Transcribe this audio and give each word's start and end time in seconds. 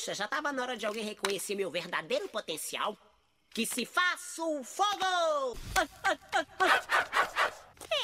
Puxa, 0.00 0.14
já 0.14 0.26
tava 0.26 0.50
na 0.50 0.62
hora 0.62 0.78
de 0.78 0.86
alguém 0.86 1.04
reconhecer 1.04 1.54
meu 1.54 1.70
verdadeiro 1.70 2.26
potencial. 2.26 2.96
Que 3.50 3.66
se 3.66 3.84
faça 3.84 4.42
o 4.42 4.64
fogo! 4.64 5.58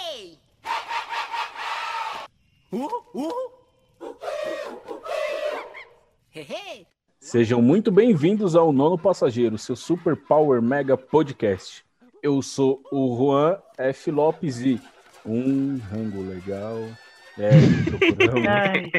Ei! 0.05 0.39
Uh, 2.71 2.87
uh. 3.15 3.51
Sejam 7.19 7.63
muito 7.63 7.91
bem-vindos 7.91 8.55
ao 8.55 8.75
Nono 8.75 8.99
Passageiro, 8.99 9.57
seu 9.57 9.75
Super 9.75 10.17
Power 10.17 10.61
Mega 10.61 10.99
Podcast. 10.99 11.83
Eu 12.23 12.43
sou 12.43 12.83
o 12.93 13.17
Juan 13.17 13.59
F. 13.79 14.11
Lopes 14.11 14.61
e 14.61 14.79
um 15.25 15.79
rango 15.79 16.21
legal. 16.21 16.77
É. 17.39 17.51
Ai, 18.49 18.91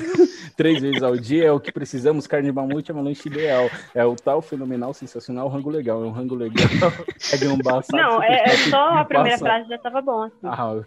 Três 0.56 0.80
vezes 0.80 1.02
ao 1.02 1.16
dia 1.16 1.44
é 1.46 1.52
o 1.52 1.60
que 1.60 1.70
precisamos. 1.70 2.26
Carne 2.26 2.48
de 2.48 2.52
mamute 2.54 2.90
é 2.90 2.94
uma 2.94 3.02
lanche 3.02 3.28
ideal. 3.28 3.70
É 3.94 4.04
o 4.04 4.14
tal 4.16 4.40
fenomenal, 4.40 4.94
sensacional 4.94 5.48
rango 5.48 5.68
legal. 5.70 6.02
É 6.02 6.06
um 6.06 6.10
rango 6.12 6.34
legal. 6.34 6.66
É 7.32 7.48
um 7.48 7.58
baçado, 7.58 7.96
não, 8.02 8.22
é, 8.22 8.42
é 8.44 8.56
só 8.68 8.88
a 8.98 9.04
primeira 9.04 9.38
passa- 9.38 9.44
frase 9.44 9.68
já 9.68 9.78
tava 9.78 10.00
bom. 10.02 10.22
Assim. 10.24 10.36
Ah, 10.44 10.72
eu. 10.74 10.84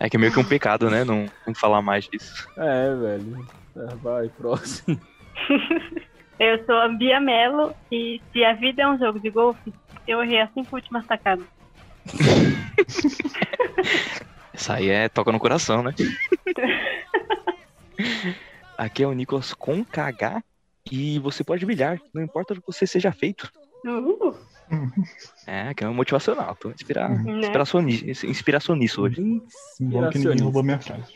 É 0.00 0.08
que 0.10 0.16
é 0.16 0.20
meio 0.20 0.32
que 0.32 0.38
um 0.40 0.44
pecado, 0.44 0.90
né? 0.90 1.04
Não, 1.04 1.26
não 1.46 1.54
falar 1.54 1.80
mais 1.80 2.08
disso. 2.08 2.46
É, 2.56 2.94
velho. 2.94 3.46
É, 3.76 3.94
Vai, 4.02 4.28
próximo. 4.28 5.00
Eu 6.38 6.64
sou 6.66 6.76
a 6.76 6.88
Bia 6.88 7.20
Mello 7.20 7.74
e 7.90 8.20
se 8.32 8.44
a 8.44 8.52
vida 8.54 8.82
é 8.82 8.88
um 8.88 8.98
jogo 8.98 9.20
de 9.20 9.30
golfe, 9.30 9.72
eu 10.06 10.22
errei 10.22 10.40
as 10.40 10.52
cinco 10.52 10.76
últimas 10.76 11.04
sacadas. 11.06 11.44
Essa 14.58 14.74
aí 14.74 14.88
é 14.88 15.08
toca 15.08 15.30
no 15.30 15.38
coração, 15.38 15.84
né? 15.84 15.94
Aqui 18.76 19.04
é 19.04 19.06
o 19.06 19.12
Nicolas 19.12 19.54
com 19.54 19.84
KH 19.84 20.42
e 20.90 21.20
você 21.20 21.44
pode 21.44 21.64
brilhar, 21.64 22.00
não 22.12 22.20
importa 22.20 22.54
o 22.54 22.56
que 22.56 22.66
você 22.66 22.84
seja 22.84 23.12
feito. 23.12 23.52
Uh, 23.86 24.34
É, 25.46 25.72
que 25.72 25.84
é 25.84 25.88
um 25.88 25.94
motivacional. 25.94 26.56
Tô 26.56 26.70
inspira... 26.70 27.08
Né? 27.08 27.38
inspiracioni... 27.38 28.10
inspiracionista 28.10 29.00
hoje. 29.00 29.22
Bom 29.80 30.10
que 30.10 30.18
ninguém 30.18 30.42
roubou 30.42 30.64
minha 30.64 30.80
frase. 30.80 31.14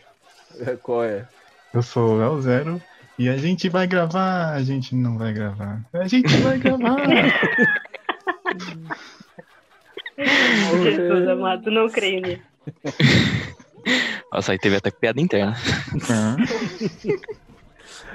É, 0.60 0.76
Qual 0.76 1.02
é? 1.02 1.26
Eu 1.74 1.82
sou 1.82 2.18
o 2.18 2.22
El 2.22 2.40
Zero 2.40 2.80
e 3.18 3.28
a 3.28 3.36
gente 3.36 3.68
vai 3.68 3.88
gravar, 3.88 4.52
a 4.52 4.62
gente 4.62 4.94
não 4.94 5.18
vai 5.18 5.32
gravar. 5.32 5.80
A 5.92 6.06
gente 6.06 6.32
vai 6.36 6.58
gravar. 6.58 6.96
Jesus 10.16 11.28
amado, 11.28 11.72
não 11.72 11.88
creio 11.88 12.22
nisso. 12.22 12.51
Nossa, 14.32 14.52
aí 14.52 14.58
teve 14.58 14.76
até 14.76 14.90
piada 14.90 15.20
interna. 15.20 15.56
Ah, 16.10 16.36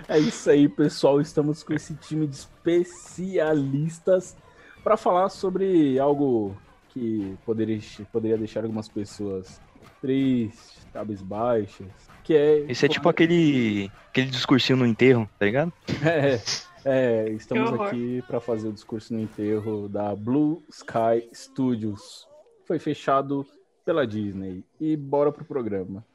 É 0.08 0.20
isso 0.20 0.50
aí, 0.50 0.70
pessoal. 0.70 1.20
Estamos 1.20 1.64
com 1.64 1.74
esse 1.74 1.96
time 1.96 2.28
de 2.28 2.36
especialistas 2.36 4.38
para 4.84 4.96
falar 4.96 5.30
sobre 5.30 6.00
algo 6.00 6.56
que 6.90 7.36
poderia, 7.46 7.80
poderia 8.12 8.38
deixar 8.38 8.64
algumas 8.64 8.88
pessoas 8.88 9.60
tristes, 10.02 10.86
cabisbaixas. 10.94 11.88
Que 12.24 12.36
é. 12.36 12.60
Esse 12.70 12.86
é 12.86 12.90
tipo 12.90 13.10
aquele, 13.10 13.92
aquele 14.10 14.28
discursinho 14.28 14.78
no 14.78 14.86
enterro, 14.86 15.28
tá 15.38 15.46
ligado? 15.46 15.74
É, 16.04 16.40
é, 16.86 17.30
estamos 17.32 17.74
aqui 17.82 18.24
para 18.28 18.40
fazer 18.40 18.70
o 18.70 18.74
discurso 18.74 19.14
no 19.14 19.20
enterro 19.20 19.90
da 19.90 20.16
Blue 20.16 20.64
Sky 20.70 21.28
Studios. 21.34 22.26
Foi 22.66 22.80
fechado 22.80 23.46
pela 23.88 24.06
Disney. 24.06 24.66
E 24.82 24.98
bora 24.98 25.32
pro 25.32 25.46
programa. 25.46 26.06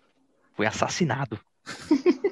Foi 0.53 0.67
assassinado. 0.67 1.41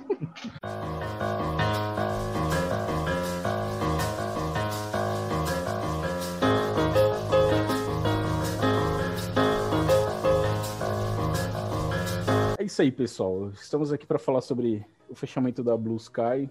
É 12.59 12.63
isso 12.63 12.83
aí, 12.83 12.93
pessoal. 12.93 13.51
Estamos 13.51 13.91
aqui 13.93 14.07
para 14.07 14.19
falar 14.19 14.43
sobre 14.43 14.85
o 15.09 15.15
fechamento 15.15 15.63
da 15.63 15.77
Blue 15.77 15.97
Sky, 15.97 16.49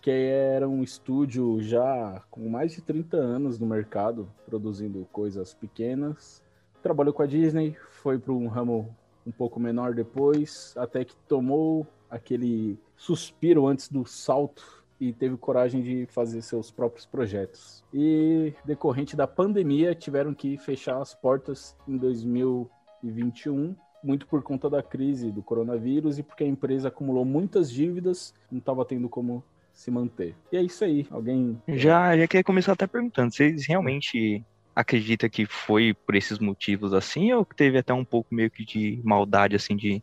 que 0.00 0.10
era 0.10 0.68
um 0.68 0.82
estúdio 0.82 1.60
já 1.60 2.22
com 2.30 2.48
mais 2.48 2.72
de 2.72 2.80
30 2.80 3.16
anos 3.16 3.58
no 3.58 3.66
mercado, 3.66 4.28
produzindo 4.46 5.06
coisas 5.12 5.54
pequenas. 5.54 6.42
Trabalhou 6.82 7.12
com 7.12 7.22
a 7.22 7.26
Disney, 7.26 7.76
foi 8.02 8.18
para 8.18 8.32
um 8.32 8.48
ramo 8.48 8.94
um 9.26 9.30
pouco 9.30 9.60
menor 9.60 9.94
depois, 9.94 10.74
até 10.76 11.04
que 11.04 11.14
tomou 11.28 11.86
aquele 12.10 12.78
suspiro 12.96 13.66
antes 13.66 13.88
do 13.88 14.04
salto 14.04 14.84
e 15.00 15.12
teve 15.12 15.36
coragem 15.36 15.82
de 15.82 16.06
fazer 16.06 16.42
seus 16.42 16.70
próprios 16.70 17.06
projetos. 17.06 17.82
E 17.92 18.52
decorrente 18.64 19.16
da 19.16 19.26
pandemia, 19.26 19.94
tiveram 19.94 20.34
que 20.34 20.58
fechar 20.58 21.00
as 21.00 21.14
portas 21.14 21.76
em 21.88 21.96
2021 21.96 23.74
muito 24.02 24.26
por 24.26 24.42
conta 24.42 24.68
da 24.68 24.82
crise 24.82 25.30
do 25.30 25.42
coronavírus 25.42 26.18
e 26.18 26.22
porque 26.22 26.44
a 26.44 26.46
empresa 26.46 26.88
acumulou 26.88 27.24
muitas 27.24 27.70
dívidas, 27.70 28.34
não 28.50 28.58
estava 28.58 28.84
tendo 28.84 29.08
como 29.08 29.44
se 29.72 29.90
manter. 29.90 30.34
E 30.50 30.56
é 30.56 30.62
isso 30.62 30.84
aí. 30.84 31.06
Alguém. 31.10 31.60
Já, 31.68 32.16
já 32.16 32.26
queria 32.26 32.44
começar 32.44 32.72
até 32.72 32.86
perguntando, 32.86 33.32
vocês 33.32 33.66
realmente 33.66 34.44
acreditam 34.74 35.28
que 35.30 35.46
foi 35.46 35.94
por 36.06 36.14
esses 36.14 36.38
motivos 36.38 36.92
assim, 36.94 37.32
ou 37.32 37.44
que 37.44 37.56
teve 37.56 37.78
até 37.78 37.92
um 37.94 38.04
pouco 38.04 38.34
meio 38.34 38.50
que 38.50 38.64
de 38.64 39.00
maldade, 39.04 39.56
assim, 39.56 39.76
de 39.76 40.02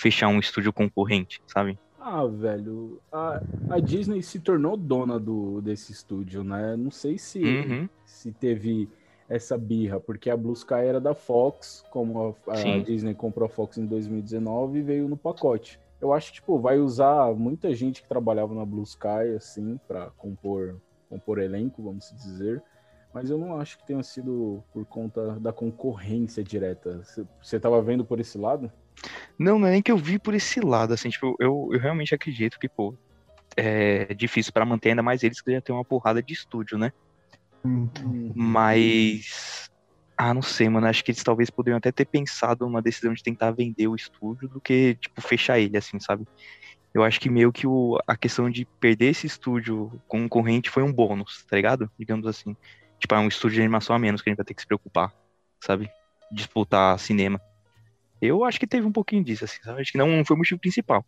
fechar 0.00 0.28
um 0.28 0.38
estúdio 0.40 0.72
concorrente, 0.72 1.40
sabe? 1.52 1.78
Ah, 1.98 2.26
velho, 2.26 3.00
a, 3.12 3.42
a 3.70 3.80
Disney 3.80 4.22
se 4.22 4.40
tornou 4.40 4.76
dona 4.76 5.18
do, 5.18 5.60
desse 5.62 5.92
estúdio, 5.92 6.44
né? 6.44 6.76
Não 6.76 6.90
sei 6.90 7.16
se, 7.18 7.40
Uhum. 7.42 7.88
se 8.04 8.32
teve 8.32 8.88
essa 9.28 9.56
birra, 9.56 9.98
porque 10.00 10.28
a 10.28 10.36
Blue 10.36 10.52
Sky 10.52 10.74
era 10.86 11.00
da 11.00 11.14
Fox, 11.14 11.82
como 11.90 12.36
a, 12.46 12.74
a. 12.74 12.78
Disney 12.78 13.14
comprou 13.14 13.46
a 13.46 13.48
Fox 13.48 13.78
em 13.78 13.86
2019 13.86 14.78
e 14.80 14.82
veio 14.82 15.08
no 15.08 15.16
pacote. 15.16 15.80
Eu 16.00 16.12
acho 16.12 16.28
que, 16.28 16.34
tipo, 16.40 16.58
vai 16.58 16.78
usar 16.78 17.34
muita 17.34 17.74
gente 17.74 18.02
que 18.02 18.08
trabalhava 18.08 18.54
na 18.54 18.66
Blue 18.66 18.82
Sky, 18.82 19.34
assim, 19.36 19.78
para 19.88 20.10
compor, 20.10 20.78
compor 21.08 21.38
elenco, 21.38 21.82
vamos 21.82 22.10
dizer. 22.14 22.62
Mas 23.14 23.30
eu 23.30 23.38
não 23.38 23.60
acho 23.60 23.78
que 23.78 23.86
tenha 23.86 24.02
sido 24.02 24.62
por 24.72 24.84
conta 24.86 25.38
da 25.38 25.52
concorrência 25.52 26.42
direta. 26.42 26.98
Você- 27.04 27.24
Você 27.40 27.60
tava 27.60 27.80
vendo 27.80 28.04
por 28.04 28.18
esse 28.18 28.36
lado? 28.36 28.70
Não, 29.38 29.58
não 29.58 29.68
é 29.68 29.70
nem 29.72 29.82
que 29.82 29.92
eu 29.92 29.96
vi 29.96 30.18
por 30.18 30.34
esse 30.34 30.60
lado, 30.60 30.92
assim, 30.94 31.08
tipo, 31.10 31.36
eu, 31.38 31.68
eu 31.72 31.78
realmente 31.78 32.14
acredito 32.14 32.58
que, 32.58 32.68
pô, 32.68 32.96
é 33.56 34.12
difícil 34.14 34.52
pra 34.52 34.64
manter 34.64 34.90
ainda 34.90 35.02
mais 35.02 35.22
eles 35.22 35.40
que 35.40 35.52
já 35.52 35.60
tem 35.60 35.74
uma 35.74 35.84
porrada 35.84 36.22
de 36.22 36.32
estúdio, 36.32 36.76
né? 36.76 36.90
então, 37.64 38.32
Mas. 38.34 39.68
Ah, 40.16 40.32
não 40.32 40.42
sei, 40.42 40.68
mano. 40.68 40.86
Acho 40.86 41.02
que 41.04 41.10
eles 41.10 41.22
talvez 41.24 41.50
poderiam 41.50 41.78
até 41.78 41.90
ter 41.90 42.06
pensado 42.06 42.64
numa 42.64 42.80
decisão 42.82 43.12
de 43.12 43.22
tentar 43.22 43.50
vender 43.50 43.88
o 43.88 43.96
estúdio 43.96 44.48
do 44.48 44.60
que, 44.60 44.96
tipo, 44.96 45.20
fechar 45.20 45.58
ele, 45.58 45.76
assim, 45.76 45.98
sabe? 46.00 46.24
Eu 46.94 47.02
acho 47.02 47.18
que 47.20 47.28
meio 47.28 47.52
que 47.52 47.66
o, 47.66 47.98
a 48.06 48.16
questão 48.16 48.48
de 48.48 48.68
perder 48.78 49.06
esse 49.06 49.26
estúdio 49.26 50.00
concorrente 50.06 50.70
foi 50.70 50.84
um 50.84 50.92
bônus, 50.92 51.44
tá 51.50 51.56
ligado? 51.56 51.90
Digamos 51.98 52.26
assim. 52.26 52.56
Tipo, 53.04 53.16
é 53.16 53.18
um 53.18 53.28
estúdio 53.28 53.56
de 53.56 53.60
animação 53.60 53.94
a 53.94 53.98
menos 53.98 54.22
que 54.22 54.30
a 54.30 54.32
gente 54.32 54.38
vai 54.38 54.46
ter 54.46 54.54
que 54.54 54.62
se 54.62 54.66
preocupar, 54.66 55.12
sabe? 55.60 55.90
Disputar 56.32 56.98
cinema. 56.98 57.38
Eu 58.18 58.42
acho 58.44 58.58
que 58.58 58.66
teve 58.66 58.86
um 58.86 58.92
pouquinho 58.92 59.22
disso, 59.22 59.44
assim, 59.44 59.62
sabe? 59.62 59.82
Acho 59.82 59.92
que 59.92 59.98
não 59.98 60.24
foi 60.24 60.34
o 60.34 60.38
motivo 60.38 60.58
principal. 60.58 61.04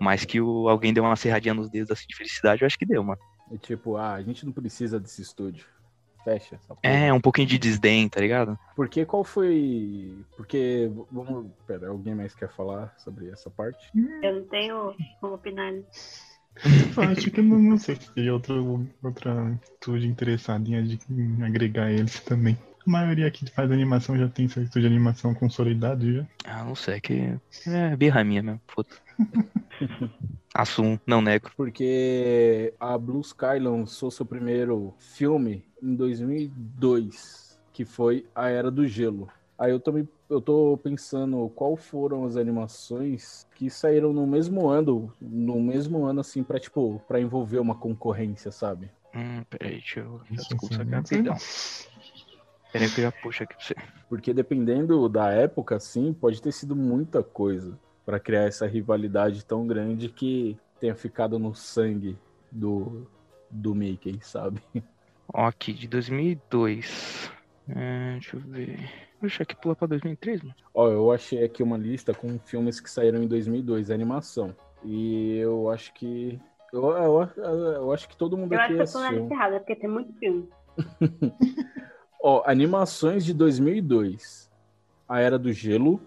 Mas 0.00 0.24
que 0.24 0.40
o, 0.40 0.68
alguém 0.68 0.92
deu 0.92 1.04
uma 1.04 1.14
serradinha 1.14 1.54
nos 1.54 1.70
dedos 1.70 1.92
assim, 1.92 2.06
de 2.08 2.16
felicidade, 2.16 2.62
eu 2.62 2.66
acho 2.66 2.76
que 2.76 2.84
deu, 2.84 3.04
mano. 3.04 3.20
É 3.52 3.56
tipo, 3.56 3.96
ah, 3.96 4.14
a 4.14 4.22
gente 4.22 4.44
não 4.44 4.52
precisa 4.52 4.98
desse 4.98 5.22
estúdio. 5.22 5.64
Fecha. 6.24 6.58
É, 6.82 7.12
um 7.12 7.20
pouquinho 7.20 7.46
de 7.46 7.58
desdém, 7.58 8.08
tá 8.08 8.18
ligado? 8.18 8.58
Porque 8.74 9.06
qual 9.06 9.22
foi. 9.22 10.18
Porque. 10.36 10.90
Vamos. 11.12 11.52
Pera, 11.64 11.90
alguém 11.90 12.14
mais 12.14 12.34
quer 12.34 12.48
falar 12.48 12.92
sobre 12.98 13.28
essa 13.28 13.50
parte? 13.50 13.88
Eu 14.20 14.40
não 14.40 14.44
tenho 14.48 14.96
como 15.20 15.34
opinar. 15.34 15.74
Eu 16.96 17.02
acho 17.04 17.30
que 17.30 17.42
não, 17.42 17.58
não 17.58 17.78
sei 17.78 17.96
se 17.96 18.12
teria 18.12 18.32
outro, 18.32 18.86
outra 19.02 19.58
estúdio 19.80 20.08
interessado 20.08 20.68
em, 20.68 20.76
ad- 20.76 20.98
em 21.10 21.42
agregar 21.42 21.90
eles 21.90 22.20
também. 22.20 22.56
A 22.86 22.90
maioria 22.90 23.26
aqui 23.26 23.44
que 23.46 23.50
faz 23.50 23.70
animação 23.70 24.16
já 24.16 24.28
tem 24.28 24.46
seu 24.48 24.62
estúdio 24.62 24.88
de 24.88 24.94
animação 24.94 25.34
consolidado 25.34 26.12
já. 26.12 26.26
Ah, 26.44 26.64
não 26.64 26.74
sei, 26.74 26.94
é 26.94 27.00
que 27.00 27.38
é 27.66 27.96
birra 27.96 28.22
minha 28.22 28.42
mesmo, 28.42 28.60
foda 28.68 28.88
Assumo, 30.54 31.00
não 31.06 31.20
nego. 31.20 31.50
Porque 31.56 32.72
a 32.78 32.96
Blue 32.96 33.20
Sky 33.22 33.58
lançou 33.60 34.10
seu 34.10 34.24
primeiro 34.24 34.94
filme 34.98 35.64
em 35.82 35.94
2002, 35.96 37.58
que 37.72 37.84
foi 37.84 38.24
A 38.34 38.48
Era 38.48 38.70
do 38.70 38.86
Gelo. 38.86 39.28
Aí 39.58 39.72
eu 39.72 39.80
tô, 39.80 39.92
me- 39.92 40.06
eu 40.28 40.40
tô 40.40 40.78
pensando 40.82 41.48
qual 41.50 41.76
foram 41.76 42.24
as 42.24 42.36
animações 42.36 43.46
que 43.54 43.68
saíram 43.68 44.12
no 44.12 44.26
mesmo 44.26 44.68
ano, 44.68 45.12
no 45.20 45.60
mesmo 45.60 46.04
ano 46.04 46.20
assim, 46.20 46.42
pra, 46.42 46.58
tipo, 46.58 47.00
pra 47.06 47.20
envolver 47.20 47.58
uma 47.58 47.74
concorrência, 47.74 48.50
sabe? 48.50 48.90
Hum, 49.14 49.44
peraí, 49.48 49.72
deixa 49.72 50.00
eu. 50.00 50.20
Desculpa, 50.30 50.76
rapidão. 50.84 51.36
Peraí 52.72 52.90
que 52.90 53.00
eu 53.00 53.04
já 53.04 53.12
puxo 53.12 53.44
aqui 53.44 53.54
pra 53.54 53.64
você. 53.64 53.74
Porque 54.08 54.34
dependendo 54.34 55.08
da 55.08 55.30
época, 55.30 55.76
assim, 55.76 56.12
pode 56.12 56.42
ter 56.42 56.52
sido 56.52 56.74
muita 56.74 57.22
coisa 57.22 57.78
pra 58.04 58.18
criar 58.18 58.42
essa 58.42 58.66
rivalidade 58.66 59.44
tão 59.44 59.66
grande 59.66 60.08
que 60.08 60.58
tenha 60.80 60.94
ficado 60.94 61.38
no 61.38 61.54
sangue 61.54 62.18
do, 62.50 63.08
do 63.50 63.74
Mickey, 63.74 64.18
sabe? 64.22 64.60
Ó, 65.32 65.46
aqui, 65.46 65.72
de 65.72 65.86
2002. 65.86 67.30
É, 67.68 68.12
deixa 68.14 68.36
eu 68.36 68.40
ver. 68.40 68.90
Puxa, 69.24 69.42
aqui 69.42 69.56
pula 69.56 69.74
pra 69.74 69.86
2003, 69.86 70.42
mano. 70.42 70.54
Ó, 70.74 70.86
eu 70.90 71.10
achei 71.10 71.42
aqui 71.42 71.62
uma 71.62 71.78
lista 71.78 72.12
com 72.12 72.38
filmes 72.38 72.78
que 72.78 72.90
saíram 72.90 73.22
em 73.22 73.26
2002, 73.26 73.90
animação. 73.90 74.54
E 74.84 75.38
eu 75.38 75.70
acho 75.70 75.94
que. 75.94 76.38
Eu, 76.70 76.90
eu, 76.90 77.30
eu 77.38 77.92
acho 77.94 78.06
que 78.06 78.14
todo 78.14 78.36
mundo 78.36 78.52
Eu 78.52 78.60
acho 78.60 78.74
aqui 78.74 78.76
que 78.76 78.82
eu 78.82 78.92
tô 78.92 79.00
na 79.00 79.10
lista 79.12 79.32
errada, 79.32 79.60
porque 79.60 79.76
tem 79.76 79.88
muito 79.88 80.12
filme. 80.18 80.46
Ó, 82.22 82.42
animações 82.44 83.24
de 83.24 83.32
2002. 83.32 84.50
A 85.08 85.20
Era 85.20 85.38
do 85.38 85.50
Gelo. 85.54 85.98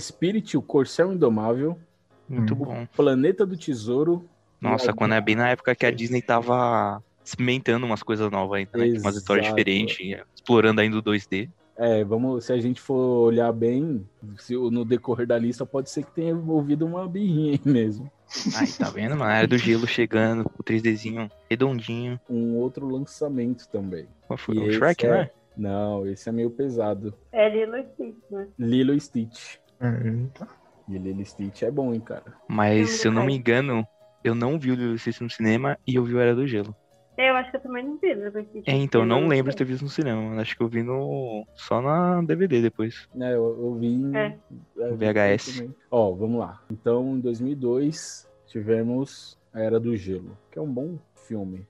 Spirit, 0.00 0.56
o 0.56 0.62
Corcel 0.62 1.12
Indomável. 1.12 1.78
Muito 2.26 2.54
bom. 2.54 2.86
Planeta 2.96 3.44
do 3.44 3.58
Tesouro. 3.58 4.26
Nossa, 4.58 4.94
quando 4.94 5.12
é 5.12 5.20
bem 5.20 5.36
na 5.36 5.50
época 5.50 5.74
que 5.74 5.84
a 5.84 5.90
Disney 5.90 6.22
tava 6.22 7.04
experimentando 7.22 7.84
umas 7.84 8.02
coisas 8.02 8.30
novas 8.30 8.60
ainda, 8.60 8.70
né? 8.78 8.98
Umas 8.98 9.16
histórias 9.16 9.46
diferentes, 9.48 10.18
explorando 10.34 10.80
ainda 10.80 10.96
o 10.96 11.02
2D. 11.02 11.50
É, 11.78 12.02
vamos, 12.02 12.44
se 12.44 12.52
a 12.52 12.58
gente 12.60 12.80
for 12.80 13.26
olhar 13.28 13.52
bem, 13.52 14.04
se, 14.36 14.52
no 14.54 14.84
decorrer 14.84 15.28
da 15.28 15.38
lista, 15.38 15.64
pode 15.64 15.88
ser 15.88 16.04
que 16.04 16.10
tenha 16.10 16.32
envolvido 16.32 16.84
uma 16.84 17.06
birrinha 17.08 17.52
aí 17.52 17.60
mesmo. 17.64 18.10
Aí, 18.56 18.66
tá 18.72 18.90
vendo, 18.90 19.10
mano? 19.16 19.30
A 19.30 19.36
Era 19.36 19.46
do 19.46 19.56
Gelo 19.56 19.86
chegando, 19.86 20.50
o 20.58 20.62
3Dzinho 20.64 21.30
redondinho. 21.48 22.18
Um 22.28 22.56
outro 22.56 22.88
lançamento 22.88 23.68
também. 23.68 24.08
Qual 24.26 24.36
foi? 24.36 24.56
E 24.56 24.58
O 24.58 24.72
Shrek, 24.72 25.06
é- 25.06 25.08
né? 25.08 25.30
Não, 25.56 26.06
esse 26.06 26.28
é 26.28 26.32
meio 26.32 26.50
pesado. 26.50 27.14
É 27.32 27.48
Lilo 27.48 27.76
e 27.76 27.84
Stitch, 27.84 28.16
né? 28.30 28.48
Lilo 28.58 28.94
e 28.94 29.00
Stitch. 29.00 29.56
Eita. 29.80 30.48
E 30.88 30.98
Lilo 30.98 31.20
e 31.20 31.24
Stitch 31.24 31.62
é 31.62 31.70
bom, 31.70 31.94
hein, 31.94 32.00
cara. 32.00 32.24
Mas, 32.48 32.90
se 32.90 33.06
eu 33.06 33.12
não 33.12 33.24
me 33.24 33.34
engano, 33.36 33.86
eu 34.22 34.34
não 34.34 34.58
vi 34.58 34.72
o 34.72 34.74
Lilo 34.74 34.94
e 34.94 34.98
Stitch 34.98 35.20
no 35.20 35.30
cinema 35.30 35.78
e 35.86 35.94
eu 35.94 36.04
vi 36.04 36.14
o 36.14 36.20
Era 36.20 36.34
do 36.34 36.46
Gelo. 36.46 36.74
Eu 37.18 37.34
acho 37.34 37.50
que 37.50 37.56
eu 37.56 37.60
também 37.60 37.84
não 37.84 37.98
vi 37.98 38.14
Lilo 38.14 38.38
e 38.38 38.44
Stitch. 38.44 38.68
É, 38.68 38.72
então, 38.74 39.04
não 39.04 39.26
lembro 39.26 39.50
de 39.50 39.56
ter 39.56 39.64
visto 39.64 39.82
no 39.82 39.90
cinema. 39.90 40.22
mano. 40.22 40.40
Acho 40.40 40.56
que 40.56 40.62
eu 40.62 40.68
vi 40.68 40.84
no... 40.84 41.44
só 41.56 41.82
na 41.82 42.22
DVD 42.22 42.62
depois. 42.62 43.08
É, 43.20 43.34
eu, 43.34 43.58
eu 43.60 43.74
vi 43.74 43.88
em 43.88 44.16
É. 44.16 44.38
é, 44.78 44.92
VHS. 44.92 45.56
também. 45.56 45.74
Ó, 45.90 46.12
vamos 46.14 46.38
lá. 46.38 46.62
Então, 46.70 47.16
em 47.16 47.20
2002, 47.20 48.28
tivemos 48.46 49.36
A 49.52 49.60
Era 49.60 49.80
do 49.80 49.96
Gelo, 49.96 50.38
que 50.52 50.60
é 50.60 50.62
um 50.62 50.72
bom 50.72 50.96
filme. 51.26 51.66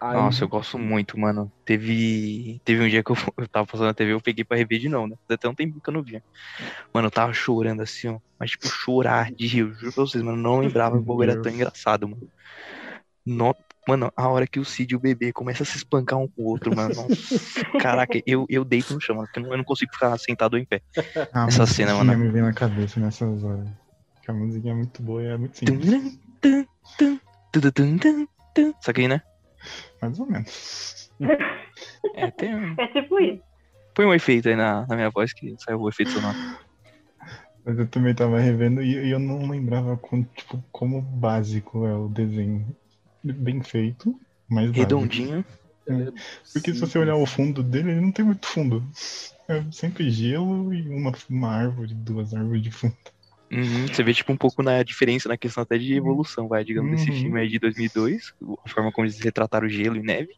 Aí- 0.00 0.16
Nossa, 0.16 0.44
eu 0.44 0.48
gosto 0.48 0.78
muito, 0.78 1.18
mano. 1.18 1.52
Teve, 1.66 2.58
teve 2.64 2.82
um 2.82 2.88
dia 2.88 3.04
que 3.04 3.10
eu, 3.12 3.16
eu 3.36 3.48
tava 3.48 3.66
passando 3.66 3.88
na 3.88 3.94
TV, 3.94 4.14
eu 4.14 4.20
peguei 4.20 4.44
pra 4.44 4.56
rever 4.56 4.78
de 4.78 4.88
novo, 4.88 5.08
né? 5.08 5.16
Até 5.28 5.46
um 5.46 5.54
tempo 5.54 5.78
que 5.78 5.90
eu 5.90 5.94
não 5.94 6.02
via. 6.02 6.22
Mano, 6.92 7.08
eu 7.08 7.10
tava 7.10 7.34
chorando 7.34 7.82
assim, 7.82 8.08
ó. 8.08 8.18
Mas, 8.40 8.52
tipo, 8.52 8.66
chorar 8.66 9.30
de 9.30 9.46
rir. 9.46 9.60
Eu 9.60 9.74
juro 9.74 9.92
pra 9.92 10.04
vocês, 10.04 10.24
mano. 10.24 10.38
eu 10.38 10.42
Não 10.42 10.58
lembrava 10.60 11.02
que 11.02 11.10
o 11.10 11.22
era 11.22 11.40
tão 11.40 11.52
engraçado, 11.52 12.08
mano. 12.08 12.28
No... 13.26 13.54
Mano, 13.88 14.10
a 14.16 14.28
hora 14.28 14.46
que 14.46 14.58
o 14.58 14.64
Cid 14.64 14.92
e 14.92 14.96
o 14.96 15.00
bebê 15.00 15.32
começam 15.32 15.62
a 15.62 15.66
se 15.66 15.76
espancar 15.76 16.18
um 16.18 16.26
com 16.26 16.42
o 16.42 16.46
outro, 16.46 16.74
mano. 16.74 16.92
Caraca, 17.80 18.20
eu, 18.26 18.44
eu 18.48 18.64
deito 18.64 18.92
no 18.92 19.00
chão, 19.00 19.14
mano. 19.16 19.28
porque 19.28 19.38
Eu 19.38 19.44
não, 19.44 19.50
eu 19.52 19.58
não 19.58 19.64
consigo 19.64 19.92
ficar 19.92 20.18
sentado 20.18 20.54
ou 20.54 20.58
em 20.58 20.64
pé. 20.64 20.82
A 21.32 21.46
Essa 21.46 21.66
cena, 21.66 21.94
mano. 21.94 22.16
me 22.18 22.28
vem 22.30 22.42
na 22.42 22.52
cabeça 22.52 22.98
nessas 22.98 23.44
horas. 23.44 23.68
Que 24.22 24.30
a 24.30 24.34
musiquinha 24.34 24.72
é 24.72 24.76
muito 24.76 25.00
boa 25.02 25.22
e 25.22 25.26
é 25.26 25.36
muito 25.36 25.56
simples. 25.56 26.18
Isso 28.80 28.90
aqui, 28.90 29.06
né? 29.08 29.22
Mais 30.02 30.18
ou 30.18 30.26
menos. 30.26 31.10
É, 32.14 32.30
tem... 32.32 32.54
um- 32.56 32.74
É 32.78 32.86
tipo 32.88 33.18
isso. 33.20 33.42
Põe 33.94 34.06
um 34.06 34.14
efeito 34.14 34.48
aí 34.48 34.56
na, 34.56 34.86
na 34.86 34.94
minha 34.96 35.10
voz 35.10 35.32
que 35.32 35.54
saiu 35.58 35.80
o 35.80 35.88
efeito 35.88 36.10
sonoro. 36.12 36.36
Mas 37.64 37.78
eu 37.78 37.86
também 37.88 38.14
tava 38.14 38.38
revendo 38.38 38.82
e 38.82 39.06
e 39.06 39.10
eu 39.10 39.18
não 39.18 39.48
lembrava 39.48 39.96
com, 39.96 40.22
tipo, 40.22 40.62
como 40.70 41.00
básico 41.00 41.86
é 41.86 41.94
o 41.94 42.08
desenho. 42.08 42.76
Bem 43.32 43.62
feito, 43.62 44.18
mas. 44.48 44.70
Redondinho. 44.72 45.44
Porque 46.52 46.74
se 46.74 46.80
você 46.80 46.98
olhar 46.98 47.14
o 47.16 47.26
fundo 47.26 47.62
dele, 47.62 47.92
ele 47.92 48.00
não 48.00 48.10
tem 48.10 48.24
muito 48.24 48.46
fundo. 48.46 48.84
É 49.48 49.64
sempre 49.70 50.10
gelo 50.10 50.74
e 50.74 50.88
uma, 50.88 51.12
uma 51.30 51.48
árvore, 51.52 51.94
duas 51.94 52.34
árvores 52.34 52.62
de 52.62 52.70
fundo. 52.72 52.96
Uhum, 53.52 53.86
você 53.86 54.02
vê, 54.02 54.12
tipo, 54.12 54.32
um 54.32 54.36
pouco 54.36 54.60
na 54.60 54.82
diferença 54.82 55.28
na 55.28 55.36
questão 55.36 55.62
até 55.62 55.78
de 55.78 55.94
evolução, 55.94 56.48
vai, 56.48 56.64
digamos, 56.64 56.90
desse 56.90 57.10
Uhum. 57.12 57.16
filme 57.20 57.40
aí 57.40 57.48
de 57.48 57.60
2002, 57.60 58.32
a 58.64 58.68
forma 58.68 58.90
como 58.90 59.06
eles 59.06 59.20
retrataram 59.20 59.68
gelo 59.68 59.96
e 59.96 60.02
neve, 60.02 60.30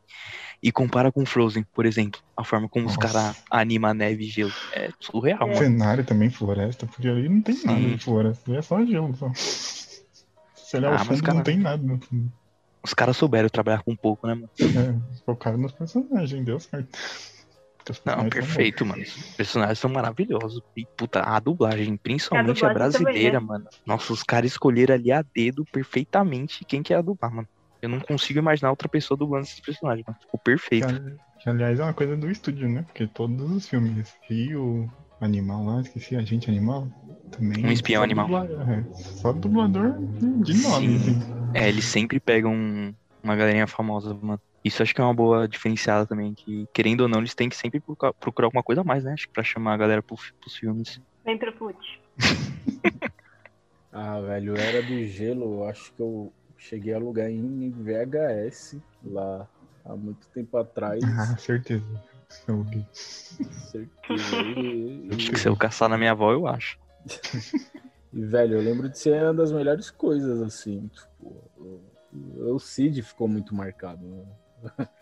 e 0.63 0.71
compara 0.71 1.11
com 1.11 1.25
Frozen, 1.25 1.65
por 1.73 1.87
exemplo, 1.87 2.21
a 2.37 2.45
forma 2.45 2.69
como 2.69 2.85
os 2.87 2.97
Nossa. 2.97 3.09
caras 3.15 3.37
animam 3.51 3.95
neve 3.95 4.25
e 4.25 4.29
gelo. 4.29 4.53
É 4.75 4.91
surreal, 5.01 5.39
É. 5.41 5.47
mano. 5.47 5.57
Cenário 5.57 6.05
também, 6.05 6.29
floresta, 6.29 6.85
porque 6.87 7.09
ali 7.09 7.31
não 7.31 7.41
tem 7.41 7.55
nada 7.65 7.79
Sim. 7.81 7.97
de 7.97 8.05
floresta, 8.05 8.51
ali 8.51 8.59
é 8.59 8.63
só 8.63 8.85
gelo. 8.85 9.17
Só. 9.17 9.33
Se 9.35 10.77
olhar 10.77 10.93
Ah, 10.93 10.97
o 10.97 11.05
fundo, 11.07 11.23
cara- 11.23 11.35
não 11.39 11.43
tem 11.45 11.57
nada 11.57 11.83
no 11.83 11.99
fundo. 11.99 12.31
Os 12.83 12.95
caras 12.95 13.17
souberam 13.17 13.49
trabalhar 13.49 13.83
com 13.83 13.95
pouco, 13.95 14.27
né, 14.27 14.35
mano? 14.35 14.51
É, 14.61 15.23
focaram 15.25 15.59
nos 15.59 15.73
personagens, 15.73 16.45
deu 16.45 16.61
certo. 16.61 16.99
Não, 18.05 18.29
perfeito, 18.29 18.85
mano. 18.85 19.03
Os 19.03 19.35
personagens 19.37 19.79
são 19.79 19.91
maravilhosos. 19.91 20.63
E, 20.77 20.85
puta, 20.97 21.23
a 21.23 21.39
dublagem, 21.41 21.97
principalmente 21.97 22.65
a, 22.65 22.69
A 22.69 22.73
dublagem 22.73 22.93
também, 22.93 23.05
brasileira, 23.05 23.41
né? 23.41 23.47
mano. 23.47 23.67
Nossa, 23.87 24.13
os 24.13 24.23
caras 24.23 24.51
escolheram 24.53 24.95
ali 24.95 25.11
a 25.11 25.23
dedo 25.23 25.65
perfeitamente 25.73 26.65
quem 26.65 26.83
quer 26.83 27.03
dublar, 27.03 27.35
mano. 27.35 27.49
Eu 27.81 27.89
não 27.89 28.01
consigo 28.01 28.39
imaginar 28.39 28.71
outra 28.71 28.89
pessoa 28.89 29.17
dublando 29.17 29.45
esses 29.45 29.61
personagens, 29.61 30.05
mano. 30.07 30.19
Ficou 30.21 30.41
perfeito. 30.41 30.87
Que, 30.87 31.43
que, 31.43 31.49
aliás 31.49 31.79
é 31.79 31.83
uma 31.83 31.95
coisa 31.95 32.17
do 32.17 32.31
estúdio, 32.31 32.69
né? 32.69 32.83
Porque 32.83 33.07
todos 33.07 33.51
os 33.51 33.69
filmes. 33.69 34.15
E 34.29 34.55
o 34.55 34.89
animal 35.21 35.65
lá, 35.65 35.81
esqueci, 35.81 36.17
Agente 36.17 36.51
Animal. 36.51 36.89
Também. 37.31 37.65
Um 37.67 37.73
espião 37.73 38.01
só 38.01 38.05
animal. 38.05 38.27
dubla- 38.27 38.73
é, 38.75 38.87
só 38.95 39.33
dublador 39.33 39.95
de 40.21 40.55
nome, 40.63 40.99
Sim. 40.99 41.11
assim. 41.11 41.19
É, 41.55 41.69
eles 41.69 41.85
sempre 41.85 42.21
pegam 42.21 42.55
uma 43.23 43.37
galerinha 43.37 43.67
famosa, 43.67 44.15
mano. 44.15 44.41
Isso 44.65 44.83
acho 44.83 44.95
que 44.95 45.01
é 45.01 45.05
uma 45.05 45.15
boa 45.15 45.47
diferenciada 45.49 46.07
também, 46.07 46.35
que 46.35 46.67
querendo 46.75 47.03
ou 47.03 47.09
não, 47.09 47.21
eles 47.21 47.35
têm 47.35 47.49
que 47.49 47.57
sempre 47.57 47.81
procurar, 47.81 48.13
procurar 48.15 48.47
alguma 48.47 48.63
coisa 48.63 48.81
a 48.81 48.85
mais, 48.85 49.05
né? 49.05 49.13
Acho 49.13 49.27
que 49.27 49.33
pra 49.33 49.45
chamar 49.45 49.75
a 49.75 49.77
galera 49.77 50.03
pro, 50.03 50.17
pros 50.41 50.55
filmes. 50.57 51.01
Vem 51.25 51.39
pro 51.39 51.53
put. 51.53 51.79
Ah, 53.93 54.21
velho, 54.21 54.55
Era 54.57 54.83
do 54.83 55.05
Gelo, 55.07 55.65
acho 55.65 55.93
que 55.95 56.03
eu 56.03 56.33
cheguei 56.59 56.93
a 56.93 56.97
alugar 56.97 57.31
em 57.31 57.71
VHS 57.71 58.81
lá 59.03 59.49
há 59.85 59.97
muito 59.97 60.27
tempo 60.35 60.57
atrás. 60.59 61.03
Ah, 61.05 61.37
certeza. 61.39 61.85
Certeza. 62.33 63.89
E, 64.11 65.09
e- 65.13 65.37
Se 65.37 65.49
eu 65.49 65.57
caçar 65.57 65.89
na 65.89 65.99
minha 65.99 66.13
avó, 66.13 66.33
eu 66.33 66.47
acho. 66.47 66.79
e, 68.13 68.25
velho, 68.25 68.55
eu 68.57 68.63
lembro 68.63 68.89
de 68.89 68.99
ser 68.99 69.23
uma 69.23 69.35
das 69.35 69.53
melhores 69.53 69.91
coisas, 69.91 70.41
assim. 70.43 70.89
Tipo, 70.89 71.51
o, 72.13 72.59
Cid 72.59 73.03
ficou 73.03 73.29
muito 73.29 73.55
marcado. 73.55 74.05
Né? 74.05 74.25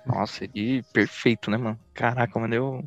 Nossa, 0.04 0.44
ele 0.44 0.82
perfeito, 0.92 1.50
né, 1.50 1.56
mano? 1.56 1.78
Caraca, 1.94 2.38
mano, 2.38 2.54
eu. 2.54 2.84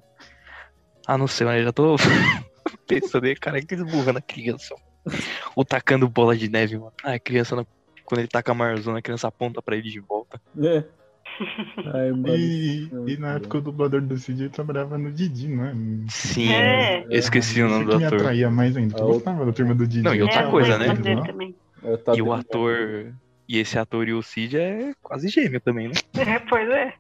Ah, 1.08 1.17
não 1.17 1.27
sei, 1.27 1.46
mano, 1.46 1.60
eu 1.60 1.63
já 1.65 1.72
tô 1.74 1.96
pensando 2.88 3.25
aí, 3.25 3.36
cara, 3.36 3.62
que 3.62 3.74
esburrando 3.75 4.19
a 4.19 4.22
criança. 4.22 4.75
Ou 5.55 5.65
tacando 5.65 6.08
bola 6.08 6.38
de 6.38 6.50
neve, 6.50 6.77
mano. 6.77 6.93
Ah, 7.03 7.13
a 7.13 7.19
criança, 7.19 7.55
na- 7.55 7.65
quando 8.05 8.19
ele 8.19 8.27
taca 8.27 8.51
a 8.51 8.55
marzona, 8.55 9.00
a 9.00 9.01
criança 9.01 9.27
aponta 9.27 9.62
pra 9.62 9.75
ele 9.75 9.89
de 9.89 10.00
volta. 10.00 10.41
É. 10.62 10.84
Ai, 11.93 12.12
mano, 12.12 12.36
E, 12.36 12.89
é 12.91 12.93
e 12.93 12.95
muito 12.95 13.21
na 13.21 13.36
época 13.36 13.57
o 13.57 13.62
dublador 13.62 14.01
do 14.01 14.17
Cid 14.17 14.50
trabalhava 14.50 14.98
no 14.98 15.12
Didi, 15.12 15.48
não 15.48 15.65
é? 15.65 15.74
Sim, 16.09 16.51
É. 16.51 17.03
eu 17.05 17.12
esqueci 17.19 17.62
o 17.62 17.69
nome 17.69 17.86
do 17.86 17.91
que 17.91 17.98
me 17.98 18.05
ator. 18.05 18.19
atraía 18.19 18.50
mais 18.50 18.75
ainda. 18.75 18.95
Ah, 18.98 19.00
Eu 19.01 19.05
o- 19.05 19.13
gostava 19.13 19.45
da 19.45 19.53
turma 19.53 19.74
do 19.75 19.88
Didi. 19.88 20.03
Não, 20.03 20.13
e 20.13 20.21
outra 20.21 20.41
é, 20.41 20.50
coisa, 20.51 20.77
né? 20.77 20.88
É. 20.88 22.15
E 22.15 22.21
o 22.21 22.33
ator. 22.33 23.13
E 23.48 23.57
esse 23.57 23.79
ator 23.79 24.07
e 24.07 24.13
o 24.13 24.21
Cid 24.21 24.57
é 24.57 24.93
quase 25.01 25.27
gêmeo 25.29 25.59
também, 25.62 25.88
né? 25.88 25.93
É, 26.36 26.39
pois 26.39 26.69
é. 26.69 26.93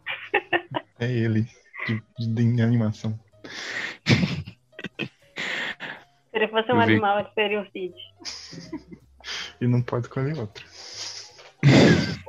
É 0.99 1.11
ele, 1.11 1.45
de, 1.85 2.01
de, 2.17 2.55
de 2.55 2.61
animação. 2.61 3.17
Se 4.05 5.09
ele 6.33 6.47
fosse 6.47 6.71
um 6.71 6.75
Eu 6.75 6.81
animal, 6.81 7.19
ele 7.19 7.29
seria 7.35 7.61
o 7.61 7.65
Cid. 7.71 7.93
E 9.61 9.67
não 9.67 9.81
pode 9.81 10.05
escolher 10.07 10.37
outro. 10.37 10.65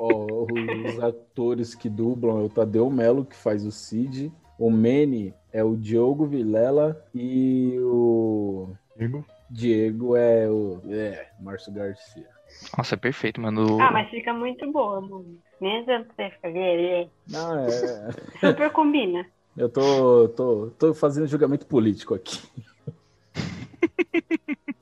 Ó, 0.03 0.47
os 0.87 0.99
atores 0.99 1.75
que 1.75 1.87
dublam 1.87 2.39
é 2.39 2.43
o 2.43 2.49
Tadeu 2.49 2.89
Melo, 2.89 3.23
que 3.23 3.35
faz 3.35 3.63
o 3.63 3.71
Cid. 3.71 4.31
O 4.57 4.71
Manny 4.71 5.31
é 5.53 5.63
o 5.63 5.75
Diogo 5.75 6.25
Vilela. 6.25 7.05
E 7.13 7.77
o 7.81 8.69
Diego, 8.97 9.25
Diego 9.47 10.15
é 10.15 10.49
o. 10.49 10.81
É, 10.89 11.27
Márcio 11.39 11.71
Garcia. 11.71 12.27
Nossa, 12.75 12.95
é 12.95 12.97
perfeito, 12.97 13.39
mano. 13.39 13.79
Ah, 13.79 13.91
mas 13.91 14.09
fica 14.09 14.33
muito 14.33 14.69
boa, 14.71 14.99
mano. 15.01 15.37
Mesmo 15.61 15.85
você 15.85 16.31
ficar 16.31 16.51
ver, 16.51 17.07
Não, 17.29 17.59
é. 17.59 17.69
super 18.41 18.71
combina. 18.71 19.23
Eu 19.55 19.69
tô, 19.69 20.29
tô, 20.29 20.71
tô 20.79 20.93
fazendo 20.95 21.27
julgamento 21.27 21.67
político 21.67 22.15
aqui. 22.15 22.41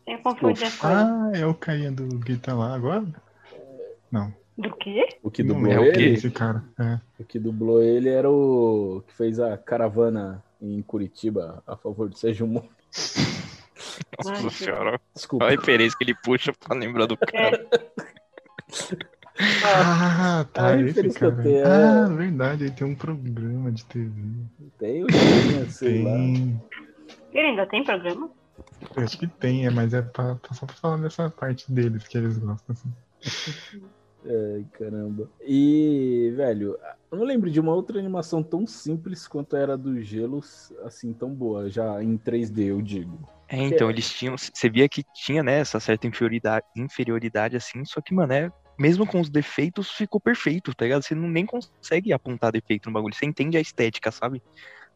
Sem 0.05 0.17
confundir 0.23 0.63
as 0.63 0.77
coisas. 0.77 0.97
Ah, 0.97 1.31
é 1.33 1.45
o 1.45 1.53
carinha 1.53 1.91
do 1.91 2.07
tá 2.37 2.53
lá 2.53 2.73
agora? 2.73 3.05
Não. 4.09 4.38
Do 4.59 4.75
quê? 4.75 5.07
O 5.23 5.31
que 5.31 5.41
não 5.43 5.55
dublou 5.55 5.71
é 5.83 5.87
ele, 5.87 6.13
Esse 6.13 6.29
cara. 6.29 6.63
É. 6.77 6.99
o 7.17 7.23
que 7.23 7.39
dublou 7.39 7.81
ele 7.81 8.09
era 8.09 8.29
o 8.29 9.01
que 9.07 9.13
fez 9.15 9.39
a 9.39 9.57
caravana 9.57 10.43
em 10.61 10.81
Curitiba 10.81 11.63
a 11.65 11.77
favor 11.77 12.09
do 12.09 12.17
Sérgio 12.17 12.45
Moro. 12.45 12.67
Nossa 14.17 14.43
Ai, 14.43 14.49
senhora. 14.49 14.99
Desculpa. 15.15 15.45
Olha 15.45 15.55
a 15.55 15.59
referência 15.59 15.97
que 15.97 16.03
ele 16.03 16.15
puxa 16.23 16.51
pra 16.53 16.75
lembrar 16.75 17.05
do 17.05 17.15
cara. 17.15 17.65
É, 17.71 17.89
Ah, 19.73 20.45
tá. 20.51 20.67
A 20.73 20.81
esse 20.81 21.01
que 21.01 21.23
eu 21.23 21.31
cara. 21.33 21.49
é- 21.49 21.63
Ah, 21.63 22.07
verdade, 22.09 22.65
ele 22.65 22.71
tem 22.71 22.85
um 22.85 22.95
programa 22.95 23.71
de 23.71 23.85
TV. 23.85 24.11
Tem 24.77 25.03
o 25.05 25.07
sei 25.71 26.03
lá. 26.03 26.11
Tem. 26.11 26.61
Ele 27.33 27.47
ainda 27.47 27.65
tem 27.65 27.83
programa? 27.83 28.29
Eu 28.97 29.03
acho 29.03 29.17
que 29.17 29.27
tem, 29.27 29.65
é, 29.65 29.69
mas 29.69 29.93
é 29.93 30.01
pra- 30.01 30.37
só 30.51 30.65
pra 30.65 30.75
falar 30.75 30.97
dessa 30.97 31.29
parte 31.29 31.71
deles 31.71 32.05
que 32.05 32.17
eles 32.17 32.37
gostam. 32.37 32.75
Assim. 32.75 33.81
Ai, 34.25 34.65
caramba. 34.73 35.29
E, 35.41 36.33
velho, 36.35 36.77
eu 37.11 37.17
não 37.17 37.25
lembro 37.25 37.49
de 37.49 37.59
uma 37.59 37.73
outra 37.73 37.97
animação 37.97 38.43
tão 38.43 38.67
simples 38.67 39.27
quanto 39.27 39.55
era 39.55 39.77
do 39.77 40.01
Gelo, 40.01 40.41
assim, 40.83 41.13
tão 41.13 41.33
boa, 41.33 41.69
já 41.69 42.03
em 42.03 42.17
3D, 42.17 42.65
eu 42.65 42.81
digo. 42.81 43.27
É, 43.47 43.57
então, 43.57 43.89
eles 43.89 44.09
tinham. 44.11 44.37
Você 44.37 44.69
via 44.69 44.87
que 44.87 45.03
tinha, 45.13 45.41
né, 45.41 45.59
essa 45.59 45.79
certa 45.79 46.05
inferioridade, 46.05 46.65
inferioridade 46.75 47.55
assim, 47.55 47.83
só 47.85 47.99
que, 48.01 48.13
mano, 48.13 48.33
é, 48.33 48.51
mesmo 48.77 49.07
com 49.07 49.19
os 49.19 49.29
defeitos, 49.29 49.91
ficou 49.91 50.21
perfeito, 50.21 50.73
tá 50.75 50.85
ligado? 50.85 51.01
Você 51.01 51.15
não, 51.15 51.27
nem 51.27 51.45
consegue 51.45 52.13
apontar 52.13 52.51
defeito 52.51 52.87
no 52.87 52.93
bagulho. 52.93 53.15
Você 53.15 53.25
entende 53.25 53.57
a 53.57 53.61
estética, 53.61 54.11
sabe? 54.11 54.41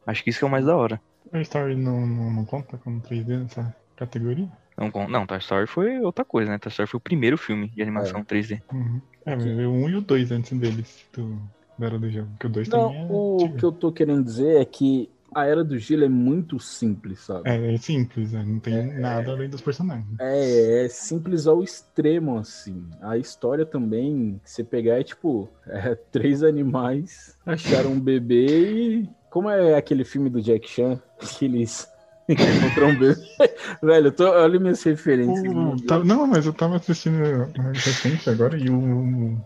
Acho 0.05 0.23
que 0.23 0.29
isso 0.29 0.39
que 0.39 0.45
é 0.45 0.47
o 0.47 0.51
mais 0.51 0.65
da 0.65 0.75
hora. 0.75 1.01
A 1.31 1.41
Story 1.41 1.75
não, 1.75 2.05
não, 2.05 2.31
não 2.31 2.45
conta 2.45 2.77
como 2.77 3.01
3D 3.01 3.41
nessa 3.41 3.75
categoria? 3.95 4.49
Não, 4.77 5.07
não, 5.07 5.25
Toy 5.25 5.37
Story 5.37 5.67
foi 5.67 5.99
outra 5.99 6.25
coisa, 6.25 6.51
né? 6.51 6.57
Toy 6.57 6.69
Story 6.69 6.89
foi 6.89 6.97
o 6.97 7.01
primeiro 7.01 7.37
filme 7.37 7.69
de 7.69 7.81
animação 7.81 8.23
3D. 8.23 8.61
Uhum. 8.71 9.01
É, 9.25 9.35
mas 9.35 9.45
veio 9.45 9.71
o 9.71 9.73
1 9.85 9.89
e 9.89 9.95
o 9.95 10.01
2 10.01 10.31
antes 10.31 10.57
deles, 10.57 11.05
do, 11.13 11.39
da 11.77 11.87
Era 11.87 11.99
do 11.99 12.09
Jogo. 12.09 12.29
Que 12.39 12.47
o 12.47 12.49
2 12.49 12.67
Não, 12.67 12.87
também 12.87 13.01
é. 13.01 13.07
o 13.09 13.35
antigo. 13.35 13.57
que 13.57 13.63
eu 13.63 13.71
tô 13.71 13.91
querendo 13.91 14.23
dizer 14.23 14.61
é 14.61 14.65
que 14.65 15.09
a 15.33 15.45
Era 15.45 15.63
do 15.63 15.77
Gelo 15.77 16.03
é 16.03 16.09
muito 16.09 16.59
simples, 16.59 17.21
sabe? 17.21 17.49
É, 17.49 17.73
é 17.73 17.77
simples, 17.77 18.33
né? 18.33 18.43
não 18.45 18.59
tem 18.59 18.99
nada 18.99 19.31
além 19.31 19.49
dos 19.49 19.61
personagens. 19.61 20.07
É, 20.19 20.85
é 20.85 20.89
simples 20.89 21.47
ao 21.47 21.63
extremo, 21.63 22.37
assim. 22.37 22.85
A 23.01 23.17
história 23.17 23.65
também, 23.65 24.39
se 24.43 24.55
você 24.55 24.63
pegar, 24.63 24.99
é 24.99 25.03
tipo, 25.03 25.49
é, 25.67 25.95
três 26.11 26.43
animais 26.43 27.37
acharam 27.45 27.91
um 27.91 27.99
bebê 27.99 29.01
e. 29.01 29.09
Como 29.29 29.49
é 29.49 29.75
aquele 29.75 30.05
filme 30.05 30.29
do 30.29 30.41
Jack 30.41 30.69
Chan? 30.69 31.01
Que 31.39 31.45
eles 31.45 31.89
encontram 32.29 32.89
um 32.89 32.99
bebê. 32.99 33.21
Velho, 33.83 34.07
eu 34.07 34.11
tô, 34.11 34.25
olha 34.29 34.59
minhas 34.59 34.81
referências. 34.83 35.53
O- 35.53 35.75
tá- 35.85 36.03
não, 36.03 36.25
mas 36.27 36.45
eu 36.45 36.53
tava 36.53 36.77
assistindo 36.77 37.17
mais 37.57 37.83
recente 37.83 38.29
agora 38.29 38.57
e 38.57 38.69
o, 38.69 39.37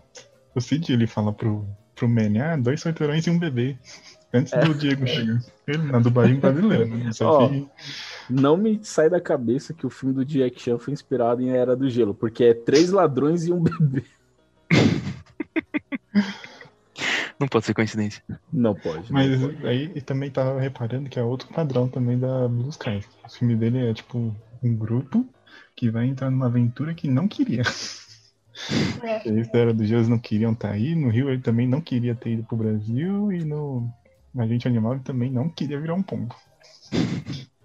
o 0.54 0.60
Cid 0.60 0.92
ele 0.92 1.06
fala 1.06 1.32
pro, 1.32 1.66
pro 1.94 2.08
Manny, 2.08 2.40
ah, 2.40 2.56
dois 2.56 2.80
solteirões 2.80 3.26
e 3.26 3.30
um 3.30 3.38
bebê. 3.38 3.76
Antes 4.32 4.52
do 4.52 4.74
Diego 4.74 5.06
chegar. 5.06 5.38
Ele 5.66 5.78
na 5.90 5.98
dublagem 6.00 6.36
brasileira, 6.38 6.84
né? 6.84 7.04
Não 7.06 7.12
sei 7.12 7.26
Ó. 7.26 7.48
se- 7.48 7.66
Não 8.28 8.56
me 8.58 8.78
sai 8.82 9.08
da 9.08 9.20
cabeça 9.20 9.72
que 9.72 9.86
o 9.86 9.90
filme 9.90 10.14
do 10.14 10.22
Jack 10.24 10.60
Chan 10.60 10.78
foi 10.78 10.92
inspirado 10.92 11.40
em 11.40 11.48
Era 11.50 11.74
do 11.74 11.88
Gelo, 11.88 12.14
porque 12.14 12.44
é 12.44 12.52
três 12.52 12.90
ladrões 12.90 13.46
e 13.46 13.52
um 13.52 13.62
bebê. 13.62 14.02
Não 17.38 17.46
pode 17.46 17.66
ser 17.66 17.74
coincidência. 17.74 18.22
Não 18.52 18.74
pode. 18.74 19.12
Mas 19.12 19.40
não 19.40 19.48
pode. 19.48 19.66
aí 19.66 19.92
e 19.94 20.00
também 20.00 20.30
tava 20.30 20.60
reparando 20.60 21.08
que 21.08 21.18
é 21.18 21.22
outro 21.22 21.48
padrão 21.48 21.88
também 21.88 22.18
da 22.18 22.48
Blue 22.48 22.68
Sky. 22.68 23.04
O 23.24 23.30
filme 23.30 23.54
dele 23.54 23.90
é 23.90 23.94
tipo 23.94 24.34
um 24.62 24.74
grupo 24.74 25.24
que 25.76 25.90
vai 25.90 26.06
entrar 26.06 26.30
numa 26.30 26.46
aventura 26.46 26.94
que 26.94 27.08
não 27.08 27.28
queria. 27.28 27.62
É. 29.04 29.28
Eles 29.28 29.48
da 29.52 29.58
Era 29.60 29.72
dos 29.72 29.86
Gêmeos 29.86 30.08
não 30.08 30.18
queriam 30.18 30.52
estar 30.52 30.72
aí, 30.72 30.94
no 30.94 31.10
Rio 31.10 31.30
ele 31.30 31.40
também 31.40 31.68
não 31.68 31.80
queria 31.80 32.14
ter 32.14 32.30
ido 32.30 32.42
pro 32.42 32.56
Brasil 32.56 33.30
e 33.30 33.44
no 33.44 33.88
Agente 34.36 34.66
Animal 34.66 34.94
ele 34.94 35.02
também 35.02 35.30
não 35.30 35.48
queria 35.48 35.80
virar 35.80 35.94
um 35.94 36.02
pombo. 36.02 36.34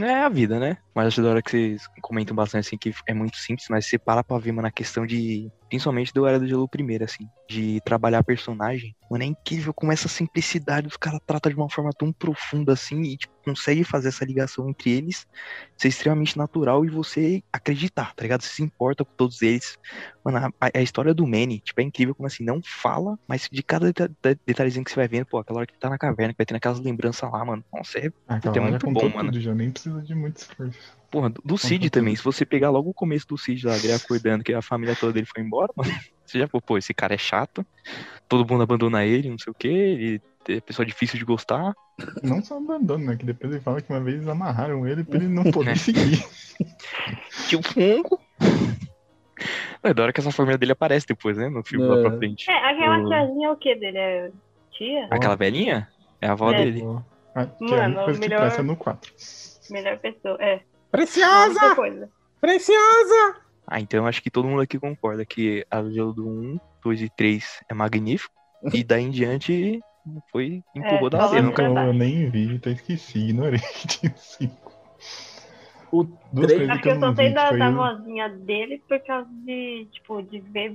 É 0.00 0.14
a 0.14 0.28
vida, 0.28 0.60
né? 0.60 0.78
Mas 0.98 1.08
acho 1.08 1.22
da 1.22 1.30
hora 1.30 1.42
que 1.42 1.50
vocês 1.52 1.82
comentam 2.02 2.34
bastante, 2.34 2.66
assim, 2.66 2.76
que 2.76 2.92
é 3.06 3.14
muito 3.14 3.36
simples, 3.36 3.66
mas 3.70 3.86
você 3.86 3.98
para 3.98 4.24
pra 4.24 4.36
ver, 4.38 4.50
mano, 4.52 4.66
a 4.66 4.72
questão 4.72 5.06
de. 5.06 5.48
Principalmente 5.68 6.12
do 6.12 6.26
Era 6.26 6.40
do 6.40 6.48
Gelo 6.48 6.68
primeiro, 6.68 7.04
assim, 7.04 7.28
de 7.48 7.80
trabalhar 7.82 8.24
personagem. 8.24 8.96
Mano, 9.08 9.22
é 9.22 9.26
incrível 9.26 9.72
como 9.72 9.92
essa 9.92 10.08
simplicidade 10.08 10.88
os 10.88 10.96
caras 10.96 11.20
tratam 11.26 11.52
de 11.52 11.56
uma 11.56 11.70
forma 11.70 11.90
tão 11.96 12.12
profunda, 12.12 12.72
assim, 12.72 13.00
e, 13.02 13.16
tipo, 13.16 13.32
consegue 13.44 13.84
fazer 13.84 14.08
essa 14.08 14.24
ligação 14.24 14.68
entre 14.68 14.90
eles 14.90 15.24
ser 15.78 15.88
extremamente 15.88 16.36
natural 16.36 16.84
e 16.84 16.88
você 16.88 17.42
acreditar, 17.52 18.12
tá 18.14 18.22
ligado? 18.22 18.42
Você 18.42 18.48
se 18.50 18.62
importa 18.62 19.04
com 19.04 19.10
todos 19.16 19.40
eles. 19.42 19.76
Mano, 20.24 20.38
a, 20.60 20.70
a 20.74 20.82
história 20.82 21.14
do 21.14 21.26
Manny, 21.26 21.60
tipo, 21.60 21.80
é 21.80 21.84
incrível 21.84 22.14
como 22.14 22.26
assim, 22.26 22.44
não 22.44 22.60
fala, 22.82 23.16
mas 23.26 23.48
de 23.50 23.62
cada 23.62 23.86
deta- 23.86 24.08
de- 24.08 24.38
detalhezinho 24.46 24.84
que 24.84 24.90
você 24.90 24.96
vai 24.96 25.08
vendo, 25.08 25.26
pô, 25.26 25.38
aquela 25.38 25.58
hora 25.60 25.66
que 25.66 25.72
ele 25.72 25.80
tá 25.80 25.90
na 25.90 25.98
caverna, 25.98 26.32
que 26.32 26.38
vai 26.38 26.46
tendo 26.46 26.56
aquelas 26.56 26.80
lembranças 26.80 27.30
lá, 27.30 27.44
mano. 27.44 27.64
Nossa, 27.72 27.98
é 27.98 28.10
Ah, 28.26 28.40
é 28.54 28.60
muito 28.60 28.86
bom, 28.90 29.08
mano. 29.08 29.30
tudo, 29.30 29.40
já 29.40 29.54
nem 29.54 29.70
precisa 29.70 30.02
de 30.02 30.14
muito 30.14 30.38
esforço. 30.38 30.87
Porra, 31.10 31.30
do, 31.30 31.40
do 31.44 31.56
Cid 31.58 31.88
também. 31.90 32.14
Se 32.14 32.22
você 32.22 32.44
pegar 32.44 32.68
logo 32.70 32.90
o 32.90 32.94
começo 32.94 33.26
do 33.26 33.38
Cid 33.38 33.66
lá, 33.66 33.76
ele 33.76 33.92
acordando 33.92 34.44
que 34.44 34.52
a 34.52 34.60
família 34.60 34.94
toda 34.94 35.12
dele 35.12 35.26
foi 35.26 35.42
embora, 35.42 35.72
mano. 35.76 35.90
Você 36.28 36.38
já, 36.40 36.46
pô, 36.46 36.60
pô, 36.60 36.76
esse 36.76 36.92
cara 36.92 37.14
é 37.14 37.16
chato. 37.18 37.64
Todo 38.28 38.46
mundo 38.46 38.62
abandona 38.62 39.02
ele, 39.02 39.30
não 39.30 39.38
sei 39.38 39.50
o 39.50 39.54
quê. 39.54 39.66
Ele 39.68 40.22
é 40.46 40.60
pessoa 40.60 40.84
difícil 40.84 41.18
de 41.18 41.24
gostar. 41.24 41.72
Não 42.22 42.44
só 42.44 42.58
abandono, 42.58 43.02
né? 43.06 43.16
Que 43.16 43.24
depois 43.24 43.50
ele 43.50 43.62
fala 43.62 43.80
que 43.80 43.90
uma 43.90 43.98
vez 44.00 44.16
eles 44.16 44.28
amarraram 44.28 44.86
ele 44.86 45.02
pra 45.04 45.16
ele 45.18 45.26
não 45.28 45.44
poder 45.50 45.78
seguir. 45.78 46.22
Tipo, 47.48 47.62
fungo. 47.66 48.20
É 49.82 49.94
da 49.94 50.02
hora 50.02 50.12
que 50.12 50.20
essa 50.20 50.30
família 50.30 50.58
dele 50.58 50.72
aparece 50.72 51.06
depois, 51.06 51.36
né? 51.38 51.48
No 51.48 51.64
filme 51.64 51.86
lá 51.86 51.98
É. 51.98 52.02
pra 52.02 52.18
frente. 52.18 52.50
É, 52.50 52.70
aquela 52.72 52.98
O- 52.98 53.08
tiazinha 53.08 53.48
é 53.48 53.50
o 53.50 53.56
que 53.56 53.74
dele? 53.76 53.98
É 53.98 54.30
tia? 54.72 55.08
Aquela 55.10 55.34
velhinha 55.34 55.88
é 56.20 56.26
a 56.28 56.32
avó 56.32 56.52
É. 56.52 56.56
dele. 56.58 56.82
Ah, 57.34 57.46
que 57.46 57.72
é 57.72 57.84
a 57.84 57.88
Mano, 57.88 58.12
que 58.12 58.18
melhor- 58.20 58.40
presta 58.40 58.62
no 58.62 58.76
4. 58.76 59.12
Melhor 59.70 59.98
pessoa. 59.98 60.36
É. 60.42 60.60
Preciosa! 60.90 61.76
Preciosa! 62.40 63.36
Ah, 63.66 63.80
então 63.80 64.06
acho 64.06 64.22
que 64.22 64.30
todo 64.30 64.48
mundo 64.48 64.62
aqui 64.62 64.78
concorda 64.78 65.24
que 65.26 65.66
a 65.70 65.82
gelo 65.90 66.12
do 66.12 66.26
1, 66.26 66.58
2 66.82 67.02
e 67.02 67.10
3 67.10 67.62
é 67.68 67.74
magnífico. 67.74 68.32
E 68.72 68.82
daí 68.82 69.04
em 69.04 69.10
diante 69.10 69.80
foi 70.32 70.62
empurrou 70.74 71.06
É, 71.06 71.10
da 71.10 71.18
ladeira, 71.18 71.46
no 71.46 71.78
Eu, 71.86 71.92
nem 71.92 72.30
vi, 72.30 72.56
até 72.56 72.70
esqueci, 72.70 73.18
ignorei 73.18 73.60
que 73.60 73.86
tinha 73.88 74.14
5. 74.16 74.72
O 75.92 76.04
Duas 76.32 76.52
três- 76.52 76.56
coisas 76.56 76.70
Acho 76.70 76.82
que 76.82 76.88
eu 76.90 77.00
só 77.00 77.14
sei 77.14 77.28
vi, 77.28 77.34
da, 77.34 77.52
da 77.52 77.70
vozinha 77.70 78.28
dele 78.28 78.82
por 78.88 79.00
causa 79.00 79.28
de, 79.30 79.86
tipo, 79.92 80.22
de 80.22 80.40
ver 80.40 80.70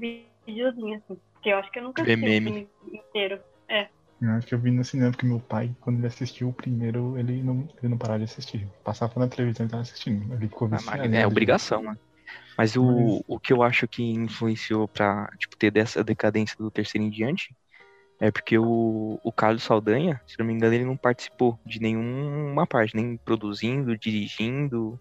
videozinho, 0.45 0.95
assim. 0.97 1.19
Porque 1.33 1.49
eu 1.49 1.57
acho 1.57 1.71
que 1.71 1.79
eu 1.79 1.83
nunca 1.83 2.01
assisti 2.03 2.19
o 2.25 2.43
filme 2.43 2.69
inteiro. 2.91 3.39
Eu 4.23 4.31
acho 4.31 4.47
que 4.47 4.55
eu 4.55 4.59
vi 4.59 4.71
no 4.71 4.85
cinema, 4.85 5.11
porque 5.11 5.25
meu 5.25 5.39
pai, 5.39 5.75
quando 5.81 5.97
ele 5.97 6.07
assistiu 6.07 6.47
o 6.49 6.53
primeiro, 6.53 7.17
ele 7.17 7.43
não, 7.43 7.67
ele 7.77 7.89
não 7.89 7.97
parava 7.97 8.19
de 8.19 8.25
assistir. 8.25 8.65
Passava 8.83 9.19
na 9.19 9.27
televisão 9.27 9.65
e 9.65 9.69
tava 9.69 9.81
assistindo. 9.81 10.33
Ele 10.33 10.47
ficou 10.47 10.69
Ah, 10.71 10.77
viciado. 10.77 11.13
É 11.13 11.27
obrigação, 11.27 11.83
mano. 11.83 11.99
Mas 12.57 12.77
o, 12.77 12.83
Mas- 12.83 13.23
o 13.27 13.39
que 13.39 13.51
eu 13.51 13.61
acho 13.61 13.87
que 13.87 14.01
influenciou 14.01 14.87
pra 14.87 15.27
tipo, 15.37 15.57
ter 15.57 15.71
dessa 15.71 16.03
decadência 16.03 16.55
do 16.57 16.71
terceiro 16.71 17.05
em 17.05 17.09
diante 17.09 17.53
é 18.21 18.31
porque 18.31 18.57
o, 18.57 19.19
o 19.23 19.31
Carlos 19.31 19.63
Saldanha, 19.63 20.21
se 20.25 20.39
não 20.39 20.45
me 20.45 20.53
engano, 20.53 20.73
ele 20.73 20.85
não 20.85 20.95
participou 20.95 21.59
de 21.65 21.81
nenhuma 21.81 22.65
parte, 22.65 22.95
nem 22.95 23.17
produzindo, 23.17 23.97
dirigindo, 23.97 24.97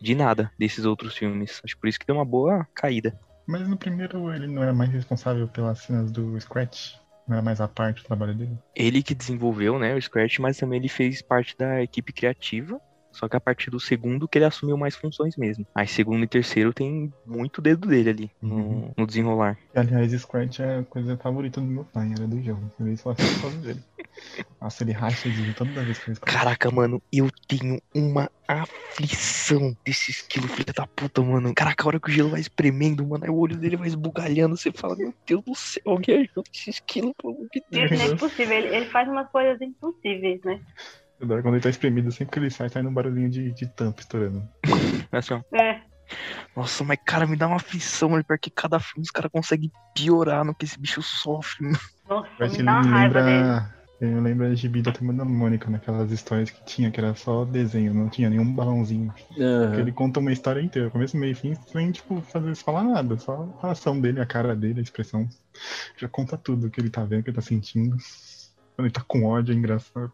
de 0.00 0.14
nada 0.14 0.52
desses 0.58 0.84
outros 0.84 1.16
filmes. 1.16 1.60
Acho 1.64 1.76
por 1.78 1.88
isso 1.88 1.98
que 1.98 2.06
deu 2.06 2.14
uma 2.16 2.24
boa 2.24 2.66
caída. 2.74 3.18
Mas 3.46 3.66
no 3.68 3.76
primeiro 3.76 4.32
ele 4.32 4.46
não 4.46 4.62
era 4.62 4.72
mais 4.72 4.90
responsável 4.90 5.48
pelas 5.48 5.80
cenas 5.80 6.12
do 6.12 6.40
Scratch? 6.40 7.01
Não 7.26 7.36
era 7.36 7.42
mais 7.42 7.60
a 7.60 7.68
parte 7.68 8.02
do 8.02 8.06
trabalho 8.06 8.34
dele? 8.34 8.58
Ele 8.74 9.02
que 9.02 9.14
desenvolveu, 9.14 9.78
né, 9.78 9.94
o 9.94 10.00
Scratch, 10.02 10.38
mas 10.38 10.56
também 10.56 10.78
ele 10.78 10.88
fez 10.88 11.22
parte 11.22 11.56
da 11.56 11.82
equipe 11.82 12.12
criativa. 12.12 12.80
Só 13.12 13.28
que 13.28 13.36
a 13.36 13.40
partir 13.40 13.70
do 13.70 13.78
segundo 13.80 14.28
que 14.28 14.38
ele 14.38 14.44
assumiu 14.44 14.76
mais 14.76 14.96
funções 14.96 15.36
mesmo. 15.36 15.66
Aí 15.74 15.86
segundo 15.86 16.24
e 16.24 16.28
terceiro 16.28 16.72
tem 16.72 17.12
muito 17.24 17.60
dedo 17.60 17.86
dele 17.88 18.10
ali 18.10 18.30
no, 18.40 18.56
Uhum. 18.56 18.92
no 18.96 19.06
desenrolar. 19.06 19.58
E, 19.74 19.78
aliás, 19.78 20.12
Scratch 20.12 20.60
é 20.60 20.78
a 20.78 20.82
coisa 20.84 21.16
favorita 21.16 21.60
do 21.60 21.66
meu 21.66 21.84
pai, 21.84 22.10
era 22.12 22.26
do 22.26 22.42
jogo. 22.42 22.70
Eu 22.80 22.96
só 22.96 23.10
assisto 23.10 23.34
por 23.34 23.42
causa 23.42 23.58
dele. 23.58 23.80
Nossa, 24.60 24.82
ele 24.84 24.92
racha 24.92 25.28
de 25.30 25.52
toda 25.54 25.84
vez 25.84 25.98
que 25.98 26.10
ele 26.10 26.16
Scratch. 26.16 26.34
Caraca, 26.34 26.70
mano, 26.70 27.02
eu 27.12 27.28
tenho 27.48 27.80
uma 27.94 28.30
aflição 28.46 29.74
desse 29.84 30.10
esquilo, 30.10 30.46
filho 30.48 30.72
da 30.74 30.86
puta, 30.86 31.22
mano. 31.22 31.52
Caraca, 31.54 31.84
a 31.84 31.86
hora 31.86 32.00
que 32.00 32.10
o 32.10 32.12
gelo 32.12 32.30
vai 32.30 32.40
espremendo, 32.40 33.06
mano, 33.06 33.24
aí 33.24 33.30
o 33.30 33.36
olho 33.36 33.56
dele 33.56 33.76
vai 33.76 33.88
esbugalhando. 33.88 34.56
Você 34.56 34.70
fala, 34.72 34.96
meu 34.96 35.14
Deus 35.26 35.42
do 35.44 35.54
céu, 35.54 35.82
alguém 35.86 36.16
ajuda 36.16 36.42
esse 36.54 36.70
esquilo, 36.70 37.14
pelo 37.20 37.34
amor 37.34 37.48
de 37.52 37.62
Deus. 37.70 37.92
Isso 37.92 38.02
não 38.02 38.10
é 38.10 38.14
impossível. 38.14 38.56
Ele, 38.56 38.76
ele 38.76 38.86
faz 38.90 39.08
umas 39.08 39.30
coisas 39.30 39.60
impossíveis, 39.60 40.40
né? 40.44 40.60
Eu 41.22 41.26
adoro 41.26 41.42
quando 41.42 41.54
ele 41.54 41.62
tá 41.62 41.70
espremido, 41.70 42.10
sempre 42.10 42.32
que 42.32 42.38
ele 42.40 42.50
sai, 42.50 42.68
sai 42.68 42.82
num 42.82 42.92
barulhinho 42.92 43.30
de, 43.30 43.52
de 43.52 43.66
tampa 43.68 44.00
estourando. 44.00 44.42
Assim, 45.12 45.34
ó. 45.34 45.56
É. 45.56 45.80
Nossa, 46.56 46.82
mas 46.82 46.98
cara, 47.06 47.26
me 47.26 47.36
dá 47.36 47.46
uma 47.46 47.56
aflição, 47.56 48.08
mano, 48.08 48.24
porque 48.26 48.50
cada 48.50 48.80
filme 48.80 49.04
os 49.04 49.10
caras 49.10 49.30
conseguem 49.30 49.70
piorar 49.94 50.44
no 50.44 50.52
que 50.54 50.64
esse 50.64 50.78
bicho 50.78 51.00
sofre, 51.00 51.64
mano. 51.66 51.78
Nossa, 52.08 52.28
Eu 52.38 52.46
acho 52.46 52.56
que 52.56 52.62
me 52.62 52.68
ele 52.68 52.76
dá 52.76 52.80
uma 52.80 52.90
raiva 52.90 53.22
dele. 53.22 53.36
lembra. 53.38 53.82
Ele 54.02 54.20
lembra 54.20 54.48
a 54.48 54.54
gibi 54.56 54.82
da 54.82 54.90
Turma 54.90 55.12
da 55.12 55.24
Mônica, 55.24 55.70
naquelas 55.70 56.10
histórias 56.10 56.50
que 56.50 56.60
tinha, 56.64 56.90
que 56.90 56.98
era 56.98 57.14
só 57.14 57.44
desenho, 57.44 57.94
não 57.94 58.08
tinha 58.08 58.28
nenhum 58.28 58.52
balãozinho. 58.52 59.14
Aham. 59.38 59.78
Ele 59.78 59.92
conta 59.92 60.18
uma 60.18 60.32
história 60.32 60.60
inteira, 60.60 60.90
começo, 60.90 61.16
meio 61.16 61.30
e 61.30 61.34
fim, 61.36 61.54
sem, 61.54 61.92
tipo, 61.92 62.20
fazer, 62.20 62.52
falar 62.56 62.82
nada. 62.82 63.16
Só 63.16 63.48
a 63.62 63.70
ação 63.70 64.00
dele, 64.00 64.20
a 64.20 64.26
cara 64.26 64.56
dele, 64.56 64.80
a 64.80 64.82
expressão. 64.82 65.28
Já 65.96 66.08
conta 66.08 66.36
tudo 66.36 66.66
o 66.66 66.70
que 66.70 66.80
ele 66.80 66.90
tá 66.90 67.04
vendo, 67.04 67.20
o 67.20 67.22
que 67.22 67.30
ele 67.30 67.36
tá 67.36 67.42
sentindo. 67.42 67.96
Quando 68.74 68.86
ele 68.86 68.90
tá 68.92 69.04
com 69.06 69.22
ódio, 69.24 69.54
é 69.54 69.56
engraçado. 69.56 70.10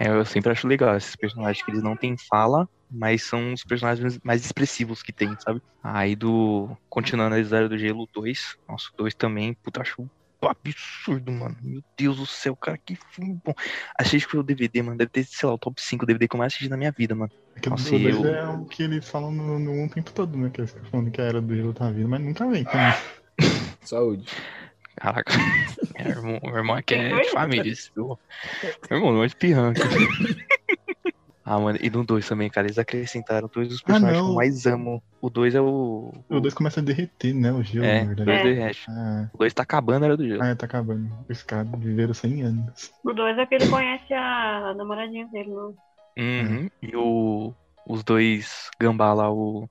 É, 0.00 0.08
eu 0.08 0.24
sempre 0.24 0.50
acho 0.50 0.66
legal 0.66 0.96
esses 0.96 1.14
personagens 1.14 1.62
que 1.62 1.70
eles 1.70 1.82
não 1.82 1.94
têm 1.94 2.16
fala, 2.30 2.66
mas 2.90 3.22
são 3.22 3.52
os 3.52 3.62
personagens 3.62 4.18
mais 4.24 4.42
expressivos 4.44 5.02
que 5.02 5.12
tem, 5.12 5.36
sabe? 5.44 5.60
Aí 5.82 6.16
do. 6.16 6.74
Continuando 6.88 7.34
a 7.36 7.40
história 7.40 7.68
do 7.68 7.76
Gelo 7.78 8.08
2. 8.12 8.40
Nossa, 8.66 8.86
o 8.94 8.96
2 8.96 9.14
também, 9.14 9.54
puta, 9.62 9.82
acho 9.82 10.00
um 10.02 10.08
absurdo, 10.48 11.30
mano. 11.30 11.54
Meu 11.60 11.82
Deus 11.98 12.16
do 12.16 12.24
céu, 12.24 12.56
cara, 12.56 12.78
que 12.84 12.96
filme 13.14 13.38
bom. 13.44 13.52
Achei 13.98 14.18
que 14.18 14.26
foi 14.26 14.40
o 14.40 14.42
DVD, 14.42 14.82
mano. 14.82 14.96
Deve 14.96 15.10
ter, 15.10 15.24
sei 15.24 15.46
lá, 15.46 15.54
o 15.54 15.58
top 15.58 15.80
5 15.82 16.06
DVD 16.06 16.26
que 16.26 16.34
eu 16.34 16.38
mais 16.38 16.52
assisti 16.54 16.70
na 16.70 16.78
minha 16.78 16.92
vida, 16.96 17.14
mano. 17.14 17.30
Aquele 17.54 17.70
Nossa, 17.74 17.90
do 17.90 17.98
dois 17.98 18.16
eu- 18.16 18.34
é 18.34 18.48
o 18.48 18.64
que 18.64 18.82
eles 18.82 19.06
falam 19.06 19.30
no, 19.30 19.58
no 19.58 19.70
um 19.72 19.86
tempo 19.86 20.10
todo, 20.12 20.34
né? 20.38 20.48
Que 20.48 20.62
eles 20.62 20.72
ficam 20.72 20.86
falando 20.88 21.10
que 21.10 21.20
a 21.20 21.24
era 21.24 21.42
do 21.42 21.54
gelo 21.54 21.74
tá 21.74 21.90
vindo, 21.90 22.08
mas 22.08 22.22
nunca 22.22 22.48
vem. 22.48 22.64
também. 22.64 22.94
Saúde. 23.82 24.24
Caraca. 25.00 25.32
Meu 25.98 26.06
irmão, 26.12 26.40
meu 26.42 26.56
irmão 26.56 26.76
aqui 26.76 26.94
é 26.94 27.20
de 27.20 27.30
família, 27.30 27.72
esse 27.72 27.90
viu? 27.96 28.18
Meu 28.90 28.98
irmão, 28.98 29.12
não 29.12 29.24
é 29.24 29.26
de 29.26 29.34
pirranca. 29.36 29.80
Ah, 31.42 31.58
mano, 31.58 31.78
e 31.82 31.90
no 31.90 32.04
2 32.04 32.28
também, 32.28 32.48
cara, 32.48 32.68
eles 32.68 32.78
acrescentaram 32.78 33.50
dois 33.52 33.66
dos 33.68 33.80
Ah, 33.80 33.86
personagens 33.86 34.18
que 34.20 34.22
não. 34.22 34.30
eu 34.30 34.36
mais 34.36 34.66
amo. 34.66 35.02
O 35.20 35.28
2 35.28 35.54
é 35.56 35.60
o. 35.60 36.12
O 36.28 36.38
2 36.38 36.54
começa 36.54 36.78
a 36.78 36.82
derreter, 36.82 37.34
né? 37.34 37.50
O 37.50 37.60
gelo, 37.60 37.84
É, 37.86 38.02
na 38.02 38.06
verdade. 38.14 38.30
2 38.30 38.38
É. 38.38 38.42
derrete. 38.54 38.86
Ah, 38.88 39.28
O 39.34 39.38
2 39.38 39.52
tá 39.52 39.64
acabando, 39.64 40.04
era 40.04 40.16
do 40.16 40.24
gelo. 40.28 40.40
ah, 40.44 40.54
tá 40.54 40.66
acabando. 40.66 41.10
Os 41.28 41.42
caras 41.42 41.66
viveram 41.78 42.14
100 42.14 42.42
anos. 42.42 42.92
O 43.02 43.12
dois 43.12 43.36
é 43.36 43.46
que 43.46 43.56
ele 43.56 43.68
conhece 43.68 44.14
a 44.14 44.74
namoradinha 44.76 45.26
dele, 45.26 45.48
não. 45.50 45.74
Uhum. 46.16 46.70
E 46.82 46.94
o, 46.94 47.52
os 47.84 48.04
dois 48.04 48.70
gambá 48.78 49.12
lá, 49.12 49.28
o 49.32 49.68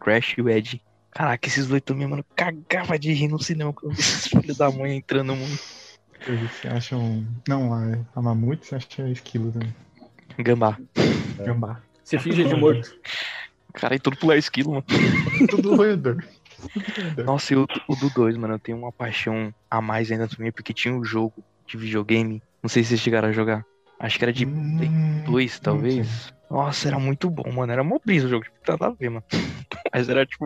Crash 0.00 0.34
e 0.36 0.42
o 0.42 0.50
Ed. 0.50 0.82
Caraca, 1.12 1.46
esses 1.46 1.66
dois 1.66 1.82
também, 1.82 2.06
mano, 2.06 2.24
cagava 2.34 2.98
de 2.98 3.12
rir 3.12 3.28
no 3.28 3.42
cinema 3.42 3.72
quando 3.72 3.92
eu 3.92 3.96
vi 3.96 4.00
esses 4.00 4.26
filhos 4.28 4.56
da 4.56 4.70
mãe 4.70 4.96
entrando 4.96 5.36
muito. 5.36 5.62
Eles 6.26 6.50
se 6.52 6.68
acham. 6.68 7.26
Não, 7.48 7.72
a, 7.74 7.98
a 8.14 8.22
mamute 8.22 8.66
se 8.66 8.74
acha 8.74 9.08
esquilo 9.08 9.52
também. 9.52 9.74
Gambá. 10.38 10.78
Gambá. 11.38 11.80
Você 12.02 12.18
finge 12.18 12.44
de 12.44 12.54
morto. 12.54 12.96
Cara, 13.74 13.94
e 13.94 13.98
tudo 13.98 14.16
pular 14.16 14.36
esquilo, 14.36 14.70
mano. 14.70 14.84
Tudo 15.48 15.74
roedor. 15.74 16.22
Nossa, 17.24 17.54
e 17.54 17.56
o, 17.56 17.66
o 17.88 17.96
do 17.96 18.10
2, 18.10 18.36
mano, 18.36 18.54
eu 18.54 18.58
tenho 18.58 18.78
uma 18.78 18.92
paixão 18.92 19.52
a 19.70 19.80
mais 19.80 20.10
ainda 20.12 20.28
também, 20.28 20.52
porque 20.52 20.74
tinha 20.74 20.94
um 20.94 21.04
jogo 21.04 21.42
de 21.66 21.76
videogame. 21.76 22.42
Não 22.62 22.68
sei 22.68 22.82
se 22.82 22.90
vocês 22.90 23.00
chegaram 23.00 23.28
a 23.28 23.32
jogar. 23.32 23.64
Acho 23.98 24.18
que 24.18 24.24
era 24.24 24.32
de 24.32 24.44
Play 24.44 24.88
Hum, 24.88 25.24
2, 25.24 25.58
talvez. 25.60 26.32
Nossa, 26.52 26.88
era 26.88 26.98
muito 26.98 27.30
bom, 27.30 27.50
mano. 27.50 27.72
Era 27.72 27.82
mó 27.82 27.98
brisa 28.04 28.26
o 28.26 28.28
jogo, 28.28 28.44
tipo, 28.44 28.56
nada 28.68 28.88
a 28.88 28.90
ver, 28.90 29.08
mano. 29.08 29.24
Mas 29.90 30.06
era 30.06 30.26
tipo. 30.26 30.44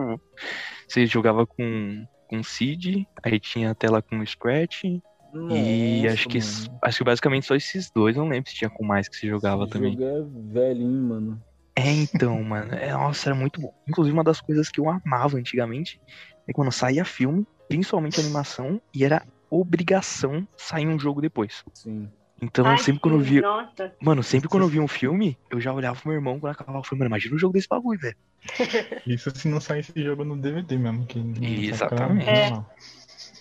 Você 0.87 1.05
jogava 1.05 1.45
com, 1.45 2.05
com 2.29 2.41
Seed, 2.41 3.05
aí 3.21 3.37
tinha 3.41 3.71
a 3.71 3.75
tela 3.75 4.01
com 4.01 4.25
Scratch. 4.25 4.85
e 4.85 5.01
Nossa, 5.33 6.13
acho 6.13 6.29
que 6.29 6.39
mano. 6.39 6.79
acho 6.81 6.97
que 6.99 7.03
basicamente 7.03 7.45
só 7.45 7.55
esses 7.55 7.91
dois. 7.93 8.15
Não 8.15 8.29
lembro 8.29 8.49
se 8.49 8.55
tinha 8.55 8.69
com 8.69 8.85
mais 8.85 9.09
que 9.09 9.17
se 9.17 9.27
jogava 9.27 9.63
Esse 9.63 9.73
também. 9.73 9.91
jogo 9.91 10.03
é 10.05 10.53
velhinho, 10.53 11.03
mano. 11.03 11.41
É, 11.75 11.91
então, 11.91 12.39
mano. 12.41 12.73
É, 12.73 12.93
nossa, 12.93 13.27
era 13.27 13.35
muito 13.35 13.59
bom. 13.59 13.73
Inclusive, 13.85 14.13
uma 14.13 14.23
das 14.23 14.39
coisas 14.39 14.69
que 14.69 14.79
eu 14.79 14.89
amava 14.89 15.37
antigamente 15.37 15.99
é 16.47 16.53
quando 16.53 16.71
saía 16.71 17.03
filme, 17.03 17.45
principalmente 17.67 18.21
animação, 18.21 18.81
e 18.95 19.03
era 19.03 19.21
obrigação 19.49 20.47
sair 20.55 20.87
um 20.87 20.97
jogo 20.97 21.19
depois. 21.19 21.63
Sim. 21.73 22.09
Então, 22.41 22.65
Ai, 22.67 22.77
sempre 22.77 23.01
quando 23.01 23.15
eu 23.15 23.21
via. 23.21 23.41
Nossa. 23.41 23.93
Mano, 23.99 24.21
sempre 24.21 24.47
quando 24.47 24.63
eu 24.63 24.69
via 24.69 24.81
um 24.81 24.87
filme, 24.87 25.37
eu 25.49 25.59
já 25.59 25.73
olhava 25.73 25.99
pro 25.99 26.09
meu 26.09 26.17
irmão 26.17 26.39
quando 26.39 26.51
acabava 26.51 26.79
o 26.79 26.83
filme. 26.83 26.99
Mano, 26.99 27.09
imagina 27.09 27.35
o 27.35 27.39
jogo 27.39 27.53
desse 27.53 27.67
bagulho, 27.67 27.99
velho. 27.99 28.15
Isso 29.05 29.31
se 29.31 29.47
não 29.47 29.59
sair 29.59 29.79
esse 29.79 30.03
jogo 30.03 30.23
no 30.23 30.37
DVD 30.37 30.77
mesmo. 30.77 31.05
Que 31.05 31.19
não 31.19 31.43
Exatamente. 31.43 32.25
normal. 32.25 32.69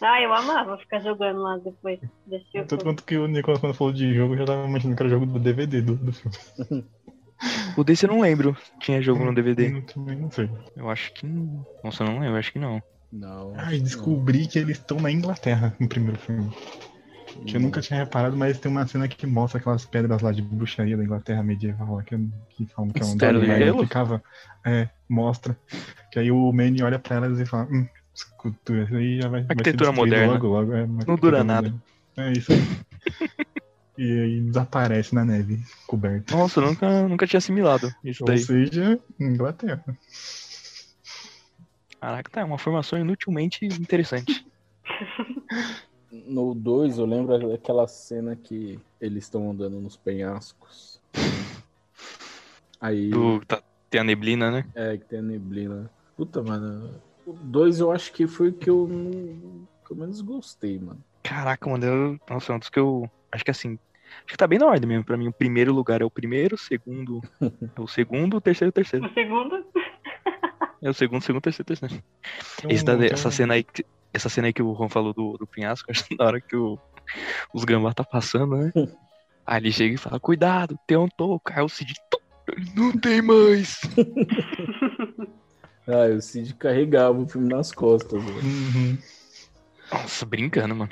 Ah, 0.00 0.20
eu 0.20 0.32
amava 0.32 0.76
ficar 0.78 1.00
jogando 1.00 1.40
lá 1.40 1.56
depois 1.58 1.98
desse 2.26 2.44
Tanto 2.52 2.68
filme. 2.68 2.84
quanto 2.84 3.04
que 3.04 3.16
o 3.16 3.26
Nicolas, 3.26 3.60
quando 3.60 3.74
falou 3.74 3.92
de 3.92 4.14
jogo, 4.14 4.34
eu 4.34 4.38
já 4.38 4.44
tava 4.46 4.66
imaginando 4.66 4.96
que 4.96 5.02
era 5.02 5.10
jogo 5.10 5.26
do 5.26 5.38
DVD 5.38 5.80
do, 5.80 5.96
do 5.96 6.12
filme. 6.12 6.84
O 7.76 7.84
desse 7.84 8.06
eu 8.06 8.10
não 8.10 8.20
lembro. 8.20 8.56
Tinha 8.80 9.00
jogo 9.00 9.24
no 9.24 9.34
DVD. 9.34 9.70
Eu 9.70 9.82
também 9.82 10.16
não 10.16 10.30
sei. 10.30 10.50
Eu 10.74 10.88
acho 10.88 11.12
que. 11.12 11.26
não. 11.26 11.66
Nossa, 11.84 12.02
eu 12.02 12.08
não 12.08 12.18
lembro, 12.18 12.38
acho 12.38 12.52
que 12.52 12.58
não. 12.58 12.82
Não. 13.12 13.52
Ai, 13.56 13.78
descobri 13.78 14.46
que 14.46 14.58
eles 14.58 14.78
estão 14.78 14.98
na 14.98 15.10
Inglaterra 15.10 15.74
no 15.78 15.88
primeiro 15.88 16.18
filme. 16.18 16.50
Que 17.44 17.56
eu 17.56 17.60
nunca 17.60 17.80
tinha 17.80 18.00
reparado, 18.00 18.36
mas 18.36 18.58
tem 18.58 18.70
uma 18.70 18.86
cena 18.86 19.06
que 19.08 19.26
mostra 19.26 19.60
aquelas 19.60 19.84
pedras 19.84 20.22
lá 20.22 20.32
de 20.32 20.42
bruxaria 20.42 20.96
da 20.96 21.04
Inglaterra 21.04 21.42
medieval, 21.42 22.02
que, 22.02 22.16
que 22.50 22.66
falam 22.66 22.90
que 22.90 23.02
é 23.02 23.04
um 23.04 23.16
que 23.76 23.84
ficava. 23.84 24.22
É, 24.64 24.88
mostra. 25.08 25.56
Que 26.10 26.18
aí 26.18 26.30
o 26.30 26.52
Manny 26.52 26.82
olha 26.82 26.98
pra 26.98 27.16
elas 27.16 27.38
e 27.38 27.46
fala, 27.46 27.68
hum, 27.70 27.86
escultura, 28.14 28.84
isso 28.84 28.96
aí 28.96 29.20
já 29.20 29.28
vai, 29.28 29.42
vai 29.42 29.46
ser 29.46 29.50
Arquitetura 29.52 29.90
destruído 29.90 30.14
moderna. 30.14 30.32
logo, 30.32 30.46
logo. 30.48 30.72
É, 30.72 30.86
Não 30.86 31.16
dura 31.16 31.44
nada. 31.44 31.70
moderna. 31.70 31.82
É 32.16 32.32
isso 32.32 32.52
aí. 32.52 32.58
e 33.98 34.20
aí 34.20 34.40
desaparece 34.40 35.14
na 35.14 35.24
neve, 35.24 35.60
coberto. 35.86 36.34
Nossa, 36.34 36.60
eu 36.60 36.66
nunca, 36.66 37.08
nunca 37.08 37.26
tinha 37.26 37.38
assimilado 37.38 37.92
isso 38.02 38.24
Ou 38.24 38.28
daí. 38.28 38.38
seja, 38.38 38.98
Inglaterra. 39.20 39.84
Caraca, 42.00 42.30
tá, 42.30 42.40
é 42.40 42.44
uma 42.44 42.58
formação 42.58 42.98
inutilmente 42.98 43.64
interessante. 43.66 44.44
No 46.26 46.54
2, 46.54 46.98
eu 46.98 47.04
lembro 47.06 47.48
daquela 47.48 47.86
cena 47.86 48.34
que 48.36 48.78
eles 49.00 49.24
estão 49.24 49.50
andando 49.50 49.80
nos 49.80 49.96
penhascos. 49.96 51.00
Aí. 52.80 53.10
Do, 53.10 53.44
tá, 53.44 53.62
tem 53.90 54.00
a 54.00 54.04
neblina, 54.04 54.50
né? 54.50 54.64
É, 54.74 54.96
que 54.96 55.04
tem 55.04 55.18
a 55.18 55.22
neblina. 55.22 55.90
Puta, 56.16 56.42
mano. 56.42 57.00
O 57.26 57.32
2 57.32 57.80
eu 57.80 57.90
acho 57.90 58.12
que 58.12 58.26
foi 58.26 58.48
o 58.48 58.52
que 58.52 58.70
eu, 58.70 58.86
não- 58.88 59.66
que 59.84 59.92
eu 59.92 59.96
menos 59.96 60.20
gostei, 60.20 60.78
mano. 60.78 61.00
Caraca, 61.22 61.68
mano, 61.68 61.84
eu, 61.84 62.18
nossa, 62.30 62.52
é 62.52 62.56
um 62.56 62.58
dos 62.58 62.70
que 62.70 62.78
eu. 62.78 63.10
Acho 63.32 63.44
que 63.44 63.50
assim. 63.50 63.78
Acho 64.18 64.26
que 64.28 64.36
tá 64.36 64.46
bem 64.46 64.58
na 64.58 64.66
ordem 64.66 64.88
mesmo. 64.88 65.04
Pra 65.04 65.16
mim, 65.16 65.26
o 65.28 65.32
primeiro 65.32 65.72
lugar 65.74 66.00
é 66.00 66.04
o 66.04 66.10
primeiro, 66.10 66.54
o 66.54 66.58
segundo 66.58 67.20
é 67.42 67.80
o 67.80 67.88
segundo, 67.88 68.36
o 68.36 68.40
terceiro 68.40 68.68
é 68.68 68.70
o 68.70 68.72
terceiro. 68.72 69.06
O 69.06 69.12
segundo. 69.12 69.66
É 70.82 70.90
o 70.90 70.94
segundo, 70.94 71.22
segundo, 71.22 71.42
terceiro, 71.42 71.66
terceiro. 71.66 72.04
Esse 72.68 72.84
da- 72.84 73.04
essa 73.06 73.30
cena 73.30 73.54
aí, 73.54 73.64
que- 73.64 73.84
essa 74.16 74.28
cena 74.28 74.48
aí 74.48 74.52
que 74.52 74.62
o 74.62 74.72
Ron 74.72 74.88
falou 74.88 75.12
do, 75.14 75.36
do 75.38 75.46
penhasco, 75.46 75.88
acho 75.92 76.04
que 76.06 76.16
na 76.16 76.24
hora 76.24 76.40
que 76.40 76.56
o, 76.56 76.78
os 77.54 77.64
gambá 77.64 77.92
tá 77.94 78.04
passando, 78.04 78.56
né? 78.56 78.72
Aí 79.48 79.60
ele 79.60 79.70
chega 79.70 79.94
e 79.94 79.98
fala, 79.98 80.18
cuidado, 80.18 80.76
tem 80.88 80.96
um 80.96 81.06
toco. 81.08 81.52
Aí 81.52 81.62
o 81.62 81.68
Cid, 81.68 81.94
"Tu- 82.10 82.20
ele 82.56 82.72
não 82.74 82.90
tem 82.98 83.22
mais. 83.22 83.80
Ah, 85.88 86.12
o 86.16 86.20
Cid 86.20 86.52
carregava 86.56 87.16
o 87.16 87.28
filme 87.28 87.48
nas 87.48 87.70
costas, 87.70 88.20
velho. 88.20 88.40
Uhum. 88.44 88.98
Nossa, 89.92 90.26
brincando, 90.26 90.74
mano. 90.74 90.90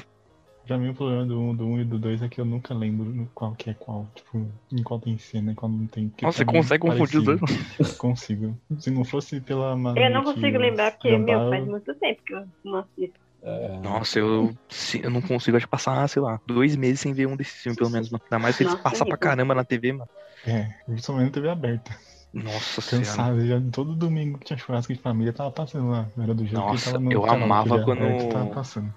Pra 0.67 0.79
mim 0.79 0.89
o 0.89 0.95
problema 0.95 1.27
do 1.27 1.39
1 1.39 1.55
do 1.55 1.67
um 1.67 1.79
e 1.81 1.85
do 1.85 1.99
2 1.99 2.23
é 2.23 2.29
que 2.29 2.41
eu 2.41 2.45
nunca 2.45 2.73
lembro 2.73 3.29
qual 3.35 3.55
que 3.55 3.69
é 3.71 3.75
qual. 3.75 4.07
Tipo, 4.15 4.51
em 4.73 4.83
qual 4.83 4.99
tem 4.99 5.19
cena 5.19 5.53
e 5.53 5.55
qual 5.55 5.71
não 5.71 5.87
tem. 5.87 6.09
porque 6.09 6.25
Nossa, 6.25 6.39
você 6.39 6.43
é 6.43 6.47
consegue 6.47 6.81
confundir 6.81 7.19
os 7.19 7.25
dois? 7.25 7.41
Consigo. 7.99 8.59
Se 8.79 8.91
não 8.91 9.05
fosse 9.05 9.41
pela 9.43 9.73
Eu 9.73 10.11
não 10.11 10.25
consigo 10.25 10.59
lembrar, 10.59 10.93
porque, 10.93 11.19
meu, 11.19 11.51
faz 11.51 11.67
muito 11.67 11.95
tempo 11.97 12.23
que 12.25 12.35
eu 12.35 12.47
não 12.65 12.79
assisto. 12.79 13.21
É, 13.43 13.79
Nossa, 13.83 14.19
eu, 14.19 14.55
eu 15.03 15.11
não 15.11 15.21
consigo, 15.21 15.59
acho 15.59 15.67
que 15.67 15.71
passar, 15.71 16.09
sei 16.09 16.23
lá, 16.23 16.41
dois 16.47 16.77
meses 16.77 17.01
sem 17.01 17.13
ver 17.13 17.27
um 17.27 17.37
desses 17.37 17.61
filmes, 17.61 17.77
pelo 17.79 17.91
menos. 17.91 18.11
Ainda 18.11 18.39
mais 18.39 18.57
se 18.57 18.63
eles 18.63 18.73
Nossa, 18.73 18.83
passam 18.83 19.07
pra 19.07 19.19
caramba 19.19 19.55
na 19.55 19.65
TV, 19.65 19.93
mano. 19.93 20.09
É, 20.47 20.67
principalmente 20.87 21.33
TV 21.33 21.51
aberta. 21.51 21.95
Nossa 22.33 22.81
senhora. 22.81 23.07
Cansado, 23.07 23.47
já 23.47 23.61
todo 23.71 23.95
domingo 23.95 24.39
que 24.39 24.47
tinha 24.47 24.59
churrasco 24.59 24.93
de 24.95 24.99
família 24.99 25.33
tava 25.33 25.51
passando 25.53 25.91
lá. 25.91 26.09
Era 26.19 26.35
do 26.35 26.45
jogo 26.47 26.57
Nossa, 26.67 26.79
que 26.79 26.85
tava 26.93 26.99
no 27.01 27.13
eu 27.13 27.21
canal 27.23 27.43
amava 27.45 27.85
quando- 27.85 28.29
Tava 28.33 28.47
passando. 28.47 28.93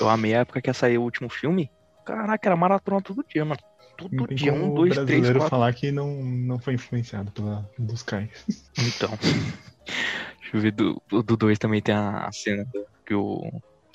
Eu 0.00 0.08
amei 0.08 0.34
a 0.34 0.40
época 0.40 0.60
que 0.60 0.68
ia 0.70 0.74
sair 0.74 0.98
o 0.98 1.02
último 1.02 1.28
filme. 1.28 1.70
Caraca, 2.04 2.48
era 2.48 2.56
maratona 2.56 3.00
todo 3.00 3.24
dia, 3.28 3.44
mano. 3.44 3.60
Todo 3.96 4.34
dia, 4.34 4.52
um, 4.52 4.72
o 4.72 4.74
dois, 4.74 4.92
três, 4.92 5.06
brasileiro 5.06 5.38
quatro. 5.38 5.50
falar 5.50 5.72
que 5.72 5.92
não, 5.92 6.22
não 6.22 6.58
foi 6.58 6.74
influenciado 6.74 7.30
pela 7.30 7.68
dos 7.78 8.02
cais. 8.02 8.30
Então. 8.78 9.10
Deixa 10.40 10.56
eu 10.56 10.60
ver, 10.60 10.72
do, 10.72 11.00
do 11.08 11.36
2 11.36 11.58
também 11.58 11.80
tem 11.80 11.94
a, 11.94 12.26
a 12.26 12.32
cena 12.32 12.66
que 13.06 13.14
o, 13.14 13.40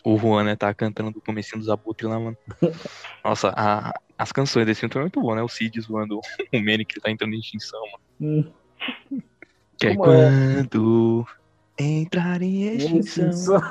o 0.06 0.18
Juan, 0.18 0.44
né, 0.46 0.56
tá 0.56 0.74
cantando 0.74 1.12
do 1.12 1.22
comecinho 1.22 1.60
dos 1.60 1.70
abutres 1.70 2.10
lá, 2.10 2.20
mano. 2.20 2.38
Nossa, 3.24 3.50
a- 3.56 3.94
as 4.18 4.32
canções 4.32 4.66
desse 4.66 4.80
filme 4.80 4.90
estão 4.90 5.02
muito 5.02 5.22
boas, 5.22 5.36
né? 5.38 5.44
O 5.44 5.50
Cid 5.50 5.80
zoando 5.82 6.20
o 6.54 6.60
Manny 6.60 6.86
que 6.86 7.00
tá 7.00 7.12
entrando 7.12 7.34
em 7.34 7.40
extinção, 7.40 7.80
mano. 7.82 8.04
Hum, 8.22 9.22
Que 9.78 9.88
é 9.88 9.96
Como 9.96 10.12
é? 10.12 10.30
quando 10.64 11.26
entrar 11.78 12.42
em 12.42 12.76
extinção, 12.76 13.62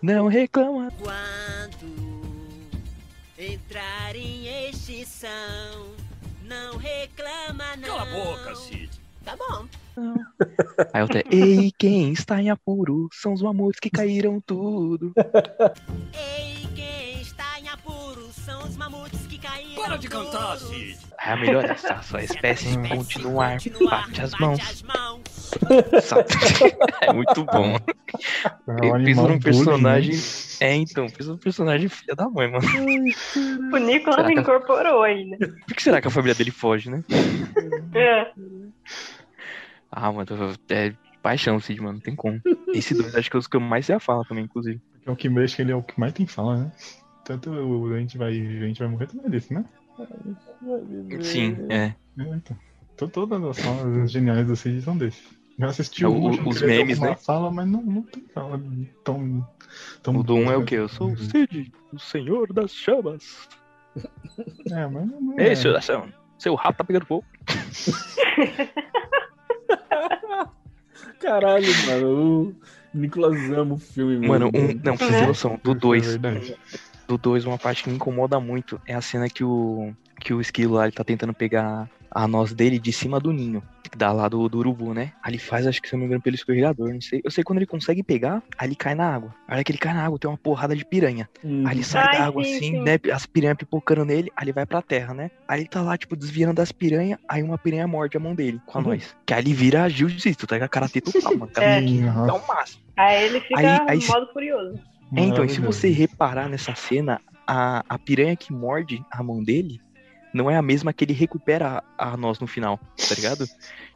não 0.00 0.28
reclama. 0.28 0.90
Quando 0.98 2.22
entrar 3.38 4.14
em 4.14 4.68
extinção, 4.68 5.94
não 6.44 6.76
reclama 6.76 7.76
não. 7.76 7.88
Cala 7.88 8.02
a 8.02 8.24
boca, 8.24 8.54
Cid. 8.56 8.90
Tá 9.24 9.36
bom. 9.36 9.66
Aí 10.92 11.02
outra, 11.02 11.22
ei, 11.30 11.72
quem 11.76 12.12
está 12.12 12.40
em 12.40 12.50
apuro 12.50 13.08
são 13.12 13.32
os 13.32 13.42
mamutes 13.42 13.80
que 13.80 13.90
caíram 13.90 14.40
tudo. 14.40 15.12
Ei, 16.14 16.66
quem 16.74 17.20
está 17.20 17.58
em 17.60 17.68
apuro 17.68 18.30
são 18.32 18.64
os 18.64 18.76
mamutes 18.76 19.17
Para 19.88 19.96
de 19.96 20.08
cantar. 20.08 20.56
Cid. 20.58 20.98
Aí 21.18 21.32
a 21.32 21.36
melhor 21.36 21.64
é 21.64 21.70
essa, 21.70 22.00
sua 22.02 22.22
espécie 22.22 22.68
Hum. 22.76 22.88
continuar, 22.88 23.56
bate 23.88 24.20
as 24.20 24.32
mãos. 24.38 24.84
É 27.00 27.12
muito 27.12 27.44
bom. 27.46 27.74
É 28.66 28.70
um 28.70 28.96
Ele 28.96 29.12
animal 29.12 29.26
fez 29.26 29.36
um 29.36 29.40
personagem. 29.40 30.14
né? 30.14 30.20
É, 30.60 30.74
então, 30.74 31.08
fez 31.08 31.28
um 31.28 31.38
personagem 31.38 31.88
filha 31.88 32.14
da 32.14 32.28
mãe, 32.28 32.50
mano. 32.50 32.66
O 33.72 33.76
Nicolas 33.78 34.26
que- 34.26 34.32
incorporou 34.34 35.02
ainda. 35.02 35.36
Por 35.38 35.74
que 35.74 35.82
será 35.82 36.00
que 36.02 36.08
a 36.08 36.10
família 36.10 36.34
dele 36.34 36.50
foge, 36.50 36.90
né? 36.90 37.02
É. 37.94 38.30
Ah, 39.90 40.12
mano, 40.12 40.26
é 40.68 40.92
paixão, 41.22 41.58
Cid, 41.58 41.80
mano, 41.80 41.94
não 41.94 42.00
tem 42.00 42.14
como. 42.14 42.40
Esse 42.74 42.94
dois 42.94 43.14
acho 43.14 43.30
que 43.30 43.36
é 43.36 43.38
os 43.40 43.46
que 43.46 43.56
eu 43.56 43.60
mais 43.60 43.88
ia 43.88 43.98
falar 43.98 44.24
também, 44.24 44.44
inclusive. 44.44 44.80
É 45.06 45.10
o 45.10 45.16
que 45.16 45.28
mexe, 45.30 45.56
que 45.56 45.62
ele 45.62 45.72
é 45.72 45.76
o 45.76 45.82
que 45.82 45.98
mais 45.98 46.12
tem 46.12 46.26
fala, 46.26 46.58
né? 46.58 46.72
Tanto 47.24 47.50
a 47.52 47.98
gente 47.98 48.18
vai, 48.18 48.30
a 48.30 48.66
gente 48.66 48.78
vai 48.78 48.88
morrer 48.88 49.06
também 49.06 49.30
desse, 49.30 49.52
né? 49.52 49.64
Sim, 51.20 51.56
é. 51.68 51.94
É, 52.18 52.22
então. 52.34 52.56
To- 52.96 53.08
Todas 53.08 53.44
as 53.44 53.58
falas 53.60 54.10
geniais 54.10 54.46
do 54.46 54.56
Cid 54.56 54.82
são 54.82 54.96
desses. 54.96 55.22
Já 55.58 55.66
assisti 55.66 56.04
É, 56.04 56.08
o, 56.08 56.48
os 56.48 56.62
memes, 56.62 56.98
né? 57.00 57.14
fala, 57.16 57.50
mas 57.50 57.66
não, 57.68 57.82
não 57.82 58.02
tem 58.02 58.22
fala 58.34 58.60
tão, 59.04 59.46
tão 60.02 60.16
O 60.16 60.22
do 60.22 60.34
um 60.36 60.50
é 60.50 60.56
o 60.56 60.64
quê? 60.64 60.76
Eu 60.76 60.88
sou 60.88 61.12
o 61.12 61.18
Cid, 61.18 61.70
o 61.92 61.98
senhor 61.98 62.52
das 62.52 62.72
chamas. 62.72 63.48
É, 64.70 64.86
mas 64.86 65.06
não 65.08 65.34
é. 65.38 65.48
Ei, 65.48 65.56
senhor 65.56 65.72
das 65.74 65.84
chamas. 65.84 66.14
Seu 66.38 66.54
rato 66.54 66.76
tá 66.76 66.84
pegando 66.84 67.06
fogo. 67.06 67.24
Caralho, 71.20 71.66
mano. 71.86 72.48
O 72.50 72.54
Nicolas 72.94 73.38
ama 73.50 73.74
o 73.74 73.78
filme, 73.78 74.12
mesmo. 74.18 74.28
Mano, 74.28 74.50
um. 74.54 74.68
Não, 74.82 74.96
pra 74.96 74.96
vocês 74.96 75.08
terem 75.08 75.20
Né? 75.22 75.26
noção, 75.26 75.60
do 75.62 75.70
Isso 75.72 75.76
é 75.76 75.80
2. 75.80 76.06
verdade. 76.16 76.56
Do 77.08 77.16
2, 77.16 77.46
uma 77.46 77.58
parte 77.58 77.82
que 77.82 77.88
me 77.88 77.96
incomoda 77.96 78.38
muito 78.38 78.78
é 78.86 78.94
a 78.94 79.00
cena 79.00 79.28
que 79.30 79.42
o, 79.42 79.92
que 80.20 80.34
o 80.34 80.40
esquilo 80.40 80.74
lá 80.74 80.84
ele 80.84 80.92
tá 80.92 81.02
tentando 81.02 81.32
pegar 81.32 81.88
a 82.10 82.26
noz 82.28 82.52
dele 82.52 82.78
de 82.78 82.90
cima 82.92 83.18
do 83.20 83.32
ninho, 83.32 83.62
da 83.96 84.12
lá 84.12 84.28
do, 84.28 84.48
do 84.48 84.58
urubu, 84.58 84.92
né? 84.94 85.12
Aí 85.22 85.32
ele 85.32 85.38
faz, 85.38 85.66
acho 85.66 85.80
que 85.80 85.88
se 85.88 85.94
eu 85.94 85.98
não 85.98 86.02
me 86.02 86.06
engano, 86.06 86.22
pelo 86.22 86.36
escorregador, 86.36 86.92
não 86.92 87.00
sei. 87.00 87.20
Eu 87.24 87.30
sei 87.30 87.42
quando 87.44 87.58
ele 87.58 87.66
consegue 87.66 88.02
pegar, 88.02 88.42
aí 88.58 88.68
ele 88.68 88.74
cai 88.74 88.94
na 88.94 89.06
água. 89.14 89.34
A 89.46 89.54
hora 89.54 89.64
que 89.64 89.70
ele 89.72 89.78
cai 89.78 89.92
na 89.94 90.04
água, 90.04 90.18
tem 90.18 90.30
uma 90.30 90.36
porrada 90.38 90.74
de 90.76 90.84
piranha. 90.86 91.28
Hum. 91.44 91.66
Aí 91.66 91.76
ele 91.76 91.84
sai 91.84 92.04
Ai, 92.08 92.18
da 92.18 92.24
água 92.26 92.44
sim, 92.44 92.56
assim, 92.56 92.70
sim. 92.72 92.80
né? 92.82 92.98
As 93.12 93.26
piranhas 93.26 93.56
pipocando 93.58 94.04
nele, 94.06 94.30
aí 94.36 94.44
ele 94.44 94.52
vai 94.52 94.64
pra 94.66 94.80
terra, 94.82 95.12
né? 95.14 95.30
Aí 95.46 95.60
ele 95.60 95.68
tá 95.68 95.80
lá, 95.82 95.96
tipo, 95.98 96.16
desviando 96.16 96.54
das 96.54 96.72
piranhas, 96.72 97.18
aí 97.28 97.42
uma 97.42 97.58
piranha 97.58 97.86
morde 97.86 98.16
a 98.16 98.20
mão 98.20 98.34
dele 98.34 98.60
com 98.66 98.78
a 98.78 98.80
Uhum. 98.82 98.88
noz. 98.88 99.14
Que 99.26 99.34
aí 99.34 99.40
ele 99.42 99.52
vira 99.54 99.88
jiu-jitsu, 99.88 100.46
tá 100.46 100.56
ligado? 100.56 100.70
Karatê 100.70 101.00
total, 101.00 101.36
mano. 101.36 101.52
É. 101.58 101.80
Dá 101.80 102.12
nossa, 102.12 102.44
o 102.44 102.48
máximo. 102.48 102.82
Aí 102.96 103.24
ele 103.24 103.40
fica 103.40 103.58
Aí- 103.60 104.00
aí 104.00 104.06
modo 104.06 104.32
furioso. 104.32 104.78
É, 105.16 105.20
então, 105.20 105.44
e 105.44 105.48
se 105.48 105.60
você 105.60 105.88
reparar 105.90 106.48
nessa 106.48 106.74
cena, 106.74 107.20
a, 107.46 107.82
a 107.88 107.98
piranha 107.98 108.36
que 108.36 108.52
morde 108.52 109.02
a 109.10 109.22
mão 109.22 109.42
dele 109.42 109.80
não 110.34 110.50
é 110.50 110.56
a 110.56 110.62
mesma 110.62 110.92
que 110.92 111.04
ele 111.04 111.14
recupera 111.14 111.82
a, 111.98 112.12
a 112.12 112.16
noz 112.16 112.38
no 112.38 112.46
final, 112.46 112.78
tá 113.08 113.14
ligado? 113.14 113.46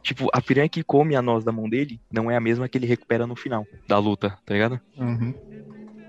tipo, 0.01 0.27
a 0.33 0.41
piranha 0.41 0.67
que 0.67 0.83
come 0.83 1.15
a 1.15 1.21
noz 1.21 1.43
da 1.43 1.51
mão 1.51 1.69
dele 1.69 1.99
não 2.11 2.29
é 2.29 2.35
a 2.35 2.39
mesma 2.39 2.67
que 2.67 2.77
ele 2.77 2.87
recupera 2.87 3.27
no 3.27 3.35
final 3.35 3.65
da 3.87 3.99
luta, 3.99 4.37
tá 4.45 4.53
ligado? 4.53 4.81
Uhum. 4.97 5.33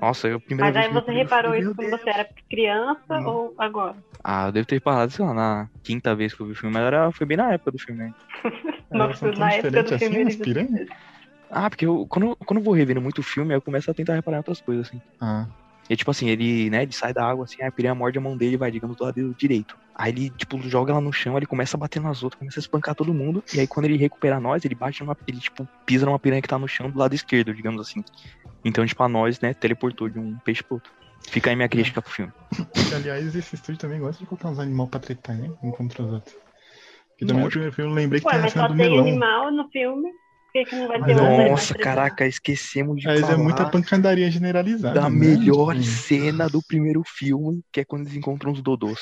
Nossa, 0.00 0.28
eu 0.28 0.36
a 0.36 0.40
primeira 0.40 0.72
Mas 0.72 0.88
vez 0.88 0.96
aí 0.96 1.02
você 1.02 1.12
reparou 1.12 1.54
isso 1.54 1.62
"Meu 1.66 1.74
quando 1.74 1.90
Deus." 1.90 2.00
você 2.02 2.10
era 2.10 2.28
criança 2.50 3.20
Não. 3.20 3.26
ou 3.26 3.54
agora? 3.58 3.96
Ah, 4.22 4.46
eu 4.46 4.52
devo 4.52 4.66
ter 4.66 4.80
parado, 4.80 5.12
sei 5.12 5.24
lá, 5.24 5.34
na 5.34 5.68
quinta 5.82 6.14
vez 6.14 6.34
que 6.34 6.40
eu 6.40 6.46
vi 6.46 6.52
o 6.52 6.56
filme, 6.56 6.72
mas 6.74 6.84
era, 6.84 7.12
foi 7.12 7.26
bem 7.26 7.36
na 7.36 7.52
época 7.52 7.72
do 7.72 7.78
filme, 7.78 8.04
né? 8.04 8.12
Nossa, 8.90 9.30
tão 9.32 9.38
na 9.38 9.52
época 9.52 9.82
do 9.82 9.96
diferentes 9.96 9.98
filme 9.98 10.22
assim? 10.30 10.86
Ah, 11.50 11.68
porque 11.70 11.86
eu, 11.86 12.06
quando, 12.08 12.28
eu- 12.28 12.36
quando 12.46 12.58
eu 12.58 12.64
vou 12.64 12.74
revendo 12.74 13.00
muito 13.00 13.22
filme, 13.22 13.54
eu 13.54 13.62
começo 13.62 13.90
a 13.90 13.94
tentar 13.94 14.14
reparar 14.14 14.36
em 14.36 14.40
outras 14.40 14.60
coisas, 14.60 14.86
assim. 14.88 15.00
Ah, 15.20 15.46
E 15.88 15.96
tipo 15.96 16.10
assim, 16.10 16.28
ele, 16.28 16.70
né, 16.70 16.82
ele 16.82 16.92
sai 16.92 17.12
da 17.12 17.24
água 17.26 17.44
assim, 17.44 17.62
a 17.62 17.70
piranha 17.70 17.94
morde 17.94 18.18
a 18.18 18.20
mão 18.20 18.36
dele 18.36 18.54
e 18.54 18.56
vai, 18.56 18.70
digamos, 18.70 18.96
do 18.96 19.04
lado 19.04 19.34
direito. 19.36 19.74
Aí 19.94 20.10
ele, 20.12 20.30
tipo, 20.30 20.58
joga 20.62 20.92
ela 20.92 21.00
no 21.00 21.12
chão, 21.12 21.36
ele 21.36 21.46
começa 21.46 21.76
a 21.76 21.80
bater 21.80 22.00
nas 22.00 22.22
outras, 22.22 22.38
começa 22.38 22.58
a 22.58 22.62
espancar 22.62 22.94
todo 22.94 23.12
mundo. 23.14 23.42
E 23.54 23.60
aí 23.60 23.66
quando 23.66 23.84
ele 23.86 23.96
recupera 23.96 24.36
a 24.36 24.40
nós, 24.40 24.64
ele 24.64 24.74
bate 24.74 25.02
numa. 25.02 25.16
Ele, 25.26 25.38
tipo, 25.38 25.68
pisa 25.86 26.06
numa 26.06 26.18
piranha 26.18 26.40
que 26.42 26.48
tá 26.48 26.58
no 26.58 26.66
chão 26.66 26.90
do 26.90 26.98
lado 26.98 27.14
esquerdo, 27.14 27.54
digamos 27.54 27.80
assim. 27.86 28.02
Então, 28.64 28.84
tipo, 28.86 29.02
a 29.02 29.08
nós, 29.08 29.38
né, 29.40 29.52
teleportou 29.54 30.08
de 30.08 30.18
um 30.18 30.38
peixe 30.42 30.62
pro 30.64 30.76
outro. 30.76 30.92
Fica 31.28 31.50
aí 31.50 31.56
minha 31.56 31.68
crítica 31.68 32.00
pro 32.00 32.12
filme. 32.12 32.32
aliás, 32.96 33.34
esse 33.36 33.54
estúdio 33.54 33.78
também 33.80 34.00
gosta 34.00 34.18
de 34.18 34.26
colocar 34.26 34.48
uns 34.48 34.58
animais 34.58 34.90
pra 34.90 35.00
tretar, 35.00 35.36
né? 35.36 35.48
Um 35.62 35.70
contra 35.72 36.02
os 36.02 36.12
outros. 36.14 36.34
Que 37.18 37.26
também 37.26 37.44
no 37.44 37.50
primeiro 37.50 37.74
filme 37.74 37.90
eu 37.90 37.94
lembrei 37.94 38.20
que 38.20 38.26
Ué, 38.26 38.32
tem 38.32 38.40
a 38.40 38.42
mas 38.42 38.52
cena 38.52 38.66
só 38.66 38.68
do 38.68 38.74
tem 38.76 38.88
melão. 38.90 39.06
animal 39.06 39.52
no 39.52 39.68
filme. 39.70 40.10
Que, 40.54 40.64
que 40.66 40.76
não 40.76 40.86
vai 40.86 41.00
Mas 41.00 41.16
ter 41.16 41.20
é- 41.20 41.48
Nossa, 41.50 41.74
pra 41.74 41.82
caraca, 41.82 42.26
esquecemos 42.26 43.00
de 43.00 43.06
Mas 43.08 43.20
falar 43.22 43.32
é 43.32 43.36
muita 43.36 43.68
pancadaria 43.68 44.30
generalizada. 44.30 44.94
da 44.94 45.10
né? 45.10 45.16
melhor 45.16 45.74
cena 45.82 46.48
do 46.48 46.62
primeiro 46.62 47.02
filme, 47.04 47.60
que 47.72 47.80
é 47.80 47.84
quando 47.84 48.02
eles 48.02 48.14
encontram 48.14 48.52
os 48.52 48.62
dodôs. 48.62 49.00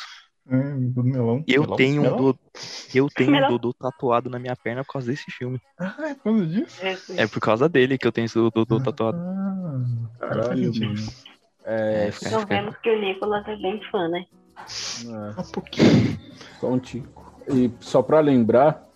É, 0.48 0.56
do 0.56 1.04
melão. 1.04 1.44
Eu 1.46 1.62
Melão? 1.62 1.76
tenho 1.76 2.00
um 2.00 2.04
Melão? 2.04 2.16
dodô, 2.16 2.38
eu 2.94 3.06
tenho 3.14 3.28
um 3.28 3.32
Melão. 3.34 3.50
dodô 3.50 3.74
tatuado 3.74 4.30
na 4.30 4.38
minha 4.38 4.56
perna 4.56 4.82
por 4.82 4.94
causa 4.94 5.10
desse 5.10 5.30
filme. 5.30 5.60
Ah, 5.78 5.94
é 6.08 6.14
por 6.14 6.22
causa 6.24 6.46
disso? 6.46 6.80
Jesus. 6.80 7.18
É 7.18 7.26
por 7.26 7.40
causa 7.40 7.68
dele 7.68 7.98
que 7.98 8.06
eu 8.06 8.12
tenho 8.12 8.24
esse 8.24 8.34
dodô 8.34 8.80
tatuado. 8.80 9.18
Ah, 9.18 9.82
Caralho, 10.18 10.72
mano. 10.74 11.06
É, 11.66 12.06
É, 12.06 12.08
Então 12.26 12.46
vemos 12.46 12.76
que 12.78 12.90
o 12.90 12.98
Nicolas 12.98 13.46
é 13.46 13.56
bem 13.56 13.78
fã, 13.90 14.08
né? 14.08 14.24
é, 14.56 15.40
Um 15.40 15.44
pouquinho. 15.52 16.18
só 16.58 16.70
um 16.72 16.78
tico. 16.78 17.40
E 17.46 17.70
só 17.80 18.02
pra 18.02 18.20
lembrar, 18.20 18.88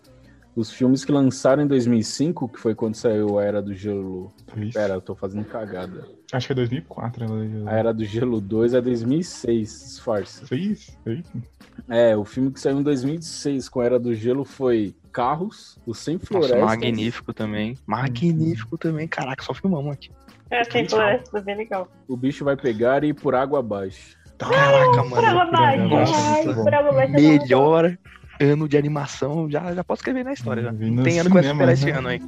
os 0.57 0.73
filmes 0.73 1.05
que 1.05 1.13
lançaram 1.13 1.63
em 1.63 1.67
2005, 1.67 2.49
que 2.49 2.59
foi 2.59 2.75
quando 2.75 2.95
saiu 2.95 3.39
a 3.39 3.45
Era 3.45 3.61
do 3.63 3.75
Gelo. 3.75 4.33
Isso. 4.57 4.73
Pera, 4.73 4.95
eu 4.95 5.01
tô 5.03 5.15
fazendo 5.15 5.45
cagada. 5.45 6.09
Acho 6.33 6.47
que 6.49 6.53
é 6.53 6.57
2004. 6.57 7.25
Ela 7.25 7.71
A 7.71 7.75
Era 7.75 7.93
do 7.93 8.05
Gelo 8.05 8.41
2 8.41 8.73
é 8.73 8.81
2006, 8.81 9.69
disfarce. 9.69 10.47
Foi 10.47 10.59
isso? 10.59 10.99
Foi 11.05 11.15
isso? 11.17 11.33
É, 11.89 12.17
o 12.17 12.25
filme 12.25 12.51
que 12.51 12.59
saiu 12.59 12.81
em 12.81 12.83
2006 12.83 13.69
com 13.69 13.81
a 13.81 13.85
Era 13.85 13.99
do 13.99 14.15
Gelo 14.15 14.45
foi 14.47 14.95
Carros, 15.13 15.79
O 15.87 15.93
Sem 15.95 16.15
Nossa, 16.15 16.27
Florestas. 16.27 16.61
magnífico 16.65 17.35
também. 17.35 17.77
Magnífico 17.87 18.79
também. 18.79 19.07
Caraca, 19.07 19.45
só 19.45 19.53
filmamos 19.53 19.93
aqui. 19.93 20.11
É, 20.51 20.65
sem 20.65 20.89
floresta, 20.89 21.41
bem 21.43 21.57
legal. 21.57 21.89
O 22.09 22.17
Bicho 22.17 22.45
Vai 22.45 22.57
Pegar 22.57 23.05
e 23.05 23.13
Por 23.13 23.35
Água 23.35 23.59
Abaixo. 23.59 24.17
Caraca, 24.39 25.03
Por 25.09 25.25
água 25.25 25.45
mano. 25.51 25.89
por 25.89 26.75
água 26.75 26.91
abaixo 26.91 27.03
é. 27.03 27.07
Melhor 27.09 27.99
ano 28.41 28.69
de 28.69 28.77
animação. 28.77 29.51
Já, 29.51 29.75
já 29.75 29.85
posso 29.85 30.01
escrever 30.01 30.25
na 30.25 30.33
história. 30.33 30.63
Já. 30.63 30.73
No 30.73 31.03
tem 31.03 31.19
ano 31.19 31.31
que 31.31 31.35
vai 31.35 31.45
superar 31.45 31.75
esse 31.75 31.87
né? 31.87 31.93
ano 31.93 32.09
aí. 32.09 32.23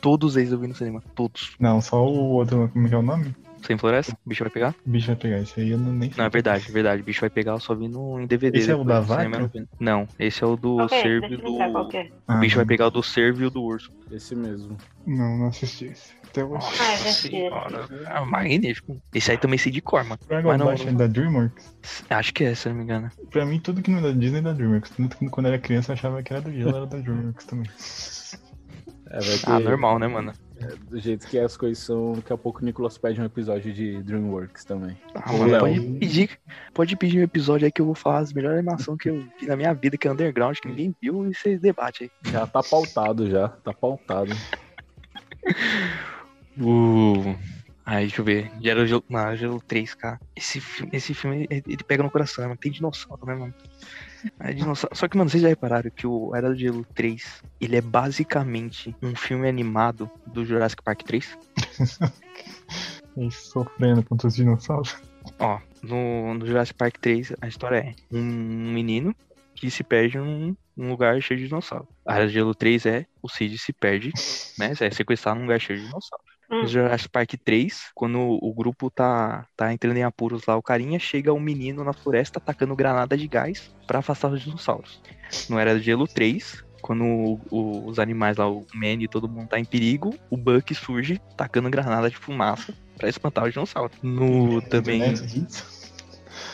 Todos 0.00 0.36
eles 0.36 0.52
eu 0.52 0.58
vi 0.58 0.66
no 0.66 0.74
cinema. 0.74 1.02
Todos. 1.14 1.54
Não, 1.58 1.80
só 1.80 2.04
o 2.04 2.30
outro, 2.30 2.68
como 2.72 2.86
é 2.86 2.88
que 2.88 2.94
é 2.94 2.98
o 2.98 3.02
nome? 3.02 3.34
Sem 3.66 3.76
floresta? 3.78 4.16
O 4.24 4.28
bicho 4.28 4.42
vai 4.44 4.50
pegar? 4.50 4.74
O 4.86 4.90
bicho 4.90 5.06
vai 5.08 5.16
pegar. 5.16 5.38
Esse 5.40 5.60
aí 5.60 5.70
eu 5.70 5.78
não, 5.78 5.92
nem 5.92 6.10
Não, 6.16 6.24
é 6.24 6.28
verdade, 6.30 6.66
é 6.68 6.72
verdade. 6.72 7.02
O 7.02 7.04
bicho 7.04 7.20
vai 7.20 7.30
pegar, 7.30 7.52
eu 7.52 7.60
só 7.60 7.74
vi 7.74 7.88
no, 7.88 8.18
em 8.20 8.26
DVD. 8.26 8.58
Esse 8.58 8.70
é 8.70 8.74
o 8.74 8.84
da 8.84 9.00
vaca? 9.00 9.50
não 9.78 10.08
esse 10.18 10.42
é 10.42 10.46
o 10.46 10.56
do 10.56 10.78
Ok, 10.78 11.00
cervo 11.00 11.26
e 11.26 11.32
eu 11.34 11.38
do. 11.38 11.50
lembrar 11.52 11.70
qual 11.70 11.88
que 11.88 11.96
é. 11.98 12.10
Ah, 12.26 12.36
O 12.36 12.40
bicho 12.40 12.56
vai 12.56 12.64
pegar 12.64 12.86
o 12.86 12.90
do 12.90 13.02
cervo 13.02 13.42
e 13.42 13.46
o 13.46 13.50
do 13.50 13.62
urso. 13.62 13.92
Esse 14.10 14.34
mesmo. 14.34 14.76
Não, 15.06 15.38
não 15.38 15.46
assisti 15.48 15.86
esse. 15.86 16.12
Até 16.24 16.44
hoje. 16.44 16.54
Nossa 16.54 16.82
Ah, 16.82 16.92
é 16.92 16.96
senhora. 17.12 17.88
Ah, 18.06 18.24
magnífico. 18.24 19.00
Esse 19.14 19.30
aí 19.32 19.38
também 19.38 19.58
sei 19.58 19.70
de 19.72 19.80
cor, 19.80 20.04
mano. 20.04 20.20
Mas 20.28 20.44
não- 20.44 20.66
abaixo 20.66 20.88
é 20.88 20.92
da 20.92 21.06
DreamWorks. 21.06 21.74
Acho 22.08 22.32
que 22.34 22.44
é, 22.44 22.54
se 22.54 22.68
eu 22.68 22.70
não 22.72 22.78
me 22.78 22.84
engano. 22.84 23.10
Pra 23.30 23.44
mim, 23.46 23.58
tudo 23.60 23.82
que 23.82 23.90
não 23.90 23.98
é 23.98 24.02
da 24.02 24.12
Disney 24.12 24.38
é 24.38 24.42
da 24.42 24.52
DreamWorks. 24.52 24.90
Tanto 24.90 25.16
que 25.16 25.28
quando 25.28 25.46
eu 25.46 25.52
era 25.52 25.62
criança 25.62 25.92
eu 25.92 25.94
achava 25.94 26.22
que 26.22 26.32
era 26.32 26.42
do 26.42 26.52
Gelo, 26.52 26.76
era 26.76 26.86
da 26.86 26.98
DreamWorks 26.98 27.44
também. 27.46 27.70
É, 29.10 29.18
vai 29.18 29.38
ter, 29.38 29.50
Ah, 29.50 29.58
normal, 29.60 29.98
né, 29.98 30.06
mano? 30.06 30.32
Do 30.88 30.98
jeito 30.98 31.26
que 31.26 31.38
as 31.38 31.56
coisas 31.56 31.82
são, 31.82 32.12
daqui 32.12 32.32
a 32.32 32.36
pouco 32.36 32.60
o 32.60 32.64
Nicolas 32.64 32.98
pede 32.98 33.20
um 33.20 33.24
episódio 33.24 33.72
de 33.72 34.02
DreamWorks 34.02 34.64
também. 34.64 34.96
Ah, 35.14 35.32
mano, 35.32 35.58
pode 35.58 35.80
pedir, 35.80 36.38
pode 36.74 36.96
pedir 36.96 37.20
um 37.20 37.22
episódio 37.22 37.64
aí 37.64 37.72
que 37.72 37.80
eu 37.80 37.86
vou 37.86 37.94
falar 37.94 38.18
as 38.18 38.32
melhores 38.32 38.58
animações 38.58 38.98
que 38.98 39.08
eu 39.08 39.26
vi 39.40 39.46
na 39.46 39.56
minha 39.56 39.72
vida, 39.72 39.96
que 39.96 40.06
é 40.06 40.12
Underground, 40.12 40.58
que 40.58 40.68
ninguém 40.68 40.94
viu, 41.00 41.30
e 41.30 41.34
vocês 41.34 41.60
debatem 41.60 42.10
aí. 42.24 42.32
Já 42.32 42.46
tá 42.46 42.62
pautado 42.62 43.30
já, 43.30 43.48
tá 43.48 43.72
pautado. 43.72 44.32
Uh, 46.60 47.34
aí, 47.86 48.06
deixa 48.06 48.20
eu 48.20 48.24
ver. 48.24 48.50
Gelo, 48.60 49.04
não, 49.08 49.36
Gelo 49.36 49.62
3, 49.66 49.94
cara. 49.94 50.20
Esse 50.36 50.60
filme, 50.60 50.90
esse 50.94 51.14
filme 51.14 51.46
ele, 51.48 51.64
ele 51.66 51.84
pega 51.84 52.02
no 52.02 52.10
coração, 52.10 52.44
mano. 52.44 52.56
Tem 52.56 52.70
dinossauro, 52.70 53.24
né, 53.24 53.34
mano? 53.34 53.54
É 54.38 54.52
dinossauro. 54.52 54.96
Só 54.96 55.08
que, 55.08 55.16
mano, 55.16 55.30
vocês 55.30 55.42
já 55.42 55.48
repararam 55.48 55.90
que 55.90 56.06
o 56.06 56.34
Era 56.34 56.48
do 56.48 56.56
Gelo 56.56 56.84
3, 56.94 57.42
ele 57.60 57.76
é 57.76 57.80
basicamente 57.80 58.94
um 59.02 59.14
filme 59.14 59.48
animado 59.48 60.10
do 60.26 60.44
Jurassic 60.44 60.82
Park 60.82 61.02
3? 61.02 61.38
E 63.16 63.30
sofrendo 63.32 64.02
contra 64.02 64.28
os 64.28 64.34
dinossauros. 64.34 64.96
Ó, 65.38 65.58
no, 65.82 66.34
no 66.34 66.46
Jurassic 66.46 66.76
Park 66.76 66.98
3, 67.00 67.34
a 67.40 67.48
história 67.48 67.78
é 67.78 67.94
um 68.10 68.72
menino 68.72 69.14
que 69.54 69.70
se 69.70 69.84
perde 69.84 70.18
num, 70.18 70.56
num 70.76 70.90
lugar 70.90 71.20
cheio 71.20 71.38
de 71.38 71.46
dinossauro. 71.46 71.86
A 72.06 72.16
Era 72.16 72.26
do 72.26 72.32
Gelo 72.32 72.54
3 72.54 72.86
é 72.86 73.06
o 73.22 73.28
Sid 73.28 73.58
se 73.58 73.72
perde, 73.72 74.12
né? 74.58 74.72
É 74.80 74.90
sequestrado 74.90 75.38
num 75.38 75.46
lugar 75.46 75.60
cheio 75.60 75.78
de 75.78 75.86
dinossauro. 75.86 76.24
Hum. 76.50 76.62
No 76.62 76.66
Jurassic 76.68 77.08
Park 77.10 77.34
3, 77.44 77.90
quando 77.94 78.18
o 78.18 78.52
grupo 78.52 78.90
tá, 78.90 79.46
tá 79.56 79.72
entrando 79.72 79.96
em 79.96 80.02
apuros 80.02 80.46
lá, 80.46 80.56
o 80.56 80.62
carinha 80.62 80.98
chega 80.98 81.32
um 81.32 81.38
menino 81.40 81.84
na 81.84 81.92
floresta 81.92 82.38
atacando 82.38 82.74
granada 82.74 83.16
de 83.16 83.28
gás 83.28 83.70
pra 83.86 84.00
afastar 84.00 84.32
os 84.32 84.42
dinossauros. 84.42 85.00
No 85.48 85.58
Era 85.58 85.74
do 85.74 85.80
Gelo 85.80 86.08
3, 86.08 86.64
quando 86.82 87.04
o- 87.04 87.40
o- 87.50 87.86
os 87.86 87.98
animais 88.00 88.36
lá, 88.36 88.48
o 88.50 88.66
Manny 88.74 89.04
e 89.04 89.08
todo 89.08 89.28
mundo 89.28 89.48
tá 89.48 89.60
em 89.60 89.64
perigo, 89.64 90.12
o 90.28 90.36
Buck 90.36 90.74
surge 90.74 91.20
tacando 91.36 91.70
granada 91.70 92.10
de 92.10 92.16
fumaça 92.16 92.74
pra 92.98 93.08
espantar 93.08 93.44
os 93.44 93.52
dinossauros. 93.52 93.96
No 94.02 94.60
também. 94.62 95.14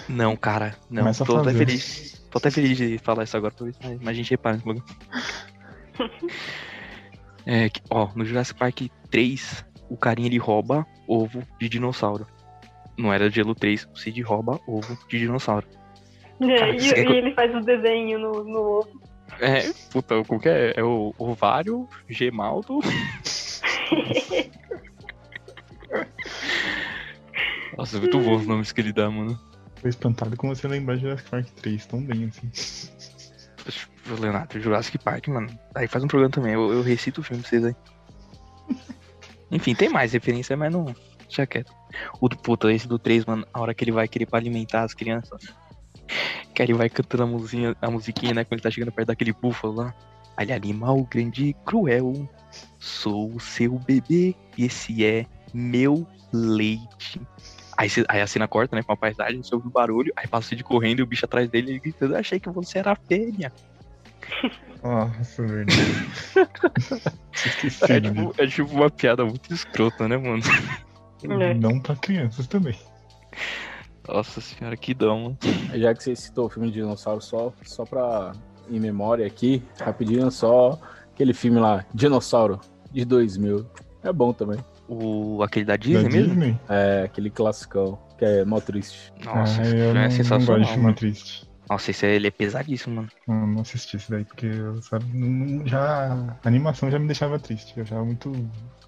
Não, 0.08 0.36
cara, 0.36 0.76
não. 0.90 1.04
Começa 1.04 1.24
a 1.24 1.26
Tô 1.26 1.36
até 1.38 1.52
feliz. 1.54 2.22
Tô 2.30 2.38
até 2.38 2.50
feliz 2.50 2.76
de 2.76 2.98
falar 2.98 3.24
isso 3.24 3.36
agora, 3.36 3.54
mais- 3.82 4.00
mais 4.00 4.16
gente 4.16 4.30
repara 4.30 4.56
nesse 4.56 4.66
bagulho. 4.66 4.84
É, 7.48 7.70
ó, 7.90 8.10
no 8.16 8.24
Jurassic 8.24 8.58
Park 8.58 8.80
3, 9.08 9.64
o 9.88 9.96
carinha 9.96 10.28
ele 10.28 10.38
rouba 10.38 10.86
ovo 11.06 11.42
de 11.60 11.68
dinossauro. 11.68 12.26
Não 12.96 13.12
era 13.12 13.30
gelo 13.30 13.54
3, 13.54 13.88
o 13.92 13.96
Sid 13.96 14.20
rouba 14.22 14.58
ovo 14.66 14.96
de 15.08 15.18
dinossauro. 15.18 15.66
É, 16.40 16.58
Cara, 16.58 16.74
e, 16.74 16.80
você 16.80 16.94
quer 16.94 17.06
que 17.06 17.12
e 17.12 17.16
ele 17.16 17.34
faz 17.34 17.54
o 17.54 17.60
desenho 17.60 18.18
no, 18.18 18.44
no 18.44 18.60
ovo. 18.78 19.00
É, 19.40 19.70
puta, 19.90 20.22
como 20.24 20.40
que 20.40 20.48
é? 20.48 20.72
É 20.76 20.82
o 20.82 21.14
ovário, 21.18 21.88
gemaldo. 22.08 22.80
Nossa, 27.76 27.98
é 27.98 28.00
muito 28.00 28.18
bom 28.18 28.36
os 28.36 28.46
nomes 28.46 28.72
que 28.72 28.80
ele 28.80 28.92
dá, 28.92 29.10
mano. 29.10 29.38
Tô 29.80 29.88
espantado 29.88 30.36
com 30.36 30.48
você 30.48 30.66
lembrar 30.66 30.96
de 30.96 31.02
Jurassic 31.02 31.30
Park 31.30 31.46
3 31.48 31.86
tão 31.86 32.02
bem 32.02 32.24
assim. 32.24 32.50
Leonardo, 34.20 34.60
Jurassic 34.60 34.98
Park, 34.98 35.28
mano. 35.28 35.48
Aí 35.74 35.86
faz 35.86 36.02
um 36.02 36.08
programa 36.08 36.32
também, 36.32 36.54
eu, 36.54 36.72
eu 36.72 36.82
recito 36.82 37.20
o 37.20 37.24
filme 37.24 37.42
pra 37.42 37.50
vocês 37.50 37.64
aí. 37.64 37.76
Enfim, 39.50 39.74
tem 39.74 39.88
mais 39.88 40.12
referência, 40.12 40.56
mas 40.56 40.72
não. 40.72 40.94
Deixa 41.26 41.46
quieto. 41.46 41.72
O 42.20 42.28
do 42.28 42.36
puta, 42.36 42.72
esse 42.72 42.86
do 42.86 42.98
3, 42.98 43.24
mano, 43.24 43.46
a 43.52 43.60
hora 43.60 43.74
que 43.74 43.84
ele 43.84 43.92
vai 43.92 44.08
querer 44.08 44.26
pra 44.26 44.38
alimentar 44.38 44.82
as 44.82 44.94
crianças. 44.94 45.40
Que 46.54 46.62
ele 46.62 46.74
vai 46.74 46.88
cantando 46.88 47.24
a 47.24 47.26
musiquinha, 47.26 47.76
a 47.80 47.90
musiquinha, 47.90 48.34
né? 48.34 48.44
Quando 48.44 48.54
ele 48.54 48.62
tá 48.62 48.70
chegando 48.70 48.92
perto 48.92 49.08
daquele 49.08 49.32
búfalo 49.32 49.74
lá. 49.74 49.94
Ele 50.38 50.52
animal 50.52 51.02
grande 51.04 51.46
e 51.46 51.54
cruel. 51.64 52.28
Sou 52.78 53.34
o 53.34 53.40
seu 53.40 53.78
bebê 53.78 54.34
e 54.56 54.64
esse 54.64 55.04
é 55.04 55.26
meu 55.52 56.06
leite. 56.32 57.20
Aí, 57.76 57.88
aí 58.08 58.20
a 58.20 58.26
cena 58.26 58.48
corta, 58.48 58.76
né? 58.76 58.82
Com 58.82 58.92
a 58.92 58.96
paisagem, 58.96 59.42
sobre 59.42 59.68
o 59.68 59.70
barulho. 59.70 60.12
Aí 60.16 60.26
passa 60.26 60.46
o 60.46 60.48
Cid 60.50 60.62
correndo 60.64 61.00
e 61.00 61.02
o 61.02 61.06
bicho 61.06 61.24
atrás 61.24 61.48
dele 61.48 61.72
ele 61.72 61.80
gritando: 61.80 62.16
Achei 62.16 62.40
que 62.40 62.48
você 62.48 62.78
era 62.78 62.94
fêmea. 62.94 63.52
Nossa, 64.82 65.42
verdade. 65.46 65.80
Esqueci, 67.34 67.92
É 67.92 68.00
né? 68.00 68.08
tipo, 68.10 68.34
é 68.38 68.46
tipo 68.46 68.70
uma 68.74 68.90
piada 68.90 69.24
muito 69.24 69.52
escrota, 69.52 70.06
né, 70.08 70.16
mano? 70.16 70.42
É. 71.42 71.54
Não 71.54 71.80
pra 71.80 71.96
crianças 71.96 72.46
também. 72.46 72.76
Nossa 74.06 74.40
senhora, 74.40 74.76
que 74.76 74.94
dão, 74.94 75.20
mano. 75.22 75.38
Já 75.74 75.92
que 75.94 76.02
você 76.04 76.14
citou 76.14 76.46
o 76.46 76.48
filme 76.48 76.68
de 76.68 76.74
dinossauro, 76.74 77.20
só, 77.20 77.52
só 77.64 77.84
pra 77.84 78.32
em 78.70 78.78
memória 78.78 79.26
aqui, 79.26 79.62
rapidinho, 79.80 80.30
só 80.30 80.78
aquele 81.12 81.32
filme 81.34 81.58
lá, 81.58 81.84
Dinossauro, 81.94 82.60
de 82.92 83.04
2000. 83.04 83.66
É 84.02 84.12
bom 84.12 84.32
também. 84.32 84.58
O, 84.88 85.42
aquele 85.42 85.64
da 85.64 85.72
Da 85.72 85.76
Disney 85.76 86.02
mesmo? 86.08 86.34
Disney? 86.34 86.60
É 86.68 87.02
aquele 87.04 87.30
classicão, 87.30 87.98
que 88.18 88.24
é 88.24 88.44
mó 88.44 88.60
triste. 88.60 89.12
Nossa, 89.24 89.62
ah, 89.62 89.64
não, 89.64 90.00
é 90.00 90.04
não 90.04 90.10
sensacional. 90.10 90.58
gosto 90.58 90.68
de 90.68 90.74
filme 90.74 90.94
triste. 90.94 91.45
Nossa, 91.68 91.90
esse 91.90 92.06
é, 92.06 92.14
ele 92.14 92.28
é 92.28 92.30
pesadíssimo, 92.30 92.96
mano. 92.96 93.08
Não, 93.26 93.46
não 93.46 93.60
assisti 93.62 93.96
esse 93.96 94.10
daí, 94.10 94.24
porque 94.24 94.46
eu, 94.46 94.80
sabe, 94.82 95.04
não- 95.12 95.66
já, 95.66 96.12
a 96.44 96.48
animação 96.48 96.90
já 96.90 96.98
me 96.98 97.06
deixava 97.06 97.38
triste. 97.38 97.74
Eu 97.76 97.82
achava 97.82 98.04
muito 98.04 98.32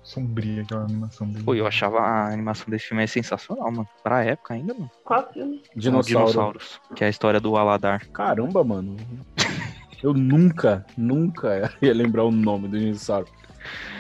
sombria 0.03 0.63
aquela 0.63 0.85
animação 0.85 1.29
dele. 1.29 1.45
Pô, 1.45 1.55
eu 1.55 1.67
achava 1.67 1.99
a 2.01 2.33
animação 2.33 2.67
desse 2.69 2.87
filme 2.87 3.03
é 3.03 3.07
sensacional, 3.07 3.71
mano. 3.71 3.89
Pra 4.03 4.25
época 4.25 4.55
ainda, 4.55 4.73
mano. 4.75 4.91
Qual 5.05 5.33
filme? 5.33 5.63
Dinossauro. 5.75 6.27
Dinossauros. 6.27 6.81
Que 6.95 7.05
é 7.05 7.09
a 7.09 7.11
história 7.11 7.41
do 7.41 7.57
Aladar. 7.57 8.07
Caramba, 8.09 8.63
mano. 8.65 8.97
Eu 10.01 10.15
nunca, 10.15 10.87
nunca 10.97 11.75
ia 11.83 11.93
lembrar 11.93 12.23
o 12.25 12.31
nome 12.31 12.69
do 12.69 12.79
dinossauro. 12.79 13.27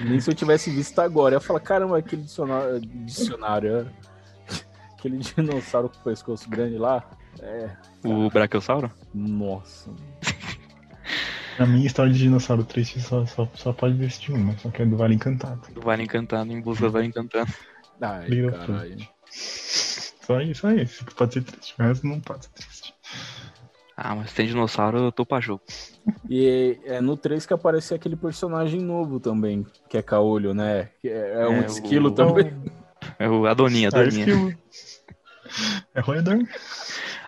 Nem 0.01 0.21
se 0.21 0.31
eu 0.31 0.35
tivesse 0.35 0.71
visto 0.71 0.97
agora. 1.01 1.35
Eu 1.35 1.39
ia 1.39 1.41
falar, 1.41 1.59
caramba, 1.59 1.99
aquele 1.99 2.23
dicionário. 2.23 2.81
dicionário 2.81 3.77
é. 3.79 3.87
Aquele 4.97 5.19
dinossauro 5.19 5.89
com 5.89 5.97
o 5.99 6.05
pescoço 6.05 6.49
grande 6.49 6.79
lá. 6.79 7.05
É. 7.41 7.71
O 8.05 8.29
Brachiosauro? 8.31 8.91
Nossa. 9.15 9.91
Pra 11.57 11.67
mim, 11.67 11.83
história 11.85 12.13
de 12.13 12.21
dinossauro 12.21 12.63
triste 12.63 13.01
só, 13.01 13.27
só, 13.27 13.45
só 13.57 13.73
pode 13.73 13.95
existir 14.01 14.31
uma, 14.33 14.57
só 14.59 14.71
que 14.71 14.83
é 14.83 14.87
do 14.87 14.97
Vale 14.97 15.17
Encantado. 15.17 15.61
Do 15.73 15.81
Vale 15.81 16.05
Encantado, 16.05 16.53
em 16.53 16.61
busca 16.61 16.87
do 16.87 16.93
Vale 16.93 17.07
Encantado. 17.07 17.53
Ai, 18.01 18.29
caralho. 18.49 19.09
Só 19.29 20.41
isso, 20.41 20.61
só 20.61 20.71
esse 20.71 21.05
que 21.05 21.15
pode 21.17 21.35
ser 21.35 21.43
triste, 21.43 21.75
resto 21.77 22.07
não 22.07 22.21
pode 22.21 22.45
ser 22.45 22.53
triste. 22.53 22.95
Ah, 23.97 24.15
mas 24.15 24.33
tem 24.33 24.47
dinossauro, 24.47 24.99
eu 24.99 25.11
tô 25.11 25.27
pra 25.27 25.41
jogo. 25.41 25.65
E 26.31 26.79
é 26.85 27.01
no 27.01 27.17
3 27.17 27.45
que 27.45 27.53
aparece 27.53 27.93
aquele 27.93 28.15
personagem 28.15 28.81
novo 28.81 29.19
também, 29.19 29.67
que 29.89 29.99
é 29.99 30.03
caolho, 30.03 30.55
né? 30.55 30.91
Que 31.03 31.09
é, 31.09 31.43
é 31.43 31.49
um 31.49 31.63
É, 31.63 31.67
esquilo 31.67 32.09
o- 32.09 32.13
também. 32.13 32.53
É 33.19 33.29
o 33.29 33.47
Adoninha, 33.47 33.89
Ah, 33.93 33.99
Adoninha. 33.99 34.27
esquilo. 34.27 34.55
É 35.95 36.01
roedor? 36.01 36.39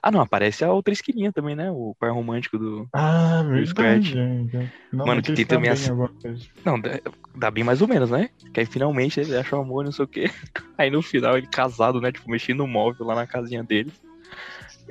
Ah, 0.03 0.11
não, 0.11 0.21
aparece 0.21 0.65
a 0.65 0.73
outra 0.73 0.93
esquilinha 0.95 1.31
também, 1.33 1.55
né? 1.55 1.71
O 1.71 1.95
par 1.99 2.11
romântico 2.11 2.59
do. 2.59 2.89
Ah, 2.95 3.43
Scratch. 3.67 4.13
verdade. 4.15 4.73
Não, 4.93 5.05
Mano, 5.07 5.21
que 5.23 5.33
tem 5.35 5.45
tá 5.45 5.57
também 5.57 5.73
bem 5.75 5.87
a- 5.89 5.91
agora, 5.93 6.13
hoje. 6.25 6.51
Não, 6.65 6.81
dá, 6.81 7.01
dá 7.37 7.51
bem 7.51 7.63
mais 7.65 7.83
ou 7.83 7.89
menos, 7.89 8.11
né? 8.11 8.31
Que 8.55 8.61
aí 8.61 8.67
finalmente 8.67 9.21
ele 9.21 9.37
acha 9.37 9.55
o 9.57 9.61
amor, 9.61 9.85
não 9.85 9.93
sei 9.93 10.05
o 10.05 10.09
quê. 10.09 10.25
Aí 10.79 10.91
no 10.91 11.03
final 11.03 11.37
ele 11.37 11.47
casado, 11.47 12.01
né? 12.01 12.11
Tipo, 12.11 12.31
mexendo 12.31 12.59
no 12.59 12.67
móvel 12.67 13.05
lá 13.07 13.15
na 13.15 13.27
casinha 13.27 13.63
dele. 13.63 13.93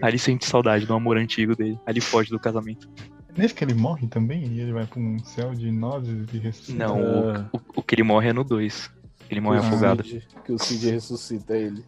Aí 0.02 0.12
ele 0.12 0.20
sente 0.20 0.46
saudade 0.46 0.86
do 0.86 0.94
amor 0.94 1.18
antigo 1.18 1.56
dele. 1.56 1.80
Aí 1.86 1.94
ele 1.94 2.02
foge 2.02 2.30
do 2.30 2.40
casamento. 2.40 2.88
Nesse 3.36 3.54
que 3.56 3.64
ele 3.64 3.74
morre 3.74 4.08
também 4.08 4.44
e 4.46 4.60
ele 4.62 4.74
vai 4.74 4.86
pra 4.86 5.00
um 5.00 5.18
céu 5.20 5.54
de 5.56 5.72
nozes 5.72 6.28
e 6.34 6.38
ressuscita. 6.38 6.78
Não, 6.78 6.98
Ah. 7.32 7.50
o, 7.52 7.58
o, 7.58 7.62
o 7.78 7.82
que 7.84 7.96
ele 7.96 8.04
morre 8.04 8.30
é 8.30 8.34
no 8.34 8.44
2. 8.44 8.92
Ele 9.30 9.42
morre 9.42 9.60
Que 9.60 9.66
o 9.66 9.68
afogado. 9.68 10.04
Cid- 10.04 10.28
Que 10.46 10.52
o 10.52 10.58
Cid 10.60 10.90
ressuscita 10.92 11.56
ele. 11.56 11.86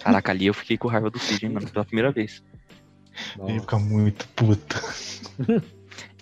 Caraca, 0.00 0.30
ali 0.32 0.46
eu 0.46 0.54
fiquei 0.54 0.78
com 0.78 0.88
raiva 0.88 1.10
do 1.10 1.18
Cid, 1.18 1.44
hein, 1.46 1.52
mano, 1.52 1.68
pela 1.68 1.84
primeira 1.84 2.12
vez. 2.12 2.42
Ele 3.46 3.60
fica 3.60 3.78
muito 3.78 4.26
puto. 4.28 4.76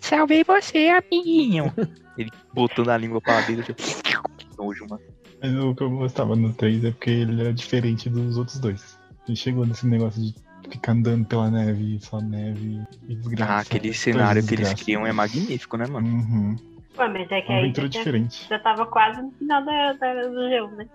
Salvei 0.01 0.45
você, 0.45 0.89
amiguinho. 0.89 1.73
ele 2.19 2.31
botando 2.53 2.89
a 2.91 2.97
língua 2.99 3.21
pra 3.21 3.41
dentro. 3.43 3.73
Tipo, 3.75 4.03
que 4.37 4.47
nojo, 4.59 4.87
mano. 4.89 5.03
Mas 5.41 5.55
o 5.57 5.75
que 5.75 5.83
eu 5.83 5.91
gostava 5.91 6.37
no 6.37 6.53
3 6.53 6.85
é 6.85 6.91
porque 6.91 7.11
ele 7.11 7.41
era 7.41 7.53
diferente 7.53 8.09
dos 8.11 8.37
outros 8.37 8.59
dois. 8.59 8.99
Ele 9.27 9.37
chegou 9.37 9.65
nesse 9.67 9.87
negócio 9.87 10.21
de 10.21 10.35
ficar 10.71 10.93
andando 10.93 11.25
pela 11.27 11.51
neve, 11.51 11.99
só 12.01 12.21
neve 12.21 12.81
e 13.09 13.15
desgraça. 13.17 13.53
Ah, 13.53 13.59
aquele 13.61 13.93
cenário 13.95 14.45
que 14.47 14.55
eles 14.55 14.73
criam 14.75 15.07
é 15.07 15.13
magnífico, 15.13 15.77
né, 15.77 15.87
mano? 15.87 16.07
Uhum. 16.07 16.57
Ué, 16.99 17.09
mas 17.09 17.31
é 17.31 17.41
que 17.41 17.49
Uma 17.49 17.59
aí 17.59 17.65
aventura 17.65 17.87
já, 17.91 17.99
diferente. 17.99 18.47
já 18.49 18.59
tava 18.59 18.87
quase 18.87 19.23
no 19.23 19.31
final 19.33 19.65
da, 19.65 19.93
da 19.95 20.07
era 20.07 20.29
do 20.29 20.49
gelo, 20.49 20.71
né? 20.73 20.87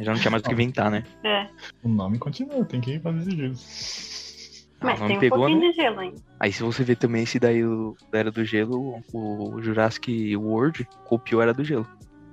Já 0.00 0.12
não 0.12 0.20
tinha 0.20 0.30
mais 0.30 0.42
o 0.42 0.46
que 0.46 0.52
inventar, 0.52 0.90
né? 0.90 1.02
É. 1.24 1.48
O 1.82 1.88
nome 1.88 2.18
continua, 2.18 2.64
tem 2.64 2.80
que 2.80 2.98
fazer 3.00 3.30
jus. 3.30 4.66
Ah, 4.80 4.86
Mas 4.86 5.00
tem 5.00 5.16
um 5.16 5.20
pegou, 5.20 5.38
pouquinho 5.38 5.60
né? 5.60 5.70
de 5.70 5.72
gelo 5.74 5.98
ainda. 6.00 6.16
Aí 6.38 6.52
se 6.52 6.62
você 6.62 6.84
ver 6.84 6.96
também 6.96 7.24
esse 7.24 7.40
daí 7.40 7.64
o, 7.64 7.96
da 8.12 8.18
Era 8.20 8.30
do 8.30 8.44
Gelo, 8.44 9.02
o 9.12 9.60
Jurassic 9.60 10.36
World 10.36 10.86
copiou 11.04 11.40
a 11.40 11.44
Era 11.44 11.54
do 11.54 11.64
Gelo. 11.64 11.86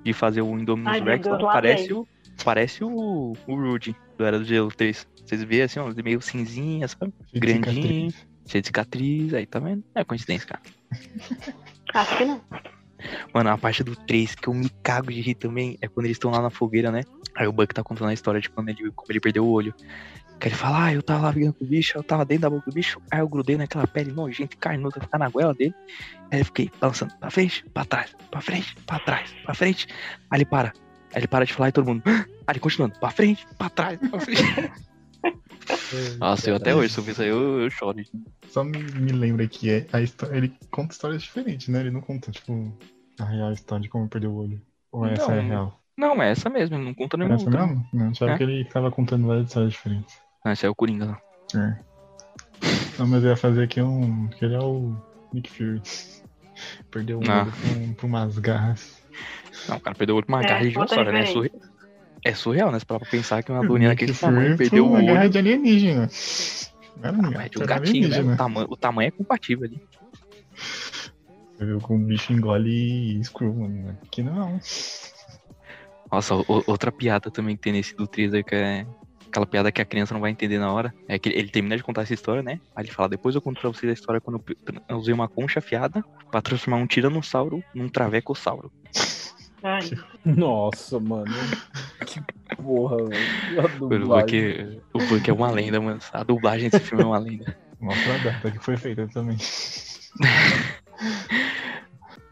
De 0.04 0.12
fazer 0.12 0.42
o 0.42 0.56
Indominus 0.56 0.92
Ai, 0.92 1.00
Rex, 1.00 1.26
Deus, 1.26 1.42
parece 1.42 1.92
o, 1.92 2.06
parece 2.44 2.84
o, 2.84 3.32
o 3.48 3.54
Rudy 3.56 3.96
do 4.16 4.24
Era 4.24 4.38
do 4.38 4.44
Gelo 4.44 4.68
3. 4.68 5.04
Vocês 5.24 5.42
veem 5.42 5.62
assim, 5.62 5.80
ó, 5.80 5.92
meio 6.04 6.20
cinzinha, 6.20 6.86
sabe? 6.86 7.12
Cheio 7.30 7.32
de 7.32 7.40
Grandinho. 7.40 7.74
cicatriz. 7.74 8.26
Cheio 8.46 8.62
de 8.62 8.66
cicatriz, 8.68 9.34
aí 9.34 9.44
tá 9.46 9.58
vendo? 9.58 9.82
É 9.92 10.04
coincidência, 10.04 10.46
cara. 10.46 10.62
Acho 11.94 12.16
que 12.16 12.24
não. 12.24 12.40
Mano, 13.32 13.50
a 13.50 13.58
parte 13.58 13.82
do 13.84 13.94
3 13.94 14.34
que 14.34 14.48
eu 14.48 14.54
me 14.54 14.70
cago 14.82 15.12
de 15.12 15.20
rir 15.20 15.34
também 15.34 15.76
é 15.80 15.88
quando 15.88 16.06
eles 16.06 16.16
estão 16.16 16.30
lá 16.30 16.40
na 16.40 16.50
fogueira, 16.50 16.90
né? 16.90 17.02
Aí 17.34 17.46
o 17.46 17.52
Buck 17.52 17.74
tá 17.74 17.82
contando 17.82 18.08
a 18.08 18.14
história 18.14 18.40
de 18.40 18.48
quando 18.48 18.68
ele, 18.70 18.90
como 18.92 19.10
ele 19.10 19.20
perdeu 19.20 19.44
o 19.44 19.50
olho. 19.50 19.74
Que 20.38 20.48
ele 20.48 20.54
fala, 20.54 20.84
ah, 20.86 20.92
eu 20.94 21.02
tava 21.02 21.22
lá 21.22 21.32
brigando 21.32 21.54
com 21.54 21.64
o 21.64 21.68
bicho, 21.68 21.96
eu 21.96 22.02
tava 22.02 22.24
dentro 22.24 22.42
da 22.42 22.50
boca 22.50 22.70
do 22.70 22.74
bicho, 22.74 23.00
aí 23.10 23.20
eu 23.20 23.28
grudei 23.28 23.56
naquela 23.56 23.86
pele 23.86 24.12
nojenta 24.12 24.54
e 24.54 24.58
carnuda 24.58 25.00
que 25.00 25.08
tá 25.08 25.18
na 25.18 25.28
goela 25.30 25.54
dele. 25.54 25.74
Aí 26.30 26.40
eu 26.40 26.44
fiquei 26.44 26.70
balançando 26.78 27.14
pra 27.18 27.30
frente, 27.30 27.64
pra 27.72 27.84
trás, 27.86 28.14
pra 28.30 28.40
frente, 28.40 28.76
pra 28.86 28.98
trás, 28.98 29.34
pra 29.44 29.54
frente. 29.54 29.86
Aí 30.30 30.38
ele 30.38 30.44
para. 30.44 30.72
Aí 31.14 31.20
ele 31.20 31.26
para 31.26 31.46
de 31.46 31.54
falar 31.54 31.70
e 31.70 31.72
todo 31.72 31.86
mundo. 31.86 32.02
"Ah!" 32.06 32.24
Aí 32.46 32.52
ele 32.52 32.60
continuando, 32.60 32.98
pra 32.98 33.10
frente, 33.10 33.46
pra 33.56 33.70
trás, 33.70 33.98
pra 33.98 34.20
frente. 34.20 34.42
Nossa, 36.18 36.50
eu 36.50 36.56
até 36.56 36.74
hoje, 36.74 36.92
se 36.94 37.00
eu 37.00 37.24
aí, 37.24 37.28
eu, 37.30 37.60
eu 37.62 37.70
choro. 37.70 38.02
Só 38.48 38.62
me, 38.64 38.78
me 38.78 39.12
lembra 39.12 39.46
que 39.46 39.70
é 39.70 39.86
a 39.92 40.00
história. 40.00 40.36
Ele 40.36 40.52
conta 40.70 40.92
histórias 40.92 41.22
diferentes, 41.22 41.68
né? 41.68 41.80
Ele 41.80 41.90
não 41.90 42.00
conta, 42.00 42.30
tipo, 42.30 42.72
a 43.20 43.24
real 43.24 43.52
história 43.52 43.82
de 43.82 43.88
como 43.88 44.08
perdeu 44.08 44.30
o 44.30 44.36
olho. 44.36 44.60
Ou 44.92 45.06
essa 45.06 45.32
é 45.32 45.38
a 45.40 45.42
Não. 45.42 45.48
real? 45.48 45.80
Não, 45.96 46.22
é 46.22 46.30
essa 46.30 46.50
mesmo, 46.50 46.76
ele 46.76 46.84
não 46.84 46.94
conta 46.94 47.16
nenhuma 47.16 47.36
Essa 47.36 47.44
outra. 47.46 47.66
mesmo? 47.66 47.86
Não, 47.92 48.08
achava 48.10 48.32
É. 48.32 48.36
que 48.36 48.42
ele 48.42 48.64
tava 48.66 48.90
contando 48.90 49.26
várias 49.26 49.46
histórias 49.46 49.72
diferentes. 49.72 50.18
Não, 50.44 50.52
esse 50.52 50.66
é 50.66 50.68
o 50.68 50.74
Coringa 50.74 51.06
lá. 51.06 51.20
É. 51.54 51.78
Não, 52.98 53.06
mas 53.06 53.22
eu 53.24 53.30
ia 53.30 53.36
fazer 53.36 53.62
aqui 53.64 53.80
um. 53.80 54.28
Que 54.28 54.44
ele 54.44 54.54
é 54.54 54.60
o 54.60 54.94
Nick 55.32 55.50
Fury. 55.50 55.80
Perdeu 56.90 57.18
o 57.18 57.20
olho 57.20 57.30
Ah. 57.30 57.44
pra, 57.46 57.78
um- 57.78 57.92
pra 57.94 58.06
umas 58.06 58.38
garras. 58.38 59.02
Não, 59.68 59.76
o 59.76 59.80
cara 59.80 59.96
perdeu 59.96 60.14
o 60.14 60.18
olho 60.18 60.26
pra 60.26 60.36
uma 60.36 60.42
É, 60.44 60.48
garra 60.48 60.60
de 60.60 60.78
outra 60.78 60.84
dinossauro, 60.84 61.12
né? 61.12 61.20
É 61.22 61.26
surreal, 61.26 61.60
é 62.28 62.34
surreal, 62.34 62.70
né? 62.72 62.78
Pra 62.86 62.98
pensar 63.00 63.42
que 63.42 63.50
uma 63.50 63.60
Nick 63.60 63.66
agonia 63.66 63.88
daquele 63.88 64.14
tamanho 64.14 64.56
perdeu 64.56 64.84
o 64.84 64.88
uma 64.88 64.98
olho. 64.98 65.06
garra 65.06 65.28
de 65.28 65.38
alienígena. 65.38 66.08
Não 66.96 67.08
Ah, 67.10 67.12
gato, 67.12 67.32
mas 67.34 67.50
de 67.50 67.58
um 67.58 67.66
gatinho, 67.66 68.08
né? 68.08 68.20
O 68.20 68.36
tamanho, 68.36 68.66
o 68.70 68.76
tamanho 68.76 69.08
é 69.08 69.10
compatível 69.10 69.64
ali. 69.66 69.80
Você 71.56 71.64
viu 71.64 71.80
como 71.80 72.04
o 72.04 72.06
bicho 72.06 72.32
engole 72.32 73.22
Screw, 73.24 73.54
mano. 73.54 73.98
Aqui 74.02 74.22
não. 74.22 74.58
Nossa, 76.10 76.34
o- 76.34 76.44
outra 76.66 76.92
piada 76.92 77.30
também 77.30 77.56
que 77.56 77.62
tem 77.62 77.72
nesse 77.72 77.94
do 77.96 78.06
3 78.06 78.32
aí, 78.34 78.44
que 78.44 78.54
é 78.54 78.86
aquela 79.28 79.46
piada 79.46 79.72
que 79.72 79.80
a 79.82 79.84
criança 79.84 80.14
não 80.14 80.20
vai 80.20 80.30
entender 80.30 80.58
na 80.58 80.72
hora. 80.72 80.94
É 81.08 81.18
que 81.18 81.28
ele 81.28 81.48
termina 81.50 81.76
de 81.76 81.82
contar 81.82 82.02
essa 82.02 82.14
história, 82.14 82.42
né? 82.42 82.60
Aí 82.74 82.84
ele 82.84 82.92
fala, 82.92 83.08
depois 83.08 83.34
eu 83.34 83.42
conto 83.42 83.60
pra 83.60 83.70
vocês 83.70 83.90
a 83.90 83.94
história 83.94 84.20
quando 84.20 84.42
eu 84.88 84.96
usei 84.96 85.12
uma 85.14 85.28
concha 85.28 85.58
afiada 85.58 86.02
pra 86.30 86.40
transformar 86.42 86.78
um 86.78 86.86
tiranossauro 86.86 87.62
num 87.74 87.88
travecossauro. 87.88 88.70
Ai, 89.66 89.90
Nossa, 90.24 91.00
mano. 91.00 91.24
Que 92.06 92.20
porra, 92.56 92.96
velho. 92.98 93.16
O. 93.80 93.88
Buck, 94.06 94.80
o 94.94 94.98
Buck 94.98 95.28
é 95.28 95.32
uma 95.32 95.50
lenda, 95.50 95.80
mano. 95.80 95.98
A 96.12 96.22
dublagem 96.22 96.70
desse 96.70 96.84
filme 96.84 97.02
é 97.02 97.06
uma 97.06 97.18
lenda. 97.18 97.56
Mostra 97.80 98.14
a 98.14 98.18
data 98.18 98.50
que 98.52 98.58
foi 98.60 98.76
feita 98.76 99.08
também. 99.08 99.36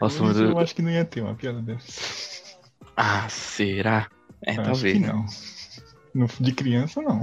Nossa, 0.01 0.23
mas 0.23 0.39
eu 0.39 0.51
eu... 0.51 0.59
acho 0.59 0.75
que 0.75 0.83
não 0.83 0.91
ia 0.91 1.05
ter 1.05 1.21
uma 1.23 1.35
piada 1.35 1.61
dessa. 1.63 2.57
Ah, 2.97 3.29
será? 3.29 4.09
É, 4.47 4.53
Acho 4.53 4.63
talvez. 4.63 4.95
que 4.95 5.01
né? 5.01 5.09
não. 5.13 5.27
No- 6.15 6.29
De 6.41 6.53
criança, 6.53 7.01
não. 7.03 7.21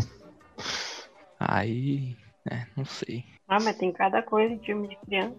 Aí. 1.40 2.18
É, 2.50 2.66
não 2.76 2.86
sei. 2.86 3.24
Ah, 3.48 3.60
mas 3.62 3.78
tem 3.78 3.92
cada 3.92 4.22
coisa 4.24 4.56
de 4.56 4.66
filme 4.66 4.88
de 4.88 4.96
criança. 5.06 5.36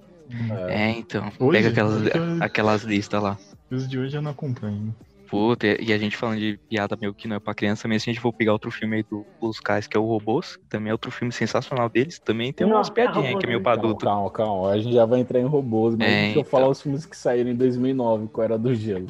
É. 0.69 0.75
É, 0.85 0.91
então. 0.91 1.33
Hoje? 1.39 1.59
Pega 1.59 1.69
aquelas, 1.71 1.95
Hoje 2.01 2.11
eu- 2.15 2.43
aquelas 2.43 2.83
listas 2.83 3.23
lá. 3.23 3.37
Os 3.73 3.89
de 3.89 3.99
hoje 3.99 4.17
eu 4.17 4.23
não 4.23 4.31
acompanho. 4.33 4.95
Puta, 5.31 5.67
e 5.83 5.93
a 5.95 5.97
gente 5.99 6.15
falando 6.15 6.39
de 6.41 6.61
piada 6.69 6.95
meio 7.01 7.15
que 7.15 7.27
não 7.27 7.37
é 7.37 7.41
pra 7.41 7.55
criança, 7.55 7.85
também 7.85 7.99
se 7.99 8.11
a 8.11 8.13
gente 8.13 8.21
for 8.21 8.35
pegar 8.35 8.53
outro 8.53 8.71
filme 8.71 8.97
aí 8.97 9.03
do 9.11 9.25
Os 9.41 9.59
Cais, 9.59 9.87
que 9.87 9.97
é 9.97 10.01
o 10.01 10.05
Robôs, 10.05 10.57
que 10.57 10.69
também 10.69 10.91
é 10.91 10.93
outro 10.93 11.11
filme 11.11 11.33
sensacional 11.33 11.89
deles, 11.89 12.19
também 12.19 12.53
tem 12.53 12.67
umas 12.67 12.77
Nossa, 12.77 12.93
piadinhas 12.93 13.39
que 13.39 13.47
é 13.47 13.49
meio 13.49 13.63
pra 13.63 13.73
Calma, 13.73 13.89
adulto. 13.89 14.05
calma, 14.05 14.31
calma. 14.31 14.71
A 14.73 14.79
gente 14.79 14.93
já 14.93 15.07
vai 15.07 15.21
entrar 15.21 15.41
em 15.41 15.47
robôs, 15.47 15.97
mas 15.97 16.07
É, 16.07 16.11
deixa 16.25 16.37
eu 16.37 16.41
então. 16.41 16.45
falar 16.51 16.69
os 16.69 16.83
filmes 16.83 17.07
que 17.07 17.17
saíram 17.17 17.49
em 17.51 17.55
2009, 17.57 18.29
com 18.29 18.41
a 18.43 18.45
Era 18.45 18.59
do 18.59 18.75
Gelo. 18.75 19.07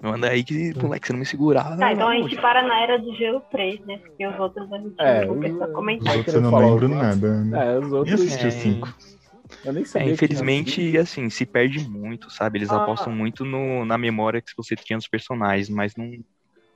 Manda 0.00 0.28
aí 0.28 0.44
que, 0.44 0.72
moleque, 0.80 1.08
você 1.08 1.12
não 1.12 1.20
me 1.20 1.26
segurava. 1.26 1.76
Tá, 1.76 1.92
então 1.92 2.08
a 2.08 2.14
não, 2.14 2.22
gente 2.28 2.40
para 2.40 2.62
na 2.62 2.80
Era 2.80 2.96
do 2.98 3.12
Gelo 3.16 3.40
3, 3.50 3.84
né? 3.86 3.98
Porque 3.98 4.24
os 4.24 4.38
outros 4.38 4.72
a 4.72 4.78
gente 4.78 4.94
É, 5.00 5.26
não 5.26 5.32
os- 5.36 5.44
Os 5.66 5.72
comentar. 5.74 6.06
Vai 6.06 6.16
outros 6.16 6.34
eu 6.36 6.40
não 6.42 6.56
lembro 6.58 6.86
os 6.86 6.90
nada. 6.92 7.44
né? 7.44 7.74
É, 7.74 7.78
os 7.78 7.92
outros. 7.92 8.14
assisti 8.22 8.46
os 8.46 8.54
É. 8.54 8.58
Eu 9.64 9.72
nem 9.72 9.82
É, 9.82 9.86
sabia. 9.86 10.06
que 10.06 10.12
infelizmente, 10.12 10.98
assim, 10.98 11.28
se 11.30 11.44
perde 11.44 11.80
muito, 11.88 12.30
sabe? 12.30 12.58
Eles 12.58 12.70
Ah. 12.70 12.76
apostam 12.76 13.12
muito 13.12 13.44
no, 13.44 13.84
na 13.84 13.98
memória 13.98 14.40
que 14.40 14.52
você 14.56 14.74
tinha 14.76 14.96
dos 14.98 15.08
personagens, 15.08 15.68
mas 15.68 15.94
não. 15.96 16.06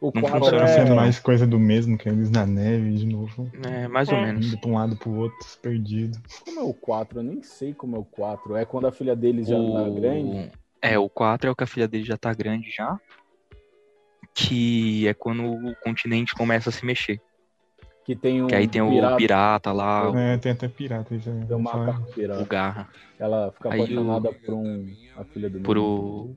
O 0.01 0.11
não 0.15 0.23
quadro 0.23 0.41
funciona 0.41 0.65
é... 0.65 0.83
assim, 0.83 0.95
mais 0.95 1.19
coisa 1.19 1.47
do 1.47 1.59
mesmo, 1.59 1.97
que 1.97 2.09
eles 2.09 2.31
na 2.31 2.45
neve 2.45 2.93
de 2.95 3.07
novo. 3.07 3.51
É, 3.67 3.89
mais 3.89 4.09
ou 4.09 4.17
É. 4.17 4.23
menos. 4.27 4.47
Indo 4.47 4.59
pra 4.59 4.71
um 4.71 4.75
lado 4.75 4.97
pro 4.97 5.11
outro, 5.13 5.47
perdido. 5.63 6.21
Como 6.45 6.61
é 6.61 6.63
o 6.63 6.75
4? 6.75 7.21
Eu 7.21 7.23
nem 7.23 7.43
sei 7.43 7.73
como 7.73 7.97
é 7.97 7.99
o 7.99 8.05
4. 8.05 8.55
É 8.57 8.65
quando 8.67 8.87
a 8.87 8.93
filha 8.93 9.17
deles 9.17 9.49
já 9.49 9.57
tá 9.57 9.89
grande? 9.89 10.53
É, 10.83 10.99
o 10.99 11.09
4 11.09 11.49
é 11.49 11.51
o 11.51 11.57
que 11.57 11.65
a 11.65 11.67
filha 11.67 11.89
dele 11.89 12.05
já 12.05 12.19
tá 12.19 12.35
grande 12.35 12.71
já. 12.71 13.01
Que 14.35 15.07
é 15.09 15.15
quando 15.15 15.45
o 15.45 15.75
continente 15.77 16.35
começa 16.35 16.69
a 16.69 16.73
se 16.73 16.85
mexer. 16.85 17.21
Que 18.05 18.15
tem 18.15 18.43
um 18.43 18.47
Que 18.49 18.55
aí 18.55 18.69
tem 18.69 18.83
o 18.83 19.17
pirata 19.17 19.73
lá, 19.73 20.11
o- 20.11 20.17
É, 20.17 20.37
tem 20.37 20.53
até 20.53 20.69
pirata. 20.69 21.19
Já, 21.19 21.33
Tem 21.33 21.57
um 21.57 21.61
macaco 21.61 22.03
o 22.03 22.13
pirata. 22.13 22.45
Garra. 22.45 22.89
Ela 23.19 23.51
fica 23.53 23.71
Aí 23.73 23.81
o- 23.81 23.85
apaixonada 23.85 24.33
por 24.45 24.55
um... 24.55 24.87
A 25.17 25.25
filha 25.25 25.49
do 25.49 25.61
Por 25.61 25.77
menino. 25.77 25.93
o. 25.95 26.37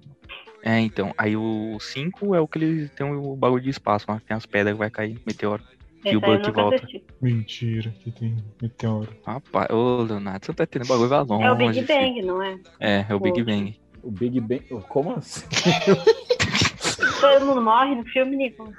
É, 0.63 0.79
então. 0.79 1.13
Aí 1.17 1.35
o 1.35 1.77
5 1.79 2.33
é 2.33 2.39
o 2.39 2.47
que 2.47 2.57
eles 2.59 2.89
tem 2.91 3.05
o 3.11 3.35
bagulho 3.35 3.61
de 3.63 3.69
espaço, 3.69 4.05
mas 4.07 4.23
tem 4.23 4.35
as 4.37 4.45
pedras 4.45 4.73
que 4.75 4.79
vai 4.79 4.89
cair, 4.89 5.19
meteoro. 5.25 5.61
Esse 6.05 6.15
o 6.15 6.23
aí 6.23 6.31
eu 6.31 6.37
Buck 6.39 6.51
volta. 6.51 6.75
assisti. 6.77 7.03
Mentira, 7.21 7.89
que 8.01 8.11
tem 8.11 8.37
meteoro. 8.61 9.09
Rapaz, 9.25 9.67
ô 9.69 10.03
Leonardo, 10.03 10.45
você 10.45 10.53
tá 10.53 10.63
entendendo, 10.63 10.85
o 10.87 10.89
bagulho 10.93 11.09
vai 11.09 11.23
longe. 11.23 11.43
É 11.43 11.51
o 11.51 11.55
Big 11.57 11.73
filho. 11.73 11.87
Bang, 11.87 12.21
não 12.21 12.41
é? 12.41 12.57
É, 12.79 13.05
é 13.09 13.15
o 13.15 13.19
Big 13.19 13.39
Outro. 13.41 13.45
Bang. 13.55 13.79
O 14.03 14.11
Big 14.11 14.39
Bang... 14.39 14.63
Como 14.87 15.11
assim? 15.15 15.45
Todo 17.19 17.45
mundo 17.45 17.61
morre 17.61 17.95
no 17.95 18.05
filme, 18.05 18.35
Nico. 18.37 18.71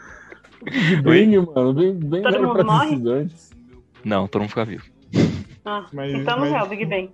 Bang, 1.02 1.38
mano. 1.38 1.72
Big 1.74 1.92
Bang 2.06 2.22
Todo 2.22 2.42
mundo 2.46 2.64
morre? 2.64 3.28
Não, 4.04 4.26
todo 4.28 4.42
mundo 4.42 4.50
fica 4.50 4.64
vivo. 4.64 4.84
Ah, 5.64 5.86
Mas- 5.92 6.12
então 6.14 6.38
não 6.38 6.50
mas- 6.50 6.52
é 6.54 6.62
o 6.62 6.68
Big 6.68 6.84
Bang. 6.86 7.10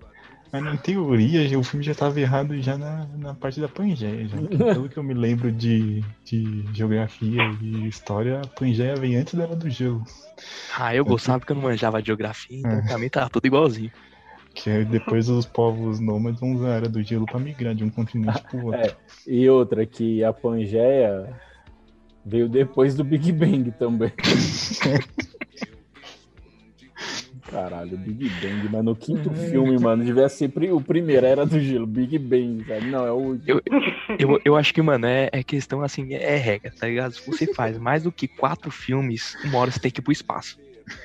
Mas 0.53 0.63
na 0.63 0.77
teoria, 0.77 1.59
o 1.59 1.65
filme 1.65 1.85
já 1.85 1.91
estava 1.91 2.21
errado 2.21 2.57
já 2.63 2.79
na, 2.79 3.09
na 3.19 3.35
parte 3.35 3.61
da 3.61 3.67
Pangeia. 3.69 4.29
Já. 4.29 4.37
que 4.39 4.57
Pelo 4.57 4.89
que 4.89 4.97
eu 4.97 5.03
me 5.03 5.13
lembro 5.13 5.51
de, 5.51 6.01
de 6.25 6.65
geografia 6.73 7.43
e 7.61 7.89
história, 7.89 8.41
a 8.41 8.47
Pangeia 8.47 8.95
vem 8.95 9.17
antes 9.17 9.35
da 9.35 9.43
Era 9.45 9.57
do 9.57 9.69
Gelo. 9.69 10.05
Ah, 10.79 10.95
eu 10.95 11.05
gostava 11.05 11.45
que 11.45 11.51
eu 11.51 11.57
não 11.57 11.63
manjava 11.65 12.01
de 12.01 12.07
geografia, 12.07 12.57
então 12.57 12.71
É. 12.71 12.83
pra 12.83 12.99
mim 12.99 13.09
tava 13.09 13.29
tudo 13.31 13.47
igualzinho. 13.47 13.91
Que 14.55 14.71
aí 14.71 14.85
depois 14.85 15.29
os 15.29 15.45
povos 15.45 15.99
nômades 15.99 16.39
vão 16.39 16.53
usar 16.55 16.69
a 16.69 16.75
Era 16.77 16.89
do 16.89 17.03
Gelo 17.03 17.27
pra 17.27 17.41
migrar 17.41 17.75
de 17.75 17.83
um 17.83 17.91
continente 17.91 18.41
pro 18.45 18.67
outro. 18.67 18.81
É. 18.81 18.95
E 19.27 19.51
outra, 19.51 19.85
que 19.85 20.23
a 20.23 20.33
Pangeia 20.33 21.35
veio 22.25 22.49
depois 22.49 22.95
do 22.95 23.05
Big 23.05 23.31
Bang 23.33 23.71
também. 23.73 24.13
Caralho, 27.51 27.97
Big 27.99 28.29
Bang, 28.41 28.69
mas 28.73 28.85
no 28.85 28.97
quinto 28.97 29.31
filme, 29.33 29.79
mano, 29.79 30.03
devia 30.05 30.29
ser 30.29 30.51
o 30.73 30.81
primeiro, 30.81 31.27
era 31.27 31.45
do 31.45 31.61
gelo, 31.61 31.87
Big 31.87 32.19
Bang, 32.19 32.65
sabe? 32.67 32.87
Não, 32.87 33.07
é 33.07 33.13
o 33.13 33.17
último. 33.17 33.61
Eu, 34.19 34.41
eu 34.45 34.57
acho 34.57 34.73
que, 34.73 34.81
mano, 34.81 35.07
é, 35.07 35.29
é 35.31 35.43
questão 35.43 35.83
assim, 35.83 36.15
é 36.15 36.37
regra, 36.37 36.73
tá 36.79 36.87
ligado? 36.87 37.13
Se 37.13 37.27
você 37.27 37.53
faz 37.53 37.79
mais 37.79 38.03
do 38.03 38.11
que 38.11 38.27
quatro 38.27 38.71
filmes, 38.71 39.37
uma 39.45 39.59
hora 39.59 39.71
você 39.71 39.79
tem 39.79 39.91
que 39.91 40.01
ir 40.01 40.03
pro 40.03 40.13
espaço, 40.13 40.59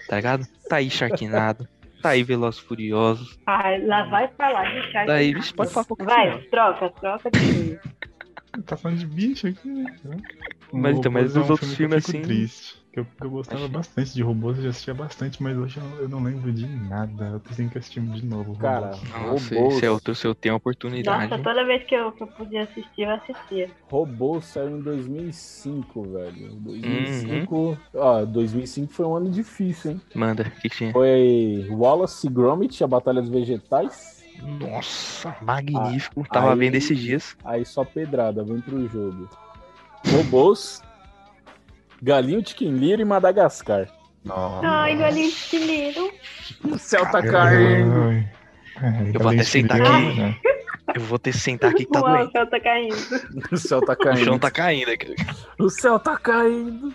tá 0.08 0.16
ligado? 0.16 0.48
Tá 0.70 0.78
aí 0.78 0.90
Sharknado, 0.90 1.68
tá 2.02 2.10
aí 2.10 2.24
Velozes 2.24 2.62
e 2.62 2.64
Furiosos, 2.66 3.38
Ah, 3.46 3.76
lá 3.84 4.06
vai 4.06 4.28
pra 4.30 4.50
lá, 4.50 4.64
deixar. 4.72 5.06
tá 5.06 5.14
aí, 5.16 5.34
pode 5.54 5.72
falar 5.72 5.86
qualquer 5.86 6.06
Vai, 6.06 6.42
troca, 6.44 6.90
troca 6.90 7.32
de 7.32 7.40
filme. 7.40 7.80
Tá 8.66 8.78
falando 8.78 8.98
de 8.98 9.06
bicho 9.06 9.46
aqui, 9.48 9.68
né? 9.70 10.18
Mas 10.72 10.98
então, 10.98 11.12
mas 11.12 11.24
Robôs 11.34 11.36
é 11.36 11.40
os 11.40 11.48
um 11.50 11.52
outros 11.52 11.74
filme 11.76 11.90
filmes, 12.02 12.10
assim- 12.10 12.22
Triste. 12.22 12.80
Que 12.92 13.00
eu, 13.02 13.06
que 13.06 13.24
eu 13.24 13.30
gostava 13.30 13.60
Achei. 13.66 13.70
bastante 13.74 14.14
de 14.16 14.24
robôs, 14.24 14.58
eu 14.58 14.64
já 14.64 14.70
assistia 14.72 14.94
bastante, 14.96 15.44
mas 15.44 15.56
hoje 15.56 15.78
eu 15.78 15.84
não, 15.84 15.98
eu 16.00 16.10
não 16.10 16.24
lembro 16.24 16.52
de 16.52 16.66
nada. 16.66 17.40
Eu 17.48 17.56
tenho 17.56 17.70
que 17.70 17.78
assistir 17.78 18.02
de 18.02 18.26
novo. 18.26 18.58
Cara, 18.58 18.88
Robôs. 18.96 19.10
Nossa, 19.12 19.56
robôs, 19.56 19.76
esse 19.76 19.86
é 19.86 19.92
outro, 19.92 20.16
se 20.16 20.26
eu 20.26 20.34
tenho 20.34 20.56
a 20.56 20.58
oportunidade. 20.58 21.30
Nossa, 21.30 21.44
toda 21.44 21.64
vez 21.66 21.84
que 21.84 21.94
eu, 21.94 22.12
que 22.12 22.24
eu 22.24 22.28
podia 22.28 22.64
assistir, 22.64 23.02
eu 23.04 23.12
assistia. 23.12 23.70
robô 23.84 24.42
saiu 24.42 24.80
em 24.80 24.82
2005, 24.82 26.04
velho. 26.14 26.50
2005, 26.62 27.56
Uhum. 27.56 27.78
ó, 27.94 28.26
2005 28.26 28.92
foi 28.92 29.06
um 29.06 29.16
ano 29.16 29.30
difícil, 29.30 29.92
hein? 29.92 30.02
Manda, 30.16 30.44
o 30.44 30.62
que, 30.62 30.68
tinha? 30.70 30.92
Foi 30.92 31.68
Wallace 31.70 32.26
e 32.26 32.30
Gromit, 32.32 32.84
a 32.84 32.88
Batalha 32.88 33.22
dos 33.22 33.30
Vegetais. 33.30 34.24
Nossa, 34.60 35.36
magnífico. 35.42 36.24
Tava 36.28 36.54
aí- 36.54 36.58
vendo 36.60 36.76
esses 36.76 36.98
dias. 36.98 37.36
Aí 37.46 37.64
só 37.66 37.84
pedrada, 37.86 38.44
vem 38.44 38.62
pro 38.62 38.88
jogo. 38.88 39.30
Robôs, 40.08 40.82
Galinho 42.02 42.42
Tiquinlira 42.42 43.02
e 43.02 43.06
Madagascar. 43.06 43.88
Nossa. 44.24 44.68
Ai, 44.68 44.96
galinho 44.98 45.30
de 45.30 45.36
chileiro. 45.36 46.12
O 46.64 46.78
céu 46.78 47.06
tá 47.12 47.22
caindo. 47.22 48.02
Ai. 48.10 48.32
Ai, 48.78 49.12
Eu 49.14 49.20
vou 49.20 49.32
até 49.32 49.44
sentar 49.44 49.82
aqui. 49.82 50.20
né? 50.20 50.36
Eu 50.96 51.02
vou 51.02 51.20
ter 51.20 51.32
que 51.32 51.38
sentar 51.38 51.72
aqui 51.72 51.86
que 51.86 51.92
tá 51.92 52.00
Uau, 52.02 52.12
o 52.14 52.18
doendo. 52.18 52.32
céu 52.32 52.50
tá 52.50 52.60
caindo. 52.60 52.96
O 53.52 53.58
céu 53.58 53.82
tá 53.82 53.94
O 53.94 53.98
caindo. 53.98 54.26
chão 54.26 54.40
tá 54.40 54.52
caindo 54.52 54.90
aqui. 54.92 55.16
O 55.60 55.70
céu 55.70 56.00
tá 56.00 56.18
caindo. 56.18 56.94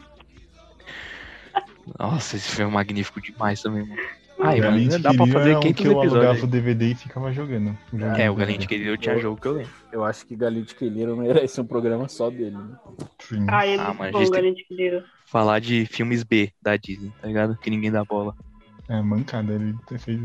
Nossa, 1.98 2.36
esse 2.36 2.48
filme 2.48 2.70
é 2.70 2.74
magnífico 2.74 3.20
demais 3.20 3.60
também, 3.62 3.86
mano. 3.86 4.00
O 4.36 4.42
Ai, 4.42 4.60
mano, 4.60 4.78
de 4.78 4.98
dá 4.98 5.14
pra 5.14 5.26
fazer 5.26 5.50
era 5.50 5.58
um 5.58 5.62
500 5.62 5.80
que 5.80 5.88
eu 5.88 6.00
alugava 6.00 6.44
o 6.44 6.46
DVD 6.46 6.86
e 6.86 6.94
ficava 6.94 7.32
jogando. 7.32 7.78
jogando. 7.92 8.18
É, 8.18 8.30
o 8.30 8.34
Galinho 8.34 8.58
de 8.58 8.66
Querido 8.66 8.90
eu 8.90 8.98
tinha 8.98 9.18
jogo 9.18 9.40
que 9.40 9.46
eu 9.46 9.52
lembro. 9.52 9.70
Eu 9.92 10.04
acho 10.04 10.26
que 10.26 10.34
Galinho 10.34 10.64
Tiquinlira 10.64 11.14
merece 11.14 11.60
um 11.60 11.64
programa 11.64 12.08
só 12.08 12.30
dele. 12.30 12.56
Né? 12.56 12.76
Sim. 13.20 13.46
Ai, 13.48 13.74
é 13.74 13.78
Ah, 13.78 13.94
mas 13.96 14.12
bom, 14.12 14.18
a 14.18 14.42
gente 14.42 14.56
de 14.56 14.64
chileiro. 14.66 15.04
Falar 15.26 15.60
de 15.60 15.86
filmes 15.86 16.24
B 16.24 16.52
da 16.60 16.76
Disney, 16.76 17.12
tá 17.20 17.28
ligado? 17.28 17.56
Que 17.58 17.70
ninguém 17.70 17.92
dá 17.92 18.04
bola. 18.04 18.34
É, 18.88 19.00
mancada. 19.00 19.54
Ele 19.54 19.74
fez. 19.98 20.20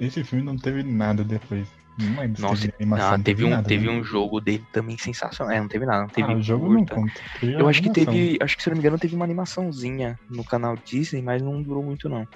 Esse 0.00 0.24
filme 0.24 0.44
não 0.44 0.56
teve 0.56 0.82
nada 0.82 1.22
depois. 1.22 1.68
Não 1.98 2.20
lembro 2.20 2.42
Nossa, 2.42 2.62
teve 2.62 2.74
animação. 2.78 3.08
Ah, 3.08 3.16
não 3.16 3.24
teve 3.24 3.44
um, 3.44 3.50
nada, 3.50 3.68
teve 3.68 3.86
né? 3.86 3.92
um 3.92 4.04
jogo 4.04 4.40
dele 4.40 4.64
também 4.72 4.98
sensacional. 4.98 5.54
É, 5.54 5.60
não 5.60 5.68
teve 5.68 5.86
nada, 5.86 6.02
não 6.02 6.08
teve 6.08 6.32
Ah, 6.32 6.36
o 6.36 6.42
jogo 6.42 6.70
não 6.70 6.84
conta. 6.84 7.14
Teve 7.40 7.54
Eu 7.54 7.68
acho 7.68 7.82
que 7.82 7.90
teve, 7.90 8.36
acho 8.40 8.56
que 8.56 8.62
se 8.62 8.68
eu 8.68 8.72
não 8.72 8.76
me 8.76 8.80
engano, 8.80 8.98
teve 8.98 9.14
uma 9.14 9.24
animaçãozinha 9.24 10.18
no 10.28 10.44
canal 10.44 10.76
Disney, 10.76 11.22
mas 11.22 11.40
não 11.40 11.62
durou 11.62 11.82
muito 11.82 12.08
não. 12.08 12.28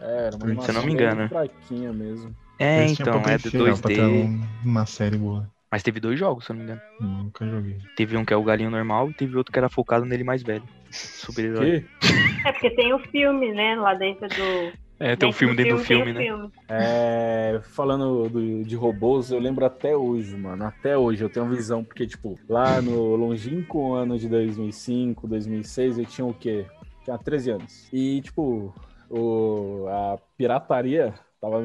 É, 0.00 0.26
era 0.26 0.36
uma 0.36 0.62
Se 0.62 0.70
eu 0.70 0.74
não 0.74 0.82
me 0.84 0.92
engano. 0.92 1.28
fraquinha 1.28 1.92
mesmo. 1.92 2.34
É, 2.58 2.80
Eles 2.80 2.96
tinham 2.96 3.08
então, 3.08 3.22
é 3.30 3.38
do 3.38 3.50
ter 3.50 3.58
2D. 3.58 4.00
um- 4.00 4.40
uma 4.64 4.86
série 4.86 5.16
boa. 5.16 5.48
Mas 5.70 5.82
teve 5.82 6.00
dois 6.00 6.18
jogos, 6.18 6.44
se 6.46 6.50
eu 6.52 6.56
não 6.56 6.64
me 6.64 6.70
engano. 6.70 6.82
Nunca 7.00 7.46
joguei. 7.46 7.76
Teve 7.96 8.16
um 8.16 8.24
que 8.24 8.32
é 8.32 8.36
o 8.36 8.42
galinho 8.42 8.70
normal 8.70 9.10
e 9.10 9.14
teve 9.14 9.36
outro 9.36 9.52
que 9.52 9.58
era 9.58 9.68
focado 9.68 10.04
nele 10.06 10.24
mais 10.24 10.42
velho. 10.42 10.64
Super-herói. 10.90 11.82
Que? 12.00 12.48
É 12.48 12.52
porque 12.52 12.70
tem 12.70 12.94
o 12.94 12.98
filme, 12.98 13.52
né? 13.52 13.76
Lá 13.76 13.94
dentro 13.94 14.26
do. 14.28 14.72
É, 15.00 15.14
tem 15.14 15.28
um 15.28 15.32
filme 15.32 15.54
dentro 15.54 15.76
do 15.76 15.84
filme, 15.84 16.06
tem 16.06 16.14
né? 16.14 16.22
filme. 16.24 16.50
É, 16.68 17.60
falando 17.62 18.28
do- 18.28 18.64
de 18.64 18.74
robôs, 18.74 19.30
eu 19.30 19.38
lembro 19.38 19.64
até 19.64 19.96
hoje, 19.96 20.36
mano. 20.36 20.64
Até 20.64 20.96
hoje 20.98 21.22
eu 21.22 21.28
tenho 21.30 21.46
visão, 21.48 21.84
porque, 21.84 22.06
tipo, 22.06 22.38
lá 22.48 22.80
no 22.82 23.14
longínquo 23.14 23.92
ano 23.94 24.18
de 24.18 24.28
2005, 24.28 25.28
2006, 25.28 25.98
eu 25.98 26.06
tinha 26.06 26.26
o 26.26 26.34
quê? 26.34 26.66
Tinha 27.04 27.16
13 27.18 27.50
anos. 27.50 27.88
E, 27.92 28.20
tipo, 28.22 28.74
o, 29.10 29.86
a 29.88 30.18
pirataria 30.36 31.14
tava 31.40 31.62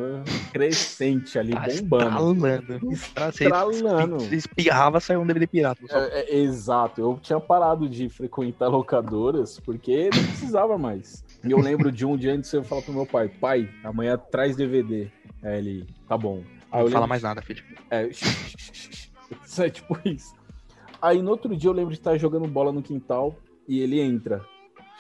crescente 0.52 1.40
ali, 1.40 1.52
Tá 1.54 1.62
bombando. 1.90 2.92
estralando. 2.92 2.92
Estralando. 2.94 4.20
você 4.20 4.36
espirrava, 4.36 5.00
saiu 5.00 5.22
um 5.22 5.26
DVD 5.26 5.48
pirata. 5.48 5.82
É, 5.90 6.32
é, 6.32 6.36
exato, 6.40 7.02
eu 7.02 7.18
tinha 7.22 7.40
parado 7.40 7.90
de 7.90 8.08
frequentar 8.08 8.68
locadoras 8.68 9.60
porque 9.60 10.10
não 10.14 10.24
precisava 10.26 10.78
mais. 10.78 11.24
E 11.44 11.52
eu 11.52 11.60
lembro 11.60 11.92
de 11.92 12.06
um 12.06 12.16
dia 12.16 12.34
antes 12.34 12.54
eu 12.54 12.64
falar 12.64 12.84
pro 12.84 12.94
meu 12.94 13.06
pai, 13.06 13.28
pai, 13.30 13.68
amanhã 13.84 14.16
traz 14.18 14.56
DVD. 14.56 15.10
Aí 15.42 15.58
ele, 15.58 15.88
tá 16.08 16.18
bom. 16.18 16.44
Aí 16.72 16.84
Não 16.84 16.90
fala 16.90 16.90
lembro- 16.90 17.08
mais 17.10 17.24
nada, 17.24 17.42
filho. 17.42 17.64
É, 17.90 18.10
é 19.60 19.70
tipo 19.70 19.98
isso. 20.06 20.36
Aí 21.02 21.22
no 21.22 21.32
outro 21.32 21.56
dia 21.56 21.70
eu 21.70 21.74
lembro 21.74 21.92
de 21.92 22.00
estar 22.00 22.18
jogando 22.18 22.48
bola 22.48 22.72
no 22.72 22.82
quintal 22.82 23.36
e 23.68 23.80
ele 23.82 24.00
entra, 24.00 24.42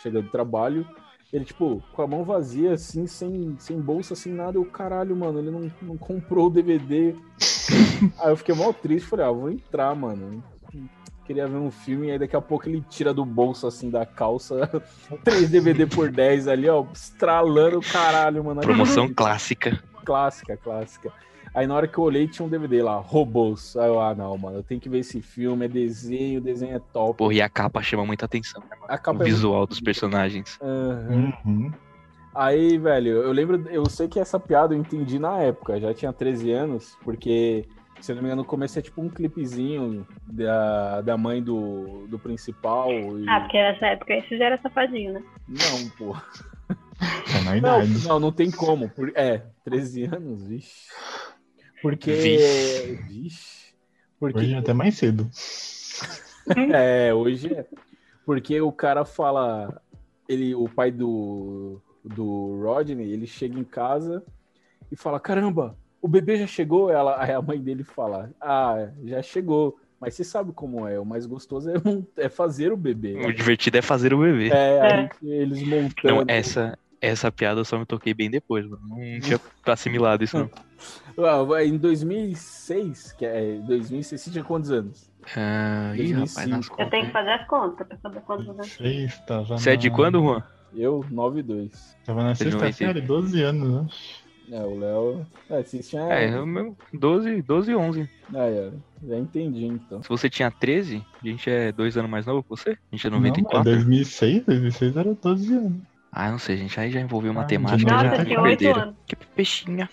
chega 0.01 0.21
do 0.21 0.29
trabalho, 0.29 0.85
ele, 1.33 1.45
tipo, 1.45 1.83
com 1.93 2.01
a 2.03 2.07
mão 2.07 2.23
vazia, 2.23 2.73
assim, 2.73 3.07
sem, 3.07 3.55
sem 3.57 3.81
bolsa, 3.81 4.13
sem 4.13 4.31
nada. 4.31 4.55
Eu, 4.55 4.65
caralho, 4.65 5.15
mano, 5.15 5.39
ele 5.39 5.49
não, 5.49 5.71
não 5.81 5.97
comprou 5.97 6.45
o 6.45 6.49
DVD. 6.51 7.15
aí 8.21 8.29
eu 8.29 8.37
fiquei 8.37 8.53
mal 8.53 8.71
triste, 8.71 9.09
falei, 9.09 9.25
ah, 9.25 9.31
vou 9.31 9.49
entrar, 9.49 9.95
mano. 9.95 10.43
Queria 11.25 11.47
ver 11.47 11.57
um 11.57 11.71
filme, 11.71 12.07
e 12.07 12.11
aí 12.11 12.19
daqui 12.19 12.35
a 12.35 12.41
pouco 12.41 12.69
ele 12.69 12.85
tira 12.87 13.11
do 13.11 13.25
bolso, 13.25 13.65
assim, 13.65 13.89
da 13.89 14.05
calça, 14.05 14.69
3 15.23 15.49
DVD 15.49 15.87
por 15.87 16.11
10 16.11 16.47
ali, 16.47 16.69
ó, 16.69 16.85
estralando 16.93 17.79
o 17.79 17.81
caralho, 17.81 18.43
mano. 18.43 18.61
Promoção 18.61 19.11
clássica. 19.11 19.81
Clássica, 20.05 20.55
clássica. 20.55 21.11
Aí 21.53 21.67
na 21.67 21.75
hora 21.75 21.87
que 21.87 21.97
eu 21.97 22.03
olhei, 22.03 22.27
tinha 22.27 22.45
um 22.45 22.49
DVD 22.49 22.81
lá, 22.81 22.95
Robôs. 22.95 23.75
Aí 23.77 23.87
eu, 23.87 24.01
ah, 24.01 24.15
não, 24.15 24.35
mano, 24.37 24.57
eu 24.57 24.63
tenho 24.63 24.81
que 24.81 24.89
ver 24.89 24.99
esse 24.99 25.21
filme, 25.21 25.65
é 25.65 25.67
desenho, 25.67 26.39
o 26.39 26.43
desenho 26.43 26.75
é 26.75 26.79
top. 26.79 27.17
Porra, 27.17 27.33
e 27.35 27.41
a 27.41 27.49
capa 27.49 27.81
chama 27.81 28.05
muita 28.05 28.25
atenção, 28.25 28.61
né? 28.61 28.75
A 28.89 28.95
O 28.95 28.99
capa 28.99 29.21
é 29.21 29.25
visual 29.25 29.67
dos 29.67 29.79
personagens. 29.79 30.57
Aham. 30.61 31.31
Uhum. 31.45 31.71
Aí, 32.35 32.79
velho, 32.79 33.09
eu 33.21 33.31
lembro, 33.31 33.63
eu 33.69 33.87
sei 33.87 34.07
que 34.07 34.19
essa 34.19 34.39
piada 34.39 34.73
eu 34.73 34.79
entendi 34.79 35.19
na 35.19 35.37
época, 35.37 35.79
já 35.79 35.93
tinha 35.93 36.11
13 36.11 36.51
anos, 36.51 36.97
porque, 37.03 37.63
se 38.01 38.11
eu 38.11 38.15
não 38.15 38.23
me 38.23 38.29
engano, 38.29 38.41
no 38.41 38.47
começo 38.47 38.79
é 38.79 38.81
tipo 38.81 38.99
um 39.03 39.07
clipezinho 39.09 40.07
da, 40.25 41.01
da 41.01 41.15
mãe 41.15 41.43
do, 41.43 42.07
do 42.07 42.17
principal. 42.17 42.89
E... 43.19 43.29
Ah, 43.29 43.41
porque 43.41 43.61
nessa 43.61 43.85
época 43.85 44.15
esse 44.15 44.35
já 44.35 44.45
era 44.45 44.59
safadinho, 44.59 45.13
né? 45.13 45.23
Não, 45.47 45.89
pô. 45.99 46.15
Na 47.43 47.51
Não, 47.51 47.57
idade. 47.57 48.07
não, 48.07 48.19
não 48.19 48.31
tem 48.31 48.49
como. 48.49 48.89
Por- 48.89 49.11
É, 49.15 49.43
13 49.63 50.05
anos, 50.05 50.47
vixe. 50.47 50.87
Porque. 51.83 52.13
Vixe. 52.13 52.95
Vixe. 53.09 53.73
Porque. 54.17 54.39
Hoje 54.39 54.53
é 54.53 54.57
até 54.57 54.73
mais 54.73 54.95
cedo. 54.95 55.29
É, 56.73 57.13
hoje 57.13 57.53
é. 57.53 57.65
Porque 58.25 58.59
o 58.59 58.71
cara 58.71 59.05
fala. 59.05 59.81
Ele, 60.27 60.53
o 60.55 60.67
pai 60.67 60.91
do, 60.91 61.81
do 62.03 62.61
Rodney, 62.61 63.11
ele 63.11 63.25
chega 63.27 63.57
em 63.57 63.63
casa 63.63 64.23
e 64.91 64.95
fala: 64.95 65.21
Caramba, 65.21 65.77
o 66.01 66.07
bebê 66.07 66.37
já 66.37 66.47
chegou? 66.47 66.89
Ela, 66.89 67.21
aí 67.21 67.31
a 67.31 67.41
mãe 67.41 67.59
dele 67.61 67.83
fala: 67.83 68.29
Ah, 68.41 68.89
já 69.05 69.21
chegou. 69.21 69.77
Mas 70.01 70.15
você 70.15 70.23
sabe 70.25 70.51
como 70.51 70.85
é, 70.85 70.99
o 70.99 71.05
mais 71.05 71.25
gostoso 71.25 71.69
é, 71.69 71.73
é 72.25 72.27
fazer 72.27 72.73
o 72.73 72.77
bebê. 72.77 73.25
O 73.25 73.31
divertido 73.33 73.77
é 73.77 73.81
fazer 73.81 74.13
o 74.13 74.19
bebê. 74.19 74.49
É, 74.49 74.77
É. 74.77 74.93
aí 74.99 75.09
eles 75.21 75.63
montando. 75.65 76.15
Não, 76.15 76.23
essa, 76.27 76.77
essa 77.07 77.31
piada 77.31 77.59
eu 77.61 77.65
só 77.65 77.77
me 77.77 77.85
toquei 77.85 78.13
bem 78.13 78.29
depois, 78.29 78.65
mano. 78.65 78.81
Não 78.87 79.19
tinha 79.19 79.39
assimilado 79.65 80.23
isso, 80.23 80.37
não. 80.37 80.49
Ah, 81.17 81.43
vai, 81.43 81.65
em 81.67 81.77
2006, 81.77 83.13
que 83.13 83.25
é 83.25 83.57
2006, 83.65 84.19
você 84.19 84.31
tinha 84.31 84.43
quantos 84.43 84.69
anos? 84.71 85.09
Ah, 85.37 85.93
ih, 85.95 86.11
rapaz, 86.11 86.33
2005. 86.35 86.49
nas 86.49 86.65
Eu 86.65 86.71
contas. 86.75 86.89
tenho 86.89 87.05
que 87.05 87.11
fazer 87.13 87.29
as 87.31 87.47
contas 87.47 87.87
pra 87.87 87.97
saber 87.97 88.21
quantos 88.21 88.49
anos. 88.49 88.67
Seis, 88.67 89.19
tava 89.25 89.57
Você 89.57 89.69
é 89.71 89.75
de 89.77 89.89
quando, 89.89 90.19
Juan? 90.21 90.43
Eu, 90.75 91.05
9 91.09 91.39
e 91.39 91.43
2. 91.43 91.97
Tava 92.05 92.23
na 92.23 92.35
Você 92.35 92.43
não 92.45 92.51
sexta 92.51 92.65
vai 92.65 92.73
ter. 92.73 92.85
série, 92.87 93.01
12 93.01 93.41
anos, 93.43 93.69
né? 94.49 94.57
É, 94.57 94.61
o 94.65 94.77
Léo. 94.77 95.25
É, 95.49 95.63
vocês 95.63 95.87
tinham. 95.89 96.11
É, 96.11 96.35
eu 96.35 96.45
mesmo, 96.45 96.75
12, 96.93 97.41
12 97.43 97.71
e 97.71 97.75
11. 97.75 98.09
Ah, 98.35 98.45
é, 98.47 98.71
já 99.07 99.17
entendi 99.17 99.65
então. 99.65 100.03
Se 100.03 100.09
você 100.09 100.29
tinha 100.29 100.51
13, 100.51 101.01
a 101.23 101.27
gente 101.27 101.49
é 101.49 101.71
dois 101.71 101.95
anos 101.95 102.11
mais 102.11 102.25
novo 102.25 102.43
que 102.43 102.49
você? 102.49 102.71
A 102.71 102.95
gente 102.95 103.07
é 103.07 103.09
Não, 103.09 103.19
é 103.19 103.21
94? 103.21 103.63
2006, 103.71 104.45
2006 104.45 104.97
era 104.97 105.13
12 105.13 105.53
anos. 105.53 105.81
Ah, 106.13 106.29
não 106.31 106.37
sei, 106.37 106.57
gente. 106.57 106.79
Aí 106.79 106.91
já 106.91 107.01
envolveu 107.01 107.31
Ah, 107.31 107.35
matemática, 107.35 107.91
Nossa, 107.91 108.05
já 108.05 108.17
eu 108.17 108.25
tinha 108.25 108.41
oito 108.41 108.79
anos. 108.79 108.95
Que 109.07 109.15
peixinha. 109.15 109.89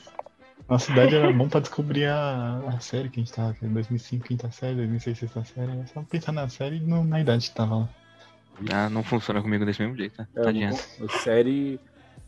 Nossa 0.68 0.92
idade 0.92 1.16
era 1.16 1.32
bom 1.32 1.48
pra 1.48 1.60
descobrir 1.60 2.04
a, 2.06 2.58
a 2.68 2.80
série 2.80 3.08
que 3.08 3.18
a 3.18 3.22
gente 3.24 3.32
tava, 3.32 3.56
é 3.62 3.66
2005, 3.66 4.26
quinta 4.26 4.50
série, 4.50 4.76
2006, 4.76 5.18
sexta 5.18 5.44
série. 5.44 5.72
É 5.80 5.86
só 5.86 6.02
pensar 6.02 6.32
na 6.32 6.48
série 6.48 6.76
e 6.76 6.80
na 6.80 7.20
idade 7.20 7.48
que 7.48 7.54
tava 7.54 7.74
lá. 7.76 7.88
Ah, 8.70 8.90
não 8.90 9.02
funciona 9.02 9.40
comigo 9.40 9.64
desse 9.64 9.80
mesmo 9.80 9.96
jeito, 9.96 10.14
né? 10.20 10.28
É, 10.36 10.42
Tadinha. 10.42 10.70
o, 11.00 11.04
o 11.06 11.08
série. 11.08 11.80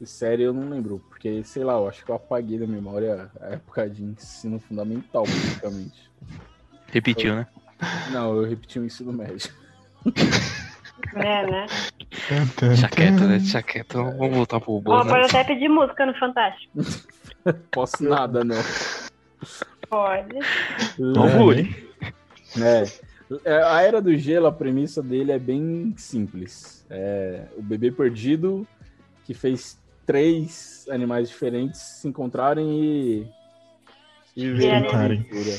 série 0.03 0.45
eu 0.45 0.55
não 0.55 0.71
lembro, 0.71 1.05
porque, 1.11 1.45
sei 1.45 1.63
lá, 1.63 1.75
eu 1.75 1.87
acho 1.87 2.03
que 2.03 2.11
eu 2.11 2.15
apaguei 2.15 2.59
da 2.59 2.67
memória 2.67 3.31
a 3.41 3.49
época 3.49 3.89
de 3.91 4.03
ensino 4.03 4.59
fundamental, 4.59 5.25
praticamente. 5.25 6.11
Repetiu, 6.91 7.37
né? 7.37 7.47
Não, 8.11 8.35
eu 8.37 8.49
repeti 8.49 8.79
o 8.79 8.85
ensino 8.85 9.13
médio. 9.13 9.53
É, 11.15 11.47
né? 11.51 11.67
Quieto, 12.11 13.25
né? 13.25 13.39
Quieto. 13.63 14.05
Vamos 14.05 14.37
voltar 14.37 14.61
pro 14.61 14.81
bolo, 14.81 15.05
né? 15.05 15.11
pode 15.11 15.27
até 15.27 15.45
pedir 15.45 15.69
música 15.69 16.07
no 16.07 16.15
Fantástico. 16.19 16.73
Posso 17.71 18.05
nada, 18.05 18.45
não. 18.45 18.63
Pode. 19.89 20.39
Não 20.99 21.53
É. 22.61 22.85
É. 23.45 23.63
A 23.63 23.83
Era 23.83 24.01
do 24.01 24.17
Gelo, 24.17 24.47
a 24.47 24.53
premissa 24.53 25.03
dele 25.03 25.33
é 25.33 25.39
bem 25.39 25.95
simples. 25.97 26.85
É 26.91 27.45
o 27.57 27.63
bebê 27.63 27.91
perdido 27.91 28.67
que 29.25 29.35
fez 29.35 29.79
três 30.07 30.87
animais 30.91 31.29
diferentes 31.29 31.81
se 31.81 32.09
encontrarem 32.09 32.67
e, 32.67 33.27
e 34.37 34.71
aventura. 34.71 35.57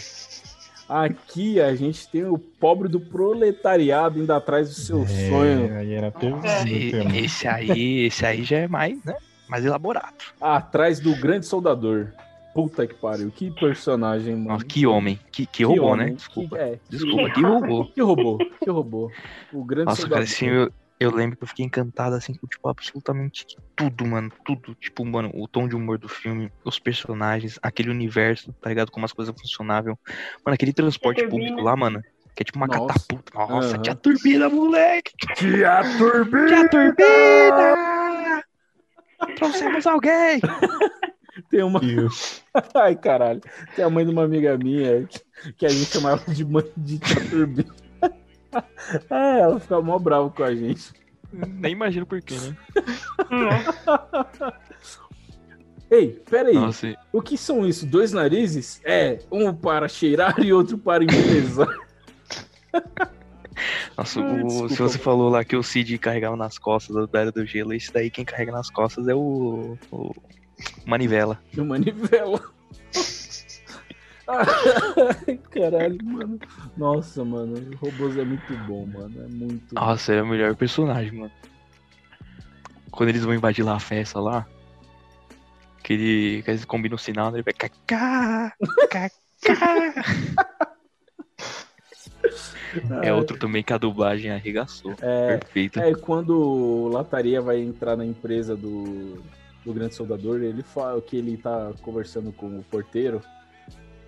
Aqui 0.88 1.62
a 1.62 1.74
gente 1.76 2.08
tem 2.10 2.26
o 2.26 2.38
pobre 2.38 2.88
do 2.90 3.00
proletariado 3.00 4.20
indo 4.20 4.32
atrás 4.34 4.68
do 4.70 4.76
seu 4.76 5.04
É, 5.04 5.30
sonho, 5.30 5.78
Aí 5.78 5.94
era 5.94 6.12
pesado 6.12 6.70
Esse, 7.16 7.48
aí, 7.48 8.06
esse 8.06 8.26
aí 8.26 8.44
já 8.44 8.58
é 8.60 8.68
mais, 8.68 9.04
né? 9.04 9.16
Mais 9.48 9.66
elaborado. 9.66 10.14
atrás 10.42 11.00
do 11.00 11.16
grande 11.16 11.46
soldador. 11.46 12.08
Puta 12.54 12.86
que 12.86 12.94
pariu, 12.94 13.32
que 13.32 13.50
personagem, 13.50 14.36
mano. 14.36 14.50
Nossa, 14.50 14.66
que 14.66 14.86
homem. 14.86 15.20
Que, 15.32 15.46
que 15.48 15.64
robô, 15.64 15.86
homem, 15.86 16.06
né? 16.06 16.12
que- 16.12 16.18
Desculpa. 16.18 16.58
é, 16.58 16.80
Desculpa, 16.88 17.30
que 17.32 17.42
robô. 17.42 17.86
Que 17.96 18.02
robô, 18.02 18.38
que 18.64 18.70
robô. 18.70 19.12
O 19.52 19.64
grande 19.64 19.86
Nossa, 19.86 20.02
soldador. 20.02 20.24
cara, 20.26 20.32
assim, 20.36 20.46
eu, 20.48 20.72
eu 21.04 21.12
lembro 21.12 21.38
que 21.38 21.44
eu 21.44 21.48
fiquei 21.48 21.66
encantado, 21.66 22.16
assim, 22.16 22.34
com, 22.34 22.48
tipo, 22.48 22.68
absolutamente 22.70 23.46
tudo, 23.76 24.06
mano. 24.06 24.32
Tudo. 24.46 24.74
Tipo, 24.76 25.06
mano, 25.06 25.32
o 25.34 25.48
tom 25.48 25.68
de 25.68 25.76
humor 25.76 25.98
do 25.98 26.08
filme, 26.10 26.52
os 26.64 26.80
personagens, 26.80 27.60
aquele 27.62 27.90
universo, 27.90 28.54
tá 28.62 28.70
ligado? 28.70 28.92
Como 28.92 29.06
as 29.06 29.14
coisas 29.14 29.34
funcionavam. 29.40 29.98
Mano, 30.46 30.56
aquele 30.56 30.74
transporte 30.74 31.26
público 31.28 31.62
lá, 31.62 31.76
mano. 31.76 32.02
Que 32.36 32.42
é 32.42 32.46
tipo 32.46 32.58
uma 32.58 32.66
Nossa. 32.68 32.88
catapulta. 32.88 33.32
Nossa, 33.38 33.74
Aham. 33.76 33.82
tinha 33.84 33.96
turbina, 33.96 34.50
moleque! 34.50 35.12
Tia 35.36 35.82
Turbina! 35.98 36.48
Tinha 36.48 36.70
turbina! 36.70 37.76
Trouxemos 39.36 39.86
alguém! 39.86 40.40
Tem 41.50 41.64
uma. 41.64 41.80
Ai, 42.76 42.96
caralho. 42.96 43.42
Tem 43.76 43.84
a 43.84 43.90
mãe 43.90 44.06
de 44.06 44.12
uma 44.12 44.24
amiga 44.24 44.56
minha 44.58 45.04
que- 45.08 45.54
que 45.54 45.66
a 45.66 45.70
gente 45.70 45.86
chamava 45.92 46.32
de 46.32 46.46
mãe 46.46 46.64
de 46.78 47.00
tia 47.00 47.30
Turbina. 47.30 47.74
É, 49.10 49.40
ela 49.40 49.60
ficava 49.60 49.82
mó 49.82 49.98
brava 49.98 50.30
com 50.30 50.44
a 50.44 50.54
gente. 50.56 50.92
Nem 51.32 51.72
imagino 51.72 52.06
por 52.06 52.22
quê, 52.22 52.36
né? 52.36 52.56
Ei, 55.90 56.10
peraí. 56.30 56.56
Nossa, 56.56 56.96
O 57.12 57.22
que 57.22 57.38
são 57.38 57.66
isso? 57.68 57.86
Dois 57.86 58.12
narizes? 58.12 58.82
É, 58.84 59.20
um 59.32 59.54
para 59.54 59.88
cheirar 59.88 60.40
e 60.40 60.52
outro 60.52 60.78
para 60.78 61.04
embelezar. 61.04 61.68
nossa 63.98 64.20
Ai, 64.20 64.42
o- 64.44 64.70
se 64.70 64.78
você 64.78 64.98
falou 64.98 65.30
lá 65.30 65.44
que 65.44 65.56
o 65.56 65.62
Cid 65.64 65.98
carregava 66.00 66.36
nas 66.36 66.58
costas 66.58 67.08
da 67.10 67.20
Era 67.22 67.32
do 67.32 67.46
Gelo, 67.46 67.74
esse 67.74 67.94
daí 67.94 68.10
quem 68.10 68.26
carrega 68.26 68.52
nas 68.52 68.70
costas 68.72 69.08
é 69.08 69.14
o. 69.14 69.78
o 69.92 70.12
Manivela. 70.86 71.40
De 71.52 71.62
manivela. 71.62 72.42
Caralho, 75.52 75.98
mano. 76.04 76.40
Nossa, 76.78 77.24
mano. 77.24 77.56
Robôs 77.78 78.18
é 78.18 78.24
muito 78.24 78.54
bom, 78.66 78.86
mano. 78.86 79.24
É 79.24 79.28
muito. 79.28 79.76
Nossa, 79.76 80.14
é 80.14 80.22
o 80.22 80.28
melhor 80.28 80.56
personagem, 80.56 81.12
mano. 81.12 81.32
Quando 82.92 83.10
eles 83.10 83.24
vão 83.24 83.34
invadir 83.34 83.64
lá 83.64 83.76
a 83.76 83.80
festa 83.80 84.20
lá, 84.20 84.48
que, 85.84 85.94
ele, 85.94 86.44
que 86.44 86.52
eles 86.52 86.66
combinam 86.66 86.96
o 86.96 87.00
sinal, 87.00 87.32
né, 87.32 87.38
ele 87.38 87.44
vai 87.44 87.54
cacá, 87.54 88.54
cacá. 88.90 89.10
É 93.04 93.14
outro 93.14 93.38
também 93.38 93.62
que 93.62 93.74
a 93.74 93.78
dublagem 93.78 94.32
arregaçou. 94.32 94.96
É, 95.02 95.38
Perfeito. 95.38 95.80
É, 95.80 95.94
quando 95.94 96.40
o 96.40 96.88
Lataria 96.88 97.42
vai 97.42 97.60
entrar 97.62 97.96
na 97.96 98.06
empresa 98.06 98.56
do, 98.56 99.22
do 99.66 99.74
Grande 99.74 99.96
Soldador, 99.96 100.42
ele 100.42 100.64
fala 100.64 101.02
que 101.02 101.18
ele 101.18 101.38
tá 101.38 101.74
conversando 101.82 102.32
com 102.32 102.60
o 102.60 102.64
porteiro. 102.64 103.22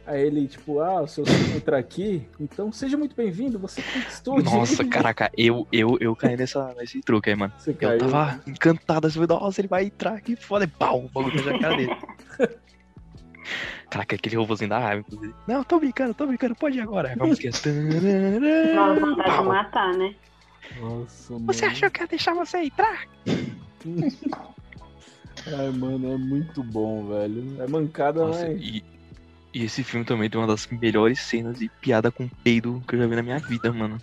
Aí 0.07 0.21
ele, 0.21 0.47
tipo, 0.47 0.79
ah, 0.79 1.01
o 1.01 1.07
seu 1.07 1.25
sonho 1.25 1.57
entrar 1.57 1.79
aqui, 1.79 2.27
então 2.39 2.71
seja 2.71 2.95
muito 2.95 3.15
bem-vindo, 3.15 3.57
você 3.57 3.81
conquistou 3.81 4.35
o 4.35 4.43
Nossa, 4.43 4.73
direito." 4.75 4.89
caraca, 4.93 5.31
eu, 5.35 5.67
eu, 5.71 5.97
eu 5.99 6.15
caí 6.15 6.37
nessa, 6.37 6.75
nesse 6.75 7.01
truque 7.01 7.31
aí, 7.31 7.35
mano. 7.35 7.51
Você 7.57 7.71
Eu 7.71 7.75
caiu. 7.75 7.97
tava 7.99 8.39
encantado 8.45 9.07
assim, 9.07 9.19
nossa, 9.27 9.61
ele 9.61 9.67
vai 9.67 9.85
entrar 9.85 10.13
aqui, 10.13 10.35
foda, 10.35 10.65
e 10.65 10.67
pau, 10.67 11.05
o 11.05 11.09
bagulho 11.09 11.43
na 11.43 11.59
cara 11.59 11.75
dele. 11.75 11.97
Caraca, 13.89 14.15
aquele 14.15 14.35
robôzinho 14.35 14.69
da 14.69 14.79
raiva, 14.79 15.01
inclusive. 15.01 15.33
Não, 15.47 15.63
tô 15.63 15.79
brincando, 15.79 16.13
tô 16.13 16.27
brincando, 16.27 16.55
pode 16.55 16.77
ir 16.77 16.81
agora. 16.81 17.15
Vamos 17.17 17.39
que 17.39 17.47
é. 17.47 17.51
Uma 18.73 18.93
vontade 18.93 19.29
de 19.29 19.35
Pau. 19.35 19.45
matar, 19.45 19.93
né? 19.93 20.15
Nossa, 20.79 21.33
mano. 21.33 21.45
Você 21.45 21.65
achou 21.65 21.89
que 21.89 22.01
ia 22.01 22.07
deixar 22.07 22.33
você 22.33 22.57
entrar? 22.57 23.05
Ai, 25.47 25.69
mano, 25.71 26.13
é 26.13 26.17
muito 26.17 26.63
bom, 26.63 27.07
velho. 27.07 27.61
É 27.61 27.67
mancada, 27.67 28.25
Nossa, 28.25 28.47
mas... 28.47 28.61
e, 28.61 28.83
E 29.55 29.63
esse 29.63 29.85
filme 29.85 30.05
também 30.05 30.29
tem 30.29 30.37
uma 30.37 30.45
das 30.45 30.67
melhores 30.67 31.17
cenas 31.21 31.57
de 31.57 31.69
piada 31.79 32.11
com 32.11 32.27
peido 32.27 32.83
que 32.85 32.93
eu 32.93 32.99
já 32.99 33.07
vi 33.07 33.15
na 33.15 33.23
minha 33.23 33.39
vida, 33.39 33.71
mano. 33.71 33.97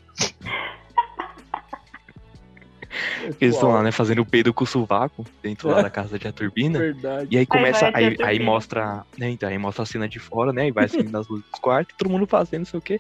Eles 3.39 3.55
estão 3.55 3.71
lá, 3.71 3.83
né, 3.83 3.93
fazendo 3.93 4.23
o 4.23 4.27
peido 4.27 4.55
com 4.55 4.65
o 4.65 4.67
sovaco 4.67 5.27
dentro 5.43 5.69
lá 5.69 5.83
da 5.83 5.91
casa 5.91 6.19
de 6.19 6.27
a 6.27 6.33
turbina. 6.33 6.79
Verdade. 6.79 7.29
E 7.31 7.37
aí 7.37 7.45
começa, 7.45 7.91
aí, 7.93 8.07
aí 8.07 8.17
turbina. 8.17 8.45
mostra, 8.47 9.05
né, 9.19 9.29
então, 9.29 9.47
aí 9.47 9.59
mostra 9.59 9.83
a 9.83 9.87
cena 9.87 10.09
de 10.09 10.19
fora, 10.19 10.55
né, 10.55 10.69
e 10.69 10.73
vai 10.73 10.87
assim 10.87 11.03
nas 11.03 11.29
luzes 11.29 11.45
dos 11.51 11.61
quartos, 11.61 11.95
todo 11.99 12.09
mundo 12.09 12.27
fazendo, 12.27 12.61
não 12.61 12.67
sei 12.67 12.79
o 12.79 12.83
quê. 12.83 12.99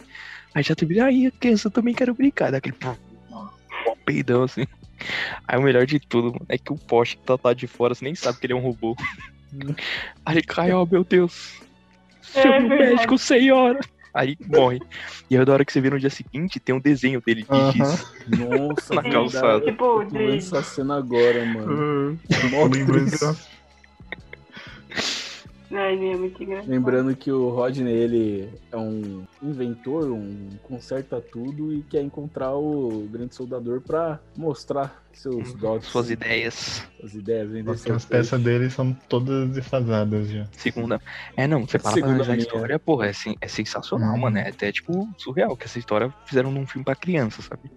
Aí 0.54 0.62
já 0.62 0.74
turbina, 0.74 1.06
aí 1.06 1.30
criança, 1.30 1.68
eu 1.68 1.72
também 1.72 1.94
quero 1.94 2.12
brincar, 2.12 2.52
daquele 2.52 2.76
peidão 4.04 4.42
assim. 4.42 4.66
Aí 5.48 5.58
o 5.58 5.62
melhor 5.62 5.86
de 5.86 5.98
tudo 5.98 6.32
mano, 6.32 6.44
é 6.50 6.58
que 6.58 6.70
o 6.70 6.76
poste 6.76 7.16
que 7.16 7.22
tá 7.22 7.38
lá 7.42 7.54
de 7.54 7.66
fora, 7.66 7.94
você 7.94 8.04
nem 8.04 8.14
sabe 8.14 8.38
que 8.38 8.44
ele 8.44 8.52
é 8.52 8.56
um 8.56 8.60
robô. 8.60 8.94
Aí 10.26 10.34
ele 10.34 10.42
cai, 10.42 10.70
ó, 10.70 10.84
meu 10.84 11.02
Deus. 11.02 11.62
É 12.34 12.48
o 12.48 12.52
verdade. 12.52 12.68
médico, 12.68 13.18
senhora. 13.18 13.78
Aí 14.14 14.36
morre. 14.46 14.78
E 15.30 15.36
aí, 15.36 15.44
da 15.44 15.54
hora 15.54 15.64
que 15.64 15.72
você 15.72 15.80
vê 15.80 15.88
no 15.88 15.98
dia 15.98 16.10
seguinte, 16.10 16.60
tem 16.60 16.74
um 16.74 16.80
desenho 16.80 17.20
dele 17.20 17.42
de 17.42 17.48
Aham. 17.50 17.72
giz. 17.72 18.06
Nossa, 18.26 18.94
Na 18.94 19.02
calçada. 19.02 19.64
Tipo, 19.64 20.04
de... 20.04 20.36
essa 20.36 20.62
cena 20.62 20.98
agora, 20.98 21.44
mano. 21.44 22.18
Lembrando 22.70 23.36
é 25.76 26.16
muito 26.16 26.42
engraçado. 26.42 26.68
Lembrando 26.70 27.16
que 27.16 27.30
o 27.32 27.48
Rodney, 27.50 27.92
ele 27.92 28.50
é 28.70 28.76
um 28.76 29.24
inventor, 29.42 30.10
um 30.10 30.48
conserta 30.62 31.20
tudo 31.20 31.72
e 31.72 31.82
quer 31.82 32.02
encontrar 32.02 32.54
o 32.54 33.08
grande 33.10 33.34
soldador 33.34 33.80
pra 33.80 34.20
mostrar 34.36 35.02
seus 35.12 35.52
dotes, 35.54 35.88
Suas 35.88 36.10
ideias. 36.10 36.88
suas 36.98 37.14
ideias. 37.14 37.50
vender 37.50 37.74
Porque 37.74 37.92
as 37.92 38.04
peças 38.04 38.40
dele 38.42 38.70
são 38.70 38.92
todas 39.08 39.48
defasadas 39.50 40.28
já. 40.28 40.46
Segunda. 40.52 41.00
É, 41.36 41.46
não, 41.46 41.60
você 41.66 41.78
para 41.78 41.82
pra 41.82 41.92
Segunda 41.92 42.12
analisar 42.14 42.32
a 42.32 42.36
linha. 42.36 42.46
história, 42.46 42.78
porra, 42.78 43.06
é, 43.08 43.12
é 43.40 43.48
sensacional, 43.48 44.14
Hum. 44.14 44.18
mano. 44.20 44.38
É 44.38 44.48
até, 44.48 44.72
tipo, 44.72 45.08
surreal 45.18 45.56
que 45.56 45.64
essa 45.64 45.78
história 45.78 46.12
fizeram 46.26 46.50
num 46.50 46.66
filme 46.66 46.84
pra 46.84 46.94
criança, 46.96 47.42
sabe? 47.42 47.70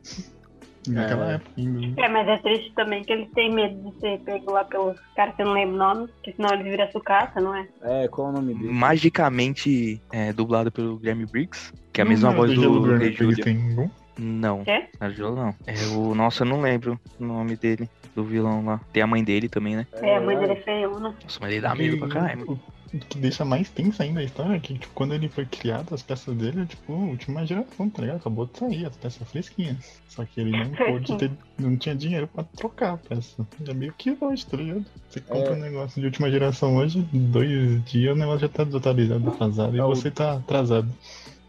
Naquela 0.87 1.31
É. 1.31 1.35
época 1.35 1.51
ainda. 1.57 2.01
É, 2.01 2.09
mas 2.09 2.27
é 2.27 2.37
triste 2.39 2.73
também 2.75 3.03
que 3.03 3.13
ele 3.13 3.27
tem 3.33 3.51
medo 3.53 3.75
de 3.91 3.99
ser 3.99 4.19
pego 4.19 4.51
lá 4.51 4.63
pelos 4.63 4.95
caras 5.15 5.35
que 5.35 5.41
eu 5.41 5.45
não 5.47 5.53
lembro 5.53 5.75
o 5.75 5.77
nome, 5.77 6.07
porque 6.07 6.33
senão 6.33 6.53
ele 6.53 6.63
vira 6.69 6.91
sucata, 6.91 7.39
não 7.41 7.55
é? 7.55 7.67
É, 7.81 8.07
qual 8.07 8.27
é 8.27 8.29
o 8.31 8.33
nome 8.33 8.53
dele? 8.53 8.71
Magicamente 8.73 10.01
é, 10.11 10.33
dublado 10.33 10.71
pelo 10.71 10.97
Guilherme 10.97 11.25
Briggs, 11.25 11.71
que 11.93 12.01
é 12.01 12.03
a 12.03 12.07
mesma 12.07 12.31
Hum, 12.31 12.35
voz 12.35 12.53
do 12.53 12.95
Rei 12.95 13.11
Julia. 13.13 13.43
tem 13.43 13.57
um? 13.57 13.89
Não, 14.17 14.63
é 14.65 15.09
Gelo 15.09 15.35
não. 15.35 15.53
É 15.67 15.73
o. 15.93 16.15
Nossa, 16.15 16.43
eu 16.43 16.47
não 16.47 16.61
lembro 16.61 16.97
o 17.19 17.25
nome 17.25 17.57
dele, 17.57 17.89
do 18.15 18.23
vilão 18.23 18.63
lá. 18.63 18.79
Tem 18.93 19.03
a 19.03 19.07
mãe 19.07 19.21
dele 19.23 19.49
também, 19.49 19.75
né? 19.75 19.85
É, 19.93 20.15
a 20.15 20.21
mãe 20.21 20.37
dele 20.37 20.53
é 20.53 20.55
feiona. 20.55 21.09
Nossa, 21.21 21.37
mas 21.41 21.51
ele 21.51 21.61
dá 21.61 21.75
medo 21.75 21.97
pra 21.97 22.07
caralho, 22.07 22.57
que 22.99 23.17
deixa 23.17 23.43
mais 23.45 23.69
tensa 23.69 24.03
ainda 24.03 24.19
a 24.19 24.23
história 24.23 24.55
é 24.55 24.59
que, 24.59 24.73
tipo, 24.77 24.93
quando 24.93 25.13
ele 25.13 25.27
foi 25.29 25.45
criado, 25.45 25.93
as 25.93 26.01
peças 26.03 26.35
dele 26.35 26.61
é, 26.61 26.65
tipo, 26.65 26.93
última 26.93 27.45
geração, 27.45 27.89
tá 27.89 28.01
ligado? 28.01 28.17
Acabou 28.17 28.45
de 28.45 28.57
sair, 28.57 28.85
as 28.85 28.95
peças 28.95 29.27
fresquinhas. 29.29 29.99
Só 30.07 30.23
que 30.25 30.39
ele 30.41 30.51
não 30.51 30.71
pôde 30.71 31.17
ter, 31.17 31.31
não 31.57 31.75
tinha 31.77 31.95
dinheiro 31.95 32.27
pra 32.27 32.43
trocar 32.43 32.93
a 32.93 32.97
peça. 32.97 33.45
É 33.67 33.73
meio 33.73 33.93
que 33.97 34.15
hoje, 34.19 34.45
tá 34.45 34.57
ligado? 34.57 34.85
Você 35.09 35.19
compra 35.21 35.51
É. 35.51 35.53
um 35.53 35.59
negócio 35.59 35.99
de 35.99 36.05
última 36.07 36.29
geração 36.31 36.75
hoje, 36.77 37.01
dois 37.11 37.83
dias 37.85 38.13
o 38.15 38.19
negócio 38.19 38.39
já 38.41 38.49
tá 38.49 38.63
desatualizado, 38.63 39.19
defasado, 39.19 39.75
e 39.75 39.79
É 39.79 39.83
o- 39.83 39.87
você 39.89 40.09
tá 40.11 40.33
atrasado. 40.35 40.87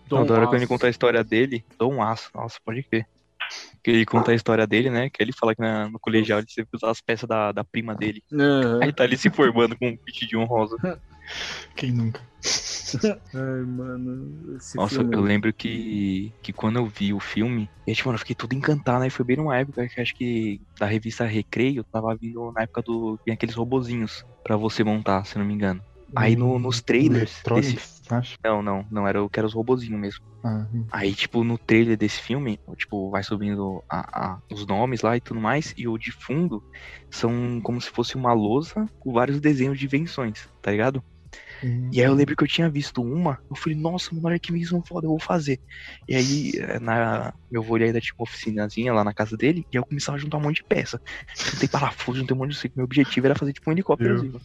Dom 0.09 0.19
Não, 0.21 0.27
da 0.27 0.35
hora 0.35 0.43
que 0.43 0.49
Aço. 0.55 0.57
ele 0.57 0.67
conta 0.67 0.87
a 0.87 0.91
história 0.91 1.25
dele, 1.25 1.65
Dom 1.79 2.01
Aço, 2.03 2.31
nossa, 2.35 2.59
pode 2.65 2.83
crer. 2.85 3.07
Que 3.83 3.91
ele 3.93 4.05
conta 4.07 4.33
a 4.33 4.35
história 4.35 4.67
dele, 4.67 4.91
né? 4.91 5.09
Que 5.09 5.23
ele 5.23 5.33
fala 5.33 5.55
que 5.55 5.61
na- 5.61 5.89
no 5.89 5.99
colegial 6.01 6.41
ele 6.41 6.49
sempre 6.51 6.71
usava 6.75 6.91
as 6.91 7.01
peças 7.01 7.29
da, 7.29 7.53
da 7.53 7.63
prima 7.63 7.95
dele. 7.95 8.21
Aham. 8.33 8.81
Aí 8.83 8.93
tá 8.93 9.05
ele 9.05 9.17
se 9.17 9.31
formando 9.31 9.77
com 9.79 9.89
um 9.89 9.99
vestidinho 10.05 10.45
rosa. 10.45 10.77
Quem 11.77 11.93
nunca? 11.93 12.21
Ai, 13.35 13.63
mano. 13.67 14.57
Esse 14.57 14.79
Nossa, 14.79 14.97
filme... 14.97 15.15
eu 15.15 15.23
lembro 15.23 15.53
que, 15.55 16.35
que 16.43 16.53
quando 16.53 16.77
eu 16.79 16.87
vi 16.87 17.13
o 17.13 17.21
filme, 17.21 17.71
eu, 17.87 17.95
tipo, 17.95 18.09
mano, 18.09 18.17
eu 18.17 18.21
fiquei 18.21 18.35
todo 18.35 18.53
encantado, 18.55 19.01
né? 19.01 19.11
Foi 19.11 19.25
bem 19.25 19.37
numa 19.37 19.57
época 19.57 19.87
que 19.89 20.01
acho 20.01 20.15
que 20.15 20.61
da 20.79 20.87
revista 20.87 21.25
Recreio 21.25 21.85
tava 21.91 22.17
vindo 22.17 22.53
na 22.53 22.63
época 22.63 22.83
do. 22.83 23.19
Tinha 23.25 23.35
aqueles 23.35 23.55
robozinhos 23.55 24.23
pra 24.43 24.57
você 24.57 24.85
montar, 24.85 25.25
se 25.25 25.39
não 25.39 25.45
me 25.45 25.55
engano. 25.55 25.81
Aí 26.15 26.37
no- 26.37 26.59
nos 26.59 26.81
trailers 26.83 27.43
desse. 27.55 27.79
Acho. 28.11 28.37
Não, 28.45 28.63
não, 28.63 28.87
não, 28.91 29.09
era 29.09 29.23
o 29.23 29.29
que 29.29 29.41
era 29.41 29.47
os 29.47 29.55
robozinhos 29.55 30.01
mesmo. 30.01 30.21
Ah, 30.45 30.69
Aí, 30.93 31.15
tipo, 31.15 31.43
no 31.43 31.59
trailer 31.59 31.97
desse 31.97 32.21
filme, 32.21 32.59
tipo, 32.77 33.11
vai 33.11 33.23
subindo 33.23 33.83
a- 33.91 34.35
a- 34.37 34.39
os 34.53 34.65
nomes 34.67 35.01
lá 35.03 35.17
e 35.17 35.21
tudo 35.21 35.41
mais, 35.41 35.75
e 35.77 35.89
o 35.89 35.99
de 35.99 36.13
fundo 36.13 36.63
são 37.13 37.61
como 37.61 37.81
se 37.81 37.91
fosse 37.91 38.15
uma 38.15 38.33
lousa 38.33 38.87
com 39.01 39.13
vários 39.13 39.41
desenhos 39.41 39.79
de 39.79 39.87
invenções, 39.87 40.49
tá 40.63 40.71
ligado? 40.71 41.03
Hum. 41.63 41.91
E 41.93 42.01
aí 42.01 42.07
eu 42.07 42.15
lembro 42.15 42.37
que 42.37 42.45
eu 42.45 42.49
tinha 42.49 42.69
visto 42.69 43.03
uma, 43.03 43.39
eu 43.51 43.57
falei, 43.57 43.79
nossa, 43.79 44.15
mano, 44.15 44.29
olha 44.29 44.39
que 44.39 44.53
invenção 44.53 44.83
foda, 44.87 45.07
eu 45.07 45.11
vou 45.11 45.21
fazer. 45.21 45.59
E 46.09 46.15
aí, 46.15 46.53
eh, 46.57 46.81
na, 46.81 47.33
meu 47.51 47.63
avô 47.63 47.77
ainda 47.77 48.01
tinha 48.01 48.15
uma 48.19 48.25
oficinazinha 48.25 48.93
lá 48.93 49.05
na 49.05 49.15
casa 49.15 49.37
dele, 49.37 49.61
e 49.73 49.77
aí 49.77 49.81
eu 49.81 49.87
começava 49.87 50.17
a 50.17 50.21
juntar 50.21 50.39
um 50.39 50.43
monte 50.43 50.57
de 50.57 50.65
peça. 50.69 51.01
Juntei 51.37 51.69
parafuso, 51.69 52.21
juntei 52.21 52.37
um 52.37 52.39
monte 52.39 52.53
de 52.53 52.61
coisa. 52.61 52.73
Meu 52.77 52.85
objetivo 52.85 53.27
era 53.27 53.35
fazer 53.35 53.53
tipo 53.53 53.71
um 53.71 53.73
helicópterozinho. 53.73 54.41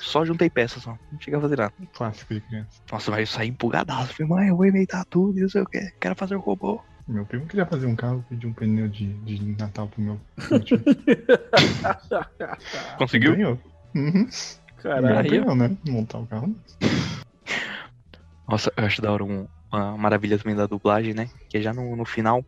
Só 0.00 0.24
juntei 0.24 0.50
peças 0.50 0.82
só, 0.82 0.90
não 0.90 1.20
cheguei 1.20 1.38
a 1.38 1.42
fazer 1.42 1.58
nada. 1.58 1.72
Clássico 1.92 2.34
de 2.34 2.40
criança. 2.40 2.70
Nossa, 2.90 3.10
mas 3.10 3.20
eu 3.20 3.26
saí 3.26 3.48
empolgadaço. 3.48 4.14
Falei, 4.14 4.30
mãe, 4.30 4.48
eu 4.48 4.56
vou 4.56 4.66
inventar 4.66 5.04
tudo 5.06 5.38
e 5.38 5.42
não 5.42 5.48
sei 5.48 5.62
o 5.62 5.66
que. 5.66 5.80
Quero 6.00 6.16
fazer 6.16 6.36
um 6.36 6.40
robô. 6.40 6.80
Meu 7.06 7.24
primo 7.24 7.46
queria 7.46 7.64
fazer 7.64 7.86
um 7.86 7.96
carro, 7.96 8.22
pediu 8.28 8.50
um 8.50 8.52
pneu 8.52 8.86
de, 8.86 9.14
de 9.24 9.42
Natal 9.56 9.88
pro 9.88 10.02
meu. 10.02 10.20
Conseguiu? 12.98 13.34
Ganhou. 13.34 13.58
Uhum. 13.94 14.28
Caralho. 14.78 15.18
Aí, 15.18 15.30
Ganhou, 15.40 15.54
né? 15.54 15.76
Montar 15.86 16.18
o 16.18 16.26
carro. 16.26 16.54
Nossa, 18.48 18.72
eu 18.76 18.84
acho 18.84 19.02
da 19.02 19.12
hora 19.12 19.24
um- 19.24 19.46
uma 19.72 19.96
maravilha 19.96 20.38
também 20.38 20.56
da 20.56 20.66
dublagem, 20.66 21.12
né? 21.12 21.28
Que 21.50 21.58
é 21.58 21.60
já 21.60 21.72
no, 21.74 21.94
no 21.94 22.04
final, 22.06 22.42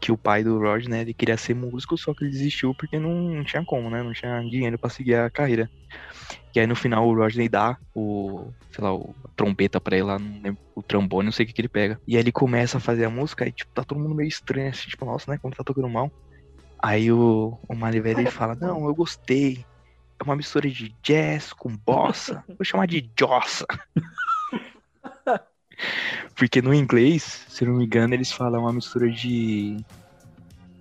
que 0.00 0.10
o 0.10 0.18
pai 0.18 0.42
do 0.42 0.58
Rod, 0.58 0.86
né, 0.86 1.02
ele 1.02 1.14
queria 1.14 1.36
ser 1.36 1.54
músico, 1.54 1.96
só 1.96 2.12
que 2.14 2.24
ele 2.24 2.32
desistiu 2.32 2.74
porque 2.74 2.98
não, 2.98 3.44
tinha 3.44 3.64
como, 3.64 3.88
né? 3.90 4.02
Não 4.02 4.12
tinha 4.12 4.40
dinheiro 4.42 4.78
pra 4.78 4.90
seguir 4.90 5.14
a 5.14 5.30
carreira. 5.30 5.70
E 6.54 6.60
aí 6.60 6.66
no 6.66 6.74
final 6.74 7.06
o 7.06 7.14
Rodney 7.14 7.48
dá 7.48 7.76
o, 7.94 8.52
sei 8.74 8.82
lá, 8.82 8.92
o 8.94 9.14
a 9.24 9.30
trompeta 9.36 9.80
pra 9.80 9.96
ele 9.96 10.06
lá, 10.06 10.16
lembro, 10.16 10.58
o 10.74 10.82
trombone, 10.82 11.26
não 11.26 11.32
sei 11.32 11.44
o 11.44 11.46
que 11.46 11.52
que 11.52 11.60
ele 11.60 11.68
pega. 11.68 12.00
E 12.06 12.16
aí 12.16 12.22
ele 12.22 12.32
começa 12.32 12.78
a 12.78 12.80
fazer 12.80 13.04
a 13.04 13.10
música 13.10 13.46
e, 13.46 13.52
tipo, 13.52 13.70
tá 13.72 13.84
todo 13.84 14.00
mundo 14.00 14.14
meio 14.14 14.28
estranho, 14.28 14.70
assim, 14.70 14.88
tipo, 14.90 15.04
nossa, 15.04 15.30
né, 15.30 15.38
como 15.40 15.54
tá 15.54 15.62
tocando 15.62 15.88
mal. 15.88 16.10
Aí 16.82 17.12
o, 17.12 17.58
o 17.68 17.74
Marivelli 17.74 18.22
ele 18.22 18.30
fala, 18.30 18.56
não, 18.56 18.86
eu 18.86 18.94
gostei. 18.94 19.64
É 20.20 20.24
uma 20.24 20.36
mistura 20.36 20.68
de 20.68 20.94
jazz 21.02 21.52
com 21.52 21.68
bossa. 21.76 22.42
Vou 22.48 22.64
chamar 22.64 22.86
de 22.86 23.08
jossa. 23.18 23.66
Porque 26.34 26.60
no 26.60 26.74
inglês, 26.74 27.46
se 27.48 27.64
não 27.64 27.74
me 27.74 27.84
engano, 27.84 28.14
eles 28.14 28.32
falam 28.32 28.62
uma 28.62 28.72
mistura 28.72 29.10
de. 29.10 29.76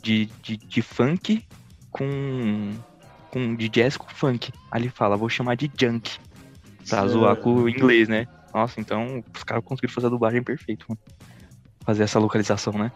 de, 0.01 0.25
de, 0.41 0.57
de 0.57 0.81
funk 0.81 1.45
com. 1.91 2.73
com. 3.31 3.55
de 3.55 3.69
jazz 3.69 3.95
com 3.95 4.07
funk. 4.09 4.51
Aí 4.71 4.81
ele 4.81 4.89
fala, 4.89 5.17
vou 5.17 5.29
chamar 5.29 5.55
de 5.55 5.71
junk. 5.79 6.17
Pra 6.89 7.07
zoar 7.07 7.35
com 7.35 7.53
o 7.53 7.69
inglês, 7.69 8.07
né? 8.07 8.27
Nossa, 8.53 8.79
então 8.79 9.23
os 9.35 9.43
caras 9.43 9.63
conseguiram 9.63 9.93
fazer 9.93 10.07
a 10.07 10.09
dublagem 10.09 10.41
perfeito, 10.41 10.85
mano. 10.87 10.99
Fazer 11.81 12.03
essa 12.03 12.17
localização, 12.17 12.73
né? 12.73 12.91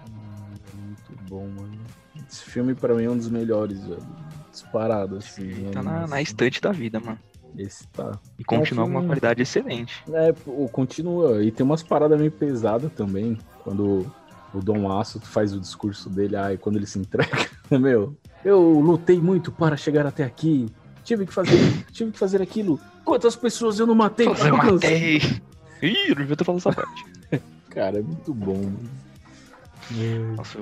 Muito 0.74 1.24
bom, 1.30 1.48
mano. 1.48 1.80
Esse 2.28 2.44
filme 2.46 2.74
pra 2.74 2.94
mim 2.96 3.04
é 3.04 3.10
um 3.10 3.18
dos 3.18 3.30
melhores, 3.30 3.86
velho. 3.86 4.31
Disparado, 4.52 5.18
assim. 5.18 5.70
Tá 5.72 5.82
né? 5.82 5.92
na, 5.92 6.08
na 6.08 6.22
estante 6.22 6.62
da 6.62 6.72
vida, 6.72 7.00
mano. 7.00 7.18
Esse 7.58 7.88
tá. 7.88 8.20
E 8.40 8.44
continua 8.44 8.86
com 8.86 8.92
uma 8.92 9.04
qualidade 9.04 9.42
excelente. 9.42 10.04
É, 10.12 10.34
continua. 10.72 11.44
E 11.44 11.52
tem 11.52 11.66
umas 11.66 11.84
paradas 11.84 12.18
meio 12.20 12.32
pesadas 12.32 12.92
também. 12.94 13.38
Quando 13.64 14.12
o 14.54 14.60
Dom 14.62 14.92
Aço 14.92 15.20
faz 15.22 15.54
o 15.54 15.60
discurso 15.60 16.10
dele, 16.10 16.36
ai, 16.36 16.58
quando 16.58 16.78
ele 16.78 16.86
se 16.86 17.00
entrega. 17.00 17.50
Meu, 17.70 18.16
eu 18.44 18.80
lutei 18.80 19.20
muito 19.20 19.52
para 19.52 19.78
chegar 19.78 20.06
até 20.06 20.24
aqui. 20.24 20.68
Tive 21.04 21.26
que 21.26 21.34
fazer, 21.34 21.58
tive 21.92 22.12
que 22.12 22.20
fazer 22.20 22.42
aquilo. 22.42 22.80
Quantas 23.04 23.36
pessoas 23.36 23.80
eu 23.80 23.88
não 23.88 23.96
matei? 23.96 24.28
Eu 24.28 24.32
alcançar? 24.32 24.74
matei! 24.74 25.18
Ih, 25.82 26.10
não 26.10 26.16
devia 26.16 26.36
ter 26.36 26.44
falado 26.44 26.60
essa 26.60 26.72
parte. 26.72 27.06
Cara, 27.70 28.00
é 28.00 28.02
muito 28.02 28.34
bom. 28.34 28.56
mano. 28.56 29.02
Nossa, 30.38 30.60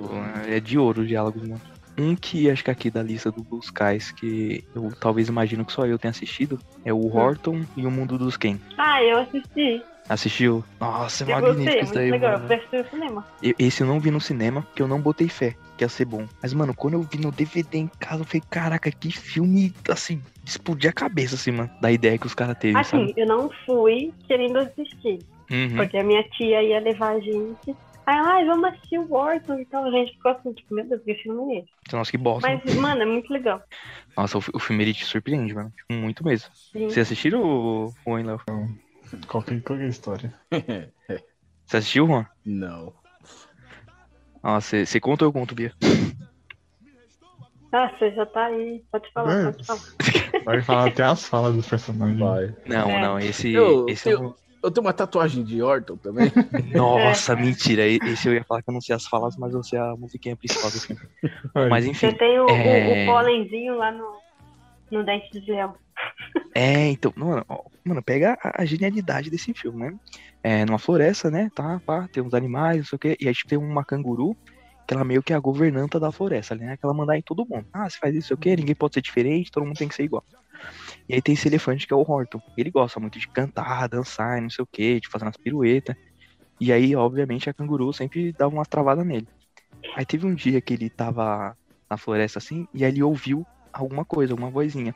é 0.47 0.59
de 0.59 0.77
ouro 0.77 1.01
o 1.01 1.05
diálogo, 1.05 1.39
mano. 1.39 1.61
Um 1.99 2.15
que 2.15 2.49
acho 2.49 2.63
que 2.63 2.71
aqui 2.71 2.89
da 2.89 3.03
lista 3.03 3.31
do 3.31 3.43
Blue 3.43 3.59
Skies, 3.61 4.11
que 4.11 4.63
eu 4.73 4.91
talvez 4.99 5.27
imagino 5.27 5.65
que 5.65 5.73
só 5.73 5.85
eu 5.85 5.99
tenha 5.99 6.11
assistido, 6.11 6.59
é 6.85 6.93
o 6.93 7.07
Horton 7.13 7.63
e 7.75 7.85
o 7.85 7.91
Mundo 7.91 8.17
dos 8.17 8.37
Ken. 8.37 8.57
Ah, 8.77 9.03
eu 9.03 9.17
assisti. 9.19 9.83
Assistiu? 10.07 10.63
Nossa, 10.79 11.23
é 11.23 11.27
Eu 11.27 11.31
magnífico 11.35 11.63
gostei, 11.65 11.81
isso 11.83 11.93
daí, 11.93 12.11
legal. 12.11 12.31
Eu 12.31 12.37
mano. 12.39 12.47
prestei 12.47 12.81
no 12.81 12.89
cinema. 12.89 13.25
Eu- 13.43 13.53
Esse 13.59 13.81
eu 13.83 13.87
não 13.87 13.99
vi 13.99 14.09
no 14.09 14.19
cinema, 14.21 14.63
porque 14.63 14.81
eu 14.81 14.87
não 14.87 14.99
botei 14.99 15.27
fé 15.29 15.55
que 15.77 15.83
ia 15.83 15.89
ser 15.89 16.05
bom. 16.05 16.25
Mas, 16.41 16.53
mano, 16.53 16.73
quando 16.73 16.95
eu 16.95 17.01
vi 17.03 17.19
no 17.19 17.31
DVD 17.31 17.77
em 17.77 17.87
casa, 17.99 18.21
eu 18.21 18.25
falei, 18.25 18.41
caraca, 18.49 18.89
que 18.91 19.11
filme, 19.11 19.71
assim, 19.89 20.19
explodir 20.45 20.89
a 20.89 20.93
cabeça, 20.93 21.35
assim, 21.35 21.51
mano, 21.51 21.69
da 21.79 21.91
ideia 21.91 22.17
que 22.17 22.25
os 22.25 22.33
caras 22.33 22.57
teve, 22.57 22.77
Assim, 22.77 22.89
sabe? 23.07 23.13
eu 23.17 23.27
não 23.27 23.49
fui 23.65 24.11
querendo 24.27 24.57
assistir. 24.57 25.19
Uhum. 25.51 25.75
Porque 25.77 25.97
a 25.97 26.03
minha 26.03 26.23
tia 26.23 26.61
ia 26.63 26.79
levar 26.79 27.11
a 27.15 27.19
gente. 27.19 27.75
Aí, 28.09 28.17
ai, 28.17 28.45
vamos 28.45 28.69
assistir 28.69 28.97
o 28.97 29.13
Orton 29.13 29.59
e 29.59 29.65
tal. 29.67 29.85
A 29.85 29.91
gente 29.91 30.13
ficou 30.13 30.31
assim, 30.31 30.51
tipo, 30.53 30.73
meu 30.73 30.83
Deus, 30.83 31.03
que 31.03 31.13
filme 31.13 31.53
é 31.53 31.59
esse? 31.59 31.69
Nossa, 31.93 32.09
que 32.09 32.17
bosta. 32.17 32.49
Mas, 32.49 32.75
mano, 32.75 33.03
é 33.03 33.05
muito 33.05 33.31
legal. 33.31 33.61
Nossa, 34.17 34.39
o, 34.39 34.41
o 34.55 34.59
filme 34.59 34.83
ele 34.83 34.95
te 34.95 35.05
surpreende, 35.05 35.53
mano. 35.53 35.69
Tipo, 35.69 35.93
Muito 35.93 36.25
mesmo. 36.25 36.49
Sim. 36.55 36.89
Vocês 36.89 37.05
assistiram 37.05 37.43
o, 37.43 37.85
o 37.89 37.93
Owen 38.07 38.25
Léo? 38.25 38.41
Qual 39.27 39.43
que, 39.43 39.61
qual 39.61 39.77
que 39.77 39.83
é 39.83 39.87
a 39.87 39.89
história? 39.89 40.33
Você 41.67 41.77
assistiu, 41.77 42.07
Juan? 42.07 42.25
Não. 42.43 42.91
Ah, 44.41 44.59
você 44.59 44.87
você 44.87 44.99
conta 44.99 45.25
ou 45.25 45.29
eu 45.29 45.33
conto, 45.33 45.53
Bia? 45.53 45.71
Ah, 47.71 47.91
você 47.91 48.11
já 48.15 48.25
tá 48.25 48.45
aí. 48.45 48.83
Pode 48.91 49.11
falar, 49.11 49.39
É. 49.39 49.51
pode 49.51 49.65
falar. 49.67 49.81
Vai 50.45 50.61
falar 50.63 50.87
até 50.87 51.03
as 51.03 51.25
falas 51.27 51.55
dos 51.55 51.67
personagens. 51.67 52.17
Vai. 52.17 52.55
Não, 52.65 52.89
É. 52.89 53.01
não, 53.01 53.19
esse, 53.19 53.53
Eu- 53.53 53.85
esse 53.87 54.09
é 54.09 54.13
eu- 54.13 54.29
um... 54.29 54.33
Eu 54.61 54.69
tenho 54.71 54.85
uma 54.85 54.93
tatuagem 54.93 55.43
de 55.43 55.61
Orton 55.61 55.95
também. 55.97 56.31
Nossa, 56.75 57.35
mentira. 57.35 57.85
Esse 57.87 58.27
eu 58.27 58.33
ia 58.33 58.43
falar 58.43 58.61
que 58.61 58.69
eu 58.69 58.73
não 58.73 58.81
sei 58.81 58.95
as 58.95 59.05
falas, 59.05 59.35
mas 59.37 59.53
eu 59.53 59.63
sei 59.63 59.79
a 59.79 59.95
musiquinha 59.95 60.35
principal 60.35 60.69
do 60.69 60.79
filme. 60.79 61.01
Mas 61.69 61.85
Você 61.85 61.91
enfim. 61.91 62.11
tem 62.17 62.39
o, 62.39 62.45
o- 62.45 62.49
É. 62.49 63.03
o 63.03 63.05
pólenzinho 63.05 63.75
lá 63.77 63.91
no, 63.91 64.19
no 64.91 65.05
dente 65.05 65.29
de 65.39 65.51
leão. 65.51 65.73
É, 66.55 66.87
então, 66.89 67.13
mano, 67.15 67.45
mano, 67.85 68.03
pega 68.03 68.37
a, 68.43 68.61
a 68.61 68.65
genialidade 68.65 69.29
desse 69.29 69.53
filme, 69.53 69.79
né? 69.79 69.97
É, 70.43 70.65
numa 70.65 70.79
floresta, 70.79 71.29
né? 71.29 71.49
Tá, 71.55 71.81
pá, 71.85 72.07
tem 72.11 72.23
uns 72.23 72.33
animais, 72.33 72.77
não 72.79 72.85
sei 72.85 72.95
o 72.95 72.99
quê. 72.99 73.17
E 73.19 73.27
aí 73.27 73.33
tipo, 73.33 73.49
tem 73.49 73.57
uma 73.57 73.85
canguru, 73.85 74.35
que 74.87 74.93
ela 74.93 75.03
meio 75.03 75.21
que 75.21 75.31
é 75.31 75.35
a 75.35 75.39
governanta 75.39 75.99
da 75.99 76.11
floresta, 76.11 76.55
né? 76.55 76.75
Que 76.75 76.85
ela 76.85 76.93
manda 76.93 77.15
em 77.15 77.21
todo 77.21 77.45
mundo. 77.47 77.65
Ah, 77.71 77.89
você 77.89 77.97
faz 77.97 78.13
isso, 78.15 78.23
não 78.23 78.27
sei 78.27 78.35
o 78.35 78.37
quê, 78.39 78.55
ninguém 78.55 78.75
pode 78.75 78.95
ser 78.95 79.01
diferente, 79.01 79.51
todo 79.51 79.65
mundo 79.65 79.77
tem 79.77 79.87
que 79.87 79.95
ser 79.95 80.03
igual. 80.03 80.23
E 81.09 81.15
aí 81.15 81.21
tem 81.23 81.33
esse 81.33 81.47
elefante 81.47 81.87
que 81.87 81.93
é 81.93 81.95
o 81.95 82.05
Horton. 82.07 82.39
Ele 82.55 82.69
gosta 82.69 82.99
muito 82.99 83.17
de 83.17 83.27
cantar, 83.27 83.89
dançar, 83.89 84.39
não 84.39 84.49
sei 84.49 84.63
o 84.63 84.67
quê, 84.71 84.99
de 84.99 85.09
fazer 85.09 85.25
umas 85.25 85.35
piruetas. 85.35 85.95
E 86.59 86.71
aí, 86.71 86.95
obviamente, 86.95 87.49
a 87.49 87.53
canguru 87.53 87.91
sempre 87.91 88.31
dava 88.31 88.53
umas 88.53 88.67
travadas 88.67 89.03
nele. 89.03 89.27
Aí 89.95 90.05
teve 90.05 90.27
um 90.27 90.35
dia 90.35 90.61
que 90.61 90.73
ele 90.73 90.87
tava 90.87 91.57
na 91.89 91.97
floresta 91.97 92.37
assim, 92.37 92.67
e 92.71 92.85
aí 92.85 92.91
ele 92.91 93.01
ouviu 93.01 93.43
alguma 93.73 94.05
coisa, 94.05 94.33
alguma 94.33 94.51
vozinha. 94.51 94.93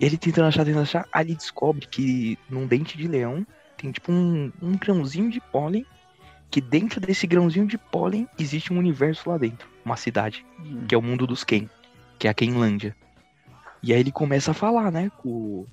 Ele 0.00 0.16
tentando 0.16 0.46
achar, 0.46 0.64
tentando 0.64 0.82
achar, 0.82 1.06
aí 1.12 1.26
ele 1.26 1.34
descobre 1.34 1.86
que 1.86 2.38
num 2.48 2.66
dente 2.66 2.96
de 2.96 3.06
leão 3.06 3.46
tem 3.76 3.92
tipo 3.92 4.10
um, 4.10 4.50
um 4.62 4.78
grãozinho 4.78 5.30
de 5.30 5.40
pólen, 5.40 5.84
que 6.50 6.60
dentro 6.60 7.00
desse 7.00 7.26
grãozinho 7.26 7.66
de 7.66 7.76
pólen 7.76 8.26
existe 8.38 8.72
um 8.72 8.78
universo 8.78 9.28
lá 9.28 9.36
dentro, 9.36 9.68
uma 9.84 9.96
cidade, 9.96 10.46
que 10.88 10.94
é 10.94 10.98
o 10.98 11.02
mundo 11.02 11.26
dos 11.26 11.44
Ken, 11.44 11.68
que 12.18 12.26
é 12.26 12.30
a 12.30 12.34
Kenlândia. 12.34 12.96
E 13.84 13.92
aí 13.92 14.00
ele 14.00 14.10
começa 14.10 14.52
a 14.52 14.54
falar, 14.54 14.90
né, 14.90 15.10
com 15.18 15.66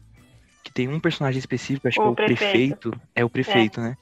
que 0.64 0.72
tem 0.72 0.88
um 0.88 1.00
personagem 1.00 1.40
específico, 1.40 1.88
acho 1.88 2.00
O 2.00 2.04
que 2.04 2.08
é 2.08 2.12
o 2.12 2.16
prefeito. 2.16 2.90
prefeito, 2.90 3.02
é 3.16 3.26
o 3.26 3.30
prefeito, 3.30 3.82
né? 3.82 3.98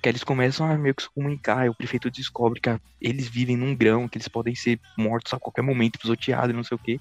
Que 0.00 0.08
eles 0.08 0.24
começam 0.24 0.70
a 0.70 0.78
meio 0.78 0.94
que 0.94 1.02
se 1.02 1.10
comunicar, 1.10 1.66
e 1.66 1.68
o 1.68 1.74
prefeito 1.74 2.10
descobre 2.10 2.60
que 2.60 2.70
eles 3.00 3.28
vivem 3.28 3.56
num 3.56 3.74
grão, 3.74 4.08
que 4.08 4.16
eles 4.16 4.28
podem 4.28 4.54
ser 4.54 4.80
mortos 4.96 5.34
a 5.34 5.38
qualquer 5.38 5.62
momento, 5.62 5.98
pisoteados, 5.98 6.50
e 6.50 6.56
não 6.56 6.64
sei 6.64 6.76
o 6.76 6.78
quê. 6.78 6.98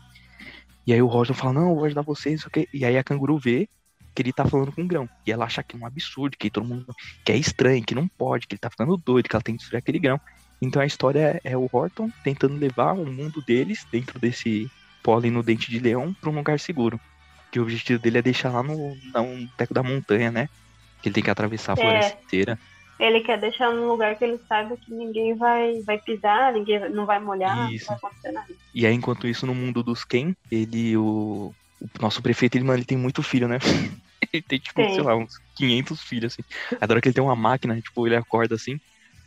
E 0.85 0.91
aí 0.91 1.01
o 1.01 1.07
Roger 1.07 1.35
fala, 1.35 1.53
não, 1.53 1.69
eu 1.69 1.75
vou 1.75 1.85
ajudar 1.85 2.01
vocês, 2.01 2.41
não 2.41 2.41
sei 2.41 2.47
o 2.47 2.51
quê. 2.51 2.69
E 2.73 2.83
aí 2.83 2.97
a 2.97 3.03
canguru 3.03 3.37
vê 3.37 3.69
que 4.13 4.21
ele 4.23 4.33
tá 4.33 4.43
falando 4.43 4.71
com 4.71 4.81
o 4.81 4.87
grão. 4.87 5.07
E 5.25 5.31
ela 5.31 5.45
acha 5.45 5.61
que 5.61 5.77
é 5.77 5.79
um 5.79 5.85
absurdo, 5.85 6.35
que 6.35 6.49
todo 6.49 6.65
mundo. 6.65 6.93
que 7.23 7.31
é 7.31 7.37
estranho, 7.37 7.85
que 7.85 7.95
não 7.95 8.07
pode, 8.07 8.47
que 8.47 8.55
ele 8.55 8.59
tá 8.59 8.69
ficando 8.69 8.97
doido, 8.97 9.29
que 9.29 9.35
ela 9.35 9.43
tem 9.43 9.55
que 9.55 9.59
destruir 9.59 9.79
aquele 9.79 9.99
grão. 9.99 10.19
Então 10.61 10.81
a 10.81 10.85
história 10.85 11.39
é, 11.43 11.51
é 11.51 11.57
o 11.57 11.69
Horton 11.71 12.09
tentando 12.23 12.57
levar 12.57 12.93
o 12.93 13.05
mundo 13.05 13.41
deles, 13.41 13.85
dentro 13.91 14.19
desse 14.19 14.69
pólen 15.09 15.31
no 15.31 15.43
dente 15.43 15.71
de 15.71 15.79
leão, 15.79 16.13
pra 16.21 16.29
um 16.29 16.35
lugar 16.35 16.59
seguro. 16.59 17.01
Que 17.51 17.59
o 17.59 17.63
objetivo 17.63 17.99
dele 17.99 18.19
é 18.19 18.21
deixar 18.21 18.51
lá 18.51 18.61
no, 18.63 18.95
no 19.15 19.49
teco 19.57 19.73
da 19.73 19.81
montanha, 19.83 20.31
né? 20.31 20.47
Que 21.01 21.09
ele 21.09 21.15
tem 21.15 21.23
que 21.23 21.29
atravessar 21.31 21.73
a 21.73 21.77
É. 21.77 21.81
floresta 21.81 22.13
inteira. 22.23 22.59
Ele 22.99 23.21
quer 23.21 23.39
deixar 23.39 23.71
num 23.73 23.87
lugar 23.87 24.17
que 24.17 24.25
ele 24.25 24.37
saiba 24.47 24.75
que 24.77 24.93
ninguém 24.93 25.35
vai, 25.37 25.81
vai 25.83 25.99
pisar, 26.01 26.53
ninguém 26.53 26.89
não 26.91 27.05
vai 27.05 27.19
molhar, 27.19 27.55
Isso. 27.71 27.85
não 27.87 27.87
vai 27.87 27.97
acontecer 27.97 28.31
nada. 28.33 28.53
E 28.73 28.85
aí, 28.85 28.93
enquanto 28.93 29.27
isso, 29.27 29.45
no 29.47 29.55
mundo 29.55 29.83
dos 29.83 30.03
Ken, 30.03 30.33
ele, 30.51 30.97
o, 30.97 31.55
o 31.79 31.87
nosso 32.01 32.21
prefeito, 32.21 32.57
ele, 32.57 32.65
mano, 32.65 32.77
ele 32.79 32.85
tem 32.85 32.97
muito 32.97 33.23
filho, 33.23 33.47
né? 33.47 33.57
ele 34.33 34.43
tem, 34.43 34.59
tipo, 34.59 34.81
Tem. 34.83 34.95
sei 34.95 35.03
lá, 35.03 35.15
uns 35.15 35.33
500 35.55 36.01
filhos, 36.03 36.33
assim. 36.33 36.43
Adoro 36.79 37.01
que 37.01 37.07
ele 37.07 37.15
tem 37.15 37.23
uma 37.23 37.35
máquina, 37.35 37.81
tipo, 37.81 38.05
ele 38.07 38.15
acorda 38.17 38.55
assim, 38.55 38.79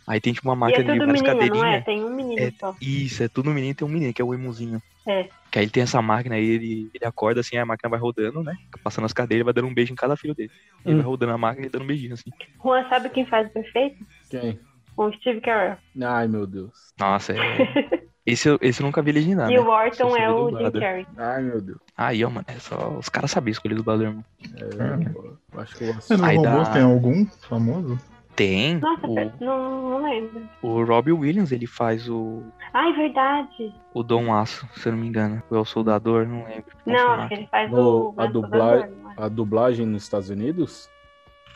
aí 0.07 0.21
tem, 0.21 0.33
tipo, 0.33 0.49
uma 0.49 0.55
é 0.55 0.57
máquina 0.57 0.85
de 0.85 0.99
tudo 1.01 1.07
várias 1.07 1.23
não 1.23 1.29
é? 1.31 1.35
cadeirinhas. 1.35 1.85
Tem 1.85 2.05
um 2.05 2.15
menino 2.15 2.43
É, 2.43 2.51
só. 2.59 2.75
Isso, 2.81 3.23
é 3.23 3.29
tudo 3.29 3.51
menino, 3.51 3.75
tem 3.75 3.87
um 3.87 3.91
menino, 3.91 4.13
que 4.13 4.21
é 4.23 4.25
o 4.25 4.35
emuzinho. 4.35 4.81
É. 5.07 5.25
Que 5.51 5.59
aí 5.59 5.65
ele 5.65 5.71
tem 5.71 5.83
essa 5.83 6.01
máquina, 6.01 6.35
aí 6.37 6.45
ele, 6.49 6.91
ele 6.95 7.05
acorda 7.05 7.41
assim, 7.41 7.57
a 7.57 7.67
máquina 7.67 7.91
vai 7.91 7.99
rodando, 8.01 8.43
né? 8.43 8.55
Passando 8.83 9.05
as 9.05 9.13
cadeiras, 9.13 9.45
vai 9.45 9.53
dando 9.53 9.69
um 9.69 9.75
beijo 9.75 9.93
em 9.93 9.97
cada 9.97 10.17
filho 10.17 10.35
dele. 10.35 10.51
Ele 10.85 10.95
Hum. 10.95 10.99
vai 10.99 11.07
rodando 11.07 11.33
a 11.33 11.39
máquina 11.39 11.67
e 11.67 11.71
dando 11.71 11.83
um 11.83 11.87
beijinho, 11.87 12.15
assim. 12.15 12.31
Juan 12.63 12.89
sabe 12.89 13.11
quem 13.11 13.27
faz 13.27 13.49
o 13.49 13.53
prefeito? 13.53 13.97
Quem? 14.31 14.59
O 14.97 15.13
Steve 15.13 15.41
Carell. 15.41 15.77
Ai, 16.03 16.27
meu 16.29 16.47
Deus. 16.47 16.73
Nossa, 16.99 17.33
é... 17.33 17.37
esse, 18.25 18.49
eu- 18.49 18.59
esse 18.63 18.81
eu 18.83 18.87
nunca 18.87 19.03
vi 19.03 19.13
legendado, 19.13 19.51
e 19.51 19.55
né? 19.55 19.61
o 19.61 19.69
Orton 19.69 20.17
é 20.17 20.31
o 20.33 20.49
Jim. 20.71 20.81
Carrey. 20.81 21.07
Ai, 21.17 21.43
meu 21.43 21.61
Deus. 21.61 21.79
Aí, 21.97 22.25
ó, 22.25 22.31
mano, 22.31 22.45
é 22.49 22.59
só... 22.59 22.91
Os 22.99 23.09
caras 23.09 23.31
sabem 23.31 23.53
escolher 23.53 23.75
dublador, 23.75 24.07
mano. 24.07 24.25
É, 24.55 25.55
eu 25.55 25.61
acho 25.61 25.77
que 25.77 25.83
eu 25.83 25.87
vou 25.89 25.97
E 25.97 25.99
assistir. 25.99 26.17
nos 26.19 26.29
Aí 26.29 26.37
robôs 26.37 26.69
dá- 26.69 26.73
tem 26.75 26.83
algum 26.83 27.27
famoso? 27.49 27.99
Tem 28.35 28.79
Nossa, 28.79 29.07
o, 29.07 29.15
não, 29.41 29.91
não 30.01 30.11
lembro. 30.11 30.43
o 30.63 30.83
Robbie 30.85 31.13
Williams, 31.13 31.53
ele 31.53 31.67
faz 31.67 32.09
o, 32.09 32.43
Ai, 32.73 32.91
verdade. 32.95 33.75
o 33.93 34.03
Dom 34.03 34.33
Aço, 34.35 34.67
se 34.75 34.89
eu 34.89 34.93
não 34.93 34.99
me 35.01 35.07
engano. 35.07 35.43
Ou 35.51 35.59
é 35.59 35.61
o 35.61 35.65
Soldador, 35.67 36.27
não 36.27 36.45
lembro. 36.45 36.65
Não, 36.87 37.11
acho 37.13 37.29
que 37.29 37.35
ele 37.35 37.47
faz 37.49 37.71
No- 37.71 38.11
o. 38.11 38.15
a 38.17 38.27
dubla- 38.27 38.77
é? 38.87 38.91
A 39.19 39.29
dublagem 39.29 39.85
nos 39.87 40.03
Estados 40.05 40.31
Unidos 40.31 40.91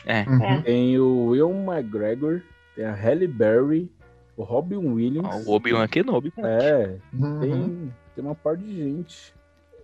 É, 0.05 0.21
Uhum. 0.23 0.41
É. 0.43 0.61
tem 0.61 0.97
o 0.99 1.25
Will 1.31 1.49
McGregor, 1.51 2.41
tem 2.75 2.85
a 2.85 2.93
Halle 2.93 3.27
Berry, 3.27 3.91
o 4.37 4.43
Robin 4.43 4.77
Williams. 4.77 5.45
ó, 5.47 5.51
o 5.51 5.55
Obi-Wan 5.55 5.85
Kenobi. 5.89 6.31
pô. 6.31 6.45
É, 6.45 6.95
Uhum. 7.13 7.39
tem, 7.41 7.93
tem 8.15 8.23
uma 8.23 8.35
parte 8.35 8.63
de 8.63 8.73
gente. 8.75 9.33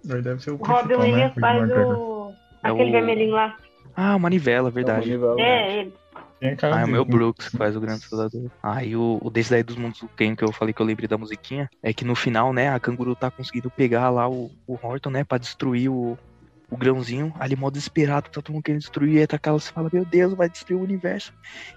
Deve 0.05 0.41
ser 0.41 0.51
o 0.51 0.55
O 0.55 0.57
Robin 0.63 0.93
né? 0.93 0.95
Williams 1.03 1.35
O 1.35 1.39
faz 1.41 1.69
o. 1.71 2.31
É 2.63 2.69
Aquele 2.69 2.89
o- 2.89 2.91
vermelhinho 2.93 3.31
lá. 3.33 3.57
Ah, 3.97 4.15
o 4.15 4.19
Manivela, 4.19 4.69
É 4.69 4.71
verdade. 4.71 5.09
uma 5.13 5.27
novela. 5.27 5.41
É, 5.41 5.79
ele. 5.79 5.93
Ah, 6.61 6.81
é 6.81 6.85
o 6.85 6.87
meu 6.87 7.05
né? 7.05 7.11
Brooks 7.11 7.49
que 7.49 7.57
faz 7.57 7.75
o 7.75 7.79
Grande 7.79 8.05
Soldador. 8.05 8.49
Ah, 8.61 8.83
e 8.83 8.95
o, 8.95 9.19
o 9.21 9.29
desse 9.29 9.49
daí 9.49 9.63
dos 9.63 9.75
mundos 9.75 9.99
do 9.99 10.09
Ken 10.09 10.35
que 10.35 10.43
eu 10.43 10.51
falei 10.51 10.73
que 10.73 10.81
eu 10.81 10.85
lembrei 10.85 11.07
da 11.07 11.17
musiquinha, 11.17 11.69
é 11.81 11.93
que 11.93 12.03
no 12.03 12.15
final, 12.15 12.53
né, 12.53 12.69
a 12.69 12.79
canguru 12.79 13.15
tá 13.15 13.31
conseguindo 13.31 13.69
pegar 13.71 14.09
lá 14.09 14.29
o, 14.29 14.51
o 14.67 14.73
Horton, 14.81 15.09
né, 15.09 15.23
pra 15.23 15.37
destruir 15.37 15.89
o, 15.89 16.17
o 16.69 16.77
grãozinho. 16.77 17.33
Ali, 17.39 17.55
mó 17.55 17.69
desesperado, 17.69 18.29
tá 18.29 18.41
todo 18.41 18.53
mundo 18.53 18.63
querendo 18.63 18.81
destruir. 18.81 19.19
Aí 19.19 19.27
tá 19.27 19.37
aquela, 19.37 19.59
você 19.59 19.71
fala, 19.71 19.89
meu 19.91 20.05
Deus, 20.05 20.33
vai 20.33 20.49
destruir 20.49 20.77
o 20.77 20.83
universo. 20.83 21.31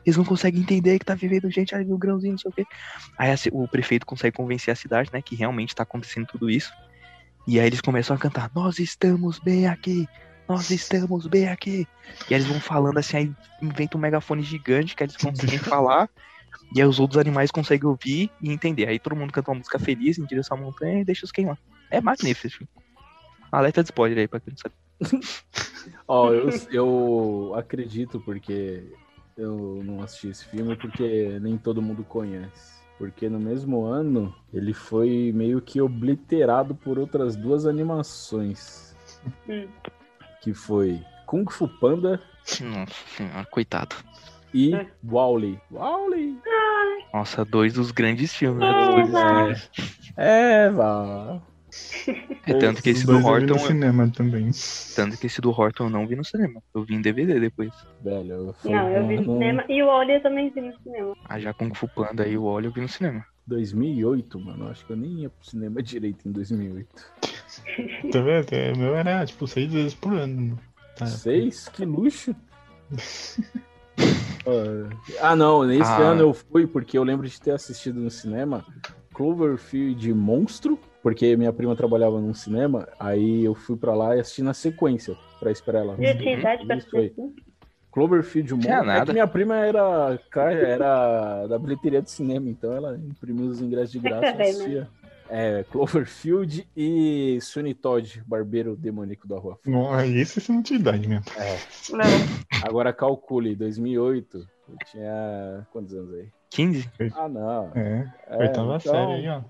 Eles 0.05 0.17
não 0.17 0.25
conseguem 0.25 0.61
entender 0.63 0.99
que 0.99 1.05
tá 1.05 1.15
vivendo 1.15 1.51
gente 1.51 1.75
ali 1.75 1.85
no 1.85 1.99
grãozinho, 1.99 2.33
não 2.33 2.39
sei 2.39 2.51
o 2.51 2.55
quê. 2.55 2.65
Aí 3.19 3.31
a 3.31 3.37
ci- 3.37 3.51
o 3.53 3.69
prefeito 3.69 4.07
consegue 4.07 4.37
convencer 4.37 4.73
a 4.73 4.77
cidade, 4.77 5.11
né, 5.13 5.23
que 5.23 5.37
realmente 5.37 5.75
tá 5.75 5.83
acontecendo 5.83 6.27
tudo 6.27 6.51
isso. 6.51 6.71
E 7.47 7.61
aí 7.61 7.67
eles 7.69 7.81
começam 7.81 8.17
a 8.17 8.19
cantar, 8.19 8.51
nós 8.55 8.81
estamos 8.81 9.39
bem 9.39 9.69
aqui, 9.69 10.09
nós 10.49 10.71
estamos 10.71 11.27
bem 11.27 11.49
aqui. 11.49 11.87
E 12.31 12.35
aí 12.35 12.41
eles 12.41 12.47
vão 12.47 12.61
falando 12.61 12.99
assim, 12.99 13.17
aí 13.17 13.33
inventa 13.61 13.97
um 13.97 14.01
megafone 14.01 14.43
gigante 14.43 14.95
que 14.95 15.03
eles 15.03 15.17
conseguem 15.17 15.59
falar. 15.59 16.09
E 16.75 16.81
aí 16.81 16.87
os 16.87 16.99
outros 16.99 17.19
animais 17.19 17.51
conseguem 17.51 17.89
ouvir 17.89 18.31
e 18.41 18.51
entender. 18.51 18.89
Aí 18.89 18.99
todo 18.99 19.17
mundo 19.17 19.33
canta 19.33 19.51
uma 19.51 19.59
música 19.59 19.79
feliz 19.79 20.19
em 20.19 20.25
direção 20.25 20.57
à 20.57 20.61
montanha 20.61 21.01
e 21.01 21.05
deixa 21.05 21.25
os 21.25 21.33
queimar. 21.33 21.59
É 21.91 22.01
magnífico 22.01 22.47
esse 22.47 22.57
filme. 22.57 22.71
Alerta 23.51 23.83
de 23.83 23.89
spoiler 23.89 24.19
aí 24.19 24.29
pra 24.29 24.41
quem 24.41 24.53
não 24.53 24.59
sabe. 24.59 24.75
Ó, 26.09 26.33
eu, 26.33 26.49
eu 26.71 27.55
acredito 27.57 28.21
porque 28.21 28.93
eu 29.37 29.83
não 29.85 30.03
assisti 30.03 30.29
esse 30.29 30.45
filme 30.47 30.77
porque 30.77 31.39
nem 31.41 31.57
todo 31.57 31.83
mundo 31.83 32.03
conhece. 32.05 32.77
Porque 32.99 33.29
no 33.29 33.39
mesmo 33.39 33.85
ano 33.85 34.35
ele 34.53 34.73
foi 34.73 35.31
meio 35.35 35.61
que 35.61 35.81
obliterado 35.81 36.75
por 36.75 36.99
outras 36.99 37.37
duas 37.37 37.67
animações. 37.67 38.97
Que 40.47 40.55
foi 40.55 41.03
Kung 41.27 41.45
Fu 41.51 41.67
Panda 41.67 42.23
Nossa 42.63 42.95
senhora, 43.17 43.45
coitado. 43.51 43.97
e 44.55 44.73
É. 44.73 44.87
Wally. 45.05 45.59
Wally! 45.73 46.39
Nossa, 47.13 47.45
dois 47.45 47.73
dos 47.75 47.91
grandes 47.91 48.33
filmes, 48.33 48.61
né? 48.61 48.71
É, 48.71 48.95
Dois- 48.95 49.11
vai. 49.11 49.57
É, 50.17 50.71
vá. 50.71 51.43
É 52.47 52.55
tanto 52.55 52.81
que 52.81 52.91
esse 52.91 53.05
do 53.05 53.13
dois 53.21 53.25
eu 53.25 53.35
vi 53.41 53.47
no 53.47 53.53
Horton. 53.55 53.67
cinema 53.67 54.09
também. 54.15 54.51
Tanto 54.95 55.19
que 55.19 55.27
esse 55.27 55.41
do 55.41 55.51
Horton 55.51 55.87
eu 55.87 55.91
não 55.91 56.07
vi 56.07 56.15
no 56.15 56.25
cinema. 56.25 56.63
Eu 56.73 56.85
vi 56.85 56.95
em 56.95 57.01
DVD 57.03 57.41
depois. 57.41 57.73
Velho, 58.05 58.33
eu 58.35 58.53
fui 58.55 58.71
Não, 58.71 58.89
eu 58.89 59.05
vi 59.09 59.17
no 59.17 59.25
cinema. 59.25 59.65
E 59.69 59.83
o 59.83 59.89
Oli 59.89 60.13
eu 60.13 60.23
também 60.23 60.49
vi 60.51 60.61
no 60.61 60.73
cinema. 60.79 61.17
Ah, 61.29 61.41
já 61.41 61.53
Kung 61.53 61.75
Fu 61.75 61.89
Panda 61.89 62.25
e 62.27 62.39
o 62.39 62.45
Olho 62.45 62.67
eu 62.69 62.73
vi 62.73 62.81
no 62.83 62.89
cinema. 62.89 63.25
2008, 63.49 64.39
mano. 64.41 64.69
Acho 64.69 64.85
que 64.87 64.93
eu 64.93 64.97
nem 64.97 65.21
ia 65.23 65.31
pro 65.31 65.45
cinema 65.49 65.83
direito 65.83 66.27
em 66.29 66.33
2008. 66.33 66.89
Tá 68.13 68.21
vendo? 68.21 68.53
É, 68.53 68.73
O 68.73 68.79
meu 68.79 68.95
era 68.97 69.25
tipo 69.27 69.47
seis 69.47 69.73
vezes 69.73 69.95
por 69.95 70.13
ano. 70.13 70.59
Tá. 70.97 71.07
Seis? 71.07 71.69
Que 71.69 71.85
luxo. 71.85 72.35
Ah, 75.21 75.35
não, 75.35 75.65
nesse 75.65 75.91
Ah. 75.91 75.99
ano 76.11 76.21
eu 76.23 76.35
fui 76.35 76.67
porque 76.67 76.97
eu 76.97 77.03
lembro 77.03 77.27
de 77.27 77.41
ter 77.41 77.51
assistido 77.53 77.99
no 78.01 78.11
cinema 78.11 78.65
Cloverfield 79.13 80.13
Monstro, 80.15 80.79
porque 81.03 81.37
minha 81.37 81.53
prima 81.53 81.75
trabalhava 81.75 82.21
num 82.21 82.35
cinema, 82.35 82.87
aí 83.01 83.45
eu 83.45 83.55
fui 83.55 83.77
pra 83.77 83.95
lá 83.95 84.17
e 84.17 84.21
assisti 84.21 84.43
na 84.43 84.55
sequência, 84.55 85.17
pra 85.41 85.51
esperar 85.51 85.81
ela. 85.81 85.97
Já 85.99 86.17
tinha 86.17 86.39
idade 86.39 86.67
pra 86.67 86.77
assistir? 86.77 87.13
Cloverfield 87.91 88.53
Monstro. 88.55 88.73
É 88.73 88.83
nada. 88.83 89.07
que 89.07 89.13
minha 89.15 89.27
prima 89.27 89.57
era, 89.57 90.19
era 90.35 91.47
da 91.47 91.59
bilheteria 91.59 92.03
de 92.03 92.11
cinema, 92.11 92.49
então 92.49 92.73
ela 92.73 92.97
imprimiu 92.97 93.47
os 93.47 93.61
ingressos 93.61 93.91
de 93.93 93.99
graça 93.99 94.27
e 94.29 94.33
vendo? 94.33 94.41
assistia. 94.43 94.89
É, 95.29 95.65
Cloverfield 95.71 96.69
e 96.77 97.39
Sweeney 97.41 97.75
Todd, 97.75 98.23
barbeiro 98.27 98.77
demoníaco 98.77 99.27
da 99.27 99.37
rua. 99.39 99.59
Nossa, 99.67 100.07
esse 100.07 100.51
é 100.51 100.55
uma 100.55 100.63
idade 100.71 101.09
mesmo. 101.09 101.25
É. 101.37 101.59
Não. 101.91 102.05
Agora 102.63 102.93
calcule, 102.93 103.55
2008. 103.57 104.39
Eu 104.69 104.77
tinha 104.91 105.67
quantos 105.73 105.95
anos 105.95 106.15
aí? 106.15 106.29
15? 106.51 106.89
Ah, 107.15 107.29
não. 107.29 107.71
É, 107.75 108.13
É, 108.29 108.37
oitava 108.39 108.77
então- 108.77 108.81
série 108.93 109.13
aí, 109.13 109.29
ó. 109.29 109.43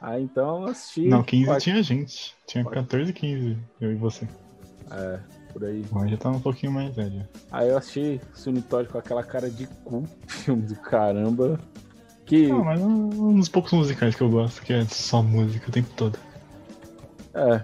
Ah, 0.00 0.20
então 0.20 0.62
eu 0.62 0.68
assisti. 0.68 1.08
Não, 1.08 1.22
15 1.22 1.46
quase- 1.46 1.64
tinha 1.64 1.82
gente. 1.82 2.34
Tinha 2.46 2.64
14 2.64 3.10
e 3.10 3.12
15, 3.14 3.58
eu 3.80 3.92
e 3.92 3.94
você. 3.96 4.26
É, 4.90 5.18
por 5.52 5.64
aí. 5.64 5.82
Bom, 5.90 6.06
já 6.06 6.16
tá 6.16 6.30
um 6.30 6.40
pouquinho 6.40 6.70
mais 6.72 6.94
velho. 6.94 7.26
Aí 7.50 7.68
eu 7.68 7.76
assisti 7.78 8.20
Sweeney 8.34 8.62
Todd 8.62 8.88
com 8.88 8.98
aquela 8.98 9.22
cara 9.24 9.50
de 9.50 9.66
cu, 9.84 10.04
filme 10.28 10.62
do 10.62 10.76
caramba. 10.76 11.58
Que, 12.26 12.48
Não, 12.48 12.64
mas 12.64 12.80
é 12.80 12.84
um 12.84 13.38
dos 13.38 13.48
poucos 13.48 13.72
musicais 13.72 14.14
que 14.14 14.20
eu 14.22 14.28
gosto, 14.28 14.60
que 14.62 14.72
é 14.72 14.84
só 14.84 15.22
música 15.22 15.68
o 15.68 15.72
tempo 15.72 15.88
todo. 15.96 16.18
é, 17.34 17.62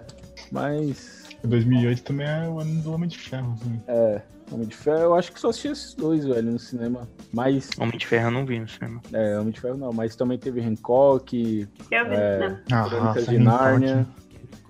mas 0.51 1.23
2008 1.45 2.03
também 2.03 2.27
é 2.27 2.49
o 2.49 2.61
ano 2.61 2.81
do 2.81 2.93
Homem 2.93 3.09
de 3.09 3.19
Ferro. 3.19 3.53
Assim. 3.61 3.81
É, 3.89 4.23
Homem 4.51 4.67
de 4.67 4.77
Ferro, 4.77 5.01
eu 5.01 5.15
acho 5.15 5.33
que 5.33 5.41
só 5.41 5.49
assisti 5.49 5.69
esses 5.69 5.95
dois, 5.95 6.25
velho, 6.25 6.53
no 6.53 6.59
cinema. 6.59 7.09
Mas, 7.33 7.71
Homem 7.79 7.99
de 7.99 8.07
Ferro 8.07 8.29
eu 8.29 8.31
não 8.31 8.47
vi 8.47 8.61
no 8.61 8.69
cinema. 8.69 9.01
é, 9.13 9.39
Homem 9.39 9.51
de 9.53 9.61
Ferro 9.61 9.77
não, 9.77 9.93
mas 9.93 10.15
também 10.15 10.39
teve 10.39 10.61
Hancock, 10.61 11.69
Eu 11.91 12.09
vi, 12.09 12.15
É. 12.15 12.39
não. 12.39 12.59
Ah, 12.71 13.15
de 13.19 13.39
Nárnia, 13.39 14.05
Talk. 14.07 14.23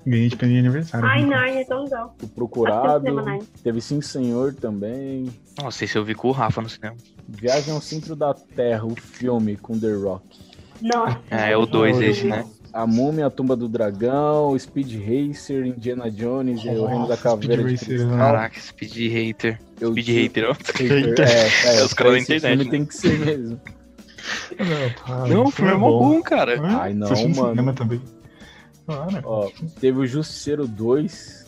Ganhei 0.05 0.29
de 0.29 0.37
presente 0.37 0.55
de 0.55 0.67
aniversário. 0.67 1.07
Ai, 1.07 1.23
né? 1.23 1.29
Narnia 1.29 1.61
é 1.61 1.65
tão 1.65 1.85
legal. 1.85 2.17
O 2.23 2.29
Procurado, 2.29 3.05
cinema, 3.05 3.39
teve 3.63 3.81
Sim 3.81 4.01
Senhor 4.01 4.53
também, 4.55 5.31
Nossa, 5.61 5.85
esse 5.85 5.97
eu 5.97 6.05
vi 6.05 6.15
com 6.15 6.29
o 6.29 6.33
Rafa 6.33 6.61
no 6.61 6.69
cinema. 6.69 6.97
Viagem 7.29 7.73
ao 7.75 7.81
Centro 7.81 8.15
da 8.17 8.35
Terra, 8.35 8.85
o 8.85 8.95
filme 8.95 9.57
com 9.57 9.79
The 9.79 9.93
Rock. 9.93 10.25
Nossa. 10.81 11.19
É, 11.31 11.53
é 11.53 11.57
o 11.57 11.65
2 11.67 11.97
Olha. 11.97 12.07
esse, 12.07 12.25
né? 12.27 12.45
A 12.73 12.87
Múmia, 12.87 13.27
a 13.27 13.31
Tumba 13.31 13.55
do 13.55 13.69
Dragão, 13.69 14.59
Speed 14.59 14.95
Racer, 14.95 15.67
Indiana 15.67 16.11
Jones 16.11 16.65
e 16.65 16.69
o 16.71 16.87
Reino 16.87 17.07
da 17.07 17.17
Caveira 17.19 17.57
Speed 17.63 17.67
de 17.67 17.73
Racer, 17.75 17.89
Cristal. 17.99 18.17
Caraca, 18.19 18.61
Speed 18.61 18.97
Hater. 19.13 19.61
Eu 19.79 19.91
Speed 19.93 20.07
digo- 20.07 20.19
Hater, 20.21 20.45
ó. 20.49 20.53
Hater, 20.55 21.21
É, 21.29 21.77
é, 21.81 21.85
Os 21.85 21.93
caras 21.93 22.13
da 22.15 22.19
esse 22.19 22.35
internet, 22.35 22.43
filme 22.59 22.65
né? 22.65 22.71
tem 22.71 22.85
que 22.87 22.97
ser 22.97 23.19
mesmo. 23.19 23.61
Não, 25.29 25.45
o 25.45 25.51
filme 25.51 25.73
é 25.73 25.75
mó 25.77 25.91
bom, 25.99 26.23
cara. 26.23 26.55
É? 26.55 26.59
Ai, 26.61 26.95
não, 26.95 27.09
mano. 27.37 27.73
também. 27.75 28.01
Claro. 28.87 29.21
Ó, 29.25 29.51
teve 29.81 29.99
o 29.99 30.07
Justiceiro 30.07 30.67
2. 30.67 31.42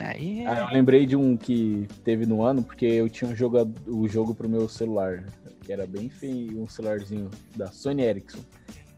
Aí 0.00 0.44
Ah, 0.46 0.58
eu 0.60 0.68
é. 0.68 0.72
lembrei 0.72 1.06
de 1.06 1.16
um 1.16 1.36
que 1.36 1.86
teve 2.04 2.24
no 2.26 2.42
ano, 2.42 2.62
porque 2.62 2.84
eu 2.86 3.08
tinha 3.08 3.34
jogado 3.34 3.72
o 3.86 4.08
jogo 4.08 4.34
pro 4.34 4.48
meu 4.48 4.68
celular, 4.68 5.24
que 5.64 5.72
era 5.72 5.86
bem 5.86 6.08
feio, 6.08 6.62
um 6.62 6.68
celularzinho 6.68 7.30
da 7.56 7.70
Sony 7.72 8.02
Ericsson, 8.02 8.40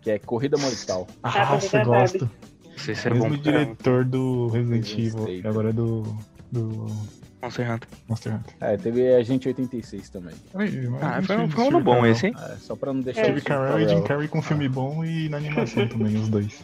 que 0.03 0.11
é 0.11 0.19
Corrida 0.19 0.57
Mortal. 0.59 1.07
Ah, 1.23 1.59
você 1.59 1.79
jogar 1.79 1.85
gosta. 2.01 2.31
Esse 2.77 3.09
é 3.09 3.11
Mesmo 3.13 3.29
bom 3.31 3.37
diretor 3.37 4.05
do 4.05 4.49
Resident 4.49 4.91
Evil, 4.99 5.29
e 5.29 5.47
agora 5.47 5.69
é 5.71 5.73
do, 5.73 6.03
do 6.51 6.87
Monster 7.43 7.71
Hunter. 7.73 7.89
Monster 8.09 8.35
Hunter. 8.37 8.55
É, 8.61 8.77
teve 8.77 9.15
Agente 9.15 9.49
86 9.49 10.09
também. 10.11 10.35
Ah, 11.03 11.21
foi, 11.23 11.37
um- 11.37 11.49
um 11.65 11.69
ano 11.69 11.81
bom 11.83 12.07
esse, 12.07 12.29
hein? 12.29 12.35
É, 12.39 12.57
só 12.57 12.75
pra 12.77 12.93
não 12.93 13.01
deixar 13.01 13.21
É. 13.23 13.25
o 13.25 13.27
Steve 13.27 13.41
Carell 13.43 13.81
e 13.81 13.89
Jim. 13.89 14.03
Carrey 14.03 14.29
com 14.29 14.41
filme 14.41 14.69
bom 14.69 15.05
e 15.05 15.29
na 15.29 15.37
animação 15.39 15.87
também, 15.89 16.17
os 16.17 16.29
dois. 16.29 16.63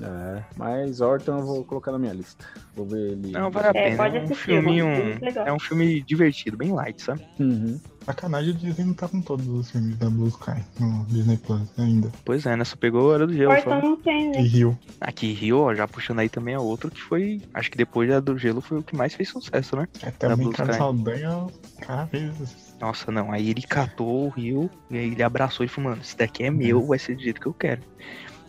É, 0.00 0.42
mas 0.56 1.00
Orton 1.00 1.38
eu 1.38 1.44
vou 1.46 1.64
colocar 1.64 1.92
na 1.92 1.98
minha 1.98 2.12
lista. 2.12 2.44
Vou 2.74 2.86
ver 2.86 3.12
ele. 3.12 3.32
Não, 3.32 3.50
vale 3.50 3.66
a 3.66 3.70
É, 3.70 3.72
pena. 3.72 3.96
pode 3.96 4.16
É 4.16 4.20
um. 4.22 5.04
Muito 5.04 5.24
legal. 5.24 5.46
É 5.46 5.52
um 5.52 5.58
filme 5.58 6.02
divertido, 6.02 6.56
bem 6.56 6.72
light, 6.72 7.02
sabe? 7.02 7.22
Uhum. 7.38 7.78
Sacanagem, 8.04 8.50
o 8.50 8.54
Disney 8.54 8.84
não 8.86 8.94
tá 8.94 9.06
com 9.06 9.20
todos 9.20 9.46
os 9.46 9.70
filmes 9.70 9.96
da 9.96 10.10
Blue 10.10 10.26
Sky 10.28 10.60
no 10.80 11.04
Disney 11.06 11.36
Plus 11.36 11.62
ainda. 11.78 12.10
Pois 12.24 12.44
é, 12.46 12.56
né? 12.56 12.64
Só 12.64 12.74
pegou 12.74 13.02
a 13.10 13.14
Hora 13.14 13.26
do 13.26 13.32
Gelo. 13.32 13.54
Porta 13.54 13.70
Só. 13.70 13.80
não 13.80 13.96
tem, 13.96 14.30
E 14.32 14.36
né? 14.36 14.40
Rio. 14.42 14.78
Aqui, 15.00 15.32
Rio, 15.32 15.60
ó, 15.60 15.74
já 15.74 15.86
puxando 15.86 16.18
aí 16.18 16.28
também 16.28 16.54
é 16.54 16.58
outro 16.58 16.90
que 16.90 17.00
foi. 17.00 17.40
Acho 17.54 17.70
que 17.70 17.76
depois 17.78 18.08
da 18.08 18.18
do 18.18 18.36
Gelo 18.36 18.60
foi 18.60 18.78
o 18.78 18.82
que 18.82 18.96
mais 18.96 19.14
fez 19.14 19.28
sucesso, 19.28 19.76
né? 19.76 19.86
É 20.02 20.10
também 20.10 20.48
Blue 20.48 20.52
Sky. 20.52 20.74
Saldanha, 20.74 21.46
cara 21.80 22.06
fez. 22.06 22.32
Nossa, 22.80 23.12
não. 23.12 23.30
Aí 23.30 23.50
ele 23.50 23.62
catou 23.62 24.26
o 24.26 24.28
Rio 24.30 24.68
e 24.90 24.98
aí 24.98 25.12
ele 25.12 25.22
abraçou 25.22 25.64
e 25.64 25.68
falou, 25.68 25.90
mano, 25.90 26.02
esse 26.02 26.16
daqui 26.16 26.42
é 26.42 26.50
meu, 26.50 26.84
vai 26.84 26.98
ser 26.98 27.14
do 27.14 27.22
jeito 27.22 27.40
que 27.40 27.46
eu 27.46 27.54
quero. 27.54 27.82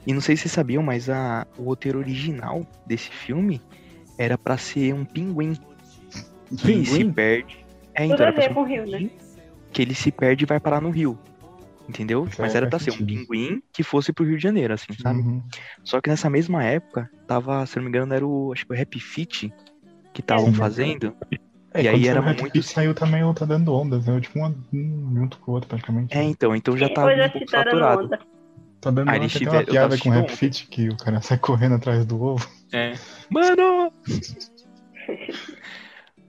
E 0.05 0.13
não 0.13 0.21
sei 0.21 0.35
se 0.35 0.43
vocês 0.43 0.51
sabiam, 0.53 0.83
mas 0.83 1.09
a, 1.09 1.47
o 1.57 1.63
roteiro 1.63 1.99
original 1.99 2.65
desse 2.85 3.09
filme 3.09 3.61
era 4.17 4.37
pra 4.37 4.57
ser 4.57 4.93
um 4.93 5.05
pinguim 5.05 5.53
que 6.49 6.57
se 6.57 6.65
Pinguim? 6.65 7.11
perde. 7.13 7.65
É, 7.95 8.05
então 8.05 8.17
era 8.21 8.33
pra 8.33 8.41
ser 8.43 8.57
um 8.57 8.63
Rio, 8.63 8.85
né? 8.85 8.97
pinguim 8.97 9.11
que 9.71 9.81
ele 9.81 9.95
se 9.95 10.11
perde 10.11 10.43
e 10.43 10.47
vai 10.47 10.59
parar 10.59 10.81
no 10.81 10.89
Rio. 10.91 11.17
Entendeu? 11.89 12.25
Isso 12.25 12.41
Mas 12.41 12.53
era 12.55 12.67
pra 12.67 12.79
ser 12.79 12.91
um 12.91 13.05
pinguim 13.05 13.61
que 13.73 13.83
fosse 13.83 14.13
pro 14.13 14.23
Rio 14.23 14.37
de 14.37 14.43
Janeiro, 14.43 14.73
assim, 14.73 14.93
sabe? 15.01 15.19
Uhum. 15.19 15.41
Só 15.83 15.99
que 15.99 16.09
nessa 16.09 16.29
mesma 16.29 16.63
época, 16.63 17.09
tava, 17.27 17.65
se 17.65 17.75
não 17.77 17.83
me 17.83 17.89
engano, 17.89 18.13
era 18.13 18.25
o, 18.25 18.53
acho 18.53 18.65
que 18.65 18.73
o 18.73 18.81
Happy 18.81 18.99
Fit 18.99 19.53
que 20.13 20.21
estavam 20.21 20.53
fazendo. 20.53 21.13
É, 21.73 21.81
E 21.81 21.87
aí 21.87 22.07
era 22.07 22.21
muito- 22.21 22.43
Feet 22.51 22.61
saiu 22.63 22.93
também 22.93 23.23
o 23.23 23.33
Tá 23.33 23.45
Dando 23.45 23.73
Ondas, 23.73 24.05
né? 24.05 24.21
Tipo, 24.21 24.39
um 24.39 24.55
um 24.71 25.11
junto 25.15 25.37
com 25.39 25.51
o 25.51 25.55
outro 25.55 25.67
praticamente. 25.67 26.15
É, 26.15 26.23
então, 26.23 26.55
então 26.55 26.77
já 26.77 26.87
tava 26.87 27.07
Hoje 27.07 27.21
um 27.25 27.29
pouco 27.31 27.49
saturado. 27.49 28.03
onda. 28.05 28.19
Tá 28.83 28.91
dando 28.91 29.09
tem 29.11 29.27
tiveram- 29.29 29.59
uma 29.59 29.63
piada 29.65 29.97
com 29.97 30.11
assistindo 30.11 30.37
Feet 30.37 30.67
que 30.69 30.89
o 30.89 30.97
cara 30.97 31.21
sai 31.21 31.37
correndo 31.37 31.75
atrás 31.75 32.05
do 32.05 32.21
ovo. 32.21 32.45
É. 32.73 32.95
Mano! 33.29 33.93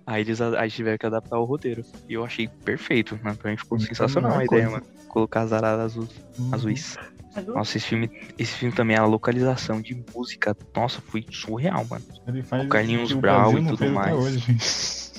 aí 0.06 0.20
eles 0.22 0.40
aí 0.40 0.70
tiveram 0.70 0.98
que 0.98 1.06
adaptar 1.06 1.38
o 1.38 1.44
roteiro. 1.44 1.82
E 2.08 2.14
eu 2.14 2.24
achei 2.24 2.46
perfeito, 2.48 3.18
né? 3.22 3.34
Pra 3.34 3.50
mim 3.50 3.56
ficou 3.56 3.76
Então, 3.76 3.88
sensacional 3.88 4.32
a 4.38 4.44
ideia, 4.44 4.68
coisa. 4.68 4.70
mano. 4.70 4.86
Colocar 5.08 5.42
as 5.42 5.52
araras 5.52 5.92
azuis. 5.96 6.10
Uhum. 6.38 6.54
azuis. 6.54 6.96
Azul? 7.36 7.54
Nossa, 7.54 7.76
esse 7.76 7.86
filme, 7.88 8.10
esse 8.38 8.52
filme 8.54 8.72
também, 8.74 8.96
a 8.96 9.04
localização 9.04 9.80
de 9.80 10.00
música, 10.14 10.56
nossa, 10.76 11.00
foi 11.00 11.26
surreal, 11.32 11.84
mano. 11.90 12.04
Ele 12.28 12.42
faz 12.44 12.64
O 12.64 12.68
Carlinhos 12.68 13.12
Brau 13.12 13.50
Brasil 13.50 13.58
e 13.58 13.66
tudo 13.68 13.84
até 13.84 13.92
mais. 13.92 14.16
Hoje. 14.16 14.56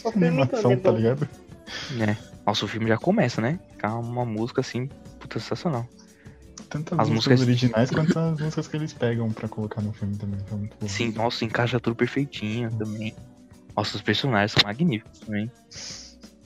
O 0.03 0.09
Animação, 0.15 0.77
tá 0.77 0.91
ligado? 0.91 1.27
É. 1.99 2.15
Nossa, 2.45 2.63
o 2.63 2.67
filme 2.69 2.88
já 2.88 2.97
começa, 2.97 3.41
né? 3.41 3.59
Com 3.81 3.88
uma 3.99 4.23
música 4.23 4.61
assim, 4.61 4.88
puta 5.19 5.39
sensacional. 5.39 5.86
Tanto 6.70 6.95
As 6.95 7.01
as 7.01 7.09
músicas 7.09 7.41
originais 7.41 7.89
quanto 7.89 8.18
as 8.18 8.39
músicas 8.39 8.68
que 8.68 8.78
eles 8.78 8.93
pegam 8.93 9.32
pra 9.32 9.47
colocar 9.47 9.82
no 9.82 9.93
filme 9.93 10.16
também. 10.18 10.39
São 10.47 10.57
muito 10.57 10.76
boas. 10.78 10.91
Sim, 10.91 11.11
nossa, 11.11 11.45
encaixa 11.45 11.80
tudo 11.80 11.95
perfeitinho 11.95 12.72
também. 12.72 13.16
Nossa, 13.76 13.95
os 13.95 14.01
personagens 14.01 14.51
são 14.51 14.61
magníficos 14.63 15.20
também. 15.20 15.51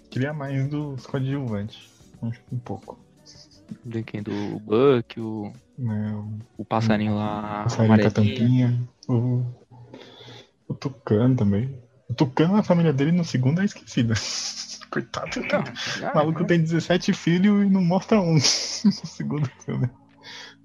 Queria 0.09 0.33
mais 0.33 0.67
dos 0.67 1.05
coadjuvantes. 1.05 1.89
Um 2.51 2.59
pouco. 2.59 2.99
De 3.85 4.03
quem? 4.03 4.23
Do 4.23 4.59
Buck, 4.59 5.19
o, 5.19 5.53
Né? 5.77 6.11
O 6.57 6.65
passarinho 6.65 7.15
lá, 7.15 7.65
o 7.65 7.69
Sarinho 7.69 7.99
com 7.99 8.07
a 8.07 8.11
tampinha. 8.11 8.89
O, 9.07 9.43
o 10.67 10.73
Tucano 10.73 11.35
também. 11.35 11.77
O 12.09 12.13
Tucano, 12.13 12.55
a 12.55 12.63
família 12.63 12.91
dele 12.91 13.11
no 13.11 13.23
segundo 13.23 13.61
é 13.61 13.65
esquecida. 13.65 14.13
Coitado. 14.89 15.39
O 15.39 16.05
ah, 16.05 16.15
maluco 16.15 16.43
tem 16.45 16.59
17 16.59 17.13
filhos 17.13 17.63
e 17.63 17.69
não 17.69 17.83
mostra 17.83 18.19
um 18.19 18.33
no 18.33 18.41
segundo 18.41 19.47
filme. 19.63 19.87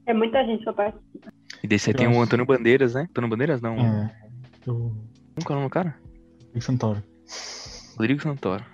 É 0.06 0.12
muita 0.14 0.44
gente 0.44 0.62
pra 0.64 0.72
participar. 0.72 1.32
E 1.62 1.66
desse 1.68 1.90
aí 1.90 1.94
Eu 1.94 1.98
tem 1.98 2.08
o. 2.08 2.20
Antônio 2.20 2.44
Bandeiras, 2.46 2.94
né? 2.94 3.02
Antônio 3.10 3.30
Bandeiras 3.30 3.60
não. 3.60 3.74
É. 3.78 4.14
O 4.66 4.92
Como 5.34 5.46
que 5.46 5.52
é 5.52 5.52
o 5.52 5.54
nome 5.56 5.68
do 5.68 5.70
cara? 5.70 5.94
Rick 6.52 6.64
Santoro. 6.64 7.02
Rodrigo 7.98 8.20
Santoro. 8.22 8.64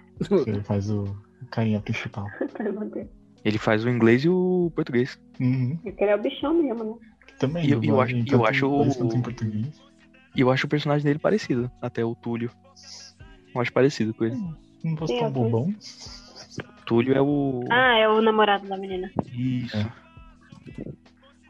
que 0.45 0.51
Ele 0.51 0.63
faz 0.63 0.91
o 0.91 1.05
carinha 1.51 1.81
principal. 1.81 2.27
Ele 3.45 3.59
faz 3.59 3.85
o 3.85 3.89
inglês 3.89 4.25
e 4.25 4.29
o 4.29 4.71
português. 4.75 5.19
Uhum. 5.41 5.79
Aquele 5.87 6.11
é 6.11 6.17
o 6.17 6.21
bichão 6.21 6.55
mesmo, 6.55 6.85
né? 6.85 6.95
Também. 7.39 7.65
E 7.67 7.71
eu- 7.71 7.83
eu 7.83 8.01
acho- 8.01 8.17
eu 8.31 8.45
acho 8.45 8.69
o-. 8.69 8.85
E 10.37 10.41
eu 10.43 10.51
acho 10.51 10.67
o 10.67 10.69
personagem 10.71 11.05
dele 11.05 11.19
parecido, 11.19 11.71
até 11.81 12.05
o 12.05 12.15
Túlio. 12.15 12.51
Eu 13.55 13.61
acho 13.61 13.73
parecido 13.73 14.13
com 14.13 14.25
ele. 14.25 14.37
Não 14.85 14.97
fosse 14.97 15.15
Sim, 15.15 15.19
tão 15.21 15.29
eu 15.29 15.33
bobão. 15.33 15.75
Túlio 16.85 17.15
é 17.15 17.21
o. 17.23 17.65
Ah, 17.71 17.97
é 17.99 18.09
o 18.09 18.21
namorado 18.21 18.69
da 18.69 18.77
menina. 18.77 19.11
Isso. 19.33 19.77
É. 19.77 19.87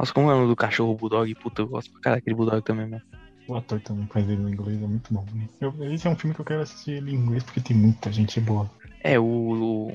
Nossa, 0.00 0.14
como 0.14 0.30
é 0.30 0.32
o 0.34 0.36
nome 0.38 0.48
do 0.48 0.56
cachorro 0.56 0.94
Bulldog? 0.94 1.34
Puta, 1.34 1.60
eu 1.60 1.68
gosto 1.68 1.92
pra 1.92 2.00
caralho 2.00 2.22
daquele 2.22 2.34
Bulldog 2.36 2.62
também, 2.62 2.88
mano. 2.88 3.02
O 3.46 3.54
ator 3.54 3.78
também 3.82 4.06
faz 4.06 4.26
ele 4.30 4.40
no 4.40 4.48
inglês, 4.48 4.82
é 4.82 4.86
muito 4.86 5.12
bom. 5.12 5.26
né? 5.34 5.46
Eu, 5.60 5.74
esse 5.92 6.06
é 6.06 6.10
um 6.10 6.16
filme 6.16 6.34
que 6.34 6.40
eu 6.40 6.44
quero 6.46 6.62
assistir 6.62 6.92
ele 6.92 7.10
em 7.10 7.16
inglês 7.16 7.42
porque 7.44 7.60
tem 7.60 7.76
muita 7.76 8.10
gente 8.10 8.40
boa. 8.40 8.70
É, 9.04 9.18
o, 9.18 9.22
o. 9.24 9.92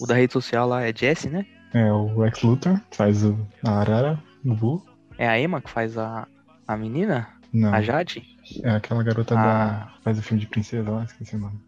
o 0.00 0.06
da 0.06 0.16
rede 0.16 0.32
social 0.32 0.66
lá 0.66 0.82
é 0.82 0.92
Jesse, 0.92 1.30
né? 1.30 1.46
É 1.72 1.92
o 1.92 2.18
Lex 2.18 2.42
Luthor, 2.42 2.80
faz 2.90 3.24
o, 3.24 3.38
a 3.64 3.70
Arara, 3.78 4.20
o 4.44 4.52
Boo. 4.52 4.84
É 5.16 5.28
a 5.28 5.38
Emma 5.40 5.60
que 5.60 5.70
faz 5.70 5.96
a, 5.96 6.26
a 6.66 6.76
menina? 6.76 7.28
Não, 7.52 7.72
A 7.72 7.80
Jade? 7.80 8.24
é 8.64 8.70
aquela 8.70 9.04
garota 9.04 9.38
Ah. 9.38 9.42
da. 9.44 9.92
faz 10.02 10.18
o 10.18 10.22
filme 10.22 10.40
de 10.40 10.48
princesa 10.48 10.90
lá, 10.90 11.04
esqueci 11.04 11.36
o 11.36 11.38
nome. 11.38 11.60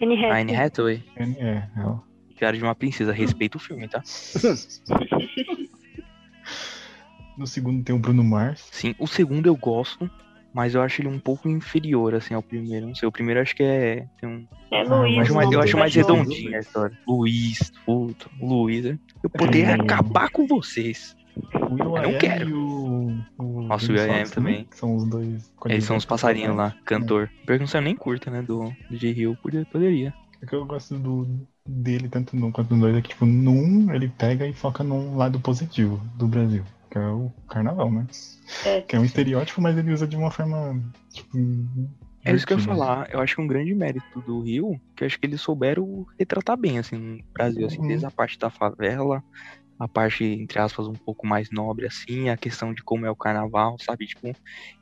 Anne 0.00 0.24
A 0.26 0.36
Anne 0.40 0.54
Hathaway. 0.54 1.02
Hathaway? 1.16 1.36
É, 1.40 1.44
é, 1.48 1.68
ela. 1.76 2.00
Diário 2.36 2.58
de 2.58 2.64
uma 2.64 2.74
princesa. 2.76 3.12
Respeita 3.12 3.56
o 3.56 3.60
filme, 3.60 3.88
tá? 3.88 4.00
No 7.36 7.46
segundo 7.46 7.82
tem 7.82 7.94
o 7.94 7.98
Bruno 7.98 8.22
Mars. 8.24 8.68
Sim, 8.70 8.94
o 8.98 9.06
segundo 9.06 9.46
eu 9.46 9.56
gosto, 9.56 10.10
mas 10.52 10.74
eu 10.74 10.82
acho 10.82 11.00
ele 11.00 11.08
um 11.08 11.18
pouco 11.18 11.48
inferior, 11.48 12.14
assim, 12.14 12.34
ao 12.34 12.42
primeiro. 12.42 12.86
Não 12.86 12.94
sei, 12.94 13.08
o 13.08 13.12
primeiro 13.12 13.38
eu 13.38 13.42
acho 13.42 13.54
que 13.56 13.62
é. 13.62 14.06
Tem 14.20 14.28
um, 14.28 14.46
É 14.70 14.80
Ah, 14.80 14.84
eu 14.84 14.98
Luiz. 14.98 15.18
acho 15.20 15.32
o 15.32 15.34
mais, 15.36 15.44
nome 15.46 15.56
eu 15.56 15.60
do 15.60 15.64
acho 15.64 15.78
mais 15.78 15.94
cachorro. 15.94 16.18
redondinha 16.22 16.56
a 16.58 16.60
história. 16.60 16.98
Luiz, 17.06 17.72
puto, 17.86 18.30
Luiz. 18.40 18.84
né? 18.84 18.98
Eu 19.22 19.30
poderia 19.30 19.70
É. 19.70 19.74
acabar 19.74 20.30
com 20.30 20.46
vocês. 20.46 21.16
O 21.54 21.74
Will 21.74 21.96
Eu 21.96 22.12
não 22.12 22.18
quero. 22.18 22.48
e 22.50 22.52
o. 22.52 23.16
o 23.38 23.62
Nossa, 23.62 23.92
o 23.92 23.96
Fox 23.96 24.30
também. 24.32 24.66
São 24.72 24.96
os 24.96 25.06
dois. 25.08 25.50
Eles 25.66 25.84
são 25.84 25.96
os 25.96 26.04
passarinhos 26.04 26.56
lá, 26.56 26.74
cantor. 26.84 27.30
Pior 27.46 27.54
que 27.56 27.60
não 27.60 27.66
saiu 27.68 27.82
nem 27.82 27.94
curta, 27.96 28.30
né? 28.30 28.42
Do 28.42 28.72
DJ 28.90 29.12
Hill. 29.12 29.36
Podia- 29.42 29.64
Poderia. 29.70 30.12
O 30.42 30.46
que 30.46 30.54
eu 30.54 30.64
gosto 30.66 30.98
do, 30.98 31.46
dele, 31.66 32.08
tanto 32.08 32.34
no 32.34 32.46
um 32.48 32.52
quanto 32.52 32.74
no 32.74 32.80
dois, 32.80 32.96
é 32.96 33.00
que, 33.02 33.10
tipo, 33.10 33.24
no 33.26 33.52
um 33.52 33.92
ele 33.94 34.08
pega 34.08 34.46
e 34.46 34.52
foca 34.52 34.82
num 34.82 35.16
lado 35.16 35.38
positivo 35.38 36.00
do 36.16 36.26
Brasil, 36.26 36.64
que 36.90 36.98
é 36.98 37.06
o 37.06 37.30
carnaval, 37.48 37.90
né? 37.90 38.06
É. 38.66 38.80
Que 38.82 38.96
é 38.96 39.00
um 39.00 39.04
estereótipo, 39.04 39.60
mas 39.60 39.78
ele 39.78 39.92
usa 39.92 40.06
de 40.06 40.16
uma 40.16 40.30
forma, 40.30 40.82
tipo. 41.12 41.38
É 42.24 42.32
isso 42.34 42.46
que 42.46 42.52
eu 42.52 42.58
ia 42.58 42.64
falar. 42.64 43.08
Eu 43.10 43.20
acho 43.20 43.36
que 43.36 43.40
um 43.40 43.46
grande 43.46 43.74
mérito 43.74 44.20
do 44.22 44.42
Rio, 44.42 44.78
que 44.94 45.04
eu 45.04 45.06
acho 45.06 45.18
que 45.18 45.26
eles 45.26 45.40
souberam 45.40 46.04
retratar 46.18 46.56
bem, 46.56 46.78
assim, 46.78 46.96
no 46.96 47.24
Brasil, 47.32 47.66
assim, 47.66 47.78
Uhum. 47.78 47.86
desde 47.88 48.04
a 48.04 48.10
parte 48.10 48.38
da 48.38 48.50
favela, 48.50 49.22
a 49.78 49.88
parte, 49.88 50.24
entre 50.24 50.58
aspas, 50.58 50.86
um 50.86 50.92
pouco 50.92 51.26
mais 51.26 51.50
nobre, 51.50 51.86
assim, 51.86 52.28
a 52.28 52.36
questão 52.36 52.74
de 52.74 52.82
como 52.82 53.06
é 53.06 53.10
o 53.10 53.16
carnaval, 53.16 53.76
sabe? 53.80 54.06
Tipo, 54.06 54.36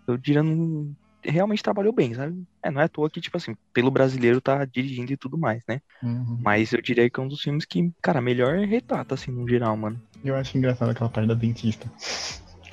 eu 0.09 0.17
diria, 0.17 0.43
não... 0.43 0.93
realmente 1.29 1.63
trabalhou 1.63 1.93
bem, 1.93 2.15
sabe? 2.15 2.43
É, 2.63 2.71
não 2.71 2.81
é 2.81 2.85
à 2.85 2.89
toa 2.89 3.11
que, 3.11 3.21
tipo 3.21 3.37
assim, 3.37 3.55
pelo 3.73 3.91
brasileiro 3.91 4.41
tá 4.41 4.65
dirigindo 4.65 5.13
e 5.13 5.17
tudo 5.17 5.37
mais, 5.39 5.63
né? 5.69 5.81
Uhum. 6.03 6.39
Mas 6.43 6.73
eu 6.73 6.81
diria 6.83 7.09
que 7.09 7.21
é 7.21 7.23
um 7.23 7.29
dos 7.29 7.41
filmes 7.41 7.65
que, 7.65 7.91
cara, 8.03 8.21
melhor 8.21 8.59
retrata, 8.59 9.15
assim, 9.15 9.31
no 9.31 9.49
geral, 9.49 9.77
mano. 9.77 10.01
Eu 10.25 10.35
acho 10.37 10.57
engraçado 10.57 10.91
aquela 10.91 11.11
parte 11.11 11.29
da 11.29 11.35
dentista. 11.35 11.87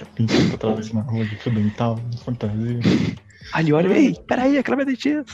A 0.01 0.05
dentista 0.17 0.55
atravessa 0.55 0.93
na 0.93 1.01
rua 1.01 1.25
de 1.25 1.35
fio 1.37 1.51
dental, 1.53 1.95
de 2.09 2.17
fantasia. 2.23 2.79
Ali, 3.53 3.71
olha, 3.73 3.95
ei, 3.95 4.15
peraí, 4.27 4.57
aquela 4.57 4.75
minha 4.77 4.85
dentista. 4.87 5.25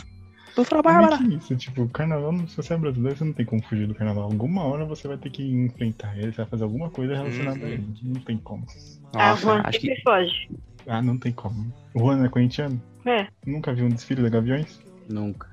Doutora 0.55 0.79
é 0.79 0.83
Bárbara. 0.83 1.17
que 1.17 1.23
é 1.33 1.37
isso? 1.37 1.55
Tipo, 1.55 1.87
carnaval, 1.87 2.33
se 2.47 2.57
você 2.57 2.73
é 2.73 2.77
brasileiro, 2.77 3.17
você 3.17 3.23
não 3.23 3.31
tem 3.33 3.45
como 3.45 3.63
fugir 3.63 3.87
do 3.87 3.95
carnaval. 3.95 4.23
Alguma 4.25 4.63
hora 4.65 4.83
você 4.85 5.07
vai 5.07 5.17
ter 5.17 5.29
que 5.29 5.43
enfrentar 5.43 6.17
ele, 6.17 6.31
você 6.31 6.37
vai 6.41 6.45
fazer 6.45 6.63
alguma 6.63 6.89
coisa 6.89 7.15
relacionada 7.15 7.59
Uhum. 7.59 7.65
a 7.65 7.69
ele. 7.69 7.87
Não 8.03 8.21
tem 8.21 8.37
como. 8.37 8.65
Nossa, 9.13 9.41
Juan 9.41 9.61
acho 9.63 9.79
que 9.79 10.01
foge. 10.01 10.49
Ah, 10.87 11.01
não 11.01 11.17
tem 11.17 11.31
como. 11.31 11.71
O 11.93 11.99
Juan 11.99 12.25
é 12.25 12.29
corintiano? 12.29 12.81
É. 13.05 13.27
Nunca 13.45 13.73
viu 13.73 13.85
um 13.85 13.89
desfile 13.89 14.21
da 14.23 14.29
Gaviões? 14.29 14.79
Nunca. 15.09 15.49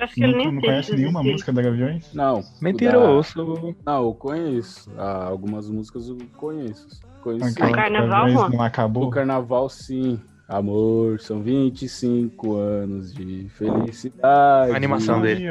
Acho 0.00 0.14
que 0.14 0.22
ele 0.24 0.32
não 0.32 0.40
assiste 0.46 0.60
conhece 0.66 0.92
nenhuma 0.96 1.20
desfiles. 1.20 1.32
música 1.32 1.52
da 1.52 1.62
Gaviões? 1.62 2.14
Não. 2.14 2.42
mentiroso. 2.62 3.34
da- 3.36 3.92
Não, 3.92 4.04
eu 4.04 4.14
conheço. 4.14 4.90
Ah, 4.96 5.24
algumas 5.26 5.68
músicas 5.68 6.08
eu 6.08 6.16
conheço. 6.36 6.88
Conheço. 7.22 7.44
Aquela 7.46 7.68
que 7.68 7.74
carnaval, 7.74 8.08
Gaviões 8.24 8.40
Juan? 8.40 8.48
não 8.50 8.62
acabou? 8.62 9.04
O 9.06 9.10
carnaval, 9.10 9.68
sim. 9.68 10.18
Amor, 10.48 11.20
são 11.20 11.40
25 11.42 12.56
anos 12.56 13.14
de 13.14 13.46
felicidade. 13.50 14.72
A 14.72 14.76
animação 14.76 15.20
dele. 15.20 15.44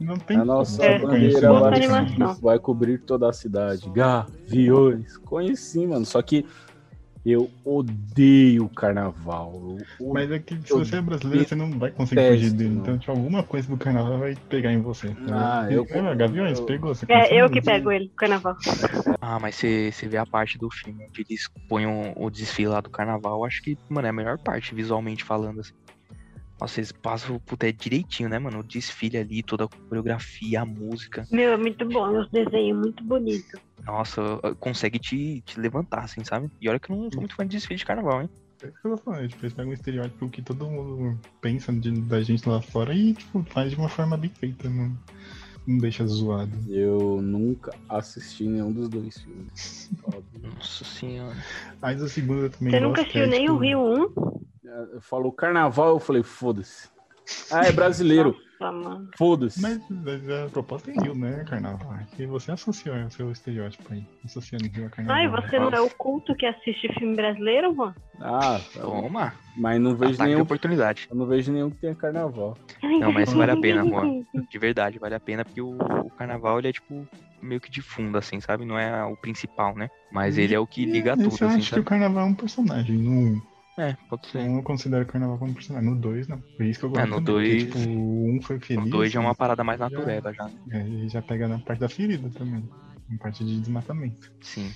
Não 0.00 0.16
tem 0.16 0.36
A 0.36 0.44
nossa 0.44 0.82
É. 0.84 0.98
bandeira 0.98 1.52
vai, 1.52 2.34
vai 2.40 2.58
cobrir 2.58 2.98
toda 2.98 3.28
a 3.28 3.32
cidade. 3.32 3.88
Gaviões. 3.90 5.16
Conheci, 5.18 5.86
mano. 5.86 6.04
Só 6.04 6.20
que 6.22 6.44
eu 7.24 7.48
odeio 7.64 8.68
carnaval. 8.70 9.52
Eu 10.00 10.12
Mas 10.12 10.30
é 10.30 10.38
que 10.38 10.56
se 10.56 10.70
Eu 10.72 10.78
você 10.78 10.96
é 10.96 11.00
brasileiro, 11.00 11.48
você 11.48 11.54
não 11.54 11.70
vai 11.78 11.90
conseguir 11.90 12.28
fugir 12.30 12.50
dele. 12.50 12.70
não. 12.70 12.82
Então, 12.82 12.98
tipo, 12.98 13.12
alguma 13.12 13.42
coisa 13.42 13.68
do 13.68 13.76
carnaval 13.76 14.18
vai 14.18 14.34
pegar 14.48 14.72
em 14.72 14.80
você. 14.80 15.14
Ah, 15.30 15.66
eu- 15.70 15.86
Ah, 15.92 16.14
Gaviões, 16.14 16.58
eu- 16.58 16.66
pegou. 16.66 16.94
Você 16.94 17.06
É, 17.08 17.40
eu 17.40 17.48
que 17.50 17.60
pego 17.60 17.90
ele, 17.92 18.06
no 18.06 18.14
carnaval. 18.16 18.56
Ah, 19.20 19.38
mas 19.38 19.54
você 19.54 19.92
você 19.92 20.08
vê 20.08 20.16
a 20.16 20.26
parte 20.26 20.58
do 20.58 20.68
filme 20.70 21.04
onde 21.04 21.24
eles 21.28 21.42
põem 21.68 21.86
o, 21.86 22.12
o 22.16 22.30
desfile 22.30 22.68
lá 22.68 22.80
do 22.80 22.90
carnaval, 22.90 23.38
eu 23.38 23.44
acho 23.44 23.62
que, 23.62 23.76
mano, 23.88 24.06
é 24.06 24.10
a 24.10 24.12
melhor 24.12 24.38
parte, 24.38 24.74
visualmente 24.74 25.22
falando, 25.24 25.60
assim. 25.60 25.72
Nossa, 26.62 26.78
eles 26.78 26.92
passam 26.92 27.40
puta, 27.40 27.66
é 27.68 27.72
direitinho, 27.72 28.28
né, 28.28 28.38
mano? 28.38 28.60
O 28.60 28.62
desfile 28.62 29.18
ali, 29.18 29.42
toda 29.42 29.64
a 29.64 29.68
coreografia, 29.88 30.60
a 30.60 30.64
música. 30.64 31.26
Meu, 31.28 31.54
é 31.54 31.56
muito 31.56 31.84
bom, 31.88 32.20
os 32.20 32.30
desenhos 32.30 32.78
muito 32.78 33.02
bonitos. 33.02 33.60
Nossa, 33.84 34.22
consegue 34.60 34.96
te, 34.96 35.42
te 35.44 35.58
levantar, 35.58 36.04
assim, 36.04 36.22
sabe? 36.22 36.48
E 36.60 36.68
olha 36.68 36.78
que 36.78 36.92
eu 36.92 36.96
não 36.96 37.10
sou 37.10 37.18
muito 37.18 37.34
fã 37.34 37.44
de 37.44 37.56
desfile 37.56 37.78
de 37.78 37.84
carnaval, 37.84 38.22
hein? 38.22 38.30
É 38.62 38.68
isso 38.68 38.80
que 38.80 38.86
eu 38.86 38.96
tô 38.96 39.02
falando, 39.02 39.28
tipo, 39.28 39.42
eles 39.44 39.54
pegam 39.54 39.70
um 39.72 39.74
estereótipo 39.74 40.30
que 40.30 40.40
todo 40.40 40.70
mundo 40.70 41.18
pensa 41.40 41.72
de- 41.72 42.00
da 42.02 42.22
gente 42.22 42.48
lá 42.48 42.62
fora 42.62 42.94
e, 42.94 43.12
tipo, 43.12 43.42
faz 43.50 43.72
de 43.72 43.76
uma 43.76 43.88
forma 43.88 44.16
bem 44.16 44.30
feita, 44.30 44.70
não, 44.70 44.96
não 45.66 45.78
deixa 45.78 46.06
zoado. 46.06 46.56
Eu 46.68 47.20
nunca 47.20 47.74
assisti 47.88 48.44
nenhum 48.44 48.70
dos 48.70 48.88
dois 48.88 49.20
filmes. 49.20 49.90
Nossa 50.40 50.84
senhora. 50.84 51.36
Mas 51.80 52.00
o 52.00 52.08
segundo 52.08 52.44
eu 52.44 52.50
também 52.50 52.72
Você 52.72 52.80
gosto, 52.80 52.86
nunca 52.88 53.18
é, 53.18 53.22
assistiu 53.24 53.26
nem 53.26 53.50
o 53.50 53.52
tipo, 53.54 53.64
Rio 53.64 54.12
1? 54.38 54.51
Falou 55.00 55.32
carnaval, 55.32 55.90
eu 55.90 56.00
falei, 56.00 56.22
foda-se. 56.22 56.88
Ah, 57.50 57.64
é 57.66 57.72
brasileiro. 57.72 58.36
Foda-se. 59.18 59.60
Mas 59.60 59.80
mas 59.90 60.30
a 60.30 60.48
proposta 60.50 60.90
é 60.90 60.94
Rio, 60.94 61.14
né, 61.14 61.44
carnaval? 61.44 61.94
É 61.94 62.06
que 62.16 62.26
você 62.26 62.52
associou 62.52 62.94
o 62.96 63.10
seu 63.10 63.30
estereótipo 63.32 63.92
aí, 63.92 64.04
associando 64.24 64.68
Rio 64.68 64.86
a 64.86 64.90
carnaval. 64.90 65.16
Ai, 65.20 65.28
você 65.28 65.58
não 65.58 65.70
é 65.70 65.80
o 65.80 65.90
culto 65.90 66.34
que 66.34 66.46
assiste 66.46 66.88
filme 66.98 67.16
brasileiro, 67.16 67.74
mano? 67.74 67.94
Ah, 68.20 68.60
Toma. 68.72 69.34
mas 69.56 69.80
não 69.80 69.96
vejo 69.96 70.14
Ataque 70.14 70.28
nenhum. 70.28 70.42
oportunidade. 70.42 71.08
Eu 71.10 71.16
não 71.16 71.26
vejo 71.26 71.52
nenhum 71.52 71.70
que 71.70 71.76
tenha 71.78 71.94
carnaval. 71.94 72.56
Não, 73.00 73.12
mas 73.12 73.32
vale 73.32 73.50
a 73.50 73.56
pena, 73.56 73.84
Juan. 73.84 74.24
De 74.48 74.58
verdade, 74.58 74.98
vale 74.98 75.14
a 75.14 75.20
pena, 75.20 75.44
porque 75.44 75.60
o, 75.60 75.76
o 75.76 76.10
carnaval, 76.10 76.58
ele 76.58 76.68
é, 76.68 76.72
tipo, 76.72 77.06
meio 77.42 77.60
que 77.60 77.70
de 77.70 77.82
fundo, 77.82 78.16
assim, 78.16 78.40
sabe? 78.40 78.64
Não 78.64 78.78
é 78.78 79.04
o 79.04 79.16
principal, 79.16 79.74
né? 79.74 79.88
Mas 80.12 80.38
ele 80.38 80.54
é 80.54 80.58
o 80.58 80.66
que 80.66 80.84
liga 80.84 81.14
Esse 81.14 81.24
tudo, 81.24 81.44
eu 81.44 81.48
assim, 81.48 81.58
acho 81.58 81.72
que 81.72 81.80
o 81.80 81.82
sabe? 81.82 81.86
carnaval 81.88 82.26
é 82.26 82.30
um 82.30 82.34
personagem. 82.34 82.96
No 82.96 83.42
É, 83.78 83.96
pode 84.08 84.26
ser. 84.26 84.38
um 84.38 84.56
eu 84.58 84.62
considero 84.62 85.04
o 85.04 85.06
carnaval 85.06 85.38
como 85.38 85.54
personagem. 85.54 85.88
No 85.90 85.96
2, 85.96 86.28
não. 86.28 86.38
Por 86.56 86.66
isso 86.66 86.80
que 86.80 86.86
eu 86.86 86.90
gosto. 86.90 87.02
É, 87.02 87.06
no 87.06 87.16
também, 87.16 87.24
dois- 87.24 87.64
porque, 87.64 87.78
tipo, 87.80 87.90
o 87.90 88.24
1 88.28 88.36
um 88.36 88.42
foi 88.42 88.60
feliz. 88.60 88.86
O 88.86 88.90
2 88.90 89.10
já 89.12 89.18
é 89.18 89.22
uma 89.22 89.30
né? 89.30 89.34
parada 89.38 89.64
mais 89.64 89.78
Já- 89.78 89.88
natureba, 89.88 90.32
já. 90.34 90.50
É, 90.70 90.88
e 90.88 91.08
já 91.08 91.22
pega 91.22 91.48
na 91.48 91.58
parte 91.58 91.80
da 91.80 91.88
ferida 91.88 92.28
também. 92.30 92.62
Na 93.08 93.18
parte 93.18 93.44
de 93.44 93.58
desmatamento. 93.60 94.30
Sim. 94.42 94.70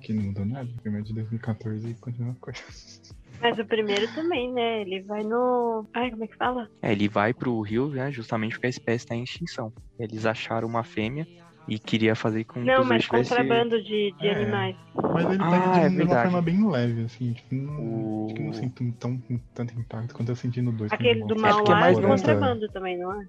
Que 0.00 0.12
não 0.12 0.24
mudou 0.24 0.44
nada. 0.44 0.68
O 0.70 0.80
primeiro 0.82 1.06
de 1.06 1.14
2014 1.14 1.88
e 1.88 1.94
continua 1.94 2.32
a 2.32 2.34
coisa. 2.36 2.60
Mas 3.40 3.58
o 3.58 3.64
primeiro 3.64 4.06
também, 4.14 4.52
né? 4.52 4.82
Ele 4.82 5.02
vai 5.02 5.22
no. 5.24 5.86
Ai, 5.94 6.10
como 6.10 6.24
é 6.24 6.26
que 6.28 6.36
fala? 6.36 6.68
É, 6.82 6.92
ele 6.92 7.08
vai 7.08 7.34
pro 7.34 7.60
rio, 7.62 7.88
né, 7.88 8.12
justamente 8.12 8.52
porque 8.52 8.66
a 8.68 8.70
espécie 8.70 9.06
tá 9.06 9.14
em 9.14 9.24
extinção. 9.24 9.72
Eles 9.98 10.24
acharam 10.24 10.68
uma 10.68 10.84
fêmea 10.84 11.26
e 11.66 11.78
queria 11.78 12.14
fazer 12.14 12.44
com 12.44 12.60
que 12.60 12.66
Não, 12.66 12.82
os 12.82 12.88
mas 12.88 13.06
dois 13.08 13.26
tivessem... 13.26 13.36
contrabando 13.48 13.82
de, 13.82 14.12
de 14.12 14.26
É. 14.28 14.34
animais. 14.34 14.76
Mas 15.12 15.30
ele 15.30 15.42
Ah, 15.42 15.50
pega 15.50 15.68
de, 15.68 15.78
é 15.80 15.88
de 15.88 15.94
uma 15.96 15.96
verdade. 15.96 16.22
forma 16.22 16.42
bem 16.42 16.70
leve, 16.70 17.02
assim. 17.04 17.32
Tipo, 17.32 17.54
não, 17.54 17.80
O- 17.80 18.26
acho 18.26 18.34
que 18.34 18.42
não 18.42 18.52
sinto 18.52 18.92
tão, 18.98 19.20
tanto 19.54 19.78
impacto 19.78 20.14
quanto 20.14 20.28
eu 20.30 20.36
senti 20.36 20.60
no 20.62 20.72
2. 20.72 20.92
Aquele 20.92 21.20
do 21.24 21.24
É 21.24 21.26
porque 21.26 21.40
é 21.40 21.52
Mauá 21.52 21.80
mais 21.80 21.98
é 21.98 22.00
no- 22.00 22.08
contrabando 22.08 22.68
também, 22.68 22.98
não 22.98 23.12
é? 23.12 23.26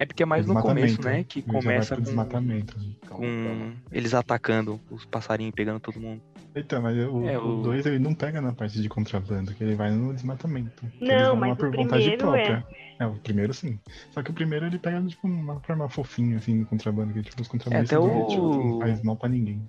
É 0.00 0.06
porque 0.06 0.22
é 0.22 0.26
mais 0.26 0.46
no 0.46 0.54
começo, 0.60 1.02
né, 1.02 1.24
que 1.24 1.40
vai 1.42 1.60
começa 1.60 1.96
com, 1.96 2.02
desmatamento. 2.02 2.76
com 3.08 3.72
eles 3.90 4.14
atacando 4.14 4.80
os 4.90 5.04
passarinhos, 5.04 5.54
pegando 5.54 5.80
todo 5.80 6.00
mundo. 6.00 6.22
Então, 6.54 6.82
mas 6.82 6.96
o 6.98 7.26
É, 7.26 7.38
o- 7.38 7.62
2 7.62 7.86
ele 7.86 7.98
não 7.98 8.14
pega 8.14 8.40
na 8.40 8.52
parte 8.52 8.80
de 8.80 8.88
contrabando, 8.88 9.54
que 9.54 9.64
ele 9.64 9.74
vai 9.74 9.90
no 9.90 10.12
desmatamento. 10.12 10.84
Não, 11.00 11.34
mas 11.34 11.56
por 11.56 11.70
vontade 11.74 12.02
primeiro 12.10 12.18
própria. 12.18 12.66
É. 13.00 13.06
o 13.06 13.14
primeiro 13.18 13.52
sim. 13.54 13.80
Só 14.10 14.22
que 14.22 14.30
o 14.30 14.34
primeiro 14.34 14.66
ele 14.66 14.78
pega 14.78 15.02
tipo 15.06 15.26
uma 15.26 15.58
forma 15.60 15.88
fofinha, 15.88 16.36
assim, 16.36 16.54
no 16.56 16.66
contrabando, 16.66 17.12
que 17.12 17.22
tipo, 17.22 17.40
os 17.42 17.48
contrabandistas 17.48 17.98
até 17.98 18.06
não, 18.14 18.22
o- 18.22 18.28
tipo, 18.28 18.64
não 18.64 18.78
faz 18.78 19.02
mal 19.02 19.16
pra 19.16 19.28
ninguém. 19.28 19.60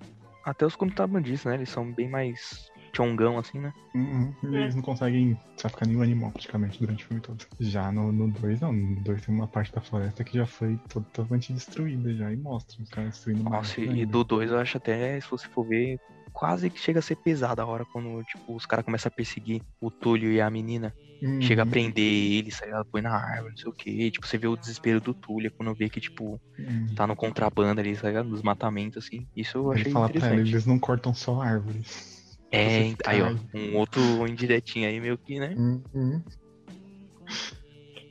Até 0.44 0.66
os 0.66 0.76
contrabandistas, 0.76 1.50
né, 1.50 1.56
eles 1.56 1.70
são 1.70 1.90
bem 1.90 2.08
mais 2.08 2.70
chongão, 2.94 3.38
assim, 3.38 3.58
né? 3.58 3.72
Uhum. 3.94 4.32
E 4.42 4.46
É. 4.54 4.60
Eles 4.60 4.74
não 4.76 4.82
conseguem 4.82 5.36
sacar 5.56 5.88
nenhum 5.88 6.02
animal 6.02 6.30
praticamente 6.30 6.78
durante 6.78 7.02
o 7.04 7.08
filme 7.08 7.20
todo. 7.22 7.44
Já 7.58 7.90
no 7.90 8.30
2 8.30 8.60
não, 8.60 8.72
no 8.72 9.00
2 9.00 9.24
tem 9.24 9.34
uma 9.34 9.48
parte 9.48 9.72
da 9.72 9.80
floresta 9.80 10.22
que 10.22 10.36
já 10.36 10.46
foi 10.46 10.78
totalmente 10.88 11.52
destruída 11.52 12.14
já 12.14 12.30
e 12.30 12.36
mostra 12.36 12.80
os 12.80 12.88
caras 12.90 13.10
destruindo 13.14 13.42
Nossa, 13.42 13.80
e 13.80 13.88
ainda. 13.88 14.06
do 14.12 14.22
2 14.22 14.50
eu 14.52 14.58
acho 14.58 14.76
até, 14.76 15.18
se 15.20 15.28
você 15.28 15.48
for 15.48 15.66
ver, 15.66 15.98
quase 16.34 16.68
que 16.68 16.78
chega 16.78 16.98
a 16.98 17.02
ser 17.02 17.16
pesada 17.16 17.62
a 17.62 17.66
hora 17.66 17.86
quando, 17.92 18.22
tipo, 18.24 18.54
os 18.54 18.66
caras 18.66 18.84
começam 18.84 19.08
a 19.08 19.14
perseguir 19.14 19.62
o 19.80 19.90
Túlio 19.90 20.30
e 20.32 20.40
a 20.40 20.50
menina. 20.50 20.92
Uhum. 21.22 21.40
Chega 21.40 21.62
a 21.62 21.66
prender 21.66 22.04
ele, 22.04 22.50
sai 22.50 22.68
ela 22.70 22.84
põe 22.84 23.00
na 23.00 23.14
árvore, 23.14 23.50
não 23.50 23.56
sei 23.56 23.70
o 23.70 23.72
que. 23.72 24.10
Tipo, 24.10 24.26
você 24.26 24.36
vê 24.36 24.46
o 24.48 24.56
desespero 24.56 25.00
do 25.00 25.14
Túlio 25.14 25.50
quando 25.56 25.74
vê 25.74 25.88
que, 25.88 26.00
tipo, 26.00 26.38
Uhum. 26.58 26.94
tá 26.94 27.06
no 27.06 27.16
contrabando 27.16 27.80
ali, 27.80 27.96
sai 27.96 28.12
no 28.22 28.32
desmatamento, 28.34 28.98
assim. 28.98 29.26
Isso 29.34 29.56
eu 29.56 29.72
Ele 29.72 29.80
achei 29.80 29.92
fala 29.92 30.08
pra 30.08 30.18
ela, 30.18 30.26
interessante. 30.26 30.50
eles 30.52 30.66
não 30.66 30.78
cortam 30.78 31.14
só 31.14 31.40
árvores. 31.40 32.36
É, 32.50 32.90
você 32.90 32.96
aí 33.06 33.22
ó, 33.22 33.34
um 33.54 33.76
outro 33.76 34.00
indiretinho 34.28 34.88
aí, 34.88 35.00
meio 35.00 35.16
que, 35.16 35.38
né? 35.38 35.54
Uhum. 35.56 36.22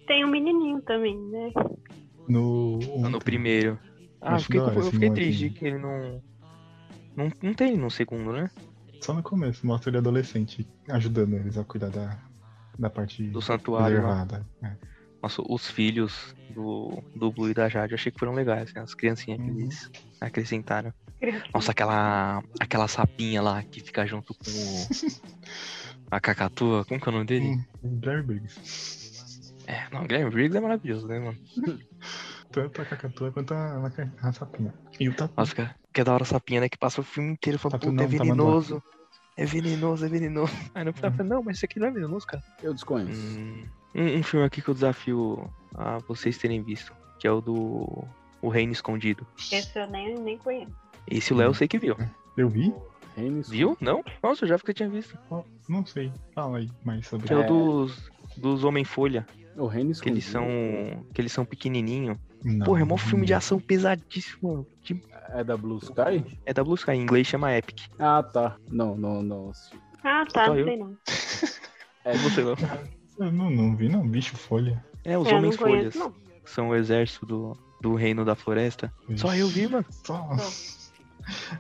Tem 0.07 0.25
um 0.25 0.29
menininho 0.29 0.81
também, 0.81 1.17
né? 1.17 1.51
No, 2.27 2.79
No 3.09 3.19
primeiro. 3.19 3.79
Ah, 4.21 4.31
eu 4.31 4.35
Acho 4.35 4.45
fiquei, 4.45 4.59
eu 4.59 4.91
fiquei 4.91 5.09
triste 5.11 5.49
que 5.49 5.65
ele 5.65 5.77
não. 5.77 6.21
Não, 7.15 7.31
não 7.41 7.53
tem 7.53 7.77
no 7.77 7.89
segundo, 7.91 8.31
né? 8.33 8.49
Só 9.01 9.13
no 9.13 9.21
começo, 9.23 9.65
mostra 9.65 9.89
ele 9.89 9.97
adolescente 9.97 10.67
ajudando 10.89 11.33
eles 11.35 11.57
a 11.57 11.63
cuidar 11.63 11.89
da, 11.89 12.17
da 12.79 12.89
parte 12.89 13.23
Do 13.29 13.41
santuário. 13.41 13.97
reservada. 13.97 14.45
É. 14.63 14.75
Nossa, 15.21 15.41
os 15.47 15.69
filhos 15.69 16.35
do, 16.49 17.01
do 17.15 17.31
Blue 17.31 17.49
e 17.49 17.53
da 17.53 17.69
Jade, 17.69 17.93
eu 17.93 17.95
achei 17.95 18.11
que 18.11 18.19
foram 18.19 18.33
legais, 18.33 18.69
assim, 18.69 18.79
as 18.79 18.93
criancinhas 18.93 19.39
que 19.41 19.49
Uhum. 19.49 19.59
eles 19.59 19.89
acrescentaram. 20.19 20.93
Nossa, 21.53 21.71
aquela, 21.71 22.43
aquela 22.59 22.87
sapinha 22.87 23.41
lá 23.41 23.63
que 23.63 23.79
fica 23.81 24.05
junto 24.05 24.33
com 24.33 24.49
o, 24.49 24.87
a 26.11 26.19
cacatua, 26.19 26.83
como 26.85 26.99
que 26.99 27.07
é 27.07 27.11
o 27.11 27.13
nome 27.13 27.25
dele? 27.25 27.45
Hum, 27.45 27.99
Blair 27.99 28.23
Briggs. 28.23 29.53
É, 29.65 29.87
não, 29.93 30.05
Guilherme 30.05 30.29
Briggs 30.31 30.57
é 30.57 30.59
maravilhoso, 30.61 31.07
né, 31.07 31.19
mano? 31.19 31.37
Tanto 32.51 32.81
a 32.81 32.85
cacatua 32.85 33.31
quanto 33.31 33.53
a, 33.53 33.77
a, 34.21 34.27
a 34.27 34.33
sapinha. 34.33 34.73
E 34.99 35.07
o 35.07 35.13
tatu. 35.15 35.33
Nossa, 35.37 35.55
cara, 35.55 35.75
que 35.93 36.01
é 36.01 36.03
da 36.03 36.13
hora 36.13 36.25
sapinha, 36.25 36.61
né, 36.61 36.69
que 36.69 36.77
passa 36.77 37.01
o 37.01 37.03
filme 37.03 37.31
inteiro 37.31 37.57
falando, 37.59 37.79
Tatu 37.81 37.91
puta, 37.91 38.03
é 38.03 38.07
tamanduá. 38.07 38.25
venenoso. 38.35 38.83
É 39.35 39.45
venenoso, 39.45 40.05
é 40.05 40.09
venenoso. 40.09 40.53
Aí 40.75 40.83
no 40.83 40.93
final 40.93 41.11
falei, 41.11 41.27
não, 41.31 41.43
mas 41.43 41.57
isso 41.57 41.65
aqui 41.65 41.79
não 41.79 41.87
é 41.87 41.91
venenoso, 41.91 42.25
cara. 42.27 42.43
Eu 42.61 42.73
desconheço. 42.73 43.19
Hum, 43.37 43.63
um, 43.95 44.19
um 44.19 44.23
filme 44.23 44.45
aqui 44.45 44.61
que 44.61 44.69
eu 44.69 44.73
desafio 44.73 45.49
a 45.75 45.97
vocês 46.07 46.37
terem 46.37 46.61
visto, 46.61 46.93
que 47.19 47.27
é 47.27 47.31
o 47.31 47.41
do 47.41 48.03
O 48.41 48.49
Reino 48.49 48.71
Escondido. 48.73 49.25
Esse 49.51 49.79
eu 49.79 49.87
nem, 49.87 50.15
nem 50.19 50.37
conheço. 50.37 50.71
Esse 51.07 51.33
o 51.33 51.37
Léo 51.37 51.47
eu 51.49 51.53
sei 51.53 51.67
que 51.67 51.77
viu. 51.79 51.95
Eu 52.37 52.47
vi? 52.49 52.73
Reino 53.15 53.41
Viu? 53.43 53.77
Não? 53.79 54.03
Nossa, 54.23 54.43
eu 54.43 54.49
já 54.49 54.57
que 54.59 54.73
tinha 54.73 54.89
visto. 54.89 55.17
Não 55.69 55.85
sei. 55.85 56.11
Fala 56.33 56.57
aí 56.59 56.69
mais 56.83 57.07
sobre 57.07 57.27
Que 57.27 57.33
é 57.33 57.37
o 57.37 57.41
É. 57.41 57.47
dos, 57.47 58.11
dos 58.37 58.63
Homem-Folha, 58.63 59.25
O 59.55 59.67
Reino 59.67 59.93
que 59.93 60.09
eles 60.09 60.25
Escondido. 60.25 60.49
são. 60.95 61.05
que 61.13 61.21
eles 61.21 61.31
são 61.31 61.45
pequenininho. 61.45 62.19
Não, 62.43 62.65
Porra, 62.65 62.81
é 62.81 62.83
mó 62.83 62.97
filme 62.97 63.25
de 63.25 63.33
ação 63.33 63.59
pesadíssimo. 63.59 64.67
De- 64.83 65.01
É 65.29 65.43
da 65.43 65.55
Blue 65.55 65.77
Sky? 65.77 66.37
É 66.45 66.53
da 66.53 66.63
Blue 66.63 66.75
Sky, 66.75 66.91
em 66.91 67.01
inglês 67.01 67.25
chama 67.27 67.55
Epic. 67.55 67.81
Ah, 67.97 68.21
tá. 68.21 68.57
Não, 68.69 68.95
não, 68.95 69.21
não. 69.23 69.49
assisti. 69.49 69.77
Ah, 70.03 70.25
tá, 70.31 70.47
não 70.47 70.57
eu. 70.57 70.65
sei 70.65 70.77
não. 70.77 70.97
É, 72.05 72.13
Você 72.17 72.41
não. 72.43 72.55
Eu 73.19 73.31
não, 73.31 73.49
não 73.49 73.75
vi, 73.75 73.87
não. 73.89 74.05
Bicho 74.07 74.35
folha. 74.35 74.83
É, 75.05 75.17
os 75.17 75.27
Homens-Folhas. 75.27 75.93
conheço, 75.95 75.99
não. 75.99 76.13
São 76.45 76.69
o 76.69 76.75
exército 76.75 77.25
do, 77.25 77.57
do 77.81 77.95
Reino 77.95 78.25
da 78.25 78.35
Floresta. 78.35 78.93
Só 79.15 79.33
eu 79.35 79.47
vi, 79.47 79.67
mano. 79.67 79.85
Só. 79.89 80.29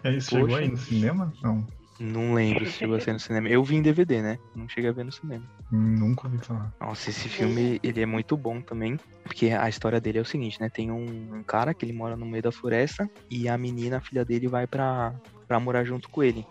É 0.03 0.11
isso, 0.11 0.31
chegou 0.31 0.55
aí 0.55 0.67
no 0.69 0.75
cinema? 0.77 1.31
Não. 1.41 1.65
Não 2.03 2.33
lembro 2.33 2.65
se 2.65 2.83
a 2.83 2.99
ser 2.99 3.13
no 3.13 3.19
cinema. 3.19 3.47
Eu 3.47 3.63
vi 3.63 3.77
em 3.77 3.81
DVD, 3.81 4.21
né? 4.21 4.37
Não 4.53 4.67
cheguei 4.67 4.89
a 4.89 4.93
ver 4.93 5.05
no 5.05 5.11
cinema. 5.11 5.45
Nunca 5.71 6.27
ouvi 6.27 6.37
falar. 6.37 6.69
Nossa, 6.81 7.09
esse 7.09 7.29
filme, 7.29 7.79
ele 7.81 8.01
é 8.01 8.05
muito 8.05 8.35
bom 8.35 8.61
também, 8.61 8.99
porque 9.23 9.51
a 9.51 9.69
história 9.69 10.01
dele 10.01 10.17
é 10.17 10.21
o 10.21 10.25
seguinte, 10.25 10.59
né? 10.59 10.69
Tem 10.69 10.91
um, 10.91 11.37
um 11.37 11.43
cara 11.43 11.73
que 11.73 11.85
ele 11.85 11.93
mora 11.93 12.17
no 12.17 12.25
meio 12.25 12.43
da 12.43 12.51
floresta 12.51 13.09
e 13.31 13.47
a 13.47 13.57
menina, 13.57 13.97
a 13.97 14.01
filha 14.01 14.25
dele, 14.25 14.49
vai 14.49 14.67
pra, 14.67 15.15
pra 15.47 15.61
morar 15.61 15.85
junto 15.85 16.09
com 16.09 16.21
ele. 16.21 16.45